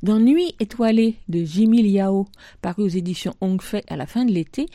Dans 0.03 0.19
Nuit 0.19 0.55
étoilée 0.61 1.17
de 1.29 1.45
Jimmy 1.45 1.83
Liao, 1.83 2.27
paru 2.63 2.83
aux 2.83 2.89
éditions 2.89 3.35
Hongfei 3.41 3.83
à 3.89 3.97
la 3.97 4.07
fin 4.07 4.25
de 4.25 4.33
l'été, 4.33 4.67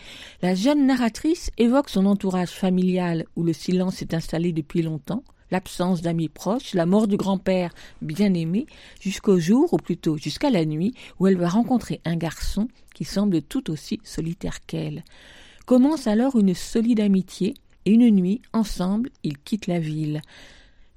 la 0.41 0.55
jeune 0.55 0.85
narratrice 0.85 1.51
évoque 1.57 1.89
son 1.89 2.05
entourage 2.05 2.49
familial 2.49 3.25
où 3.35 3.43
le 3.43 3.53
silence 3.53 3.95
s'est 3.95 4.15
installé 4.15 4.51
depuis 4.51 4.81
longtemps, 4.81 5.23
l'absence 5.51 6.01
d'amis 6.01 6.29
proches, 6.29 6.73
la 6.73 6.85
mort 6.85 7.07
du 7.07 7.17
grand-père 7.17 7.73
bien-aimé, 8.01 8.65
jusqu'au 8.99 9.39
jour, 9.39 9.73
ou 9.73 9.77
plutôt 9.77 10.17
jusqu'à 10.17 10.49
la 10.49 10.65
nuit, 10.65 10.93
où 11.19 11.27
elle 11.27 11.37
va 11.37 11.49
rencontrer 11.49 12.01
un 12.05 12.15
garçon 12.15 12.67
qui 12.93 13.05
semble 13.05 13.41
tout 13.41 13.69
aussi 13.71 13.99
solitaire 14.03 14.65
qu'elle. 14.65 15.03
Commence 15.65 16.07
alors 16.07 16.37
une 16.37 16.55
solide 16.55 16.99
amitié, 16.99 17.53
et 17.85 17.91
une 17.91 18.09
nuit, 18.09 18.41
ensemble, 18.53 19.09
ils 19.23 19.37
quittent 19.37 19.67
la 19.67 19.79
ville. 19.79 20.21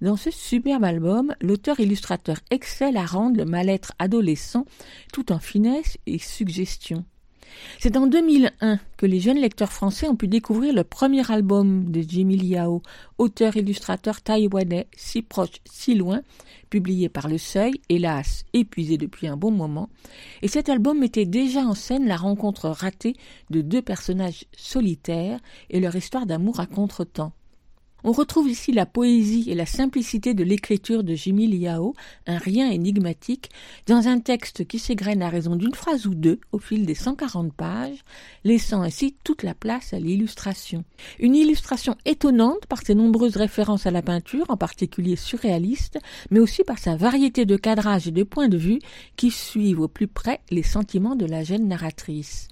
Dans 0.00 0.16
ce 0.16 0.32
superbe 0.32 0.82
album, 0.82 1.32
l'auteur-illustrateur 1.40 2.38
excelle 2.50 2.96
à 2.96 3.06
rendre 3.06 3.36
le 3.36 3.44
mal-être 3.44 3.92
adolescent 4.00 4.64
tout 5.12 5.30
en 5.30 5.38
finesse 5.38 5.96
et 6.06 6.18
suggestion. 6.18 7.04
C'est 7.78 7.96
en 7.96 8.06
2001 8.06 8.78
que 8.96 9.06
les 9.06 9.20
jeunes 9.20 9.38
lecteurs 9.38 9.72
français 9.72 10.08
ont 10.08 10.16
pu 10.16 10.28
découvrir 10.28 10.72
le 10.74 10.84
premier 10.84 11.30
album 11.30 11.90
de 11.90 12.00
Jimmy 12.00 12.36
Liao, 12.36 12.82
auteur-illustrateur 13.18 14.20
taïwanais, 14.20 14.86
si 14.96 15.22
proche, 15.22 15.60
si 15.64 15.94
loin, 15.94 16.22
publié 16.70 17.08
par 17.08 17.28
Le 17.28 17.38
Seuil, 17.38 17.74
hélas 17.88 18.44
épuisé 18.52 18.96
depuis 18.96 19.26
un 19.26 19.36
bon 19.36 19.50
moment, 19.50 19.88
et 20.40 20.48
cet 20.48 20.68
album 20.68 20.98
mettait 20.98 21.26
déjà 21.26 21.60
en 21.60 21.74
scène 21.74 22.06
la 22.06 22.16
rencontre 22.16 22.68
ratée 22.68 23.16
de 23.50 23.60
deux 23.60 23.82
personnages 23.82 24.44
solitaires 24.56 25.40
et 25.70 25.80
leur 25.80 25.96
histoire 25.96 26.26
d'amour 26.26 26.60
à 26.60 26.66
contretemps. 26.66 27.32
On 28.04 28.10
retrouve 28.10 28.48
ici 28.48 28.72
la 28.72 28.84
poésie 28.84 29.44
et 29.48 29.54
la 29.54 29.66
simplicité 29.66 30.34
de 30.34 30.42
l'écriture 30.42 31.04
de 31.04 31.14
Jimmy 31.14 31.46
Liao, 31.46 31.94
un 32.26 32.38
rien 32.38 32.68
énigmatique, 32.68 33.50
dans 33.86 34.08
un 34.08 34.18
texte 34.18 34.66
qui 34.66 34.80
s'égrène 34.80 35.22
à 35.22 35.28
raison 35.28 35.54
d'une 35.54 35.74
phrase 35.74 36.06
ou 36.06 36.14
deux 36.14 36.40
au 36.50 36.58
fil 36.58 36.84
des 36.84 36.96
140 36.96 37.52
pages, 37.52 38.02
laissant 38.42 38.82
ainsi 38.82 39.14
toute 39.22 39.44
la 39.44 39.54
place 39.54 39.92
à 39.92 40.00
l'illustration. 40.00 40.84
Une 41.20 41.36
illustration 41.36 41.96
étonnante 42.04 42.66
par 42.66 42.82
ses 42.82 42.96
nombreuses 42.96 43.36
références 43.36 43.86
à 43.86 43.92
la 43.92 44.02
peinture, 44.02 44.46
en 44.48 44.56
particulier 44.56 45.14
surréaliste, 45.14 45.98
mais 46.30 46.40
aussi 46.40 46.64
par 46.64 46.78
sa 46.78 46.96
variété 46.96 47.44
de 47.44 47.56
cadrages 47.56 48.08
et 48.08 48.12
de 48.12 48.24
points 48.24 48.48
de 48.48 48.58
vue 48.58 48.80
qui 49.14 49.30
suivent 49.30 49.80
au 49.80 49.88
plus 49.88 50.08
près 50.08 50.40
les 50.50 50.64
sentiments 50.64 51.14
de 51.14 51.26
la 51.26 51.44
jeune 51.44 51.68
narratrice. 51.68 52.48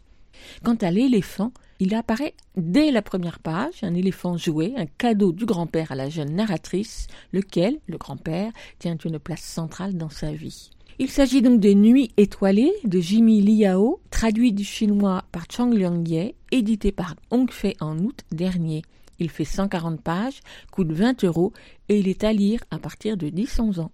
Quant 0.62 0.76
à 0.76 0.90
l'éléphant, 0.92 1.52
il 1.80 1.94
apparaît 1.94 2.34
dès 2.56 2.90
la 2.90 3.02
première 3.02 3.38
page, 3.38 3.82
un 3.82 3.94
éléphant 3.94 4.36
joué, 4.36 4.74
un 4.76 4.86
cadeau 4.86 5.32
du 5.32 5.46
grand-père 5.46 5.90
à 5.92 5.94
la 5.94 6.10
jeune 6.10 6.34
narratrice, 6.34 7.06
lequel, 7.32 7.80
le 7.86 7.96
grand-père, 7.96 8.52
tient 8.78 8.96
une 8.98 9.18
place 9.18 9.42
centrale 9.42 9.96
dans 9.96 10.10
sa 10.10 10.30
vie. 10.30 10.70
Il 10.98 11.08
s'agit 11.08 11.40
donc 11.40 11.60
de 11.60 11.72
Nuits 11.72 12.12
étoilées 12.18 12.74
de 12.84 13.00
Jimmy 13.00 13.40
Liao, 13.40 14.00
traduit 14.10 14.52
du 14.52 14.64
chinois 14.64 15.24
par 15.32 15.46
Chang 15.50 15.70
Liang-ye, 15.70 16.34
édité 16.52 16.92
par 16.92 17.14
Hongfei 17.30 17.74
en 17.80 17.98
août 17.98 18.20
dernier. 18.30 18.82
Il 19.18 19.30
fait 19.30 19.46
140 19.46 20.02
pages, 20.02 20.40
coûte 20.70 20.92
20 20.92 21.24
euros 21.24 21.52
et 21.88 21.98
il 21.98 22.08
est 22.08 22.24
à 22.24 22.32
lire 22.34 22.60
à 22.70 22.78
partir 22.78 23.16
de 23.16 23.28
10-11 23.28 23.80
ans. 23.80 23.92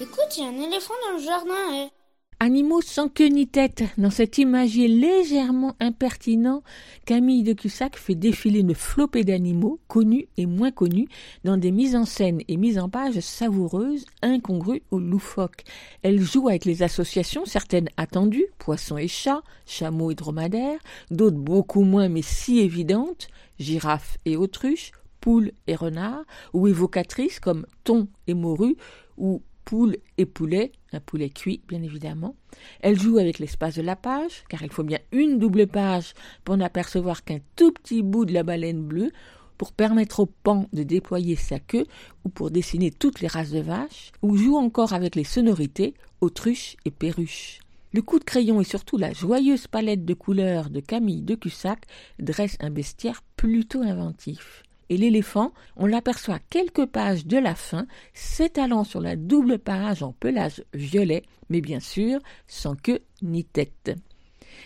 Écoute, 0.00 0.38
il 0.38 0.42
y 0.42 0.46
a 0.46 0.48
un 0.48 0.62
éléphant 0.62 0.94
dans 1.06 1.18
le 1.18 1.22
jardin. 1.22 1.54
eh. 1.74 1.99
Animaux 2.42 2.80
sans 2.80 3.10
queue 3.10 3.26
ni 3.26 3.46
tête. 3.46 3.84
Dans 3.98 4.08
cet 4.08 4.38
imagier 4.38 4.88
légèrement 4.88 5.76
impertinent, 5.78 6.62
Camille 7.04 7.42
de 7.42 7.52
Cussac 7.52 7.98
fait 7.98 8.14
défiler 8.14 8.60
une 8.60 8.74
flopée 8.74 9.24
d'animaux, 9.24 9.78
connus 9.88 10.26
et 10.38 10.46
moins 10.46 10.70
connus, 10.70 11.06
dans 11.44 11.58
des 11.58 11.70
mises 11.70 11.94
en 11.94 12.06
scène 12.06 12.40
et 12.48 12.56
mises 12.56 12.78
en 12.78 12.88
page 12.88 13.20
savoureuses, 13.20 14.06
incongrues 14.22 14.80
ou 14.90 15.00
loufoques. 15.00 15.64
Elle 16.00 16.18
joue 16.18 16.48
avec 16.48 16.64
les 16.64 16.82
associations, 16.82 17.44
certaines 17.44 17.90
attendues, 17.98 18.46
poissons 18.56 18.96
et 18.96 19.06
chats, 19.06 19.42
chameaux 19.66 20.10
et 20.10 20.14
dromadaires, 20.14 20.80
d'autres 21.10 21.36
beaucoup 21.36 21.82
moins 21.82 22.08
mais 22.08 22.22
si 22.22 22.60
évidentes, 22.60 23.28
girafes 23.58 24.16
et 24.24 24.38
autruches, 24.38 24.92
poules 25.20 25.52
et 25.66 25.74
renards, 25.74 26.24
ou 26.54 26.68
évocatrices 26.68 27.38
comme 27.38 27.66
thon 27.84 28.08
et 28.26 28.32
morue, 28.32 28.76
ou 29.18 29.42
poule 29.64 29.96
et 30.18 30.26
poulet, 30.26 30.72
un 30.92 31.00
poulet 31.00 31.30
cuit 31.30 31.62
bien 31.68 31.82
évidemment. 31.82 32.34
Elle 32.80 32.98
joue 32.98 33.18
avec 33.18 33.38
l'espace 33.38 33.76
de 33.76 33.82
la 33.82 33.96
page, 33.96 34.44
car 34.48 34.62
il 34.62 34.72
faut 34.72 34.82
bien 34.82 34.98
une 35.12 35.38
double 35.38 35.66
page 35.66 36.14
pour 36.44 36.56
n'apercevoir 36.56 37.24
qu'un 37.24 37.38
tout 37.56 37.72
petit 37.72 38.02
bout 38.02 38.24
de 38.24 38.32
la 38.32 38.42
baleine 38.42 38.82
bleue, 38.82 39.12
pour 39.58 39.72
permettre 39.72 40.20
au 40.20 40.26
pan 40.26 40.66
de 40.72 40.82
déployer 40.82 41.36
sa 41.36 41.58
queue, 41.58 41.86
ou 42.24 42.30
pour 42.30 42.50
dessiner 42.50 42.90
toutes 42.90 43.20
les 43.20 43.28
races 43.28 43.50
de 43.50 43.60
vaches, 43.60 44.10
ou 44.22 44.36
joue 44.36 44.56
encore 44.56 44.94
avec 44.94 45.14
les 45.16 45.24
sonorités, 45.24 45.94
autruche 46.20 46.76
et 46.84 46.90
perruche. 46.90 47.60
Le 47.92 48.02
coup 48.02 48.18
de 48.18 48.24
crayon 48.24 48.60
et 48.60 48.64
surtout 48.64 48.96
la 48.96 49.12
joyeuse 49.12 49.66
palette 49.66 50.04
de 50.04 50.14
couleurs 50.14 50.70
de 50.70 50.80
Camille 50.80 51.22
de 51.22 51.34
Cussac 51.34 51.86
dressent 52.18 52.56
un 52.60 52.70
bestiaire 52.70 53.22
plutôt 53.36 53.82
inventif 53.82 54.62
et 54.90 54.96
l'éléphant, 54.96 55.52
on 55.76 55.86
l'aperçoit 55.86 56.40
quelques 56.50 56.84
pages 56.84 57.24
de 57.24 57.38
la 57.38 57.54
fin, 57.54 57.86
s'étalant 58.12 58.84
sur 58.84 59.00
la 59.00 59.16
double 59.16 59.58
page 59.58 60.02
en 60.02 60.12
pelage 60.12 60.62
violet, 60.74 61.22
mais 61.48 61.62
bien 61.62 61.80
sûr 61.80 62.18
sans 62.46 62.74
queue 62.74 63.00
ni 63.22 63.44
tête. 63.44 63.92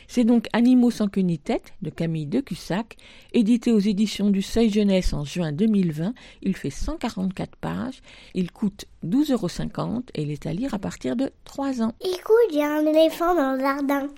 C'est 0.08 0.24
donc 0.24 0.48
Animaux 0.52 0.90
sans 0.90 1.08
queue 1.08 1.20
ni 1.20 1.38
tête 1.38 1.74
de 1.82 1.90
Camille 1.90 2.26
de 2.26 2.40
Cussac, 2.40 2.96
édité 3.32 3.70
aux 3.70 3.78
éditions 3.78 4.30
du 4.30 4.42
Seuil 4.42 4.70
Jeunesse 4.70 5.12
en 5.12 5.24
juin 5.24 5.52
2020. 5.52 6.14
Il 6.42 6.56
fait 6.56 6.70
144 6.70 7.56
pages, 7.56 8.00
il 8.34 8.50
coûte 8.50 8.86
12,50 9.04 9.32
euros 9.32 10.02
et 10.14 10.22
il 10.22 10.30
est 10.30 10.46
à 10.46 10.52
lire 10.52 10.74
à 10.74 10.78
partir 10.78 11.16
de 11.16 11.30
3 11.44 11.82
ans. 11.82 11.94
Écoute, 12.00 12.50
il 12.50 12.58
y 12.58 12.62
a 12.62 12.72
un 12.72 12.86
éléphant 12.86 13.34
dans 13.34 13.52
le 13.52 13.60
jardin. 13.60 14.08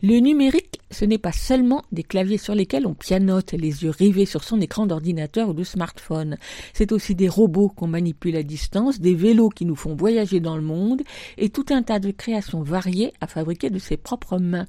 Le 0.00 0.20
numérique, 0.20 0.80
ce 0.92 1.04
n'est 1.04 1.18
pas 1.18 1.32
seulement 1.32 1.82
des 1.90 2.04
claviers 2.04 2.38
sur 2.38 2.54
lesquels 2.54 2.86
on 2.86 2.94
pianote 2.94 3.50
les 3.52 3.82
yeux 3.82 3.90
rivés 3.90 4.26
sur 4.26 4.44
son 4.44 4.60
écran 4.60 4.86
d'ordinateur 4.86 5.48
ou 5.48 5.52
de 5.54 5.64
smartphone. 5.64 6.36
C'est 6.72 6.92
aussi 6.92 7.16
des 7.16 7.28
robots 7.28 7.68
qu'on 7.68 7.88
manipule 7.88 8.36
à 8.36 8.44
distance, 8.44 9.00
des 9.00 9.16
vélos 9.16 9.48
qui 9.48 9.64
nous 9.64 9.74
font 9.74 9.96
voyager 9.96 10.38
dans 10.38 10.54
le 10.54 10.62
monde 10.62 11.02
et 11.36 11.48
tout 11.48 11.66
un 11.70 11.82
tas 11.82 11.98
de 11.98 12.12
créations 12.12 12.62
variées 12.62 13.12
à 13.20 13.26
fabriquer 13.26 13.70
de 13.70 13.80
ses 13.80 13.96
propres 13.96 14.38
mains. 14.38 14.66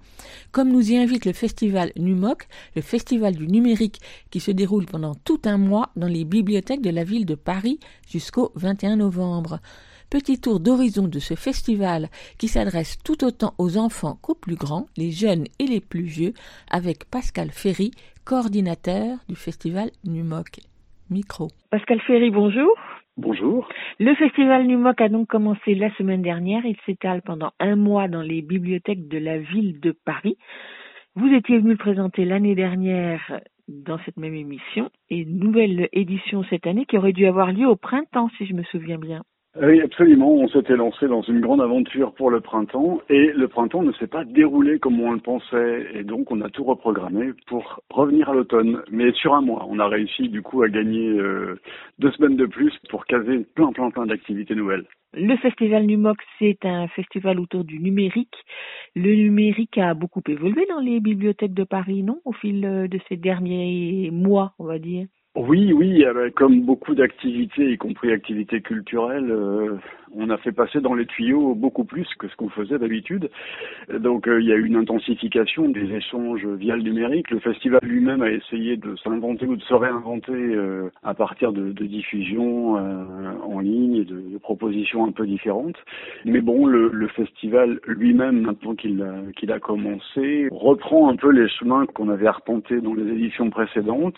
Comme 0.52 0.72
nous 0.72 0.92
y 0.92 0.98
invite 0.98 1.26
le 1.26 1.34
festival 1.34 1.92
NUMOC, 1.96 2.48
le 2.76 2.82
festival 2.82 3.36
du 3.36 3.48
numérique 3.48 4.00
qui 4.32 4.40
se 4.40 4.50
déroule 4.50 4.88
pendant 4.88 5.14
tout 5.14 5.42
un 5.46 5.60
mois 5.60 5.92
dans 5.96 6.08
les 6.08 6.26
bibliothèques 6.26 6.82
de 6.82 6.90
la 6.90 7.04
ville 7.04 7.28
de 7.28 7.36
Paris 7.36 7.80
jusqu'au 8.08 8.52
21 8.56 8.96
novembre. 8.96 9.60
Petit 10.10 10.42
tour 10.42 10.60
d'horizon 10.60 11.08
de 11.08 11.20
ce 11.20 11.36
festival 11.36 12.08
qui 12.40 12.48
s'adresse 12.48 12.98
tout 13.04 13.24
autant 13.24 13.54
aux 13.60 13.78
enfants 13.78 14.18
qu'aux 14.24 14.34
plus 14.34 14.56
grands, 14.56 14.88
les 14.98 15.12
jeunes 15.12 15.46
et 15.60 15.68
les 15.68 15.82
plus 15.82 16.02
vieux, 16.02 16.34
avec 16.72 17.06
Pascal 17.12 17.50
Ferry, 17.52 17.92
coordinateur 18.26 19.18
du 19.28 19.36
festival 19.36 19.92
NUMOC. 20.06 20.62
Micro. 21.12 21.50
Pascal 21.70 22.02
Ferry, 22.02 22.32
bonjour. 22.32 22.72
Bonjour. 23.18 23.70
Le 24.00 24.16
festival 24.16 24.66
NUMOC 24.66 25.00
a 25.00 25.10
donc 25.10 25.28
commencé 25.28 25.76
la 25.76 25.94
semaine 25.96 26.24
dernière. 26.24 26.66
Il 26.66 26.78
s'étale 26.88 27.22
pendant 27.22 27.52
un 27.60 27.76
mois 27.76 28.08
dans 28.08 28.24
les 28.24 28.42
bibliothèques 28.42 29.08
de 29.10 29.20
la 29.20 29.38
ville 29.38 29.80
de 29.80 29.92
Paris. 30.06 30.38
Vous 31.16 31.28
étiez 31.28 31.60
venu 31.60 31.72
le 31.72 31.78
présenter 31.78 32.26
l'année 32.26 32.56
dernière 32.56 33.42
dans 33.68 34.00
cette 34.06 34.18
même 34.18 34.34
émission 34.34 34.90
et 35.12 35.18
une 35.18 35.38
nouvelle 35.38 35.88
édition 35.94 36.44
cette 36.50 36.66
année 36.66 36.86
qui 36.86 36.98
aurait 36.98 37.14
dû 37.14 37.28
avoir 37.28 37.52
lieu 37.52 37.68
au 37.68 37.76
printemps, 37.76 38.30
si 38.40 38.48
je 38.48 38.56
me 38.56 38.64
souviens 38.64 38.98
bien. 38.98 39.22
Oui, 39.56 39.82
absolument. 39.82 40.32
On 40.32 40.48
s'était 40.48 40.76
lancé 40.76 41.08
dans 41.08 41.24
une 41.24 41.42
grande 41.42 41.62
aventure 41.62 42.14
pour 42.14 42.30
le 42.30 42.40
printemps 42.40 43.02
et 43.10 43.32
le 43.34 43.48
printemps 43.48 43.82
ne 43.82 43.92
s'est 43.94 44.08
pas 44.08 44.24
déroulé 44.24 44.78
comme 44.78 45.00
on 45.02 45.12
le 45.12 45.20
pensait 45.20 45.88
et 45.96 46.04
donc 46.04 46.32
on 46.32 46.42
a 46.42 46.50
tout 46.50 46.64
reprogrammé 46.64 47.32
pour 47.48 47.82
revenir 47.90 48.30
à 48.30 48.36
l'automne. 48.36 48.84
Mais 48.92 49.12
sur 49.14 49.34
un 49.34 49.42
mois, 49.42 49.66
on 49.68 49.80
a 49.80 49.88
réussi 49.88 50.30
du 50.30 50.44
coup 50.44 50.62
à 50.62 50.70
gagner 50.70 51.10
euh, 51.10 51.60
deux 51.98 52.12
semaines 52.12 52.38
de 52.38 52.46
plus 52.46 52.72
pour 52.90 53.06
caser 53.08 53.40
plein 53.56 53.72
plein 53.72 53.90
plein 53.90 54.06
d'activités 54.06 54.54
nouvelles. 54.54 54.86
Le 55.14 55.36
festival 55.38 55.88
Numox, 55.88 56.24
c'est 56.38 56.64
un 56.66 56.88
festival 56.90 57.40
autour 57.40 57.64
du 57.64 57.80
numérique. 57.80 58.36
Le 58.96 59.16
numérique 59.16 59.80
a 59.80 59.96
beaucoup 59.96 60.22
évolué 60.28 60.68
dans 60.70 60.80
les 60.80 61.00
bibliothèques 61.00 61.56
de 61.56 61.64
Paris, 61.64 62.04
non, 62.04 62.22
au 62.26 62.34
fil 62.34 62.64
euh, 62.64 62.88
de 62.88 63.00
ces 63.10 63.18
derniers 63.18 64.12
mois, 64.12 64.54
on 64.60 64.66
va 64.66 64.78
dire? 64.78 65.08
Oui, 65.36 65.72
oui, 65.74 66.04
comme 66.36 66.62
beaucoup 66.64 66.96
d'activités, 66.96 67.72
y 67.74 67.78
compris 67.78 68.12
activités 68.12 68.62
culturelles, 68.62 69.30
euh, 69.30 69.78
on 70.16 70.32
a 70.32 70.38
fait 70.38 70.52
passer 70.52 70.82
dans 70.82 70.96
les 70.96 71.06
tuyaux 71.06 71.54
beaucoup 71.54 71.84
plus 71.84 72.08
que 72.18 72.28
ce 72.28 72.36
qu'on 72.36 72.50
faisait 72.50 72.80
d'habitude. 72.80 73.30
Donc 73.94 74.28
euh, 74.28 74.42
il 74.42 74.48
y 74.48 74.52
a 74.52 74.56
eu 74.56 74.66
une 74.66 74.76
intensification 74.76 75.70
des 75.70 75.94
échanges 75.94 76.48
via 76.48 76.76
le 76.76 76.82
numérique. 76.82 77.30
Le 77.30 77.40
festival 77.40 77.80
lui-même 77.84 78.24
a 78.24 78.32
essayé 78.32 78.76
de 78.76 78.96
s'inventer 78.96 79.46
ou 79.46 79.56
de 79.56 79.62
se 79.62 79.74
réinventer 79.76 80.34
euh, 80.34 80.90
à 81.04 81.14
partir 81.14 81.54
de, 81.54 81.74
de 81.74 81.86
diffusions 81.86 82.74
en 82.74 83.60
ligne 83.60 83.98
et 83.98 84.06
de, 84.06 84.38
propositions 84.40 85.06
un 85.06 85.12
peu 85.12 85.28
différentes. 85.28 85.78
Mais 86.26 86.42
bon, 86.42 86.66
le, 86.66 86.90
le 86.92 87.08
festival 87.10 87.80
lui-même, 87.86 88.42
maintenant 88.42 88.74
qu'il 88.74 89.06
qu'il 89.36 89.52
a 89.52 89.60
commencé, 89.60 90.48
reprend 90.50 91.10
un 91.10 91.18
peu 91.18 91.30
les 91.30 91.48
chemins 91.50 91.86
qu'on 91.86 92.10
avait 92.10 92.26
arpentés 92.26 92.82
dans 92.82 92.96
les 92.96 93.08
éditions 93.14 93.52
précédentes 93.52 94.18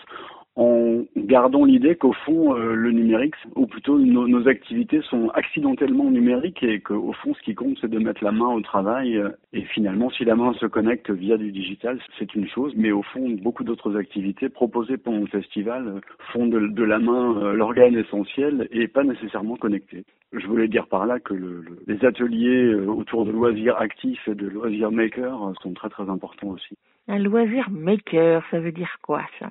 en 0.58 1.06
gardant 1.16 1.64
l'idée 1.64 1.96
qu'au 1.96 2.12
fond, 2.12 2.54
euh, 2.54 2.74
le 2.74 2.92
numérique, 2.92 3.36
ou 3.56 3.68
plutôt 3.68 3.98
nos, 3.98 4.48
activités 4.50 5.02
sont 5.04 5.30
accidentellement 5.30 6.10
numériques 6.10 6.62
et 6.64 6.82
qu'au 6.82 7.14
fond, 7.14 7.34
ce 7.34 7.42
qui 7.42 7.56
compte, 7.56 7.78
c'est 7.80 7.90
de 7.90 8.00
mettre 8.00 8.24
la 8.24 8.34
main 8.34 8.50
au 8.50 8.60
travail. 8.60 9.18
Euh, 9.18 9.30
et 9.54 9.62
finalement, 9.62 10.10
si 10.10 10.26
la 10.26 10.36
main 10.36 10.54
se 10.54 10.66
connecte 10.66 11.10
via 11.10 11.38
du 11.38 11.52
digital, 11.52 12.00
c'est 12.20 12.36
une 12.36 12.48
chose, 12.50 12.74
mais 12.76 12.92
au 12.92 13.02
fond, 13.02 13.30
beaucoup 13.42 13.64
d'autres 13.64 13.98
activités 13.98 14.50
proposées 14.50 14.98
pendant 14.98 15.20
le 15.20 15.28
festival 15.28 15.88
euh, 15.88 16.00
font 16.34 16.48
de, 16.48 16.84
la 16.84 17.00
main 17.00 17.54
l'organe 17.54 17.96
essentiel 17.96 18.68
et 18.72 18.88
pas 18.88 19.04
nécessairement 19.04 19.56
connecté. 19.56 20.04
Je 20.34 20.46
voulais 20.48 20.68
dire 20.68 20.88
par 20.88 21.06
là 21.06 21.20
que 21.20 21.34
le, 21.34 21.62
le, 21.62 21.80
les 21.88 22.04
ateliers 22.06 22.74
autour 22.74 23.26
de 23.26 23.32
loisirs 23.32 23.78
actifs 23.78 24.28
et 24.28 24.36
de 24.36 24.48
loisirs 24.48 24.92
makers 24.92 25.54
sont 25.62 25.74
très 25.74 25.90
très 25.90 26.10
importants 26.10 26.50
aussi. 26.50 26.78
Un 27.08 27.20
loisir 27.20 27.70
maker, 27.70 28.44
ça 28.52 28.60
veut 28.60 28.72
dire 28.72 28.98
quoi 29.02 29.22
ça? 29.40 29.50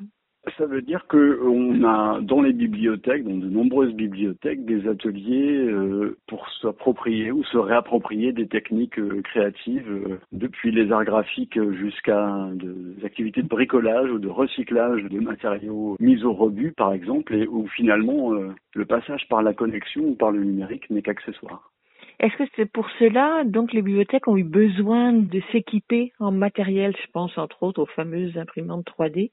Ça 0.56 0.64
veut 0.64 0.80
dire 0.80 1.06
que 1.06 1.38
on 1.42 1.84
a 1.84 2.20
dans 2.22 2.40
les 2.40 2.54
bibliothèques, 2.54 3.24
dans 3.24 3.36
de 3.36 3.48
nombreuses 3.48 3.92
bibliothèques, 3.92 4.64
des 4.64 4.88
ateliers 4.88 5.58
euh, 5.58 6.16
pour 6.26 6.48
s'approprier 6.62 7.30
ou 7.30 7.44
se 7.44 7.58
réapproprier 7.58 8.32
des 8.32 8.46
techniques 8.46 8.98
euh, 8.98 9.20
créatives, 9.22 9.90
euh, 9.90 10.18
depuis 10.32 10.72
les 10.72 10.92
arts 10.92 11.04
graphiques 11.04 11.60
jusqu'à 11.72 12.48
des 12.54 13.04
activités 13.04 13.42
de 13.42 13.48
bricolage 13.48 14.10
ou 14.10 14.18
de 14.18 14.28
recyclage 14.28 15.02
de 15.04 15.20
matériaux 15.20 15.96
mis 16.00 16.24
au 16.24 16.32
rebut, 16.32 16.72
par 16.72 16.94
exemple, 16.94 17.34
et 17.34 17.46
où 17.46 17.66
finalement 17.68 18.32
le 18.74 18.84
passage 18.84 19.28
par 19.28 19.42
la 19.42 19.52
connexion 19.52 20.02
ou 20.02 20.14
par 20.14 20.30
le 20.30 20.42
numérique 20.42 20.88
n'est 20.88 21.02
qu'accessoire. 21.02 21.70
Est-ce 22.18 22.36
que 22.36 22.44
c'est 22.56 22.70
pour 22.70 22.88
cela 22.98 23.44
donc 23.44 23.72
les 23.72 23.82
bibliothèques 23.82 24.28
ont 24.28 24.36
eu 24.36 24.44
besoin 24.44 25.12
de 25.12 25.40
s'équiper 25.52 26.12
en 26.18 26.32
matériel, 26.32 26.94
je 26.96 27.10
pense 27.12 27.36
entre 27.38 27.62
autres 27.62 27.82
aux 27.82 27.86
fameuses 27.86 28.36
imprimantes 28.36 28.86
3D 28.86 29.30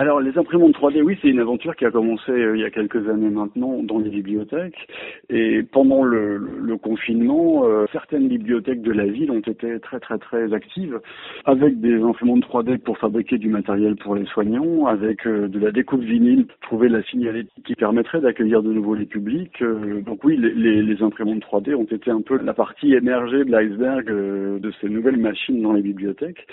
alors 0.00 0.20
les 0.20 0.38
imprimantes 0.38 0.76
3D, 0.76 1.02
oui, 1.02 1.18
c'est 1.20 1.26
une 1.26 1.40
aventure 1.40 1.74
qui 1.74 1.84
a 1.84 1.90
commencé 1.90 2.30
euh, 2.30 2.56
il 2.56 2.60
y 2.60 2.64
a 2.64 2.70
quelques 2.70 3.08
années 3.08 3.30
maintenant 3.30 3.82
dans 3.82 3.98
les 3.98 4.10
bibliothèques. 4.10 4.86
Et 5.28 5.64
pendant 5.64 6.04
le, 6.04 6.36
le 6.36 6.76
confinement, 6.76 7.64
euh, 7.64 7.84
certaines 7.90 8.28
bibliothèques 8.28 8.80
de 8.80 8.92
la 8.92 9.06
ville 9.06 9.32
ont 9.32 9.40
été 9.40 9.80
très 9.80 9.98
très 9.98 10.18
très 10.18 10.54
actives 10.54 11.00
avec 11.46 11.80
des 11.80 12.00
imprimantes 12.00 12.44
3D 12.44 12.78
pour 12.78 12.96
fabriquer 12.98 13.38
du 13.38 13.48
matériel 13.48 13.96
pour 13.96 14.14
les 14.14 14.24
soignants, 14.26 14.86
avec 14.86 15.26
euh, 15.26 15.48
de 15.48 15.58
la 15.58 15.72
découpe 15.72 16.02
vinyle, 16.02 16.46
trouver 16.60 16.88
la 16.88 17.02
signalétique 17.02 17.64
qui 17.66 17.74
permettrait 17.74 18.20
d'accueillir 18.20 18.62
de 18.62 18.72
nouveau 18.72 18.94
les 18.94 19.06
publics. 19.06 19.64
donc 20.06 20.22
oui, 20.22 20.36
les, 20.36 20.54
les, 20.54 20.80
les, 20.80 21.02
imprimantes 21.02 21.42
3D 21.42 21.74
ont 21.74 21.82
été 21.82 22.12
un 22.12 22.20
peu 22.20 22.38
la 22.40 22.54
partie 22.54 22.94
émergée 22.94 23.44
de 23.44 23.50
l'iceberg 23.50 24.06
de 24.06 24.72
ces 24.80 24.88
nouvelles 24.88 25.16
machines 25.16 25.60
dans 25.60 25.72
les 25.72 25.82
bibliothèques. 25.82 26.46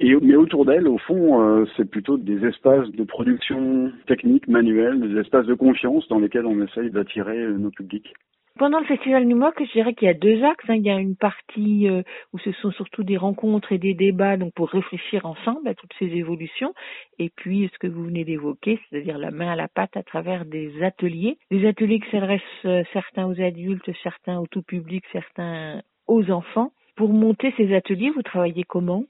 Et 0.00 0.16
mais 0.20 0.34
autour 0.34 0.64
d'elles, 0.64 0.88
au 0.88 0.98
fond, 0.98 1.64
c'est 1.76 1.88
plutôt 1.88 2.16
des 2.16 2.44
espaces 2.44 2.87
de 2.90 3.04
production 3.04 3.92
technique, 4.06 4.48
manuelle, 4.48 5.00
des 5.00 5.20
espaces 5.20 5.46
de 5.46 5.54
confiance 5.54 6.06
dans 6.08 6.18
lesquels 6.18 6.46
on 6.46 6.62
essaye 6.62 6.90
d'attirer 6.90 7.46
nos 7.48 7.70
publics. 7.70 8.14
Pendant 8.58 8.80
le 8.80 8.86
festival 8.86 9.24
Numoc, 9.24 9.54
je 9.60 9.70
dirais 9.70 9.94
qu'il 9.94 10.06
y 10.06 10.10
a 10.10 10.14
deux 10.14 10.42
axes. 10.42 10.64
Hein. 10.68 10.74
Il 10.74 10.82
y 10.82 10.90
a 10.90 10.98
une 10.98 11.14
partie 11.14 11.88
euh, 11.88 12.02
où 12.32 12.40
ce 12.40 12.50
sont 12.50 12.72
surtout 12.72 13.04
des 13.04 13.16
rencontres 13.16 13.70
et 13.70 13.78
des 13.78 13.94
débats, 13.94 14.36
donc 14.36 14.52
pour 14.52 14.68
réfléchir 14.68 15.26
ensemble 15.26 15.68
à 15.68 15.74
toutes 15.74 15.92
ces 16.00 16.06
évolutions. 16.06 16.74
Et 17.20 17.30
puis 17.30 17.70
ce 17.72 17.78
que 17.78 17.86
vous 17.86 18.02
venez 18.02 18.24
d'évoquer, 18.24 18.80
c'est-à-dire 18.90 19.16
la 19.16 19.30
main 19.30 19.52
à 19.52 19.54
la 19.54 19.68
pâte 19.68 19.96
à 19.96 20.02
travers 20.02 20.44
des 20.44 20.82
ateliers, 20.82 21.38
des 21.52 21.68
ateliers 21.68 22.00
qui 22.00 22.10
s'adressent 22.10 22.42
euh, 22.64 22.82
certains 22.92 23.26
aux 23.26 23.40
adultes, 23.40 23.88
certains 24.02 24.40
au 24.40 24.48
tout 24.48 24.62
public, 24.62 25.04
certains 25.12 25.82
aux 26.08 26.28
enfants. 26.32 26.72
Pour 26.96 27.12
monter 27.12 27.54
ces 27.56 27.72
ateliers, 27.72 28.10
vous 28.10 28.22
travaillez 28.22 28.64
comment? 28.64 29.04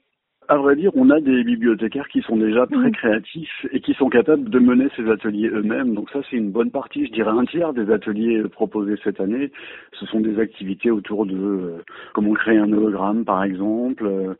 À 0.49 0.57
vrai 0.57 0.75
dire, 0.75 0.91
on 0.95 1.11
a 1.11 1.19
des 1.19 1.43
bibliothécaires 1.43 2.07
qui 2.07 2.21
sont 2.21 2.35
déjà 2.35 2.65
très 2.65 2.77
mhm. 2.77 2.91
créatifs 2.91 3.65
et 3.71 3.79
qui 3.81 3.93
sont 3.93 4.09
capables 4.09 4.49
de 4.49 4.59
mener 4.59 4.87
ces 4.95 5.07
ateliers 5.09 5.49
eux-mêmes. 5.49 5.93
Donc 5.93 6.09
ça, 6.09 6.19
c'est 6.29 6.37
une 6.37 6.51
bonne 6.51 6.71
partie. 6.71 7.05
Je 7.05 7.11
dirais 7.11 7.31
un 7.31 7.45
tiers 7.45 7.71
des 7.71 7.91
ateliers 7.91 8.41
proposés 8.49 8.95
cette 9.03 9.21
année, 9.21 9.51
ce 9.93 10.05
sont 10.07 10.19
des 10.19 10.39
activités 10.39 10.89
autour 10.89 11.27
de 11.27 11.37
euh, 11.37 11.83
comment 12.13 12.33
créer 12.33 12.57
un 12.57 12.71
hologramme, 12.73 13.25
par 13.25 13.43
exemple, 13.43 14.05
euh, 14.07 14.33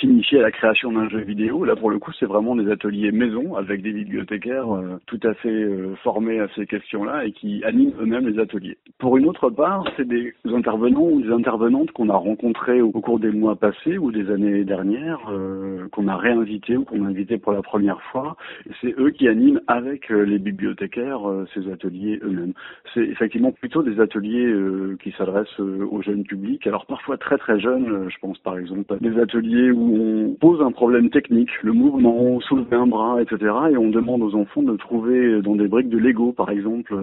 s'initier 0.00 0.38
à 0.38 0.42
la 0.42 0.52
création 0.52 0.92
d'un 0.92 1.08
jeu 1.08 1.18
vidéo. 1.18 1.64
Là, 1.64 1.74
pour 1.74 1.90
le 1.90 1.98
coup, 1.98 2.12
c'est 2.18 2.26
vraiment 2.26 2.54
des 2.54 2.70
ateliers 2.70 3.10
maison 3.10 3.56
avec 3.56 3.82
des 3.82 3.92
bibliothécaires 3.92 4.72
euh, 4.72 5.00
tout 5.06 5.20
à 5.24 5.34
fait 5.34 5.48
euh, 5.48 5.96
formés 6.04 6.38
à 6.38 6.46
ces 6.54 6.66
questions-là 6.66 7.24
et 7.24 7.32
qui 7.32 7.64
animent 7.64 7.92
eux-mêmes 8.00 8.28
les 8.28 8.38
ateliers. 8.38 8.78
Pour 8.98 9.16
une 9.16 9.26
autre 9.26 9.50
part, 9.50 9.84
c'est 9.96 10.06
des 10.06 10.32
intervenants 10.44 11.08
ou 11.10 11.22
des 11.22 11.32
intervenantes 11.32 11.90
qu'on 11.90 12.08
a 12.08 12.16
rencontrés 12.16 12.80
au 12.80 12.92
cours 12.92 13.18
des 13.18 13.32
mois 13.32 13.56
passés 13.56 13.98
ou 13.98 14.12
des 14.12 14.30
années 14.30 14.64
dernières. 14.64 15.20
Euh, 15.30 15.55
qu'on 15.92 16.08
a 16.08 16.16
réinvité 16.16 16.76
ou 16.76 16.84
qu'on 16.84 17.04
a 17.04 17.08
invité 17.08 17.38
pour 17.38 17.52
la 17.52 17.62
première 17.62 18.00
fois. 18.12 18.36
C'est 18.80 18.94
eux 18.98 19.10
qui 19.10 19.28
animent 19.28 19.60
avec 19.66 20.10
euh, 20.10 20.22
les 20.22 20.38
bibliothécaires 20.38 21.28
euh, 21.28 21.46
ces 21.54 21.70
ateliers 21.70 22.18
eux-mêmes. 22.22 22.52
C'est 22.94 23.04
effectivement 23.04 23.52
plutôt 23.52 23.82
des 23.82 24.00
ateliers 24.00 24.54
qui 25.02 25.12
s'adressent 25.12 25.58
aux 25.60 26.02
jeunes 26.02 26.24
publics. 26.24 26.66
Alors 26.66 26.86
parfois 26.86 27.18
très 27.18 27.36
très 27.36 27.60
jeunes, 27.60 28.08
je 28.08 28.16
pense 28.20 28.38
par 28.38 28.58
exemple 28.58 28.94
à 28.94 28.96
des 28.96 29.18
ateliers 29.18 29.70
où 29.70 29.96
on 29.96 30.34
pose 30.34 30.62
un 30.62 30.72
problème 30.72 31.10
technique, 31.10 31.50
le 31.62 31.72
mouvement, 31.72 32.40
soulever 32.40 32.76
un 32.76 32.86
bras, 32.86 33.20
etc. 33.20 33.52
Et 33.70 33.76
on 33.76 33.90
demande 33.90 34.22
aux 34.22 34.34
enfants 34.34 34.62
de 34.62 34.76
trouver 34.76 35.42
dans 35.42 35.56
des 35.56 35.68
briques 35.68 35.90
de 35.90 35.98
Lego 35.98 36.32
par 36.32 36.50
exemple 36.50 36.94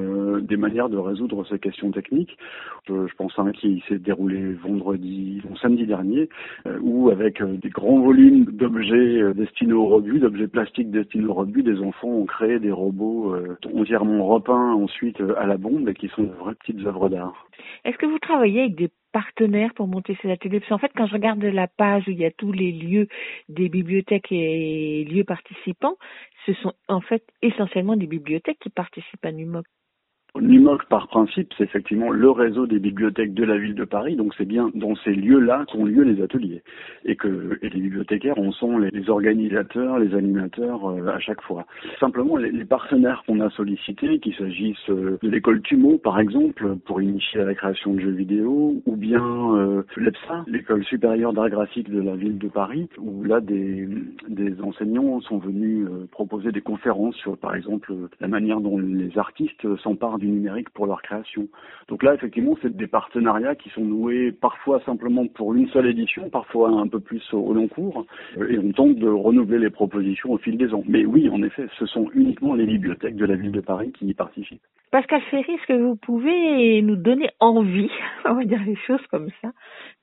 des 0.42 0.58
manières 0.58 0.90
de 0.90 0.98
résoudre 0.98 1.46
ces 1.48 1.60
questions 1.60 1.92
techniques. 1.92 2.38
Je 2.88 3.16
pense 3.18 3.38
à 3.38 3.44
un 3.44 3.52
qui 3.52 3.84
s'est 3.88 4.00
déroulé 4.00 4.54
vendredi, 4.54 5.42
samedi 5.62 5.86
dernier, 5.86 6.30
où 6.82 7.10
avec 7.10 7.44
des 7.44 7.70
grands 7.70 8.00
volumes 8.00 8.43
d'objets 8.52 9.22
euh, 9.22 9.34
destinés 9.34 9.74
au 9.74 9.86
rebut, 9.86 10.20
d'objets 10.20 10.48
plastiques 10.48 10.92
destinés 10.92 11.26
au 11.26 11.34
rebut. 11.34 11.64
Des 11.64 11.80
enfants 11.80 12.10
ont 12.10 12.26
créé 12.26 12.60
des 12.60 12.72
robots 12.72 13.34
euh, 13.36 13.58
entièrement 13.74 14.26
repeints 14.26 14.74
ensuite 14.74 15.20
euh, 15.22 15.40
à 15.40 15.46
la 15.46 15.58
bombe 15.58 15.88
et 15.90 15.94
qui 15.94 16.08
sont 16.10 16.24
de 16.24 16.34
vraies 16.34 16.56
petites 16.56 16.86
œuvres 16.86 17.10
d'art. 17.10 17.48
Est-ce 17.86 17.98
que 17.98 18.06
vous 18.06 18.20
travaillez 18.20 18.62
avec 18.62 18.76
des 18.76 18.90
partenaires 19.12 19.74
pour 19.74 19.88
monter 19.88 20.18
ces 20.22 20.32
ateliers? 20.32 20.60
Parce 20.60 20.70
qu'en 20.70 20.78
fait, 20.78 20.92
quand 20.96 21.08
je 21.08 21.14
regarde 21.14 21.44
la 21.44 21.68
page 21.68 22.04
où 22.08 22.12
il 22.12 22.20
y 22.20 22.26
a 22.26 22.32
tous 22.32 22.52
les 22.52 22.72
lieux 22.72 23.08
des 23.50 23.70
bibliothèques 23.70 24.32
et 24.32 25.06
lieux 25.06 25.24
participants, 25.24 25.98
ce 26.46 26.54
sont 26.54 26.74
en 26.88 27.02
fait 27.02 27.24
essentiellement 27.42 27.96
des 27.96 28.08
bibliothèques 28.08 28.60
qui 28.60 28.70
participent 28.70 29.26
à 29.26 29.32
NUMOC. 29.32 29.66
NUMOC, 30.42 30.86
par 30.86 31.08
principe, 31.10 31.54
c'est 31.56 31.64
effectivement 31.64 32.10
le 32.10 32.32
réseau 32.32 32.66
des 32.66 32.80
bibliothèques 32.80 33.36
de 33.36 33.44
la 33.44 33.56
ville 33.56 33.76
de 33.76 33.86
Paris, 33.86 34.16
donc 34.16 34.34
c'est 34.36 34.48
bien 34.48 34.72
dans 34.74 34.96
ces 35.04 35.14
lieux-là 35.14 35.66
qu'ont 35.72 35.86
lieu 35.86 36.02
les 36.02 36.24
ateliers. 36.24 36.64
Et 37.06 37.16
que 37.16 37.60
et 37.62 37.70
les 37.70 37.80
bibliothécaires 37.80 38.40
en 38.40 38.52
sont 38.52 38.80
les, 38.80 39.10
organisateurs, 39.10 40.00
les 40.00 40.16
animateurs 40.16 40.90
euh, 40.90 41.08
à 41.08 41.20
chaque 41.20 41.42
fois. 41.42 41.68
Simplement, 42.00 42.36
les, 42.38 42.52
les 42.52 42.66
partenaires 42.66 43.24
qu'on 43.28 43.42
a 43.42 43.50
sollicités, 43.52 44.20
qu'il 44.20 44.34
s'agisse 44.34 44.90
euh, 44.90 45.20
de 45.22 45.30
l'école 45.30 45.62
TUMO, 45.62 46.00
par 46.00 46.20
exemple, 46.20 46.78
pour 46.86 47.00
initier 47.00 47.42
à 47.42 47.46
la 47.46 47.54
création 47.54 47.94
de 47.94 48.00
jeux 48.00 48.12
vidéo, 48.12 48.82
ou 48.88 48.96
bien 48.96 49.24
euh, 49.56 49.84
l'EPSA, 49.98 50.46
l'école 50.48 50.84
supérieure 50.86 51.34
d'art 51.34 51.52
graphique 51.52 51.92
de 51.92 52.02
la 52.02 52.16
ville 52.16 52.40
de 52.40 52.48
Paris, 52.48 52.90
où 52.98 53.24
là, 53.24 53.40
des, 53.40 53.88
des 54.30 54.60
enseignants 54.62 55.22
sont 55.22 55.38
venus 55.38 55.86
euh, 55.86 56.08
proposer 56.12 56.52
des 56.52 56.62
conférences 56.62 57.16
sur, 57.18 57.38
par 57.38 57.56
exemple, 57.56 57.94
la 58.20 58.28
manière 58.28 58.62
dont 58.62 58.80
les 58.80 59.16
artistes 59.20 59.76
s'emparent 59.78 60.20
du 60.24 60.30
numérique 60.30 60.70
pour 60.70 60.88
leur 60.88 61.02
création. 61.02 61.48
Donc 61.90 62.02
là, 62.04 62.14
effectivement, 62.14 62.58
c'est 62.62 62.76
des 62.76 62.88
partenariats 62.88 63.56
qui 63.56 63.70
sont 63.70 63.84
noués 63.84 64.32
parfois 64.32 64.82
simplement 64.86 65.28
pour 65.28 65.54
une 65.54 65.68
seule 65.70 65.88
édition, 65.88 66.30
parfois 66.30 66.70
un 66.70 66.88
peu 66.88 67.00
plus 67.00 67.22
au, 67.34 67.54
long 67.54 67.68
cours, 67.68 68.06
et 68.38 68.58
on 68.58 68.72
tente 68.72 68.96
de 68.96 69.10
renouveler 69.10 69.60
les 69.60 69.70
propositions 69.70 70.32
au 70.32 70.38
fil 70.38 70.58
des 70.58 70.74
ans. 70.74 70.84
Mais 70.88 71.06
oui, 71.06 71.30
en 71.30 71.44
effet, 71.44 71.68
ce 71.78 71.86
sont 71.86 72.10
uniquement 72.14 72.56
les 72.56 72.66
bibliothèques 72.66 73.16
de 73.16 73.26
la 73.26 73.36
ville 73.36 73.52
de 73.52 73.62
Paris 73.62 73.92
qui 73.92 74.08
y 74.08 74.14
participent. 74.14 74.62
Pascal 74.92 75.22
Ferry, 75.30 75.54
est-ce 75.54 75.68
que 75.68 75.82
vous 75.82 75.96
pouvez 75.96 76.82
nous 76.82 76.96
donner 76.96 77.30
envie, 77.40 77.90
on 78.26 78.36
va 78.36 78.46
dire 78.46 78.62
les 78.66 78.78
choses 78.88 79.06
comme 79.12 79.30
ça, 79.42 79.52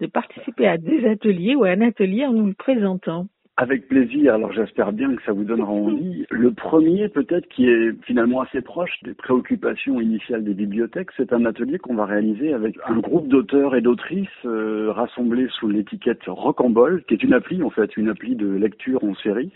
de 0.00 0.06
participer 0.06 0.66
à 0.66 0.76
des 0.76 1.06
ateliers 1.06 1.54
ou 1.54 1.64
à 1.64 1.70
un 1.70 1.80
atelier 1.80 2.26
en 2.26 2.32
nous 2.32 2.46
le 2.46 2.54
présentant? 2.54 3.26
Avec 3.60 3.88
plaisir, 3.88 4.32
alors 4.32 4.52
j'espère 4.54 4.90
bien 4.90 5.14
que 5.14 5.22
ça 5.24 5.32
vous 5.32 5.44
donnera 5.44 5.70
envie. 5.70 6.24
Le 6.30 6.50
premier 6.50 7.10
peut-être 7.10 7.46
qui 7.50 7.68
est 7.68 7.92
finalement 8.06 8.40
assez 8.40 8.62
proche 8.62 8.98
des 9.02 9.12
préoccupations 9.12 10.00
initiales 10.00 10.44
des 10.44 10.54
bibliothèques, 10.54 11.10
c'est 11.14 11.34
un 11.34 11.44
atelier 11.44 11.78
qu'on 11.78 11.94
va 11.94 12.06
réaliser 12.06 12.54
avec 12.54 12.78
un 12.86 12.96
groupe 13.00 13.28
d'auteurs 13.28 13.76
et 13.76 13.82
d'autrices 13.82 14.28
euh, 14.46 14.90
rassemblés 14.92 15.46
sous 15.58 15.68
l'étiquette 15.68 16.22
Rocambole, 16.26 17.04
qui 17.04 17.12
est 17.12 17.22
une 17.22 17.34
appli 17.34 17.62
en 17.62 17.68
fait, 17.68 17.98
une 17.98 18.08
appli 18.08 18.34
de 18.34 18.48
lecture 18.48 19.04
en 19.04 19.14
série. 19.16 19.50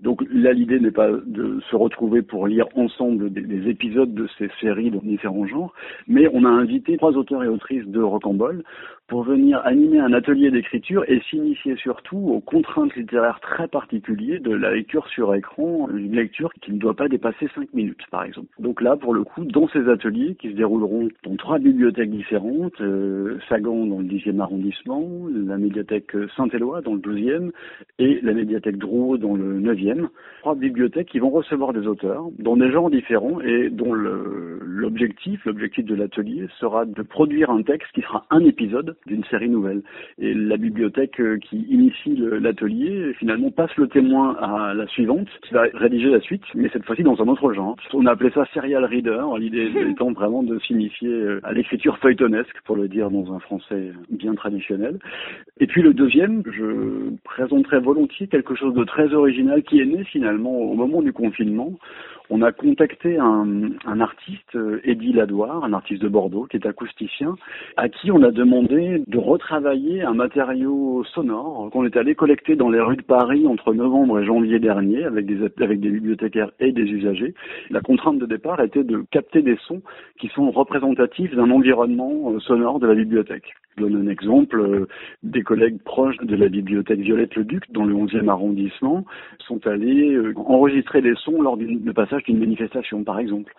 Donc 0.00 0.22
là 0.30 0.52
l'idée 0.52 0.78
n'est 0.78 0.90
pas 0.90 1.08
de 1.10 1.58
se 1.70 1.76
retrouver 1.76 2.20
pour 2.20 2.46
lire 2.46 2.66
ensemble 2.74 3.32
des, 3.32 3.40
des, 3.40 3.70
épisodes 3.70 4.12
de 4.12 4.28
ces 4.36 4.50
séries 4.60 4.90
dans 4.90 5.00
différents 5.00 5.46
genres, 5.46 5.72
mais 6.06 6.28
on 6.34 6.44
a 6.44 6.50
invité 6.50 6.98
trois 6.98 7.12
auteurs 7.12 7.42
et 7.42 7.48
autrices 7.48 7.86
de 7.86 8.02
Rocambole 8.02 8.64
pour 9.08 9.22
venir 9.22 9.60
animer 9.64 10.00
un 10.00 10.12
atelier 10.12 10.50
d'écriture 10.50 11.04
et 11.08 11.20
s'initier 11.30 11.76
surtout 11.76 12.16
aux 12.16 12.40
contraintes 12.40 12.94
littéraires 12.96 13.38
très 13.40 13.68
particulières 13.68 14.40
de 14.40 14.52
la 14.52 14.72
lecture 14.72 15.06
sur 15.08 15.34
écran, 15.34 15.88
une 15.90 16.16
lecture 16.16 16.52
qui 16.60 16.72
ne 16.72 16.78
doit 16.78 16.96
pas 16.96 17.08
dépasser 17.08 17.48
cinq 17.54 17.72
minutes 17.72 18.02
par 18.10 18.24
exemple. 18.24 18.48
Donc 18.58 18.80
là, 18.80 18.96
pour 18.96 19.14
le 19.14 19.22
coup, 19.22 19.44
dans 19.44 19.68
ces 19.68 19.88
ateliers 19.88 20.34
qui 20.34 20.50
se 20.50 20.56
dérouleront 20.56 21.08
dans 21.24 21.36
trois 21.36 21.58
bibliothèques 21.58 22.10
différentes, 22.10 22.80
euh, 22.80 23.38
Sagan 23.48 23.86
dans 23.86 23.98
le 23.98 24.06
10e 24.06 24.40
arrondissement, 24.40 25.28
la 25.32 25.56
médiathèque 25.56 26.12
Saint-Éloi 26.36 26.80
dans 26.80 26.94
le 26.94 27.00
12e 27.00 27.52
et 27.98 28.20
la 28.22 28.32
médiathèque 28.32 28.78
Drouot 28.78 29.18
dans 29.18 29.34
le 29.34 29.60
9e, 29.60 30.08
trois 30.40 30.56
bibliothèques 30.56 31.08
qui 31.08 31.20
vont 31.20 31.30
recevoir 31.30 31.72
des 31.72 31.86
auteurs 31.86 32.24
dans 32.38 32.56
des 32.56 32.72
genres 32.72 32.90
différents 32.90 33.40
et 33.40 33.70
dont 33.70 33.92
l'objectif, 33.92 35.44
l'objectif 35.44 35.84
de 35.84 35.94
l'atelier 35.94 36.46
sera 36.58 36.84
de 36.84 37.02
produire 37.02 37.50
un 37.50 37.62
texte 37.62 37.92
qui 37.92 38.00
sera 38.00 38.26
un 38.30 38.40
épisode 38.40 38.95
d'une 39.06 39.24
série 39.24 39.48
nouvelle. 39.48 39.82
Et 40.18 40.34
la 40.34 40.56
bibliothèque 40.56 41.20
euh, 41.20 41.38
qui 41.38 41.58
initie 41.68 42.16
l'atelier, 42.16 43.14
finalement, 43.18 43.50
passe 43.50 43.74
le 43.76 43.88
témoin 43.88 44.36
à 44.36 44.74
la 44.74 44.86
suivante, 44.88 45.28
qui 45.42 45.54
va 45.54 45.64
rédiger 45.74 46.10
la 46.10 46.20
suite, 46.20 46.42
mais 46.54 46.68
cette 46.72 46.84
fois-ci 46.84 47.02
dans 47.02 47.20
un 47.20 47.28
autre 47.28 47.52
genre. 47.52 47.76
On 47.92 48.06
a 48.06 48.12
appelé 48.12 48.30
ça 48.30 48.44
serial 48.52 48.84
reader, 48.84 49.24
l'idée 49.38 49.70
étant 49.90 50.12
vraiment 50.12 50.42
de 50.42 50.58
s'initier 50.60 51.08
euh, 51.08 51.40
à 51.42 51.52
l'écriture 51.52 51.98
feuilletonesque, 51.98 52.60
pour 52.64 52.76
le 52.76 52.88
dire 52.88 53.10
dans 53.10 53.32
un 53.32 53.38
français 53.38 53.92
bien 54.10 54.34
traditionnel. 54.34 54.98
Et 55.60 55.66
puis 55.66 55.82
le 55.82 55.94
deuxième, 55.94 56.42
je 56.46 57.10
présenterai 57.24 57.80
volontiers 57.80 58.26
quelque 58.28 58.54
chose 58.54 58.74
de 58.74 58.84
très 58.84 59.12
original 59.14 59.62
qui 59.62 59.80
est 59.80 59.86
né 59.86 60.04
finalement 60.04 60.56
au 60.56 60.74
moment 60.74 61.02
du 61.02 61.12
confinement 61.12 61.72
on 62.30 62.42
a 62.42 62.52
contacté 62.52 63.18
un, 63.18 63.70
un 63.86 64.00
artiste, 64.00 64.56
euh, 64.56 64.80
Eddie 64.84 65.12
Ladoire, 65.12 65.64
un 65.64 65.72
artiste 65.72 66.02
de 66.02 66.08
Bordeaux, 66.08 66.46
qui 66.50 66.56
est 66.56 66.66
acousticien, 66.66 67.36
à 67.76 67.88
qui 67.88 68.10
on 68.10 68.22
a 68.22 68.30
demandé 68.30 68.85
de 69.06 69.18
retravailler 69.18 70.02
un 70.02 70.14
matériau 70.14 71.04
sonore 71.14 71.70
qu'on 71.72 71.84
est 71.84 71.96
allé 71.96 72.14
collecter 72.14 72.56
dans 72.56 72.70
les 72.70 72.80
rues 72.80 72.96
de 72.96 73.02
Paris 73.02 73.46
entre 73.46 73.74
novembre 73.74 74.20
et 74.20 74.24
janvier 74.24 74.58
dernier 74.58 75.04
avec 75.04 75.26
des, 75.26 75.36
bibliothécaires 75.76 76.50
et 76.60 76.72
des 76.72 76.82
usagers. 76.82 77.34
La 77.70 77.80
contrainte 77.80 78.18
de 78.18 78.26
départ 78.26 78.60
était 78.60 78.84
de 78.84 79.04
capter 79.10 79.42
des 79.42 79.56
sons 79.66 79.82
qui 80.18 80.28
sont 80.28 80.50
représentatifs 80.50 81.34
d'un 81.34 81.50
environnement 81.50 82.32
euh, 82.32 82.40
sonore 82.40 82.78
de 82.78 82.86
la 82.86 82.94
bibliothèque. 82.94 83.54
Je 83.76 83.82
donne 83.82 84.06
un 84.06 84.10
exemple. 84.10 84.60
Euh, 84.60 84.86
des 85.22 85.42
collègues 85.42 85.80
proches 85.82 86.16
de 86.18 86.36
la 86.36 86.48
bibliothèque 86.48 87.00
Violette-le-Duc, 87.00 87.64
dans 87.72 87.84
le 87.84 87.94
11e 87.94 88.28
arrondissement, 88.28 89.04
sont 89.38 89.66
allés 89.66 90.18
enregistrer 90.36 91.02
des 91.02 91.14
sons 91.16 91.42
lors 91.42 91.56
du 91.56 91.92
passage 91.92 92.24
d'une 92.24 92.38
manifestation, 92.38 93.04
par 93.04 93.18
exemple. 93.18 93.52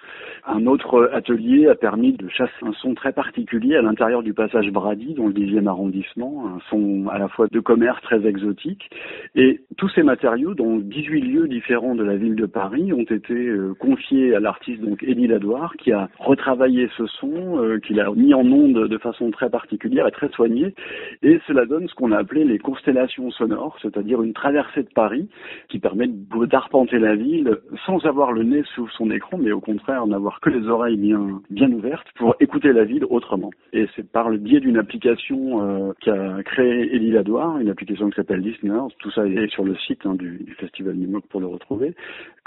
Un 0.46 0.66
autre 0.66 1.10
atelier 1.14 1.68
a 1.68 1.76
permis 1.76 2.14
de 2.14 2.28
chasser 2.30 2.52
un 2.62 2.74
son 2.74 2.94
très 2.94 3.12
particulier 3.12 3.76
à 3.76 3.82
l'intérieur 3.82 4.24
du 4.24 4.34
passage 4.34 4.70
Brady, 4.72 5.14
dans 5.14 5.28
le 5.28 5.34
10e 5.34 5.68
arrondissement, 5.68 6.48
un 6.48 6.60
son 6.70 7.08
à 7.10 7.18
la 7.18 7.28
fois 7.28 7.48
de 7.48 7.60
commerce 7.60 8.02
très 8.02 8.26
exotique. 8.26 8.90
Et 9.36 9.62
tous 9.78 9.90
ces 9.90 10.04
matériaux, 10.04 10.54
dans 10.54 10.78
18 10.78 11.22
lieux 11.22 11.48
différents 11.48 11.96
de 11.96 12.04
la 12.04 12.16
ville 12.16 12.36
de 12.36 12.46
Paris, 12.46 12.92
ont 12.94 13.02
été 13.02 13.34
euh, 13.34 13.74
confiés 13.80 14.36
à 14.36 14.40
l'artiste 14.40 14.82
donc 14.82 15.04
Élie 15.04 15.28
Ladoire, 15.28 15.76
qui 15.78 15.92
a 15.92 16.10
retravaillé 16.20 16.90
ce 16.98 17.06
son, 17.06 17.62
euh, 17.64 17.80
qu'il 17.80 18.00
a 18.00 18.12
mis 18.12 18.34
en 18.34 18.46
onde 18.46 18.88
de 18.88 18.98
façon 18.98 19.32
très 19.32 19.50
particulière 19.50 20.07
très 20.12 20.30
soignée. 20.30 20.74
Et 21.22 21.40
cela 21.48 21.66
donne 21.66 21.88
ce 21.88 21.96
qu'on 21.96 22.12
a 22.12 22.18
appelé 22.18 22.44
les 22.44 22.60
constellations 22.60 23.32
sonores, 23.32 23.78
c'est-à-dire 23.82 24.22
une 24.22 24.34
traversée 24.34 24.84
de 24.84 24.90
Paris 24.94 25.28
qui 25.70 25.80
permet 25.80 26.08
d'arpenter 26.08 27.00
la 27.00 27.16
ville 27.16 27.58
sans 27.86 28.06
avoir 28.06 28.32
le 28.32 28.44
nez 28.44 28.64
sous 28.76 28.88
son 28.90 29.12
écran, 29.12 29.38
mais 29.38 29.52
au 29.52 29.60
contraire 29.60 30.06
n'avoir 30.08 30.40
que 30.40 30.50
les 30.50 30.68
oreilles 30.68 30.98
bien, 30.98 31.72
ouvertes 31.72 32.08
pour 32.16 32.36
écouter 32.40 32.72
la 32.74 32.86
ville 32.86 33.06
autrement. 33.10 33.52
Et 33.74 33.88
c'est 33.96 34.10
par 34.10 34.30
le 34.30 34.38
biais 34.38 34.60
d'une 34.60 34.78
application 34.78 35.62
euh, 35.62 35.94
qu'a 36.02 36.42
créé 36.44 36.96
Elie 36.96 37.12
Ladoire, 37.12 37.58
une 37.58 37.70
application 37.70 38.10
qui 38.10 38.16
s'appelle 38.16 38.40
Listeners, 38.40 38.88
tout 39.00 39.12
ça 39.12 39.28
est 39.28 39.52
sur 39.52 39.64
le 39.64 39.76
site 39.76 40.06
hein, 40.06 40.16
du, 40.16 40.38
du, 40.44 40.54
Festival 40.56 40.96
Mimoc 40.96 41.26
pour 41.28 41.42
le 41.42 41.48
retrouver, 41.48 41.94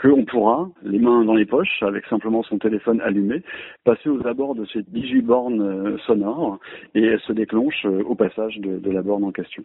qu'on 0.01 0.25
pourra, 0.25 0.69
les 0.83 0.99
mains 0.99 1.25
dans 1.25 1.35
les 1.35 1.45
poches, 1.45 1.83
avec 1.83 2.07
simplement 2.07 2.43
son 2.43 2.59
téléphone 2.59 3.01
allumé, 3.03 3.43
passer 3.85 4.09
aux 4.09 4.27
abords 4.27 4.55
de 4.55 4.65
ces 4.67 4.83
18 4.83 5.23
bornes 5.23 5.61
euh, 5.61 5.99
sonores 6.07 6.59
et 6.95 7.17
se 7.27 7.33
déclenche 7.51 7.84
euh, 7.84 8.03
au 8.05 8.14
passage 8.14 8.59
de, 8.59 8.78
de, 8.78 8.90
la 8.90 9.03
borne 9.03 9.24
en 9.24 9.32
question. 9.32 9.62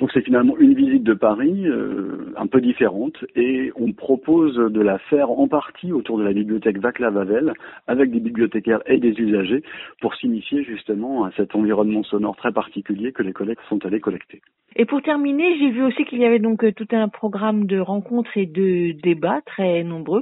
Donc 0.00 0.10
c'est 0.12 0.22
finalement 0.22 0.56
une 0.58 0.74
visite 0.74 1.04
de 1.04 1.14
Paris 1.14 1.66
euh, 1.66 2.32
un 2.36 2.46
peu 2.46 2.60
différente 2.60 3.24
et 3.36 3.72
on 3.76 3.92
propose 3.92 4.56
de 4.56 4.80
la 4.80 4.98
faire 4.98 5.30
en 5.30 5.46
partie 5.48 5.92
autour 5.92 6.18
de 6.18 6.24
la 6.24 6.32
bibliothèque 6.32 6.78
Vaclav-Havel 6.78 7.52
avec 7.86 8.10
des 8.10 8.20
bibliothécaires 8.20 8.82
et 8.86 8.98
des 8.98 9.18
usagers 9.20 9.62
pour 10.00 10.14
s'initier 10.16 10.64
justement 10.64 11.24
à 11.24 11.30
cet 11.36 11.54
environnement 11.54 12.02
sonore 12.02 12.36
très 12.36 12.52
particulier 12.52 13.12
que 13.12 13.22
les 13.22 13.32
collègues 13.32 13.58
sont 13.68 13.84
allés 13.86 14.00
collecter. 14.00 14.40
Et 14.76 14.84
pour 14.84 15.02
terminer, 15.02 15.58
j'ai 15.58 15.70
vu 15.70 15.82
aussi 15.82 16.04
qu'il 16.04 16.18
y 16.18 16.24
avait 16.24 16.38
donc 16.38 16.62
euh, 16.64 16.72
tout 16.72 16.88
un 16.92 17.08
programme 17.08 17.66
de 17.66 17.78
rencontres 17.78 18.36
et 18.36 18.46
de 18.46 18.92
débats 19.00 19.40
très 19.46 19.82
nombreux, 19.82 20.20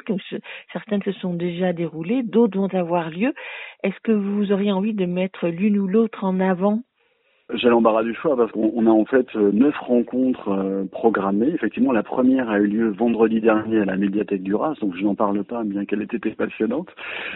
certaines 0.73 1.03
se 1.03 1.13
sont 1.13 1.35
déjà 1.35 1.73
déroulées, 1.73 2.23
d'autres 2.23 2.59
vont 2.59 2.73
avoir 2.73 3.11
lieu. 3.11 3.33
Est-ce 3.83 3.99
que 4.03 4.13
vous 4.13 4.53
auriez 4.53 4.73
envie 4.73 4.95
de 4.95 5.07
mettre 5.07 5.49
l'une 5.49 5.79
ou 5.79 5.87
l'autre 5.87 6.25
en 6.25 6.41
avant? 6.41 6.83
J'ai 7.55 7.69
l'embarras 7.69 8.03
du 8.03 8.13
choix 8.15 8.37
parce 8.37 8.51
qu'on 8.51 8.87
a 8.87 8.91
en 8.91 9.05
fait 9.05 9.27
euh, 9.37 9.53
neuf 9.53 9.77
rencontres 9.79 10.49
euh, 10.49 10.85
programmées. 10.91 11.53
Effectivement, 11.55 11.93
la 11.93 12.03
première 12.03 12.51
a 12.51 12.59
eu 12.59 12.67
lieu 12.67 12.89
vendredi 12.89 13.41
dernier 13.41 13.81
à 13.81 13.85
la 13.85 13.97
médiathèque 13.97 14.43
du 14.43 14.55
Ras, 14.55 14.75
donc 14.81 14.97
je 14.97 15.05
n'en 15.05 15.15
parle 15.15 15.45
pas, 15.45 15.63
bien 15.63 15.85
qu'elle 15.85 16.03
ait 16.03 16.09
été 16.13 16.31
passionnante. 16.31 16.89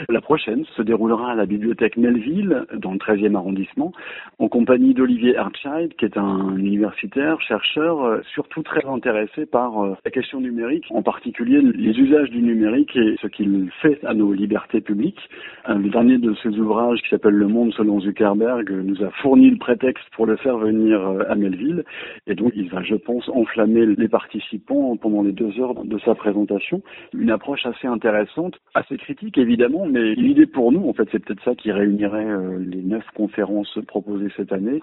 La 0.09 0.21
prochaine 0.21 0.65
se 0.77 0.83
déroulera 0.83 1.33
à 1.33 1.35
la 1.37 1.47
bibliothèque 1.47 1.97
Melville, 1.97 2.65
dans 2.77 2.93
le 2.93 2.99
13e 2.99 3.37
arrondissement, 3.37 3.93
en 4.41 4.49
compagnie 4.49 4.95
d'Olivier 4.95 5.37
Hartscheid, 5.37 5.95
qui 5.95 6.05
est 6.05 6.19
un 6.19 6.57
universitaire, 6.57 7.41
chercheur, 7.41 8.03
euh, 8.03 8.21
surtout 8.35 8.65
très 8.65 8.85
intéressé 8.87 9.47
par 9.47 9.97
la 10.05 10.11
question 10.11 10.41
numérique, 10.41 10.87
en 10.91 11.03
particulier 11.03 11.61
les 11.61 11.99
usages 11.99 12.31
du 12.31 12.43
numérique 12.43 12.97
et 12.97 13.17
ce 13.23 13.29
qu'il 13.29 13.71
fait 13.81 14.05
à 14.05 14.15
nos 14.15 14.33
libertés 14.33 14.81
publiques. 14.81 15.29
Le 15.69 15.89
dernier 15.89 16.19
de 16.19 16.35
ses 16.43 16.59
ouvrages, 16.59 17.01
qui 17.03 17.11
s'appelle 17.11 17.35
Le 17.35 17.47
Monde 17.47 17.73
selon 17.75 18.01
Zuckerberg, 18.01 18.71
nous 18.71 19.03
a 19.05 19.11
fourni 19.23 19.51
le 19.51 19.59
prétexte 19.59 20.00
pour 20.13 20.27
le 20.27 20.37
faire 20.37 20.59
venir 20.59 21.01
euh, 21.01 21.25
à 21.29 21.35
Melville. 21.35 21.85
Et 22.27 22.35
donc, 22.35 22.53
il 22.55 22.69
va, 22.69 22.83
je 22.83 22.95
pense, 22.95 23.29
enflammer 23.29 23.87
les 23.87 24.09
participants 24.09 24.97
pendant 24.97 25.23
les 25.23 25.33
deux 25.33 25.59
heures 25.61 25.85
de 25.85 25.99
sa 26.01 26.15
présentation. 26.15 26.83
Une 27.15 27.31
approche 27.31 27.67
assez 27.67 27.87
intéressante, 27.87 28.59
assez 28.75 28.97
critique 28.97 29.39
évidemment, 29.39 29.87
mais 29.87 30.15
l'idée 30.15 30.47
pour 30.47 30.73
nous, 30.73 30.89
en 30.89 30.93
fait, 30.93 31.09
c'est 31.13 31.25
peut-être 31.25 31.43
ça 31.45 31.55
qui 31.55 31.73
réunirait 31.73 32.25
euh, 32.25 32.59
les 32.59 32.83
neuf 32.83 33.05
conférences 33.15 33.79
proposées 33.87 34.31
cette 34.37 34.53
année, 34.53 34.81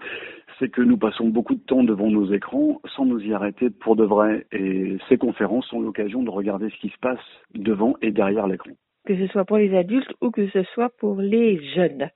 c'est 0.60 0.70
que 0.70 0.82
nous 0.82 0.98
passons 0.98 1.28
beaucoup 1.28 1.56
de 1.56 1.62
temps 1.62 1.84
devant 1.84 2.10
nos 2.10 2.32
écrans 2.34 2.82
sans 2.96 3.06
nous 3.06 3.20
y 3.20 3.34
arrêter 3.34 3.70
pour 3.70 3.96
de 3.96 4.04
vrai. 4.04 4.46
Et 4.52 4.98
ces 5.10 5.18
conférences 5.18 5.68
sont 5.68 5.82
l'occasion 5.82 6.24
de 6.24 6.30
regarder 6.30 6.70
ce 6.70 6.78
qui 6.78 6.90
se 6.90 7.00
passe 7.00 7.20
devant 7.54 7.96
et 8.02 8.12
derrière 8.12 8.48
l'écran. 8.48 8.72
Que 9.06 9.16
ce 9.18 9.28
soit 9.28 9.46
pour 9.46 9.58
les 9.58 9.76
adultes 9.76 10.14
ou 10.22 10.32
que 10.32 10.48
ce 10.50 10.64
soit 10.74 10.90
pour 10.98 11.22
les 11.22 11.64
jeunes. 11.76 12.10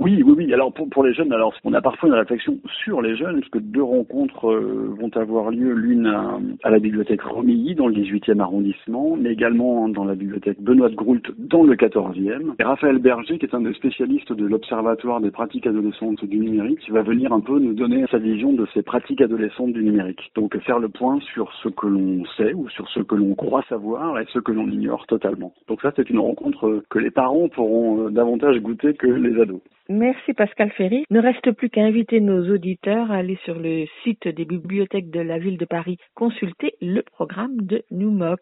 Oui, 0.00 0.22
oui, 0.24 0.34
oui. 0.36 0.52
Alors 0.52 0.72
pour, 0.72 0.88
pour 0.88 1.04
les 1.04 1.14
jeunes, 1.14 1.32
alors 1.32 1.54
on 1.64 1.72
a 1.72 1.80
parfois 1.80 2.08
une 2.08 2.14
réflexion 2.14 2.58
sur 2.84 3.02
les 3.02 3.16
jeunes, 3.16 3.40
puisque 3.40 3.60
deux 3.60 3.82
rencontres 3.82 4.50
euh, 4.50 4.94
vont 4.98 5.10
avoir 5.16 5.50
lieu, 5.50 5.72
l'une 5.72 6.06
à, 6.06 6.38
à, 6.64 6.70
la 6.70 6.78
bibliothèque 6.78 7.22
Romilly 7.22 7.74
dans 7.74 7.86
le 7.86 7.94
18e 7.94 8.40
arrondissement, 8.40 9.16
mais 9.16 9.32
également 9.32 9.88
dans 9.88 10.04
la 10.04 10.14
bibliothèque 10.14 10.60
Benoît 10.60 10.88
de 10.88 10.94
Groult 10.94 11.22
dans 11.38 11.62
le 11.62 11.74
14e. 11.74 12.54
Et 12.58 12.64
Raphaël 12.64 12.98
Berger, 12.98 13.38
qui 13.38 13.46
est 13.46 13.54
un 13.54 13.60
des 13.60 13.74
spécialistes 13.74 14.32
de 14.32 14.46
l'Observatoire 14.46 15.20
des 15.20 15.30
pratiques 15.30 15.66
adolescentes 15.66 16.24
du 16.24 16.38
numérique, 16.38 16.80
va 16.90 17.02
venir 17.02 17.32
un 17.32 17.40
peu 17.40 17.58
nous 17.58 17.74
donner 17.74 18.04
sa 18.10 18.18
vision 18.18 18.52
de 18.52 18.66
ces 18.74 18.82
pratiques 18.82 19.20
adolescentes 19.20 19.72
du 19.72 19.84
numérique. 19.84 20.30
Donc 20.34 20.56
faire 20.60 20.78
le 20.78 20.88
point 20.88 21.20
sur 21.32 21.52
ce 21.62 21.68
que 21.68 21.86
l'on 21.86 22.24
sait 22.36 22.54
ou 22.54 22.68
sur 22.70 22.88
ce 22.88 23.00
que 23.00 23.14
l'on 23.14 23.34
croit 23.34 23.62
savoir 23.68 24.18
et 24.18 24.26
ce 24.32 24.38
que 24.38 24.52
l'on 24.52 24.68
ignore 24.68 25.06
totalement. 25.06 25.52
Donc 25.68 25.82
ça, 25.82 25.92
c'est 25.96 26.10
une 26.10 26.18
rencontre 26.18 26.82
que 26.90 26.98
les 26.98 27.10
parents 27.10 27.48
pourront 27.48 28.06
euh, 28.06 28.10
davantage 28.10 28.58
goûter 28.60 28.94
que 28.94 29.06
les 29.06 29.40
ados. 29.40 29.60
Merci 29.88 30.32
Pascal 30.32 30.70
Ferry. 30.72 31.04
Ne 31.10 31.20
reste 31.20 31.52
plus 31.52 31.70
qu'à 31.70 31.82
inviter 31.82 32.20
nos 32.20 32.52
auditeurs 32.52 33.10
à 33.10 33.16
aller 33.16 33.38
sur 33.44 33.58
le 33.58 33.86
site 34.02 34.26
des 34.26 34.44
bibliothèques 34.44 35.10
de 35.10 35.20
la 35.20 35.38
ville 35.38 35.58
de 35.58 35.64
Paris 35.64 35.98
consulter 36.14 36.74
le 36.80 37.02
programme 37.02 37.56
de 37.60 37.82
NUMOC. 37.90 38.40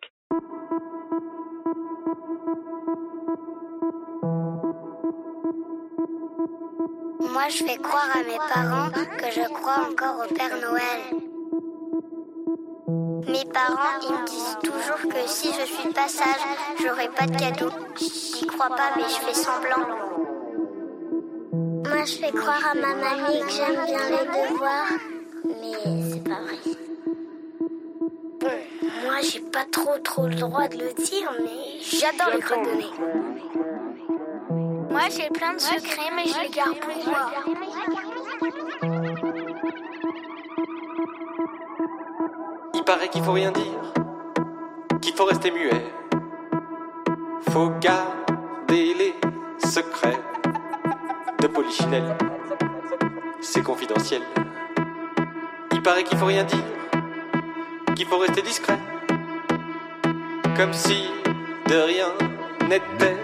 Moi, 7.34 7.48
je 7.50 7.64
fais 7.64 7.76
croire 7.82 8.08
à 8.14 8.22
mes 8.22 8.38
parents 8.54 8.90
que 8.90 9.30
je 9.30 9.52
crois 9.52 9.88
encore 9.90 10.24
au 10.24 10.34
Père 10.34 10.56
Noël. 10.62 11.34
Mes 13.26 13.50
parents, 13.52 13.98
ils 14.02 14.12
me 14.12 14.26
disent 14.26 14.58
toujours 14.62 15.10
que 15.10 15.26
si 15.26 15.48
je 15.48 15.66
suis 15.66 15.88
de 15.88 15.94
passage, 15.94 16.40
j'aurai 16.80 17.08
pas 17.08 17.26
de 17.26 17.36
cadeau. 17.36 17.70
J'y 17.98 18.46
crois 18.46 18.68
pas, 18.68 18.92
mais 18.96 19.02
je 19.02 19.26
fais 19.26 19.34
semblant. 19.34 20.13
Moi, 21.94 22.04
je 22.06 22.16
fais 22.16 22.32
croire 22.32 22.72
à 22.72 22.74
ma 22.74 22.92
mamie 22.92 23.38
que 23.38 23.50
j'aime 23.50 23.84
bien 23.86 24.10
les 24.10 24.26
devoirs, 24.26 24.92
mais 25.44 26.10
c'est 26.10 26.24
pas 26.24 26.40
vrai. 26.42 26.58
Bon, 28.40 28.48
moi, 29.04 29.20
j'ai 29.22 29.38
pas 29.38 29.64
trop 29.70 29.96
trop 30.02 30.26
le 30.26 30.34
droit 30.34 30.66
de 30.66 30.78
le 30.78 30.92
dire, 30.92 31.32
mais 31.40 31.78
j'adore 31.80 32.30
les 32.32 32.78
nez. 32.78 32.90
Moi, 34.90 35.02
j'ai 35.08 35.30
plein 35.30 35.54
de 35.54 35.60
secrets, 35.60 36.10
mais 36.16 36.26
je 36.26 36.40
les 36.40 36.48
garde 36.48 36.80
pour 36.80 36.96
moi. 37.06 37.30
Il 42.74 42.82
paraît 42.82 43.08
qu'il 43.08 43.22
faut 43.22 43.32
rien 43.32 43.52
dire, 43.52 43.92
qu'il 45.00 45.14
faut 45.14 45.26
rester 45.26 45.52
muet. 45.52 45.84
Faut 47.50 47.70
garder 47.80 48.94
les 48.94 49.14
secrets 49.64 50.33
de 51.44 51.48
Polichinelle. 51.48 52.16
C'est 53.42 53.62
confidentiel. 53.62 54.22
Il 55.72 55.82
paraît 55.82 56.02
qu'il 56.02 56.16
faut 56.16 56.24
rien 56.24 56.44
dire, 56.44 56.64
qu'il 57.94 58.06
faut 58.06 58.16
rester 58.16 58.40
discret. 58.40 58.78
Comme 60.56 60.72
si 60.72 61.04
de 61.68 61.76
rien 61.76 62.08
n'était. 62.62 63.16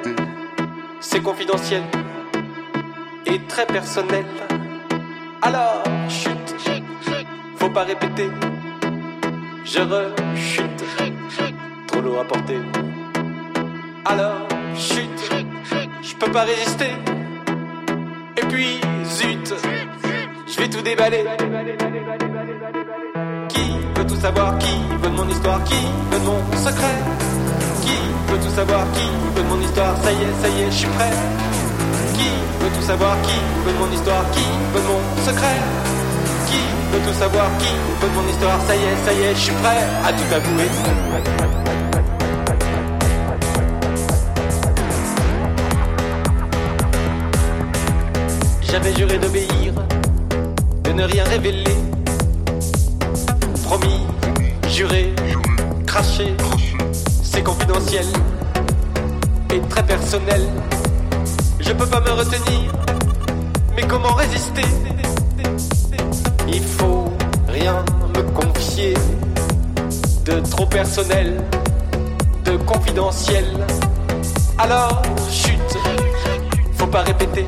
C'est 1.00 1.22
confidentiel 1.22 1.82
et 3.24 3.38
très 3.48 3.64
personnel. 3.64 4.26
Alors, 5.40 5.82
chut, 6.10 6.46
faut 7.56 7.70
pas 7.70 7.84
répéter. 7.84 8.28
Je 9.64 9.80
rechute, 9.80 10.84
trop 11.86 12.02
lourd 12.02 12.20
à 12.20 12.24
porter. 12.24 12.60
Alors, 14.04 14.46
chut, 14.76 15.18
je 16.02 16.14
peux 16.16 16.30
pas 16.30 16.42
résister. 16.42 16.92
Puis, 18.50 18.80
zut, 19.04 19.54
je 20.46 20.60
vais 20.60 20.68
tout 20.68 20.82
déballer. 20.82 21.24
Qui 23.48 23.60
veut 23.96 24.06
tout 24.06 24.16
savoir 24.16 24.58
Qui 24.58 24.74
veut 25.02 25.10
de 25.10 25.16
mon 25.16 25.28
histoire 25.28 25.62
Qui 25.64 25.74
veut 26.10 26.18
mon 26.24 26.38
secret 26.56 26.96
Qui 27.82 27.96
veut 28.32 28.38
tout 28.38 28.54
savoir 28.54 28.84
Qui 28.92 29.08
veut 29.34 29.42
de 29.42 29.48
mon 29.48 29.60
histoire 29.60 29.96
Ça 30.02 30.12
y 30.12 30.16
est, 30.16 30.42
ça 30.42 30.48
y 30.48 30.62
est, 30.62 30.70
je 30.70 30.76
suis 30.76 30.88
prêt. 30.88 31.12
Qui 32.14 32.28
veut 32.64 32.70
tout 32.74 32.86
savoir 32.86 33.16
Qui 33.22 33.38
veut 33.64 33.72
de 33.72 33.78
mon 33.78 33.92
histoire 33.92 34.24
Qui 34.32 34.44
veut 34.74 34.82
mon 34.82 35.24
secret 35.24 35.58
Qui 36.48 36.60
veut 36.92 37.06
tout 37.06 37.18
savoir 37.18 37.46
Qui 37.58 37.72
veut 38.00 38.08
de 38.08 38.14
mon 38.14 38.28
histoire 38.28 38.60
Ça 38.66 38.74
y 38.74 38.78
est, 38.78 38.96
ça 39.06 39.12
y 39.12 39.22
est, 39.22 39.34
je 39.34 39.40
suis 39.40 39.54
prêt 39.54 39.82
à 40.04 40.12
tout 40.12 40.34
avouer. 40.34 41.89
J'avais 48.70 48.94
juré 48.94 49.18
d'obéir, 49.18 49.72
de 50.84 50.92
ne 50.92 51.02
rien 51.02 51.24
révéler. 51.24 51.74
Promis, 53.64 54.06
juré, 54.68 55.12
craché, 55.86 56.36
c'est 57.20 57.42
confidentiel 57.42 58.06
et 59.52 59.60
très 59.68 59.82
personnel. 59.82 60.42
Je 61.58 61.72
peux 61.72 61.86
pas 61.86 62.00
me 62.00 62.10
retenir, 62.10 62.72
mais 63.74 63.82
comment 63.88 64.14
résister? 64.14 64.62
Il 66.46 66.62
faut 66.62 67.12
rien 67.48 67.84
me 68.16 68.22
confier 68.22 68.94
de 70.26 70.38
trop 70.48 70.66
personnel, 70.66 71.42
de 72.44 72.56
confidentiel. 72.58 73.46
Alors, 74.58 75.02
chute, 75.28 75.76
faut 76.76 76.86
pas 76.86 77.02
répéter 77.02 77.46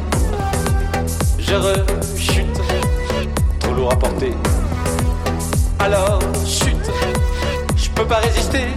je 1.52 1.58
rechute, 1.58 2.60
trop 3.60 3.74
lourd 3.74 3.92
à 3.92 3.96
porter. 3.96 4.32
Alors 5.78 6.18
chute, 6.46 6.90
je 7.76 7.90
peux 7.90 8.06
pas 8.06 8.20
résister. 8.20 8.68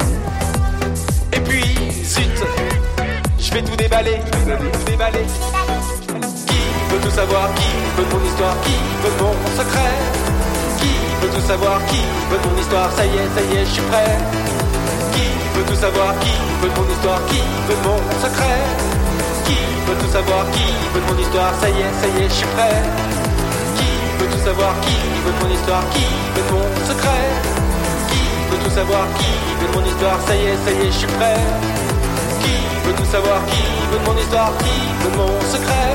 Et 1.32 1.40
puis 1.40 1.64
zut, 2.04 2.38
je 3.40 3.54
vais 3.54 3.62
tout 3.62 3.78
déballer, 3.78 4.20
tout 4.30 4.92
déballer. 4.92 5.26
Qui 6.48 6.60
veut 6.92 7.00
tout 7.00 7.12
savoir? 7.12 7.48
Qui 7.56 7.72
veut 7.96 8.08
mon 8.12 8.26
histoire? 8.26 8.56
Qui 8.66 8.76
veut 9.04 9.24
mon 9.24 9.34
secret? 9.56 9.96
Qui 10.80 10.92
veut 11.22 11.34
tout 11.34 11.48
savoir? 11.48 11.80
Qui 11.86 12.02
veut 12.30 12.42
mon 12.50 12.60
histoire? 12.60 12.92
Ça 12.92 13.06
y 13.06 13.10
est, 13.10 13.30
ça 13.36 13.42
y 13.42 13.58
est, 13.58 13.66
je 13.66 13.72
suis 13.72 13.84
prêt. 13.84 14.18
Qui 15.14 15.58
veut 15.58 15.66
tout 15.66 15.80
savoir? 15.80 16.14
Qui 16.20 16.36
veut 16.62 16.72
mon 16.76 16.92
histoire? 16.92 17.22
Qui 17.28 17.40
veut 17.70 17.80
mon 17.88 18.00
secret? 18.22 19.05
Qui 19.46 19.58
veut 19.86 19.98
tout 20.02 20.12
savoir 20.12 20.46
Qui 20.52 20.68
veut 20.94 21.06
mon 21.10 21.18
histoire 21.20 21.54
Ça 21.62 21.70
y 21.70 21.80
est, 21.80 21.94
ça 22.02 22.08
y 22.08 22.24
est, 22.24 22.30
je 22.30 22.34
suis 22.34 22.52
prêt. 22.58 22.82
Qui 23.78 23.90
veut 24.20 24.30
tout 24.32 24.44
savoir 24.44 24.74
Qui 24.82 24.98
veut 25.24 25.36
mon 25.42 25.50
histoire 25.54 25.84
Qui 25.94 26.06
veut 26.36 26.48
mon 26.52 26.66
secret 26.90 27.28
Qui 28.10 28.24
veut 28.50 28.62
tout 28.64 28.76
savoir 28.76 29.06
Qui 29.18 29.32
veut 29.60 29.72
mon 29.74 29.86
histoire 29.86 30.18
Ça 30.28 30.36
y 30.36 30.44
est, 30.46 30.58
ça 30.66 30.72
y 30.72 30.80
est, 30.88 30.92
je 30.92 31.00
suis 31.04 31.14
prêt. 31.18 31.42
Qui 32.42 32.56
veut 32.86 32.96
tout 32.98 33.10
savoir 33.10 33.40
Qui 33.46 33.64
veut 33.92 34.04
mon 34.06 34.18
histoire 34.20 34.52
Qui 34.60 34.78
veut 35.02 35.16
mon 35.18 35.34
secret 35.54 35.92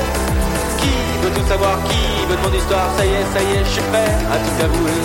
Qui 0.79 0.95
veut 1.21 1.33
tout 1.35 1.47
savoir 1.47 1.75
Qui 1.89 2.25
veut 2.29 2.39
mon 2.43 2.53
histoire 2.55 2.87
Ça 2.97 3.05
y 3.05 3.09
est, 3.09 3.27
ça 3.33 3.41
y 3.41 3.49
est, 3.57 3.65
je 3.65 3.71
suis 3.75 3.87
prêt 3.91 4.11
à 4.33 4.37
tout 4.43 4.57
avouer. 4.65 5.01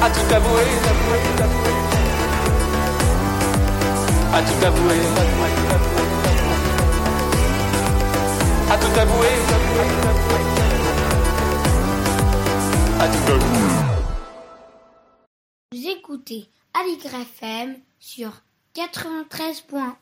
À 0.00 0.08
tout 0.10 0.32
avouer, 0.32 0.68
avouer, 0.86 1.42
avouer 1.42 1.77
à 4.32 4.42
tout 4.42 4.64
avouer. 4.64 5.00
À 8.70 8.76
tout 8.76 9.00
avouer. 9.00 9.28
À 13.00 13.08
tout 13.08 13.32
avouer. 13.32 13.58
Vous 15.72 15.88
écoutez 15.88 16.48
Aligre 16.74 17.14
FM 17.14 17.76
sur 17.98 18.30
93.1. 18.74 19.92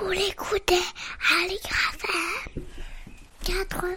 Vous 0.00 0.10
l'écoutez 0.10 0.74
Aligre 1.42 1.76
FM 1.94 2.62
80 3.44 3.88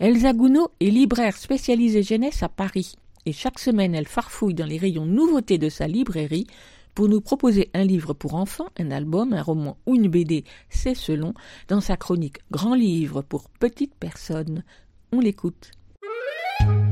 Elsa 0.00 0.32
Gounod 0.32 0.68
est 0.80 0.90
libraire 0.90 1.36
spécialisée 1.36 2.02
jeunesse 2.02 2.42
à 2.42 2.48
Paris 2.48 2.94
et 3.26 3.32
chaque 3.32 3.58
semaine 3.58 3.94
elle 3.94 4.06
farfouille 4.06 4.54
dans 4.54 4.66
les 4.66 4.78
rayons 4.78 5.06
nouveautés 5.06 5.58
de 5.58 5.68
sa 5.68 5.86
librairie 5.86 6.46
pour 6.98 7.08
nous 7.08 7.20
proposer 7.20 7.70
un 7.74 7.84
livre 7.84 8.12
pour 8.12 8.34
enfants, 8.34 8.70
un 8.76 8.90
album, 8.90 9.32
un 9.32 9.40
roman 9.40 9.76
ou 9.86 9.94
une 9.94 10.08
BD, 10.08 10.42
c'est 10.68 10.96
selon, 10.96 11.32
dans 11.68 11.80
sa 11.80 11.96
chronique 11.96 12.38
Grand 12.50 12.74
livre 12.74 13.22
pour 13.22 13.50
petites 13.50 13.94
personnes. 13.94 14.64
On 15.12 15.20
l'écoute. 15.20 15.70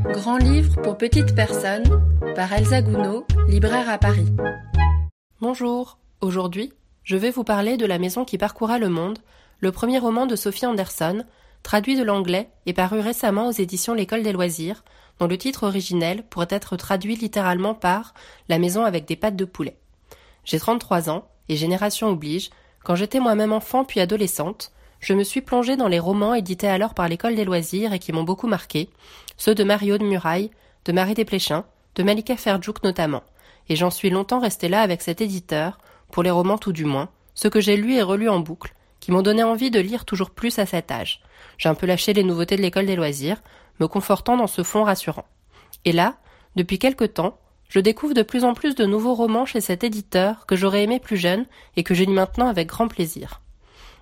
Grand 0.04 0.36
livre 0.36 0.80
pour 0.80 0.96
petites 0.96 1.34
personnes 1.34 1.82
par 2.36 2.52
Elsa 2.52 2.82
Gounod, 2.82 3.24
libraire 3.48 3.90
à 3.90 3.98
Paris. 3.98 4.28
Bonjour, 5.40 5.98
aujourd'hui, 6.20 6.72
je 7.02 7.16
vais 7.16 7.32
vous 7.32 7.42
parler 7.42 7.76
de 7.76 7.84
La 7.84 7.98
maison 7.98 8.24
qui 8.24 8.38
parcoura 8.38 8.78
le 8.78 8.88
monde, 8.88 9.18
le 9.58 9.72
premier 9.72 9.98
roman 9.98 10.26
de 10.26 10.36
Sophie 10.36 10.66
Anderson, 10.66 11.24
traduit 11.64 11.98
de 11.98 12.04
l'anglais 12.04 12.48
et 12.66 12.74
paru 12.74 13.00
récemment 13.00 13.48
aux 13.48 13.50
éditions 13.58 13.92
L'École 13.92 14.22
des 14.22 14.32
loisirs, 14.32 14.84
dont 15.18 15.26
le 15.26 15.36
titre 15.36 15.64
originel 15.64 16.22
pourrait 16.30 16.46
être 16.50 16.76
traduit 16.76 17.16
littéralement 17.16 17.74
par 17.74 18.14
La 18.48 18.60
maison 18.60 18.84
avec 18.84 19.04
des 19.04 19.16
pattes 19.16 19.34
de 19.34 19.44
poulet. 19.44 19.76
J'ai 20.46 20.58
33 20.58 21.10
ans, 21.10 21.28
et 21.48 21.56
génération 21.56 22.08
oblige, 22.08 22.50
quand 22.82 22.94
j'étais 22.94 23.20
moi-même 23.20 23.52
enfant 23.52 23.84
puis 23.84 24.00
adolescente, 24.00 24.72
je 25.00 25.12
me 25.12 25.24
suis 25.24 25.42
plongée 25.42 25.76
dans 25.76 25.88
les 25.88 25.98
romans 25.98 26.34
édités 26.34 26.68
alors 26.68 26.94
par 26.94 27.08
l'École 27.08 27.34
des 27.34 27.44
loisirs 27.44 27.92
et 27.92 27.98
qui 27.98 28.12
m'ont 28.12 28.22
beaucoup 28.22 28.46
marqué, 28.46 28.88
ceux 29.36 29.54
de 29.54 29.64
Mario 29.64 29.98
de 29.98 30.04
Muraille, 30.04 30.50
de 30.84 30.92
Marie 30.92 31.14
Desplechin, 31.14 31.64
de 31.96 32.02
Malika 32.04 32.36
Ferjouk 32.36 32.82
notamment, 32.84 33.24
et 33.68 33.74
j'en 33.76 33.90
suis 33.90 34.08
longtemps 34.08 34.38
restée 34.38 34.68
là 34.68 34.82
avec 34.82 35.02
cet 35.02 35.20
éditeur, 35.20 35.78
pour 36.12 36.22
les 36.22 36.30
romans 36.30 36.58
tout 36.58 36.72
du 36.72 36.84
moins, 36.84 37.08
ceux 37.34 37.50
que 37.50 37.60
j'ai 37.60 37.76
lus 37.76 37.94
et 37.94 38.02
relus 38.02 38.28
en 38.28 38.38
boucle, 38.38 38.74
qui 39.00 39.10
m'ont 39.10 39.22
donné 39.22 39.42
envie 39.42 39.72
de 39.72 39.80
lire 39.80 40.04
toujours 40.04 40.30
plus 40.30 40.60
à 40.60 40.66
cet 40.66 40.92
âge. 40.92 41.20
J'ai 41.58 41.68
un 41.68 41.74
peu 41.74 41.86
lâché 41.86 42.12
les 42.12 42.22
nouveautés 42.22 42.56
de 42.56 42.62
l'école 42.62 42.86
des 42.86 42.96
loisirs, 42.96 43.42
me 43.80 43.88
confortant 43.88 44.36
dans 44.36 44.46
ce 44.46 44.62
fond 44.62 44.84
rassurant. 44.84 45.26
Et 45.84 45.92
là, 45.92 46.14
depuis 46.54 46.78
quelque 46.78 47.04
temps, 47.04 47.38
je 47.68 47.80
découvre 47.80 48.14
de 48.14 48.22
plus 48.22 48.44
en 48.44 48.54
plus 48.54 48.74
de 48.74 48.84
nouveaux 48.84 49.14
romans 49.14 49.46
chez 49.46 49.60
cet 49.60 49.84
éditeur 49.84 50.46
que 50.46 50.56
j'aurais 50.56 50.84
aimé 50.84 51.00
plus 51.00 51.16
jeune 51.16 51.46
et 51.76 51.82
que 51.82 51.94
je 51.94 52.04
lis 52.04 52.12
maintenant 52.12 52.48
avec 52.48 52.68
grand 52.68 52.88
plaisir. 52.88 53.40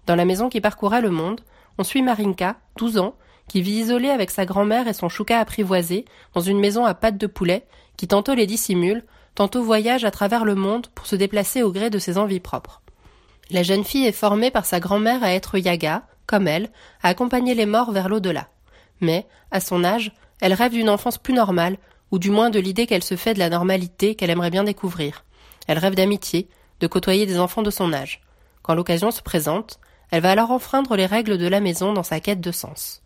Dans 0.07 0.17
la 0.17 0.25
maison 0.25 0.49
qui 0.49 0.61
parcourait 0.61 1.01
le 1.01 1.11
monde, 1.11 1.41
on 1.79 1.85
suit 1.85 2.03
Marinka, 2.03 2.57
12 2.77 2.99
ans, 2.99 3.17
qui 3.49 3.63
vit 3.63 3.81
isolée 3.81 4.11
avec 4.11 4.31
sa 4.31 4.47
grand-mère 4.47 4.89
et 4.89 4.93
son 4.93 5.09
chouka 5.09 5.39
apprivoisé 5.39 6.05
dans 6.35 6.41
une 6.41 6.61
maison 6.61 6.85
à 6.85 6.95
pattes 6.95 7.19
de 7.19 7.27
poulet, 7.27 7.67
qui 7.97 8.09
tantôt 8.09 8.35
les 8.35 8.47
dissimule, 8.47 9.05
tantôt 9.35 9.63
voyage 9.63 10.05
à 10.05 10.11
travers 10.11 10.45
le 10.45 10.55
monde 10.55 10.87
pour 10.95 11.07
se 11.07 11.17
déplacer 11.17 11.63
au 11.63 11.73
gré 11.73 11.91
de 11.91 11.99
ses 11.99 12.19
envies 12.19 12.41
propres. 12.41 12.83
La 13.51 13.63
jeune 13.63 13.85
fille 13.85 14.07
est 14.07 14.13
formée 14.13 14.51
par 14.51 14.65
sa 14.65 14.81
grand-mère 14.81 15.23
à 15.23 15.33
être 15.33 15.59
yaga, 15.59 16.07
comme 16.27 16.49
elle, 16.49 16.71
à 17.03 17.09
accompagner 17.09 17.55
les 17.55 17.67
morts 17.67 17.93
vers 17.93 18.09
l'au-delà. 18.09 18.49
Mais, 19.01 19.27
à 19.51 19.61
son 19.61 19.85
âge, 19.85 20.13
elle 20.41 20.55
rêve 20.55 20.73
d'une 20.73 20.89
enfance 20.89 21.19
plus 21.19 21.35
normale, 21.35 21.77
ou 22.15 22.21
du 22.21 22.31
moins 22.31 22.49
de 22.49 22.61
l'idée 22.61 22.87
qu'elle 22.87 23.03
se 23.03 23.17
fait 23.17 23.35
de 23.35 23.41
la 23.41 23.51
normalité 23.51 24.15
qu'elle 24.15 24.31
aimerait 24.31 24.53
bien 24.53 24.63
découvrir. 24.63 25.25
Elle 25.67 25.79
rêve 25.79 25.97
d'amitié, 25.97 26.47
de 26.79 26.87
côtoyer 26.87 27.27
des 27.27 27.41
enfants 27.41 27.63
de 27.63 27.73
son 27.73 27.93
âge. 27.93 28.21
Quand 28.63 28.77
l'occasion 28.77 29.11
se 29.11 29.21
présente, 29.21 29.81
elle 30.13 30.23
va 30.23 30.31
alors 30.31 30.53
enfreindre 30.53 30.95
les 30.95 31.07
règles 31.07 31.39
de 31.39 31.49
la 31.49 31.59
maison 31.59 31.93
dans 31.93 32.05
sa 32.05 32.21
quête 32.21 32.41
de 32.41 32.53
sens. 32.53 33.03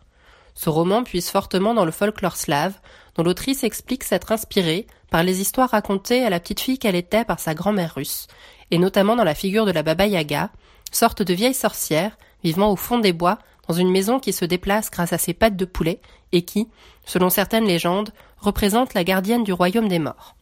Ce 0.53 0.69
roman 0.69 1.03
puise 1.03 1.31
fortement 1.31 1.73
dans 1.73 1.85
le 1.85 1.91
folklore 1.91 2.35
slave, 2.35 2.77
dont 3.15 3.23
l'autrice 3.23 3.63
explique 3.63 4.03
s'être 4.03 4.31
inspirée 4.31 4.85
par 5.09 5.23
les 5.23 5.41
histoires 5.41 5.71
racontées 5.71 6.23
à 6.23 6.29
la 6.29 6.39
petite 6.39 6.59
fille 6.59 6.77
qu'elle 6.77 6.93
était 6.93 7.25
par 7.25 7.39
sa 7.39 7.55
grand-mère 7.55 7.95
russe, 7.95 8.27
et 8.69 8.77
notamment 8.77 9.15
dans 9.15 9.23
la 9.23 9.33
figure 9.33 9.65
de 9.65 9.71
la 9.71 9.81
Baba 9.81 10.05
Yaga, 10.05 10.51
sorte 10.91 11.23
de 11.23 11.33
vieille 11.33 11.55
sorcière 11.55 12.15
vivant 12.43 12.71
au 12.71 12.75
fond 12.75 12.99
des 12.99 13.13
bois 13.13 13.39
dans 13.67 13.73
une 13.73 13.89
maison 13.89 14.19
qui 14.19 14.33
se 14.33 14.45
déplace 14.45 14.91
grâce 14.91 15.13
à 15.13 15.17
ses 15.17 15.33
pattes 15.33 15.55
de 15.55 15.65
poulet 15.65 15.99
et 16.31 16.43
qui, 16.43 16.67
selon 17.05 17.31
certaines 17.31 17.65
légendes, 17.65 18.11
représente 18.39 18.93
la 18.93 19.03
gardienne 19.03 19.43
du 19.43 19.53
royaume 19.53 19.87
des 19.87 19.99
morts. 19.99 20.35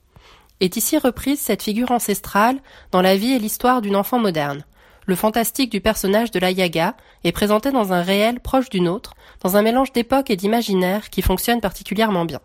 Est 0.59 0.75
ici 0.75 0.97
reprise 0.97 1.39
cette 1.39 1.63
figure 1.63 1.91
ancestrale 1.91 2.57
dans 2.91 3.01
la 3.01 3.15
vie 3.15 3.33
et 3.33 3.39
l'histoire 3.39 3.81
d'une 3.81 3.95
enfant 3.95 4.19
moderne. 4.19 4.65
Le 5.05 5.15
fantastique 5.15 5.71
du 5.71 5.81
personnage 5.81 6.31
de 6.31 6.39
la 6.39 6.51
Yaga 6.51 6.95
est 7.23 7.31
présenté 7.31 7.71
dans 7.71 7.93
un 7.93 8.01
réel 8.01 8.39
proche 8.39 8.69
d'une 8.69 8.87
autre, 8.87 9.13
dans 9.41 9.55
un 9.55 9.61
mélange 9.61 9.93
d'époque 9.93 10.29
et 10.29 10.35
d'imaginaire 10.35 11.09
qui 11.09 11.21
fonctionne 11.21 11.61
particulièrement 11.61 12.25
bien. 12.25 12.41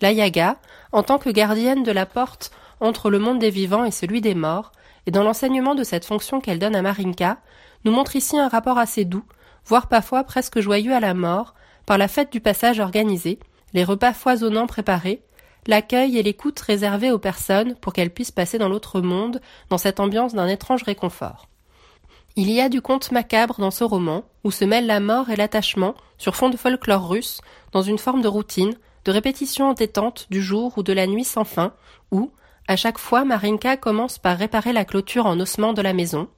La 0.00 0.12
Yaga, 0.12 0.56
en 0.92 1.02
tant 1.02 1.18
que 1.18 1.28
gardienne 1.28 1.82
de 1.82 1.92
la 1.92 2.06
porte 2.06 2.52
entre 2.80 3.10
le 3.10 3.18
monde 3.18 3.38
des 3.38 3.50
vivants 3.50 3.84
et 3.84 3.90
celui 3.90 4.20
des 4.20 4.34
morts, 4.34 4.72
et 5.06 5.10
dans 5.10 5.22
l'enseignement 5.22 5.74
de 5.74 5.84
cette 5.84 6.04
fonction 6.04 6.40
qu'elle 6.40 6.58
donne 6.58 6.76
à 6.76 6.82
Marinka, 6.82 7.38
nous 7.84 7.92
montre 7.92 8.16
ici 8.16 8.38
un 8.38 8.48
rapport 8.48 8.78
assez 8.78 9.04
doux, 9.04 9.24
voire 9.66 9.88
parfois 9.88 10.24
presque 10.24 10.60
joyeux 10.60 10.94
à 10.94 11.00
la 11.00 11.14
mort, 11.14 11.54
par 11.84 11.98
la 11.98 12.08
fête 12.08 12.32
du 12.32 12.40
passage 12.40 12.80
organisée, 12.80 13.38
les 13.72 13.84
repas 13.84 14.12
foisonnants 14.12 14.66
préparés, 14.66 15.22
l'accueil 15.66 16.18
et 16.18 16.22
l'écoute 16.22 16.58
réservés 16.60 17.10
aux 17.10 17.18
personnes 17.18 17.74
pour 17.76 17.92
qu'elles 17.92 18.12
puissent 18.12 18.30
passer 18.30 18.58
dans 18.58 18.68
l'autre 18.68 19.00
monde, 19.00 19.40
dans 19.68 19.78
cette 19.78 20.00
ambiance 20.00 20.34
d'un 20.34 20.48
étrange 20.48 20.82
réconfort. 20.82 21.48
Il 22.36 22.50
y 22.50 22.60
a 22.60 22.68
du 22.68 22.80
conte 22.80 23.10
macabre 23.10 23.56
dans 23.58 23.70
ce 23.70 23.84
roman, 23.84 24.24
où 24.44 24.50
se 24.50 24.64
mêlent 24.64 24.86
la 24.86 25.00
mort 25.00 25.30
et 25.30 25.36
l'attachement, 25.36 25.94
sur 26.16 26.36
fond 26.36 26.48
de 26.48 26.56
folklore 26.56 27.08
russe, 27.08 27.40
dans 27.72 27.82
une 27.82 27.98
forme 27.98 28.22
de 28.22 28.28
routine, 28.28 28.74
de 29.04 29.12
répétition 29.12 29.68
entêtante 29.68 30.26
du 30.30 30.42
jour 30.42 30.74
ou 30.76 30.82
de 30.82 30.92
la 30.92 31.06
nuit 31.06 31.24
sans 31.24 31.44
fin, 31.44 31.72
où, 32.10 32.30
à 32.68 32.76
chaque 32.76 32.98
fois, 32.98 33.24
Marinka 33.24 33.76
commence 33.76 34.18
par 34.18 34.38
réparer 34.38 34.72
la 34.72 34.84
clôture 34.84 35.26
en 35.26 35.40
ossements 35.40 35.72
de 35.72 35.82
la 35.82 35.92
maison, 35.92 36.28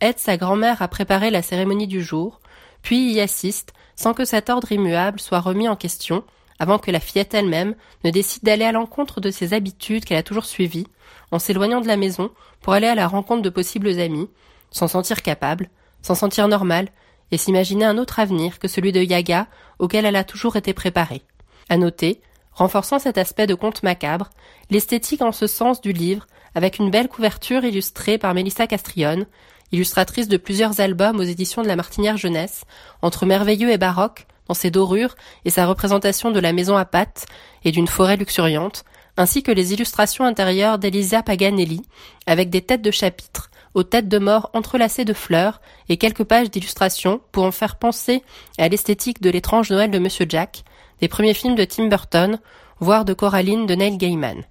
aide 0.00 0.18
sa 0.18 0.36
grand-mère 0.36 0.82
à 0.82 0.88
préparer 0.88 1.30
la 1.30 1.42
cérémonie 1.42 1.86
du 1.86 2.02
jour, 2.02 2.40
puis 2.82 3.12
y 3.12 3.20
assiste, 3.20 3.72
sans 3.94 4.14
que 4.14 4.24
cet 4.24 4.50
ordre 4.50 4.72
immuable 4.72 5.20
soit 5.20 5.40
remis 5.40 5.68
en 5.68 5.76
question, 5.76 6.24
avant 6.58 6.78
que 6.78 6.90
la 6.90 7.00
fillette 7.00 7.34
elle-même 7.34 7.74
ne 8.04 8.10
décide 8.10 8.44
d'aller 8.44 8.64
à 8.64 8.72
l'encontre 8.72 9.20
de 9.20 9.30
ses 9.30 9.52
habitudes 9.52 10.04
qu'elle 10.04 10.16
a 10.16 10.22
toujours 10.22 10.46
suivies, 10.46 10.86
en 11.30 11.38
s'éloignant 11.38 11.80
de 11.80 11.86
la 11.86 11.96
maison 11.96 12.30
pour 12.60 12.72
aller 12.72 12.86
à 12.86 12.94
la 12.94 13.08
rencontre 13.08 13.42
de 13.42 13.50
possibles 13.50 13.98
amis, 14.00 14.28
s'en 14.70 14.88
sentir 14.88 15.22
capable, 15.22 15.68
s'en 16.02 16.14
sentir 16.14 16.48
normal, 16.48 16.88
et 17.32 17.38
s'imaginer 17.38 17.84
un 17.84 17.98
autre 17.98 18.20
avenir 18.20 18.58
que 18.58 18.68
celui 18.68 18.92
de 18.92 19.02
Yaga 19.02 19.48
auquel 19.78 20.04
elle 20.04 20.16
a 20.16 20.24
toujours 20.24 20.56
été 20.56 20.72
préparée. 20.72 21.22
À 21.68 21.76
noter, 21.76 22.20
renforçant 22.52 22.98
cet 22.98 23.18
aspect 23.18 23.46
de 23.46 23.54
conte 23.54 23.82
macabre, 23.82 24.30
l'esthétique 24.70 25.22
en 25.22 25.32
ce 25.32 25.46
sens 25.46 25.80
du 25.80 25.92
livre, 25.92 26.26
avec 26.54 26.78
une 26.78 26.90
belle 26.90 27.08
couverture 27.08 27.64
illustrée 27.64 28.16
par 28.16 28.32
Mélissa 28.32 28.66
Castrillon, 28.66 29.26
illustratrice 29.72 30.28
de 30.28 30.36
plusieurs 30.36 30.80
albums 30.80 31.18
aux 31.18 31.24
éditions 31.24 31.62
de 31.62 31.68
la 31.68 31.76
Martinière 31.76 32.16
Jeunesse, 32.16 32.64
entre 33.02 33.26
merveilleux 33.26 33.70
et 33.70 33.78
baroque, 33.78 34.26
dans 34.48 34.54
ses 34.54 34.70
dorures 34.70 35.16
et 35.44 35.50
sa 35.50 35.66
représentation 35.66 36.30
de 36.30 36.40
la 36.40 36.52
maison 36.52 36.76
à 36.76 36.84
pattes 36.84 37.26
et 37.64 37.72
d'une 37.72 37.88
forêt 37.88 38.16
luxuriante, 38.16 38.84
ainsi 39.16 39.42
que 39.42 39.52
les 39.52 39.72
illustrations 39.72 40.24
intérieures 40.24 40.78
d'Elisa 40.78 41.22
Paganelli, 41.22 41.82
avec 42.26 42.50
des 42.50 42.62
têtes 42.62 42.82
de 42.82 42.90
chapitres, 42.90 43.50
aux 43.74 43.82
têtes 43.82 44.08
de 44.08 44.18
mort 44.18 44.50
entrelacées 44.54 45.04
de 45.04 45.12
fleurs 45.12 45.60
et 45.88 45.96
quelques 45.96 46.24
pages 46.24 46.50
d'illustrations 46.50 47.20
pour 47.32 47.44
en 47.44 47.52
faire 47.52 47.76
penser 47.76 48.22
à 48.58 48.68
l'esthétique 48.68 49.20
de 49.20 49.30
l'étrange 49.30 49.70
Noël 49.70 49.90
de 49.90 49.98
Monsieur 49.98 50.26
Jack, 50.28 50.64
des 51.00 51.08
premiers 51.08 51.34
films 51.34 51.56
de 51.56 51.64
Tim 51.64 51.88
Burton, 51.88 52.38
voire 52.80 53.04
de 53.04 53.12
Coraline 53.12 53.66
de 53.66 53.74
Neil 53.74 53.98
Gaiman. 53.98 54.44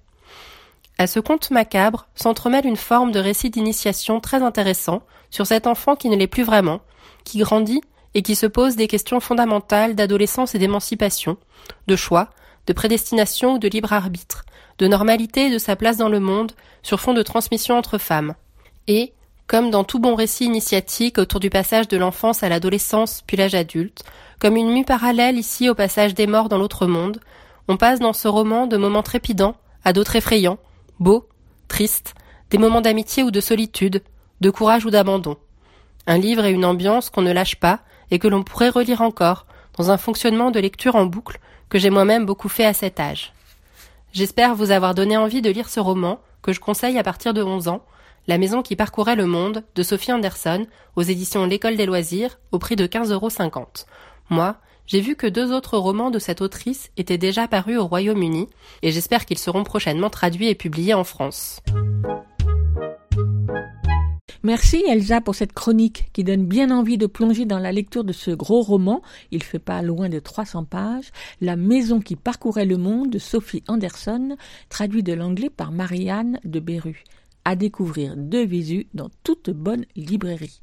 À 0.98 1.06
ce 1.06 1.20
conte 1.20 1.50
macabre 1.50 2.06
s'entremêle 2.14 2.66
une 2.66 2.76
forme 2.76 3.12
de 3.12 3.18
récit 3.18 3.50
d'initiation 3.50 4.20
très 4.20 4.42
intéressant 4.42 5.02
sur 5.30 5.46
cet 5.46 5.66
enfant 5.66 5.94
qui 5.96 6.08
ne 6.08 6.16
l'est 6.16 6.26
plus 6.26 6.42
vraiment, 6.42 6.80
qui 7.24 7.38
grandit 7.38 7.82
et 8.16 8.22
qui 8.22 8.34
se 8.34 8.46
pose 8.46 8.76
des 8.76 8.88
questions 8.88 9.20
fondamentales 9.20 9.94
d'adolescence 9.94 10.54
et 10.54 10.58
d'émancipation, 10.58 11.36
de 11.86 11.96
choix, 11.96 12.30
de 12.66 12.72
prédestination 12.72 13.52
ou 13.52 13.58
de 13.58 13.68
libre 13.68 13.92
arbitre, 13.92 14.46
de 14.78 14.86
normalité 14.86 15.48
et 15.48 15.50
de 15.50 15.58
sa 15.58 15.76
place 15.76 15.98
dans 15.98 16.08
le 16.08 16.18
monde 16.18 16.52
sur 16.82 16.98
fond 16.98 17.12
de 17.12 17.20
transmission 17.22 17.76
entre 17.76 17.98
femmes. 17.98 18.34
Et, 18.88 19.12
comme 19.46 19.70
dans 19.70 19.84
tout 19.84 19.98
bon 19.98 20.14
récit 20.14 20.46
initiatique 20.46 21.18
autour 21.18 21.40
du 21.40 21.50
passage 21.50 21.88
de 21.88 21.98
l'enfance 21.98 22.42
à 22.42 22.48
l'adolescence 22.48 23.22
puis 23.26 23.36
l'âge 23.36 23.54
adulte, 23.54 24.02
comme 24.38 24.56
une 24.56 24.72
mue 24.72 24.86
parallèle 24.86 25.36
ici 25.36 25.68
au 25.68 25.74
passage 25.74 26.14
des 26.14 26.26
morts 26.26 26.48
dans 26.48 26.58
l'autre 26.58 26.86
monde, 26.86 27.20
on 27.68 27.76
passe 27.76 28.00
dans 28.00 28.14
ce 28.14 28.28
roman 28.28 28.66
de 28.66 28.78
moments 28.78 29.02
trépidants 29.02 29.56
à 29.84 29.92
d'autres 29.92 30.16
effrayants, 30.16 30.58
beaux, 31.00 31.28
tristes, 31.68 32.14
des 32.48 32.56
moments 32.56 32.80
d'amitié 32.80 33.22
ou 33.24 33.30
de 33.30 33.42
solitude, 33.42 34.02
de 34.40 34.48
courage 34.48 34.86
ou 34.86 34.90
d'abandon. 34.90 35.36
Un 36.06 36.16
livre 36.16 36.46
et 36.46 36.52
une 36.52 36.64
ambiance 36.64 37.10
qu'on 37.10 37.20
ne 37.20 37.32
lâche 37.32 37.56
pas 37.56 37.80
et 38.10 38.18
que 38.18 38.28
l'on 38.28 38.42
pourrait 38.42 38.68
relire 38.68 39.02
encore, 39.02 39.46
dans 39.76 39.90
un 39.90 39.96
fonctionnement 39.96 40.50
de 40.50 40.60
lecture 40.60 40.96
en 40.96 41.06
boucle 41.06 41.38
que 41.68 41.78
j'ai 41.78 41.90
moi-même 41.90 42.26
beaucoup 42.26 42.48
fait 42.48 42.64
à 42.64 42.72
cet 42.72 43.00
âge. 43.00 43.32
J'espère 44.12 44.54
vous 44.54 44.70
avoir 44.70 44.94
donné 44.94 45.16
envie 45.16 45.42
de 45.42 45.50
lire 45.50 45.68
ce 45.68 45.80
roman, 45.80 46.20
que 46.42 46.52
je 46.52 46.60
conseille 46.60 46.98
à 46.98 47.02
partir 47.02 47.34
de 47.34 47.42
11 47.42 47.68
ans, 47.68 47.82
La 48.28 48.38
maison 48.38 48.62
qui 48.62 48.74
parcourait 48.74 49.14
le 49.14 49.26
monde, 49.26 49.62
de 49.76 49.82
Sophie 49.84 50.12
Anderson, 50.12 50.66
aux 50.96 51.02
éditions 51.02 51.46
L'école 51.46 51.76
des 51.76 51.86
loisirs, 51.86 52.38
au 52.50 52.58
prix 52.58 52.74
de 52.74 52.86
15,50 52.86 53.12
euros. 53.12 53.28
Moi, 54.30 54.56
j'ai 54.86 55.00
vu 55.00 55.14
que 55.14 55.26
deux 55.26 55.52
autres 55.52 55.78
romans 55.78 56.10
de 56.10 56.18
cette 56.18 56.40
autrice 56.40 56.90
étaient 56.96 57.18
déjà 57.18 57.46
parus 57.46 57.78
au 57.78 57.86
Royaume-Uni, 57.86 58.48
et 58.82 58.90
j'espère 58.90 59.26
qu'ils 59.26 59.38
seront 59.38 59.64
prochainement 59.64 60.10
traduits 60.10 60.48
et 60.48 60.54
publiés 60.54 60.94
en 60.94 61.04
France. 61.04 61.60
Merci 64.46 64.84
Elsa 64.88 65.20
pour 65.20 65.34
cette 65.34 65.54
chronique 65.54 66.04
qui 66.12 66.22
donne 66.22 66.46
bien 66.46 66.70
envie 66.70 66.98
de 66.98 67.08
plonger 67.08 67.46
dans 67.46 67.58
la 67.58 67.72
lecture 67.72 68.04
de 68.04 68.12
ce 68.12 68.30
gros 68.30 68.62
roman, 68.62 69.02
il 69.32 69.42
fait 69.42 69.58
pas 69.58 69.82
loin 69.82 70.08
de 70.08 70.20
300 70.20 70.66
pages, 70.66 71.10
La 71.40 71.56
maison 71.56 71.98
qui 71.98 72.14
parcourait 72.14 72.64
le 72.64 72.76
monde 72.76 73.10
de 73.10 73.18
Sophie 73.18 73.64
Anderson, 73.66 74.36
traduit 74.68 75.02
de 75.02 75.14
l'anglais 75.14 75.50
par 75.50 75.72
Marianne 75.72 76.38
de 76.44 76.60
Beru. 76.60 77.02
à 77.44 77.56
découvrir 77.56 78.14
de 78.16 78.38
visu 78.38 78.86
dans 78.94 79.08
toute 79.24 79.50
bonne 79.50 79.84
librairie. 79.96 80.60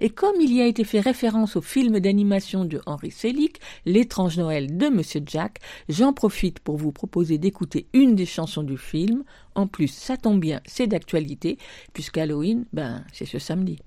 Et 0.00 0.10
comme 0.10 0.40
il 0.40 0.52
y 0.52 0.60
a 0.60 0.66
été 0.66 0.84
fait 0.84 1.00
référence 1.00 1.56
au 1.56 1.60
film 1.60 2.00
d'animation 2.00 2.64
de 2.64 2.80
Henri 2.86 3.10
Selick, 3.10 3.60
L'étrange 3.84 4.38
Noël 4.38 4.76
de 4.76 4.88
Monsieur 4.88 5.22
Jack, 5.26 5.58
j'en 5.88 6.12
profite 6.12 6.60
pour 6.60 6.76
vous 6.76 6.92
proposer 6.92 7.38
d'écouter 7.38 7.86
une 7.92 8.14
des 8.14 8.26
chansons 8.26 8.62
du 8.62 8.78
film. 8.78 9.24
En 9.54 9.66
plus, 9.66 9.88
ça 9.88 10.16
tombe 10.16 10.40
bien, 10.40 10.60
c'est 10.64 10.86
d'actualité, 10.86 11.58
puisqu'Halloween, 11.92 12.64
ben, 12.72 13.04
c'est 13.12 13.26
ce 13.26 13.38
samedi. 13.38 13.78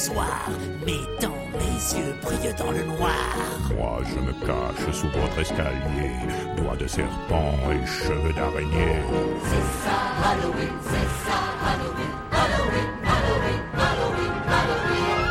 Soir, 0.00 0.48
mettant 0.86 1.36
mes 1.58 1.98
yeux 1.98 2.14
brillent 2.22 2.54
dans 2.56 2.70
le 2.70 2.82
noir. 2.84 3.36
Moi, 3.76 3.98
je 4.06 4.18
me 4.18 4.32
cache 4.46 4.94
sous 4.94 5.08
votre 5.08 5.38
escalier, 5.38 6.12
doigts 6.56 6.76
de 6.76 6.86
serpent 6.86 7.54
et 7.70 7.86
cheveux 7.86 8.32
d'araignée. 8.32 9.02
C'est 9.44 9.68
ça 9.84 9.98
Halloween, 10.30 10.74
c'est 10.90 11.10
ça 11.26 11.38
Halloween, 11.68 12.14
Halloween, 12.32 12.88
Halloween, 13.12 13.60
Halloween, 13.84 14.34
Halloween. 14.56 15.22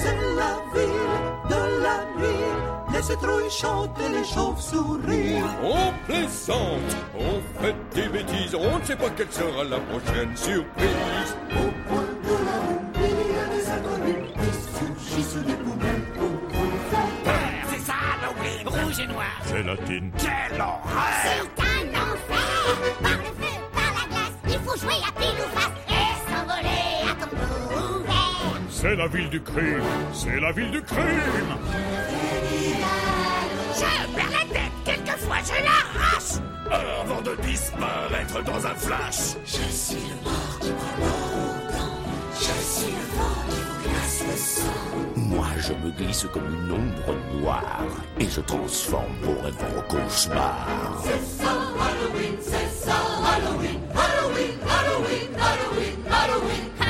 C'est 0.00 0.20
la 0.40 0.52
ville 0.74 1.16
de 1.52 1.62
la 1.84 1.96
nuit, 2.18 2.48
les 2.92 3.02
citrouilles 3.02 3.50
chantent 3.50 4.00
et 4.04 4.18
les 4.18 4.24
chauves-souris. 4.24 5.42
On 5.62 5.92
plaisante, 6.06 6.96
on 7.16 7.62
fait 7.62 7.76
des 7.94 8.08
bêtises, 8.08 8.54
on 8.56 8.78
ne 8.80 8.84
sait 8.84 8.96
pas 8.96 9.10
quelle 9.16 9.30
sera 9.30 9.62
la 9.62 9.78
prochaine 9.78 10.36
surprise. 10.36 11.36
Rouge 18.98 19.04
et 19.04 19.06
noir. 19.06 19.26
Gélatine. 19.48 20.10
Quelle 20.18 20.60
horreur 20.60 20.80
C'est 21.22 21.62
un 21.62 21.88
enfer 21.88 22.78
Par 23.02 23.10
le 23.12 23.24
feu, 23.24 23.54
par 23.72 23.92
la 23.94 24.08
glace, 24.08 24.36
il 24.48 24.58
faut 24.60 24.76
jouer 24.78 25.00
à 25.06 25.12
pile 25.20 25.38
ou 25.38 25.58
face 25.58 25.76
et 25.88 26.30
s'envoler 26.30 26.92
à 27.08 27.14
tombeau 27.24 28.00
ouvert. 28.00 28.60
C'est 28.70 28.96
la 28.96 29.08
ville 29.08 29.30
du 29.30 29.42
crime, 29.42 29.82
c'est 30.12 30.40
la 30.40 30.52
ville 30.52 30.70
du 30.70 30.82
crime. 30.82 31.58
Je 33.74 34.14
perds 34.14 34.30
la 34.30 34.54
tête, 34.54 34.72
quelquefois 34.84 35.36
je 35.44 35.64
l'arrache 35.64 36.40
Avant 36.70 37.22
de 37.22 37.34
disparaître 37.42 38.42
dans 38.44 38.66
un 38.66 38.74
flash. 38.74 39.36
Je 39.44 39.72
suis 39.72 39.96
le 39.96 40.30
me 45.84 45.90
glisse 45.90 46.26
comme 46.32 46.46
une 46.46 46.72
ombre 46.72 47.14
noire 47.40 47.80
et 48.18 48.28
je 48.28 48.40
transforme 48.40 49.12
vos 49.22 49.40
rêves 49.42 49.54
en 49.76 49.80
cauchemars. 49.82 51.02
C'est 51.02 51.42
ça 51.42 51.50
Halloween, 51.78 52.36
c'est 52.40 52.68
ça 52.86 52.96
Halloween, 53.24 53.80
Halloween, 53.94 54.58
Halloween, 54.66 55.28
Halloween, 55.38 55.98
Halloween, 56.10 56.70
Halloween, 56.80 56.87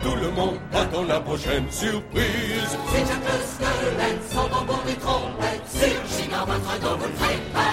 tout 0.00 0.14
le 0.14 0.30
monde 0.30 0.58
attend 0.72 1.04
la 1.04 1.20
prochaine 1.20 1.64
surprise. 1.70 2.78
C'est 2.92 3.00
le 3.00 3.06
squelette, 3.44 4.22
sans 4.30 4.48
tambour 4.48 4.82
ni 4.86 4.94
trompette. 4.94 5.62
Surgit 5.68 6.28
dans 6.30 6.96
votre 6.96 7.65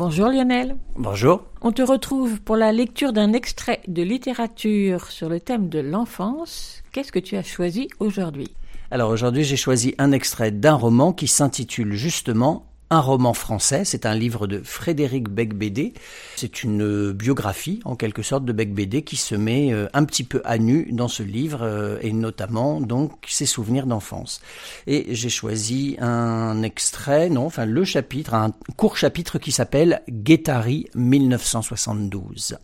Bonjour 0.00 0.28
Lionel. 0.28 0.76
Bonjour. 0.96 1.49
On 1.62 1.72
te 1.72 1.82
retrouve 1.82 2.40
pour 2.40 2.56
la 2.56 2.72
lecture 2.72 3.12
d'un 3.12 3.34
extrait 3.34 3.82
de 3.86 4.02
littérature 4.02 5.10
sur 5.10 5.28
le 5.28 5.40
thème 5.40 5.68
de 5.68 5.78
l'enfance. 5.78 6.82
Qu'est-ce 6.90 7.12
que 7.12 7.18
tu 7.18 7.36
as 7.36 7.42
choisi 7.42 7.88
aujourd'hui? 7.98 8.48
Alors 8.90 9.10
aujourd'hui, 9.10 9.44
j'ai 9.44 9.58
choisi 9.58 9.94
un 9.98 10.10
extrait 10.10 10.52
d'un 10.52 10.72
roman 10.72 11.12
qui 11.12 11.26
s'intitule 11.26 11.92
justement 11.92 12.69
un 12.90 13.00
roman 13.00 13.32
français. 13.34 13.84
C'est 13.84 14.04
un 14.04 14.14
livre 14.14 14.46
de 14.46 14.60
Frédéric 14.62 15.28
Becbédé. 15.28 15.94
C'est 16.36 16.64
une 16.64 17.12
biographie, 17.12 17.80
en 17.84 17.96
quelque 17.96 18.22
sorte, 18.22 18.44
de 18.44 18.52
Becbédé 18.52 19.02
qui 19.02 19.16
se 19.16 19.34
met 19.34 19.72
euh, 19.72 19.88
un 19.94 20.04
petit 20.04 20.24
peu 20.24 20.42
à 20.44 20.58
nu 20.58 20.90
dans 20.92 21.08
ce 21.08 21.22
livre, 21.22 21.60
euh, 21.62 21.98
et 22.02 22.12
notamment, 22.12 22.80
donc, 22.80 23.12
ses 23.28 23.46
souvenirs 23.46 23.86
d'enfance. 23.86 24.40
Et 24.86 25.14
j'ai 25.14 25.28
choisi 25.28 25.96
un 26.00 26.62
extrait, 26.62 27.30
non, 27.30 27.46
enfin, 27.46 27.64
le 27.64 27.84
chapitre, 27.84 28.34
un 28.34 28.52
court 28.76 28.96
chapitre 28.96 29.38
qui 29.38 29.52
s'appelle 29.52 30.02
Guétari 30.08 30.88
1972. 30.94 32.58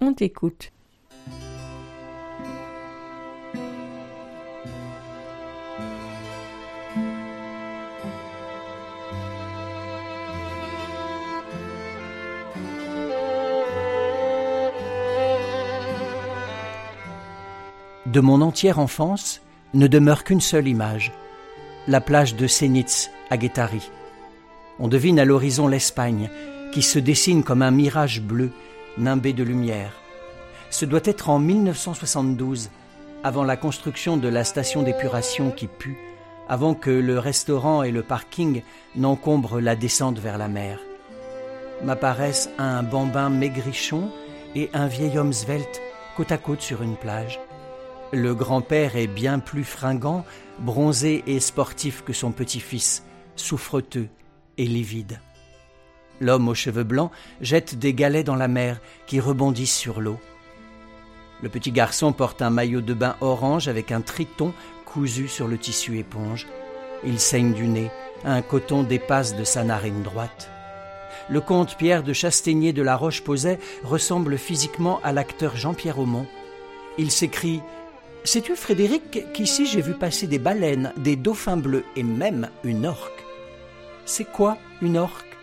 On 0.00 0.12
t'écoute. 0.12 0.72
De 18.12 18.20
mon 18.20 18.42
entière 18.42 18.78
enfance 18.78 19.40
ne 19.72 19.86
demeure 19.86 20.22
qu'une 20.22 20.42
seule 20.42 20.68
image, 20.68 21.12
la 21.88 22.02
plage 22.02 22.36
de 22.36 22.46
Senitz 22.46 23.10
à 23.30 23.38
Guétari. 23.38 23.90
On 24.78 24.86
devine 24.86 25.18
à 25.18 25.24
l'horizon 25.24 25.66
l'Espagne, 25.66 26.28
qui 26.72 26.82
se 26.82 26.98
dessine 26.98 27.42
comme 27.42 27.62
un 27.62 27.70
mirage 27.70 28.20
bleu, 28.20 28.50
nimbé 28.98 29.32
de 29.32 29.42
lumière. 29.42 29.94
Ce 30.68 30.84
doit 30.84 31.00
être 31.04 31.30
en 31.30 31.38
1972, 31.38 32.68
avant 33.24 33.44
la 33.44 33.56
construction 33.56 34.18
de 34.18 34.28
la 34.28 34.44
station 34.44 34.82
d'épuration 34.82 35.50
qui 35.50 35.66
pue, 35.66 35.96
avant 36.50 36.74
que 36.74 36.90
le 36.90 37.18
restaurant 37.18 37.82
et 37.82 37.92
le 37.92 38.02
parking 38.02 38.60
n'encombrent 38.94 39.58
la 39.58 39.74
descente 39.74 40.18
vers 40.18 40.36
la 40.36 40.48
mer. 40.48 40.80
M'apparaissent 41.82 42.50
un 42.58 42.82
bambin 42.82 43.30
maigrichon 43.30 44.10
et 44.54 44.68
un 44.74 44.86
vieil 44.86 45.16
homme 45.16 45.32
svelte, 45.32 45.80
côte 46.14 46.30
à 46.30 46.36
côte 46.36 46.60
sur 46.60 46.82
une 46.82 46.96
plage. 46.96 47.40
Le 48.14 48.34
grand-père 48.34 48.96
est 48.96 49.06
bien 49.06 49.38
plus 49.38 49.64
fringant, 49.64 50.26
bronzé 50.58 51.24
et 51.26 51.40
sportif 51.40 52.04
que 52.04 52.12
son 52.12 52.30
petit-fils, 52.30 53.04
souffreteux, 53.36 54.08
et 54.58 54.66
livide. 54.66 55.18
L'homme 56.20 56.48
aux 56.48 56.54
cheveux 56.54 56.84
blancs 56.84 57.10
jette 57.40 57.78
des 57.78 57.94
galets 57.94 58.26
dans 58.26 58.36
la 58.36 58.48
mer 58.48 58.82
qui 59.06 59.18
rebondissent 59.18 59.74
sur 59.74 60.02
l'eau. 60.02 60.18
Le 61.42 61.48
petit 61.48 61.72
garçon 61.72 62.12
porte 62.12 62.42
un 62.42 62.50
maillot 62.50 62.82
de 62.82 62.92
bain 62.92 63.16
orange 63.22 63.66
avec 63.66 63.90
un 63.90 64.02
triton 64.02 64.52
cousu 64.84 65.26
sur 65.26 65.48
le 65.48 65.56
tissu 65.56 65.98
éponge. 65.98 66.46
Il 67.04 67.18
saigne 67.18 67.54
du 67.54 67.66
nez, 67.66 67.90
un 68.24 68.42
coton 68.42 68.82
dépasse 68.82 69.34
de 69.34 69.44
sa 69.44 69.64
narine 69.64 70.02
droite. 70.02 70.50
Le 71.30 71.40
comte 71.40 71.78
Pierre 71.78 72.02
de 72.02 72.12
Chastaignier 72.12 72.74
de 72.74 72.82
la 72.82 72.94
Roche-Posay 72.94 73.58
ressemble 73.84 74.36
physiquement 74.36 75.00
à 75.02 75.12
l'acteur 75.12 75.56
Jean-Pierre 75.56 75.98
Aumont. 75.98 76.26
Il 76.98 77.10
s'écrie 77.10 77.62
Sais-tu, 78.24 78.54
Frédéric, 78.54 79.32
qu'ici 79.32 79.66
j'ai 79.66 79.80
vu 79.80 79.94
passer 79.94 80.28
des 80.28 80.38
baleines, 80.38 80.92
des 80.96 81.16
dauphins 81.16 81.56
bleus 81.56 81.84
et 81.96 82.04
même 82.04 82.48
une 82.62 82.86
orque 82.86 83.24
C'est 84.04 84.30
quoi 84.30 84.58
une 84.80 84.96
orque? 84.96 85.36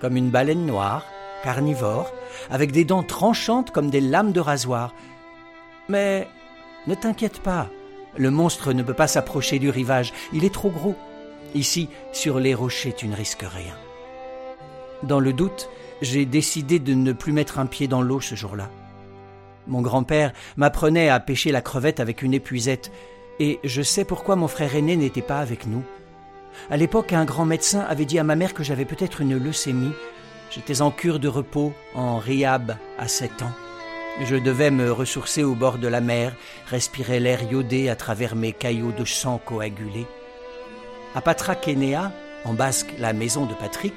Comme 0.00 0.16
une 0.16 0.30
baleine 0.30 0.64
noire, 0.64 1.04
carnivore, 1.42 2.10
avec 2.50 2.72
des 2.72 2.86
dents 2.86 3.02
tranchantes 3.02 3.72
comme 3.72 3.90
des 3.90 4.00
lames 4.00 4.32
de 4.32 4.40
rasoir. 4.40 4.94
Mais 5.88 6.26
ne 6.86 6.94
t'inquiète 6.94 7.40
pas, 7.40 7.68
le 8.16 8.30
monstre 8.30 8.72
ne 8.72 8.82
peut 8.82 8.94
pas 8.94 9.06
s'approcher 9.06 9.58
du 9.58 9.68
rivage, 9.68 10.14
il 10.32 10.44
est 10.44 10.54
trop 10.54 10.70
gros. 10.70 10.96
Ici, 11.54 11.88
sur 12.12 12.40
les 12.40 12.54
rochers, 12.54 12.94
tu 12.96 13.06
ne 13.06 13.16
risques 13.16 13.44
rien. 13.46 13.74
Dans 15.02 15.20
le 15.20 15.32
doute, 15.34 15.68
j'ai 16.00 16.24
décidé 16.24 16.78
de 16.78 16.94
ne 16.94 17.12
plus 17.12 17.32
mettre 17.32 17.58
un 17.58 17.66
pied 17.66 17.86
dans 17.86 18.02
l'eau 18.02 18.20
ce 18.20 18.34
jour-là. 18.34 18.70
Mon 19.68 19.82
grand-père 19.82 20.32
m'apprenait 20.56 21.10
à 21.10 21.20
pêcher 21.20 21.52
la 21.52 21.60
crevette 21.60 22.00
avec 22.00 22.22
une 22.22 22.34
épuisette, 22.34 22.90
et 23.38 23.60
je 23.62 23.82
sais 23.82 24.04
pourquoi 24.04 24.34
mon 24.34 24.48
frère 24.48 24.74
aîné 24.74 24.96
n'était 24.96 25.22
pas 25.22 25.38
avec 25.38 25.66
nous. 25.66 25.84
À 26.70 26.76
l'époque, 26.76 27.12
un 27.12 27.24
grand 27.24 27.44
médecin 27.44 27.80
avait 27.80 28.06
dit 28.06 28.18
à 28.18 28.24
ma 28.24 28.34
mère 28.34 28.54
que 28.54 28.64
j'avais 28.64 28.86
peut-être 28.86 29.20
une 29.20 29.36
leucémie. 29.36 29.92
J'étais 30.50 30.80
en 30.80 30.90
cure 30.90 31.20
de 31.20 31.28
repos, 31.28 31.72
en 31.94 32.18
riab, 32.18 32.76
à 32.98 33.06
sept 33.06 33.42
ans. 33.42 33.52
Je 34.24 34.34
devais 34.34 34.70
me 34.72 34.90
ressourcer 34.90 35.44
au 35.44 35.54
bord 35.54 35.78
de 35.78 35.86
la 35.86 36.00
mer, 36.00 36.34
respirer 36.66 37.20
l'air 37.20 37.40
iodé 37.52 37.88
à 37.88 37.94
travers 37.94 38.34
mes 38.34 38.52
caillots 38.52 38.90
de 38.90 39.04
sang 39.04 39.40
coagulés. 39.44 40.06
À 41.14 41.20
Patrakénéa, 41.20 42.10
en 42.44 42.54
basque 42.54 42.92
la 42.98 43.12
maison 43.12 43.46
de 43.46 43.54
Patrick, 43.54 43.94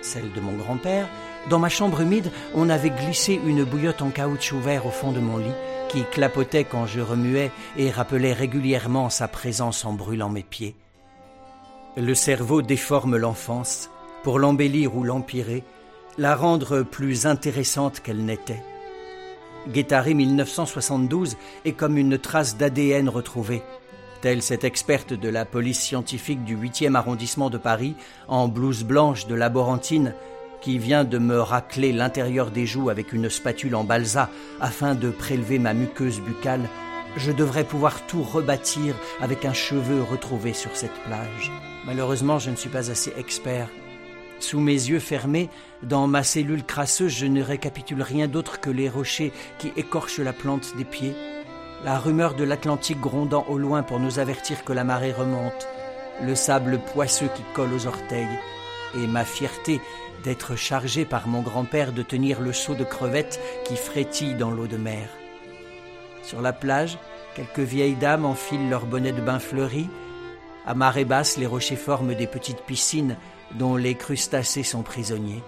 celle 0.00 0.32
de 0.32 0.40
mon 0.40 0.56
grand-père, 0.56 1.08
dans 1.48 1.58
ma 1.58 1.68
chambre 1.68 2.00
humide, 2.00 2.30
on 2.54 2.68
avait 2.68 2.90
glissé 2.90 3.40
une 3.44 3.64
bouillotte 3.64 4.02
en 4.02 4.10
caoutchouc 4.10 4.60
vert 4.60 4.86
au 4.86 4.90
fond 4.90 5.12
de 5.12 5.20
mon 5.20 5.38
lit, 5.38 5.54
qui 5.88 6.04
clapotait 6.04 6.64
quand 6.64 6.86
je 6.86 7.00
remuais 7.00 7.50
et 7.76 7.90
rappelait 7.90 8.32
régulièrement 8.32 9.08
sa 9.08 9.28
présence 9.28 9.84
en 9.84 9.92
brûlant 9.92 10.28
mes 10.28 10.42
pieds. 10.42 10.76
Le 11.96 12.14
cerveau 12.14 12.62
déforme 12.62 13.16
l'enfance 13.16 13.90
pour 14.22 14.38
l'embellir 14.38 14.94
ou 14.94 15.04
l'empirer, 15.04 15.64
la 16.18 16.34
rendre 16.34 16.82
plus 16.82 17.26
intéressante 17.26 18.00
qu'elle 18.00 18.24
n'était. 18.24 18.62
Guettari 19.68 20.14
1972 20.14 21.36
est 21.64 21.72
comme 21.72 21.96
une 21.96 22.18
trace 22.18 22.56
d'ADN 22.56 23.08
retrouvée, 23.08 23.62
telle 24.20 24.42
cette 24.42 24.64
experte 24.64 25.12
de 25.12 25.28
la 25.28 25.44
police 25.44 25.80
scientifique 25.80 26.44
du 26.44 26.56
8e 26.56 26.94
arrondissement 26.94 27.50
de 27.50 27.58
Paris, 27.58 27.94
en 28.26 28.48
blouse 28.48 28.84
blanche 28.84 29.26
de 29.26 29.34
laborantine, 29.34 30.14
qui 30.60 30.78
vient 30.78 31.04
de 31.04 31.18
me 31.18 31.40
racler 31.40 31.92
l'intérieur 31.92 32.50
des 32.50 32.66
joues 32.66 32.90
avec 32.90 33.12
une 33.12 33.30
spatule 33.30 33.74
en 33.74 33.84
balsa 33.84 34.30
afin 34.60 34.94
de 34.94 35.10
prélever 35.10 35.58
ma 35.58 35.74
muqueuse 35.74 36.20
buccale, 36.20 36.68
je 37.16 37.32
devrais 37.32 37.64
pouvoir 37.64 38.06
tout 38.06 38.22
rebâtir 38.22 38.94
avec 39.20 39.44
un 39.44 39.52
cheveu 39.52 40.02
retrouvé 40.02 40.52
sur 40.52 40.76
cette 40.76 40.98
plage. 41.04 41.50
Malheureusement, 41.86 42.38
je 42.38 42.50
ne 42.50 42.56
suis 42.56 42.68
pas 42.68 42.90
assez 42.90 43.12
expert. 43.16 43.68
Sous 44.40 44.60
mes 44.60 44.72
yeux 44.72 45.00
fermés, 45.00 45.48
dans 45.82 46.06
ma 46.06 46.22
cellule 46.22 46.64
crasseuse, 46.64 47.12
je 47.12 47.26
ne 47.26 47.42
récapitule 47.42 48.02
rien 48.02 48.28
d'autre 48.28 48.60
que 48.60 48.70
les 48.70 48.88
rochers 48.88 49.32
qui 49.58 49.72
écorchent 49.76 50.20
la 50.20 50.32
plante 50.32 50.76
des 50.76 50.84
pieds, 50.84 51.14
la 51.84 51.98
rumeur 51.98 52.34
de 52.34 52.44
l'Atlantique 52.44 53.00
grondant 53.00 53.44
au 53.48 53.58
loin 53.58 53.82
pour 53.82 54.00
nous 54.00 54.18
avertir 54.18 54.64
que 54.64 54.72
la 54.72 54.84
marée 54.84 55.12
remonte, 55.12 55.66
le 56.22 56.34
sable 56.34 56.80
poisseux 56.92 57.30
qui 57.34 57.42
colle 57.54 57.72
aux 57.72 57.86
orteils, 57.86 58.38
et 58.96 59.06
ma 59.06 59.24
fierté 59.24 59.80
d'être 60.24 60.56
chargé 60.56 61.04
par 61.04 61.28
mon 61.28 61.42
grand-père 61.42 61.92
de 61.92 62.02
tenir 62.02 62.40
le 62.40 62.52
seau 62.52 62.74
de 62.74 62.84
crevettes 62.84 63.40
qui 63.64 63.76
frétille 63.76 64.34
dans 64.34 64.50
l'eau 64.50 64.66
de 64.66 64.76
mer. 64.76 65.08
Sur 66.22 66.42
la 66.42 66.52
plage, 66.52 66.98
quelques 67.34 67.60
vieilles 67.60 67.96
dames 67.96 68.24
enfilent 68.24 68.68
leurs 68.68 68.86
bonnets 68.86 69.12
de 69.12 69.20
bain 69.20 69.38
fleuris. 69.38 69.88
À 70.66 70.74
marée 70.74 71.04
basse, 71.04 71.36
les 71.36 71.46
rochers 71.46 71.76
forment 71.76 72.14
des 72.14 72.26
petites 72.26 72.62
piscines 72.62 73.16
dont 73.58 73.76
les 73.76 73.94
crustacés 73.94 74.62
sont 74.62 74.82
prisonniers. 74.82 75.42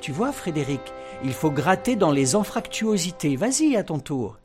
Tu 0.00 0.12
vois, 0.12 0.32
Frédéric, 0.32 0.80
il 1.24 1.32
faut 1.32 1.50
gratter 1.50 1.96
dans 1.96 2.10
les 2.10 2.36
anfractuosités. 2.36 3.36
Vas-y 3.36 3.76
à 3.76 3.84
ton 3.84 3.98
tour. 3.98 4.38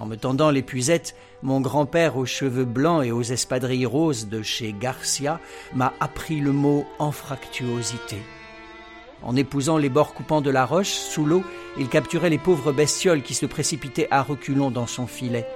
En 0.00 0.06
me 0.06 0.16
tendant 0.16 0.50
l'épuisette, 0.50 1.14
mon 1.42 1.60
grand-père 1.60 2.16
aux 2.16 2.24
cheveux 2.24 2.64
blancs 2.64 3.04
et 3.04 3.12
aux 3.12 3.22
espadrilles 3.22 3.84
roses 3.84 4.28
de 4.28 4.42
chez 4.42 4.72
Garcia 4.72 5.38
m'a 5.74 5.92
appris 6.00 6.40
le 6.40 6.52
mot 6.52 6.86
anfractuosité. 6.98 8.16
En 9.22 9.36
épousant 9.36 9.76
les 9.76 9.90
bords 9.90 10.14
coupants 10.14 10.40
de 10.40 10.48
la 10.48 10.64
roche, 10.64 10.88
sous 10.88 11.26
l'eau, 11.26 11.44
il 11.78 11.90
capturait 11.90 12.30
les 12.30 12.38
pauvres 12.38 12.72
bestioles 12.72 13.22
qui 13.22 13.34
se 13.34 13.44
précipitaient 13.44 14.08
à 14.10 14.22
reculons 14.22 14.70
dans 14.70 14.86
son 14.86 15.06
filet. 15.06 15.46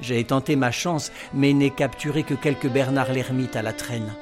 J'ai 0.00 0.24
tenté 0.24 0.56
ma 0.56 0.72
chance, 0.72 1.12
mais 1.32 1.52
n'ai 1.52 1.70
capturé 1.70 2.24
que 2.24 2.34
quelques 2.34 2.68
Bernard 2.68 3.12
l'ermite 3.12 3.54
à 3.54 3.62
la 3.62 3.72
traîne. 3.72 4.12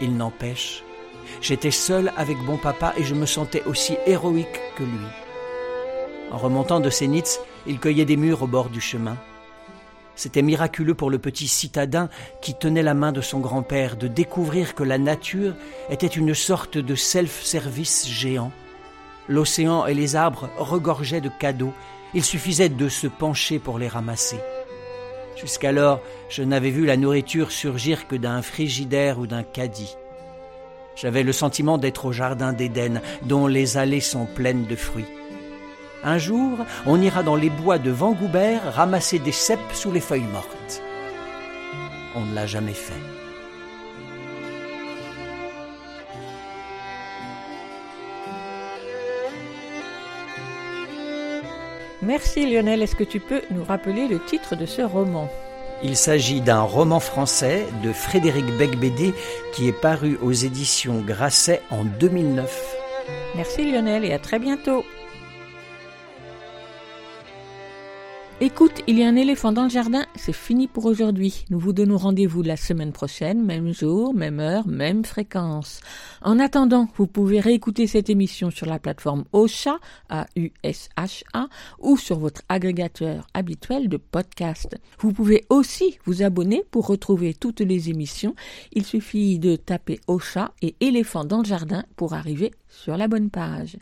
Il 0.00 0.16
n'empêche, 0.16 0.82
j'étais 1.40 1.70
seul 1.70 2.12
avec 2.16 2.38
bon 2.38 2.56
papa 2.56 2.92
et 2.96 3.04
je 3.04 3.14
me 3.14 3.26
sentais 3.26 3.62
aussi 3.66 3.96
héroïque 4.06 4.60
que 4.76 4.82
lui. 4.82 5.06
En 6.32 6.38
remontant 6.38 6.80
de 6.80 6.90
Sénitz, 6.90 7.38
il 7.66 7.78
cueillait 7.78 8.04
des 8.04 8.16
murs 8.16 8.42
au 8.42 8.46
bord 8.46 8.70
du 8.70 8.80
chemin. 8.80 9.16
C'était 10.16 10.42
miraculeux 10.42 10.94
pour 10.94 11.10
le 11.10 11.18
petit 11.18 11.48
citadin 11.48 12.08
qui 12.40 12.54
tenait 12.54 12.82
la 12.82 12.94
main 12.94 13.12
de 13.12 13.20
son 13.20 13.40
grand-père 13.40 13.96
de 13.96 14.06
découvrir 14.06 14.74
que 14.74 14.84
la 14.84 14.98
nature 14.98 15.54
était 15.90 16.06
une 16.06 16.34
sorte 16.34 16.78
de 16.78 16.94
self-service 16.94 18.08
géant. 18.08 18.52
L'océan 19.28 19.86
et 19.86 19.94
les 19.94 20.14
arbres 20.14 20.50
regorgeaient 20.56 21.20
de 21.20 21.30
cadeaux, 21.30 21.72
il 22.14 22.22
suffisait 22.22 22.68
de 22.68 22.88
se 22.88 23.08
pencher 23.08 23.58
pour 23.58 23.78
les 23.78 23.88
ramasser. 23.88 24.38
Jusqu'alors, 25.36 26.00
je 26.28 26.42
n'avais 26.42 26.70
vu 26.70 26.86
la 26.86 26.96
nourriture 26.96 27.50
surgir 27.50 28.06
que 28.06 28.14
d'un 28.14 28.40
frigidaire 28.40 29.18
ou 29.18 29.26
d'un 29.26 29.42
caddie. 29.42 29.96
J'avais 30.94 31.24
le 31.24 31.32
sentiment 31.32 31.76
d'être 31.76 32.04
au 32.04 32.12
jardin 32.12 32.52
d'Éden, 32.52 33.00
dont 33.22 33.48
les 33.48 33.76
allées 33.76 34.00
sont 34.00 34.26
pleines 34.26 34.66
de 34.66 34.76
fruits. 34.76 35.06
Un 36.04 36.18
jour, 36.18 36.58
on 36.84 37.00
ira 37.00 37.22
dans 37.22 37.34
les 37.34 37.48
bois 37.48 37.78
de 37.78 37.90
Vangoubert 37.90 38.74
ramasser 38.74 39.18
des 39.18 39.32
cèpes 39.32 39.72
sous 39.72 39.90
les 39.90 40.00
feuilles 40.00 40.20
mortes. 40.32 40.82
On 42.14 42.20
ne 42.20 42.34
l'a 42.34 42.46
jamais 42.46 42.74
fait. 42.74 42.92
Merci 52.02 52.52
Lionel, 52.52 52.82
est-ce 52.82 52.96
que 52.96 53.04
tu 53.04 53.18
peux 53.18 53.40
nous 53.50 53.64
rappeler 53.64 54.06
le 54.06 54.22
titre 54.22 54.56
de 54.56 54.66
ce 54.66 54.82
roman? 54.82 55.30
Il 55.82 55.96
s'agit 55.96 56.42
d'un 56.42 56.60
roman 56.60 57.00
français 57.00 57.66
de 57.82 57.92
Frédéric 57.92 58.44
Becbédé 58.58 59.14
qui 59.54 59.68
est 59.68 59.80
paru 59.80 60.18
aux 60.22 60.32
éditions 60.32 61.00
Grasset 61.00 61.62
en 61.70 61.84
2009. 61.84 62.76
Merci 63.36 63.72
Lionel 63.72 64.04
et 64.04 64.12
à 64.12 64.18
très 64.18 64.38
bientôt. 64.38 64.84
Écoute, 68.44 68.82
il 68.86 68.98
y 68.98 69.02
a 69.02 69.08
un 69.08 69.16
éléphant 69.16 69.52
dans 69.52 69.62
le 69.62 69.70
jardin, 69.70 70.04
c'est 70.16 70.34
fini 70.34 70.68
pour 70.68 70.84
aujourd'hui. 70.84 71.46
Nous 71.48 71.58
vous 71.58 71.72
donnons 71.72 71.96
rendez-vous 71.96 72.42
la 72.42 72.58
semaine 72.58 72.92
prochaine, 72.92 73.42
même 73.42 73.72
jour, 73.72 74.12
même 74.12 74.38
heure, 74.38 74.68
même 74.68 75.02
fréquence. 75.02 75.80
En 76.20 76.38
attendant, 76.38 76.86
vous 76.96 77.06
pouvez 77.06 77.40
réécouter 77.40 77.86
cette 77.86 78.10
émission 78.10 78.50
sur 78.50 78.66
la 78.66 78.78
plateforme 78.78 79.24
Ocha, 79.32 79.78
A-U-S-H-A, 80.10 81.48
ou 81.78 81.96
sur 81.96 82.18
votre 82.18 82.42
agrégateur 82.50 83.26
habituel 83.32 83.88
de 83.88 83.96
podcast. 83.96 84.76
Vous 84.98 85.14
pouvez 85.14 85.46
aussi 85.48 85.98
vous 86.04 86.22
abonner 86.22 86.64
pour 86.70 86.86
retrouver 86.86 87.32
toutes 87.32 87.60
les 87.60 87.88
émissions. 87.88 88.34
Il 88.74 88.84
suffit 88.84 89.38
de 89.38 89.56
taper 89.56 90.00
Ocha 90.06 90.52
et 90.60 90.74
éléphant 90.80 91.24
dans 91.24 91.38
le 91.38 91.46
jardin 91.46 91.82
pour 91.96 92.12
arriver 92.12 92.50
sur 92.68 92.98
la 92.98 93.08
bonne 93.08 93.30
page. 93.30 93.78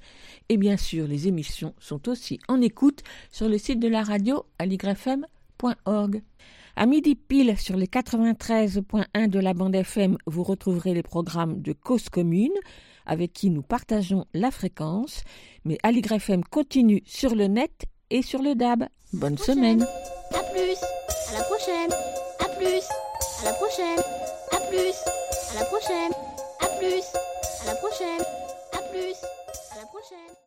Et 0.49 0.57
bien 0.57 0.77
sûr, 0.77 1.07
les 1.07 1.29
émissions 1.29 1.75
sont 1.79 2.09
aussi 2.09 2.39
en 2.49 2.61
écoute 2.61 3.03
sur 3.31 3.49
le 3.49 3.59
site 3.59 3.81
de 3.81 3.89
la 3.89 4.03
radio 4.03 4.45
aligrefm.org. 4.59 6.23
À 6.75 6.87
midi 6.87 7.15
pile 7.15 7.59
sur 7.59 7.77
les 7.77 7.87
93.1 7.87 9.29
de 9.29 9.39
la 9.39 9.53
bande 9.53 9.75
FM, 9.75 10.17
vous 10.27 10.43
retrouverez 10.43 10.95
les 10.95 11.03
programmes 11.03 11.61
de 11.61 11.73
Cause 11.73 12.09
Commune 12.09 12.53
avec 13.07 13.33
qui 13.33 13.51
nous 13.51 13.63
partageons 13.63 14.27
la 14.35 14.51
fréquence. 14.51 15.23
Mais 15.65 15.79
Aligrefm 15.83 16.45
continue 16.45 17.03
sur 17.07 17.35
le 17.35 17.47
net 17.47 17.85
et 18.11 18.23
sur 18.23 18.43
le 18.43 18.55
DAB. 18.55 18.85
Bonne 19.13 19.39
semaine. 19.39 19.83
À 19.83 20.43
plus. 20.53 20.77
À 21.31 21.39
la 21.39 21.45
prochaine. 21.45 21.93
À 22.41 22.49
plus. 22.57 22.83
À 23.41 23.45
la 23.45 23.53
prochaine. 23.55 23.99
À 24.53 24.57
plus. 24.69 24.95
À 25.51 25.61
la 25.61 25.65
prochaine. 25.67 26.13
À 26.61 26.67
plus. 26.79 27.05
À 27.63 27.67
la 27.67 27.75
prochaine. 27.77 28.23
À 28.73 28.79
plus. 28.91 29.17
À 30.03 30.05
la 30.05 30.19
prochaine. 30.19 30.42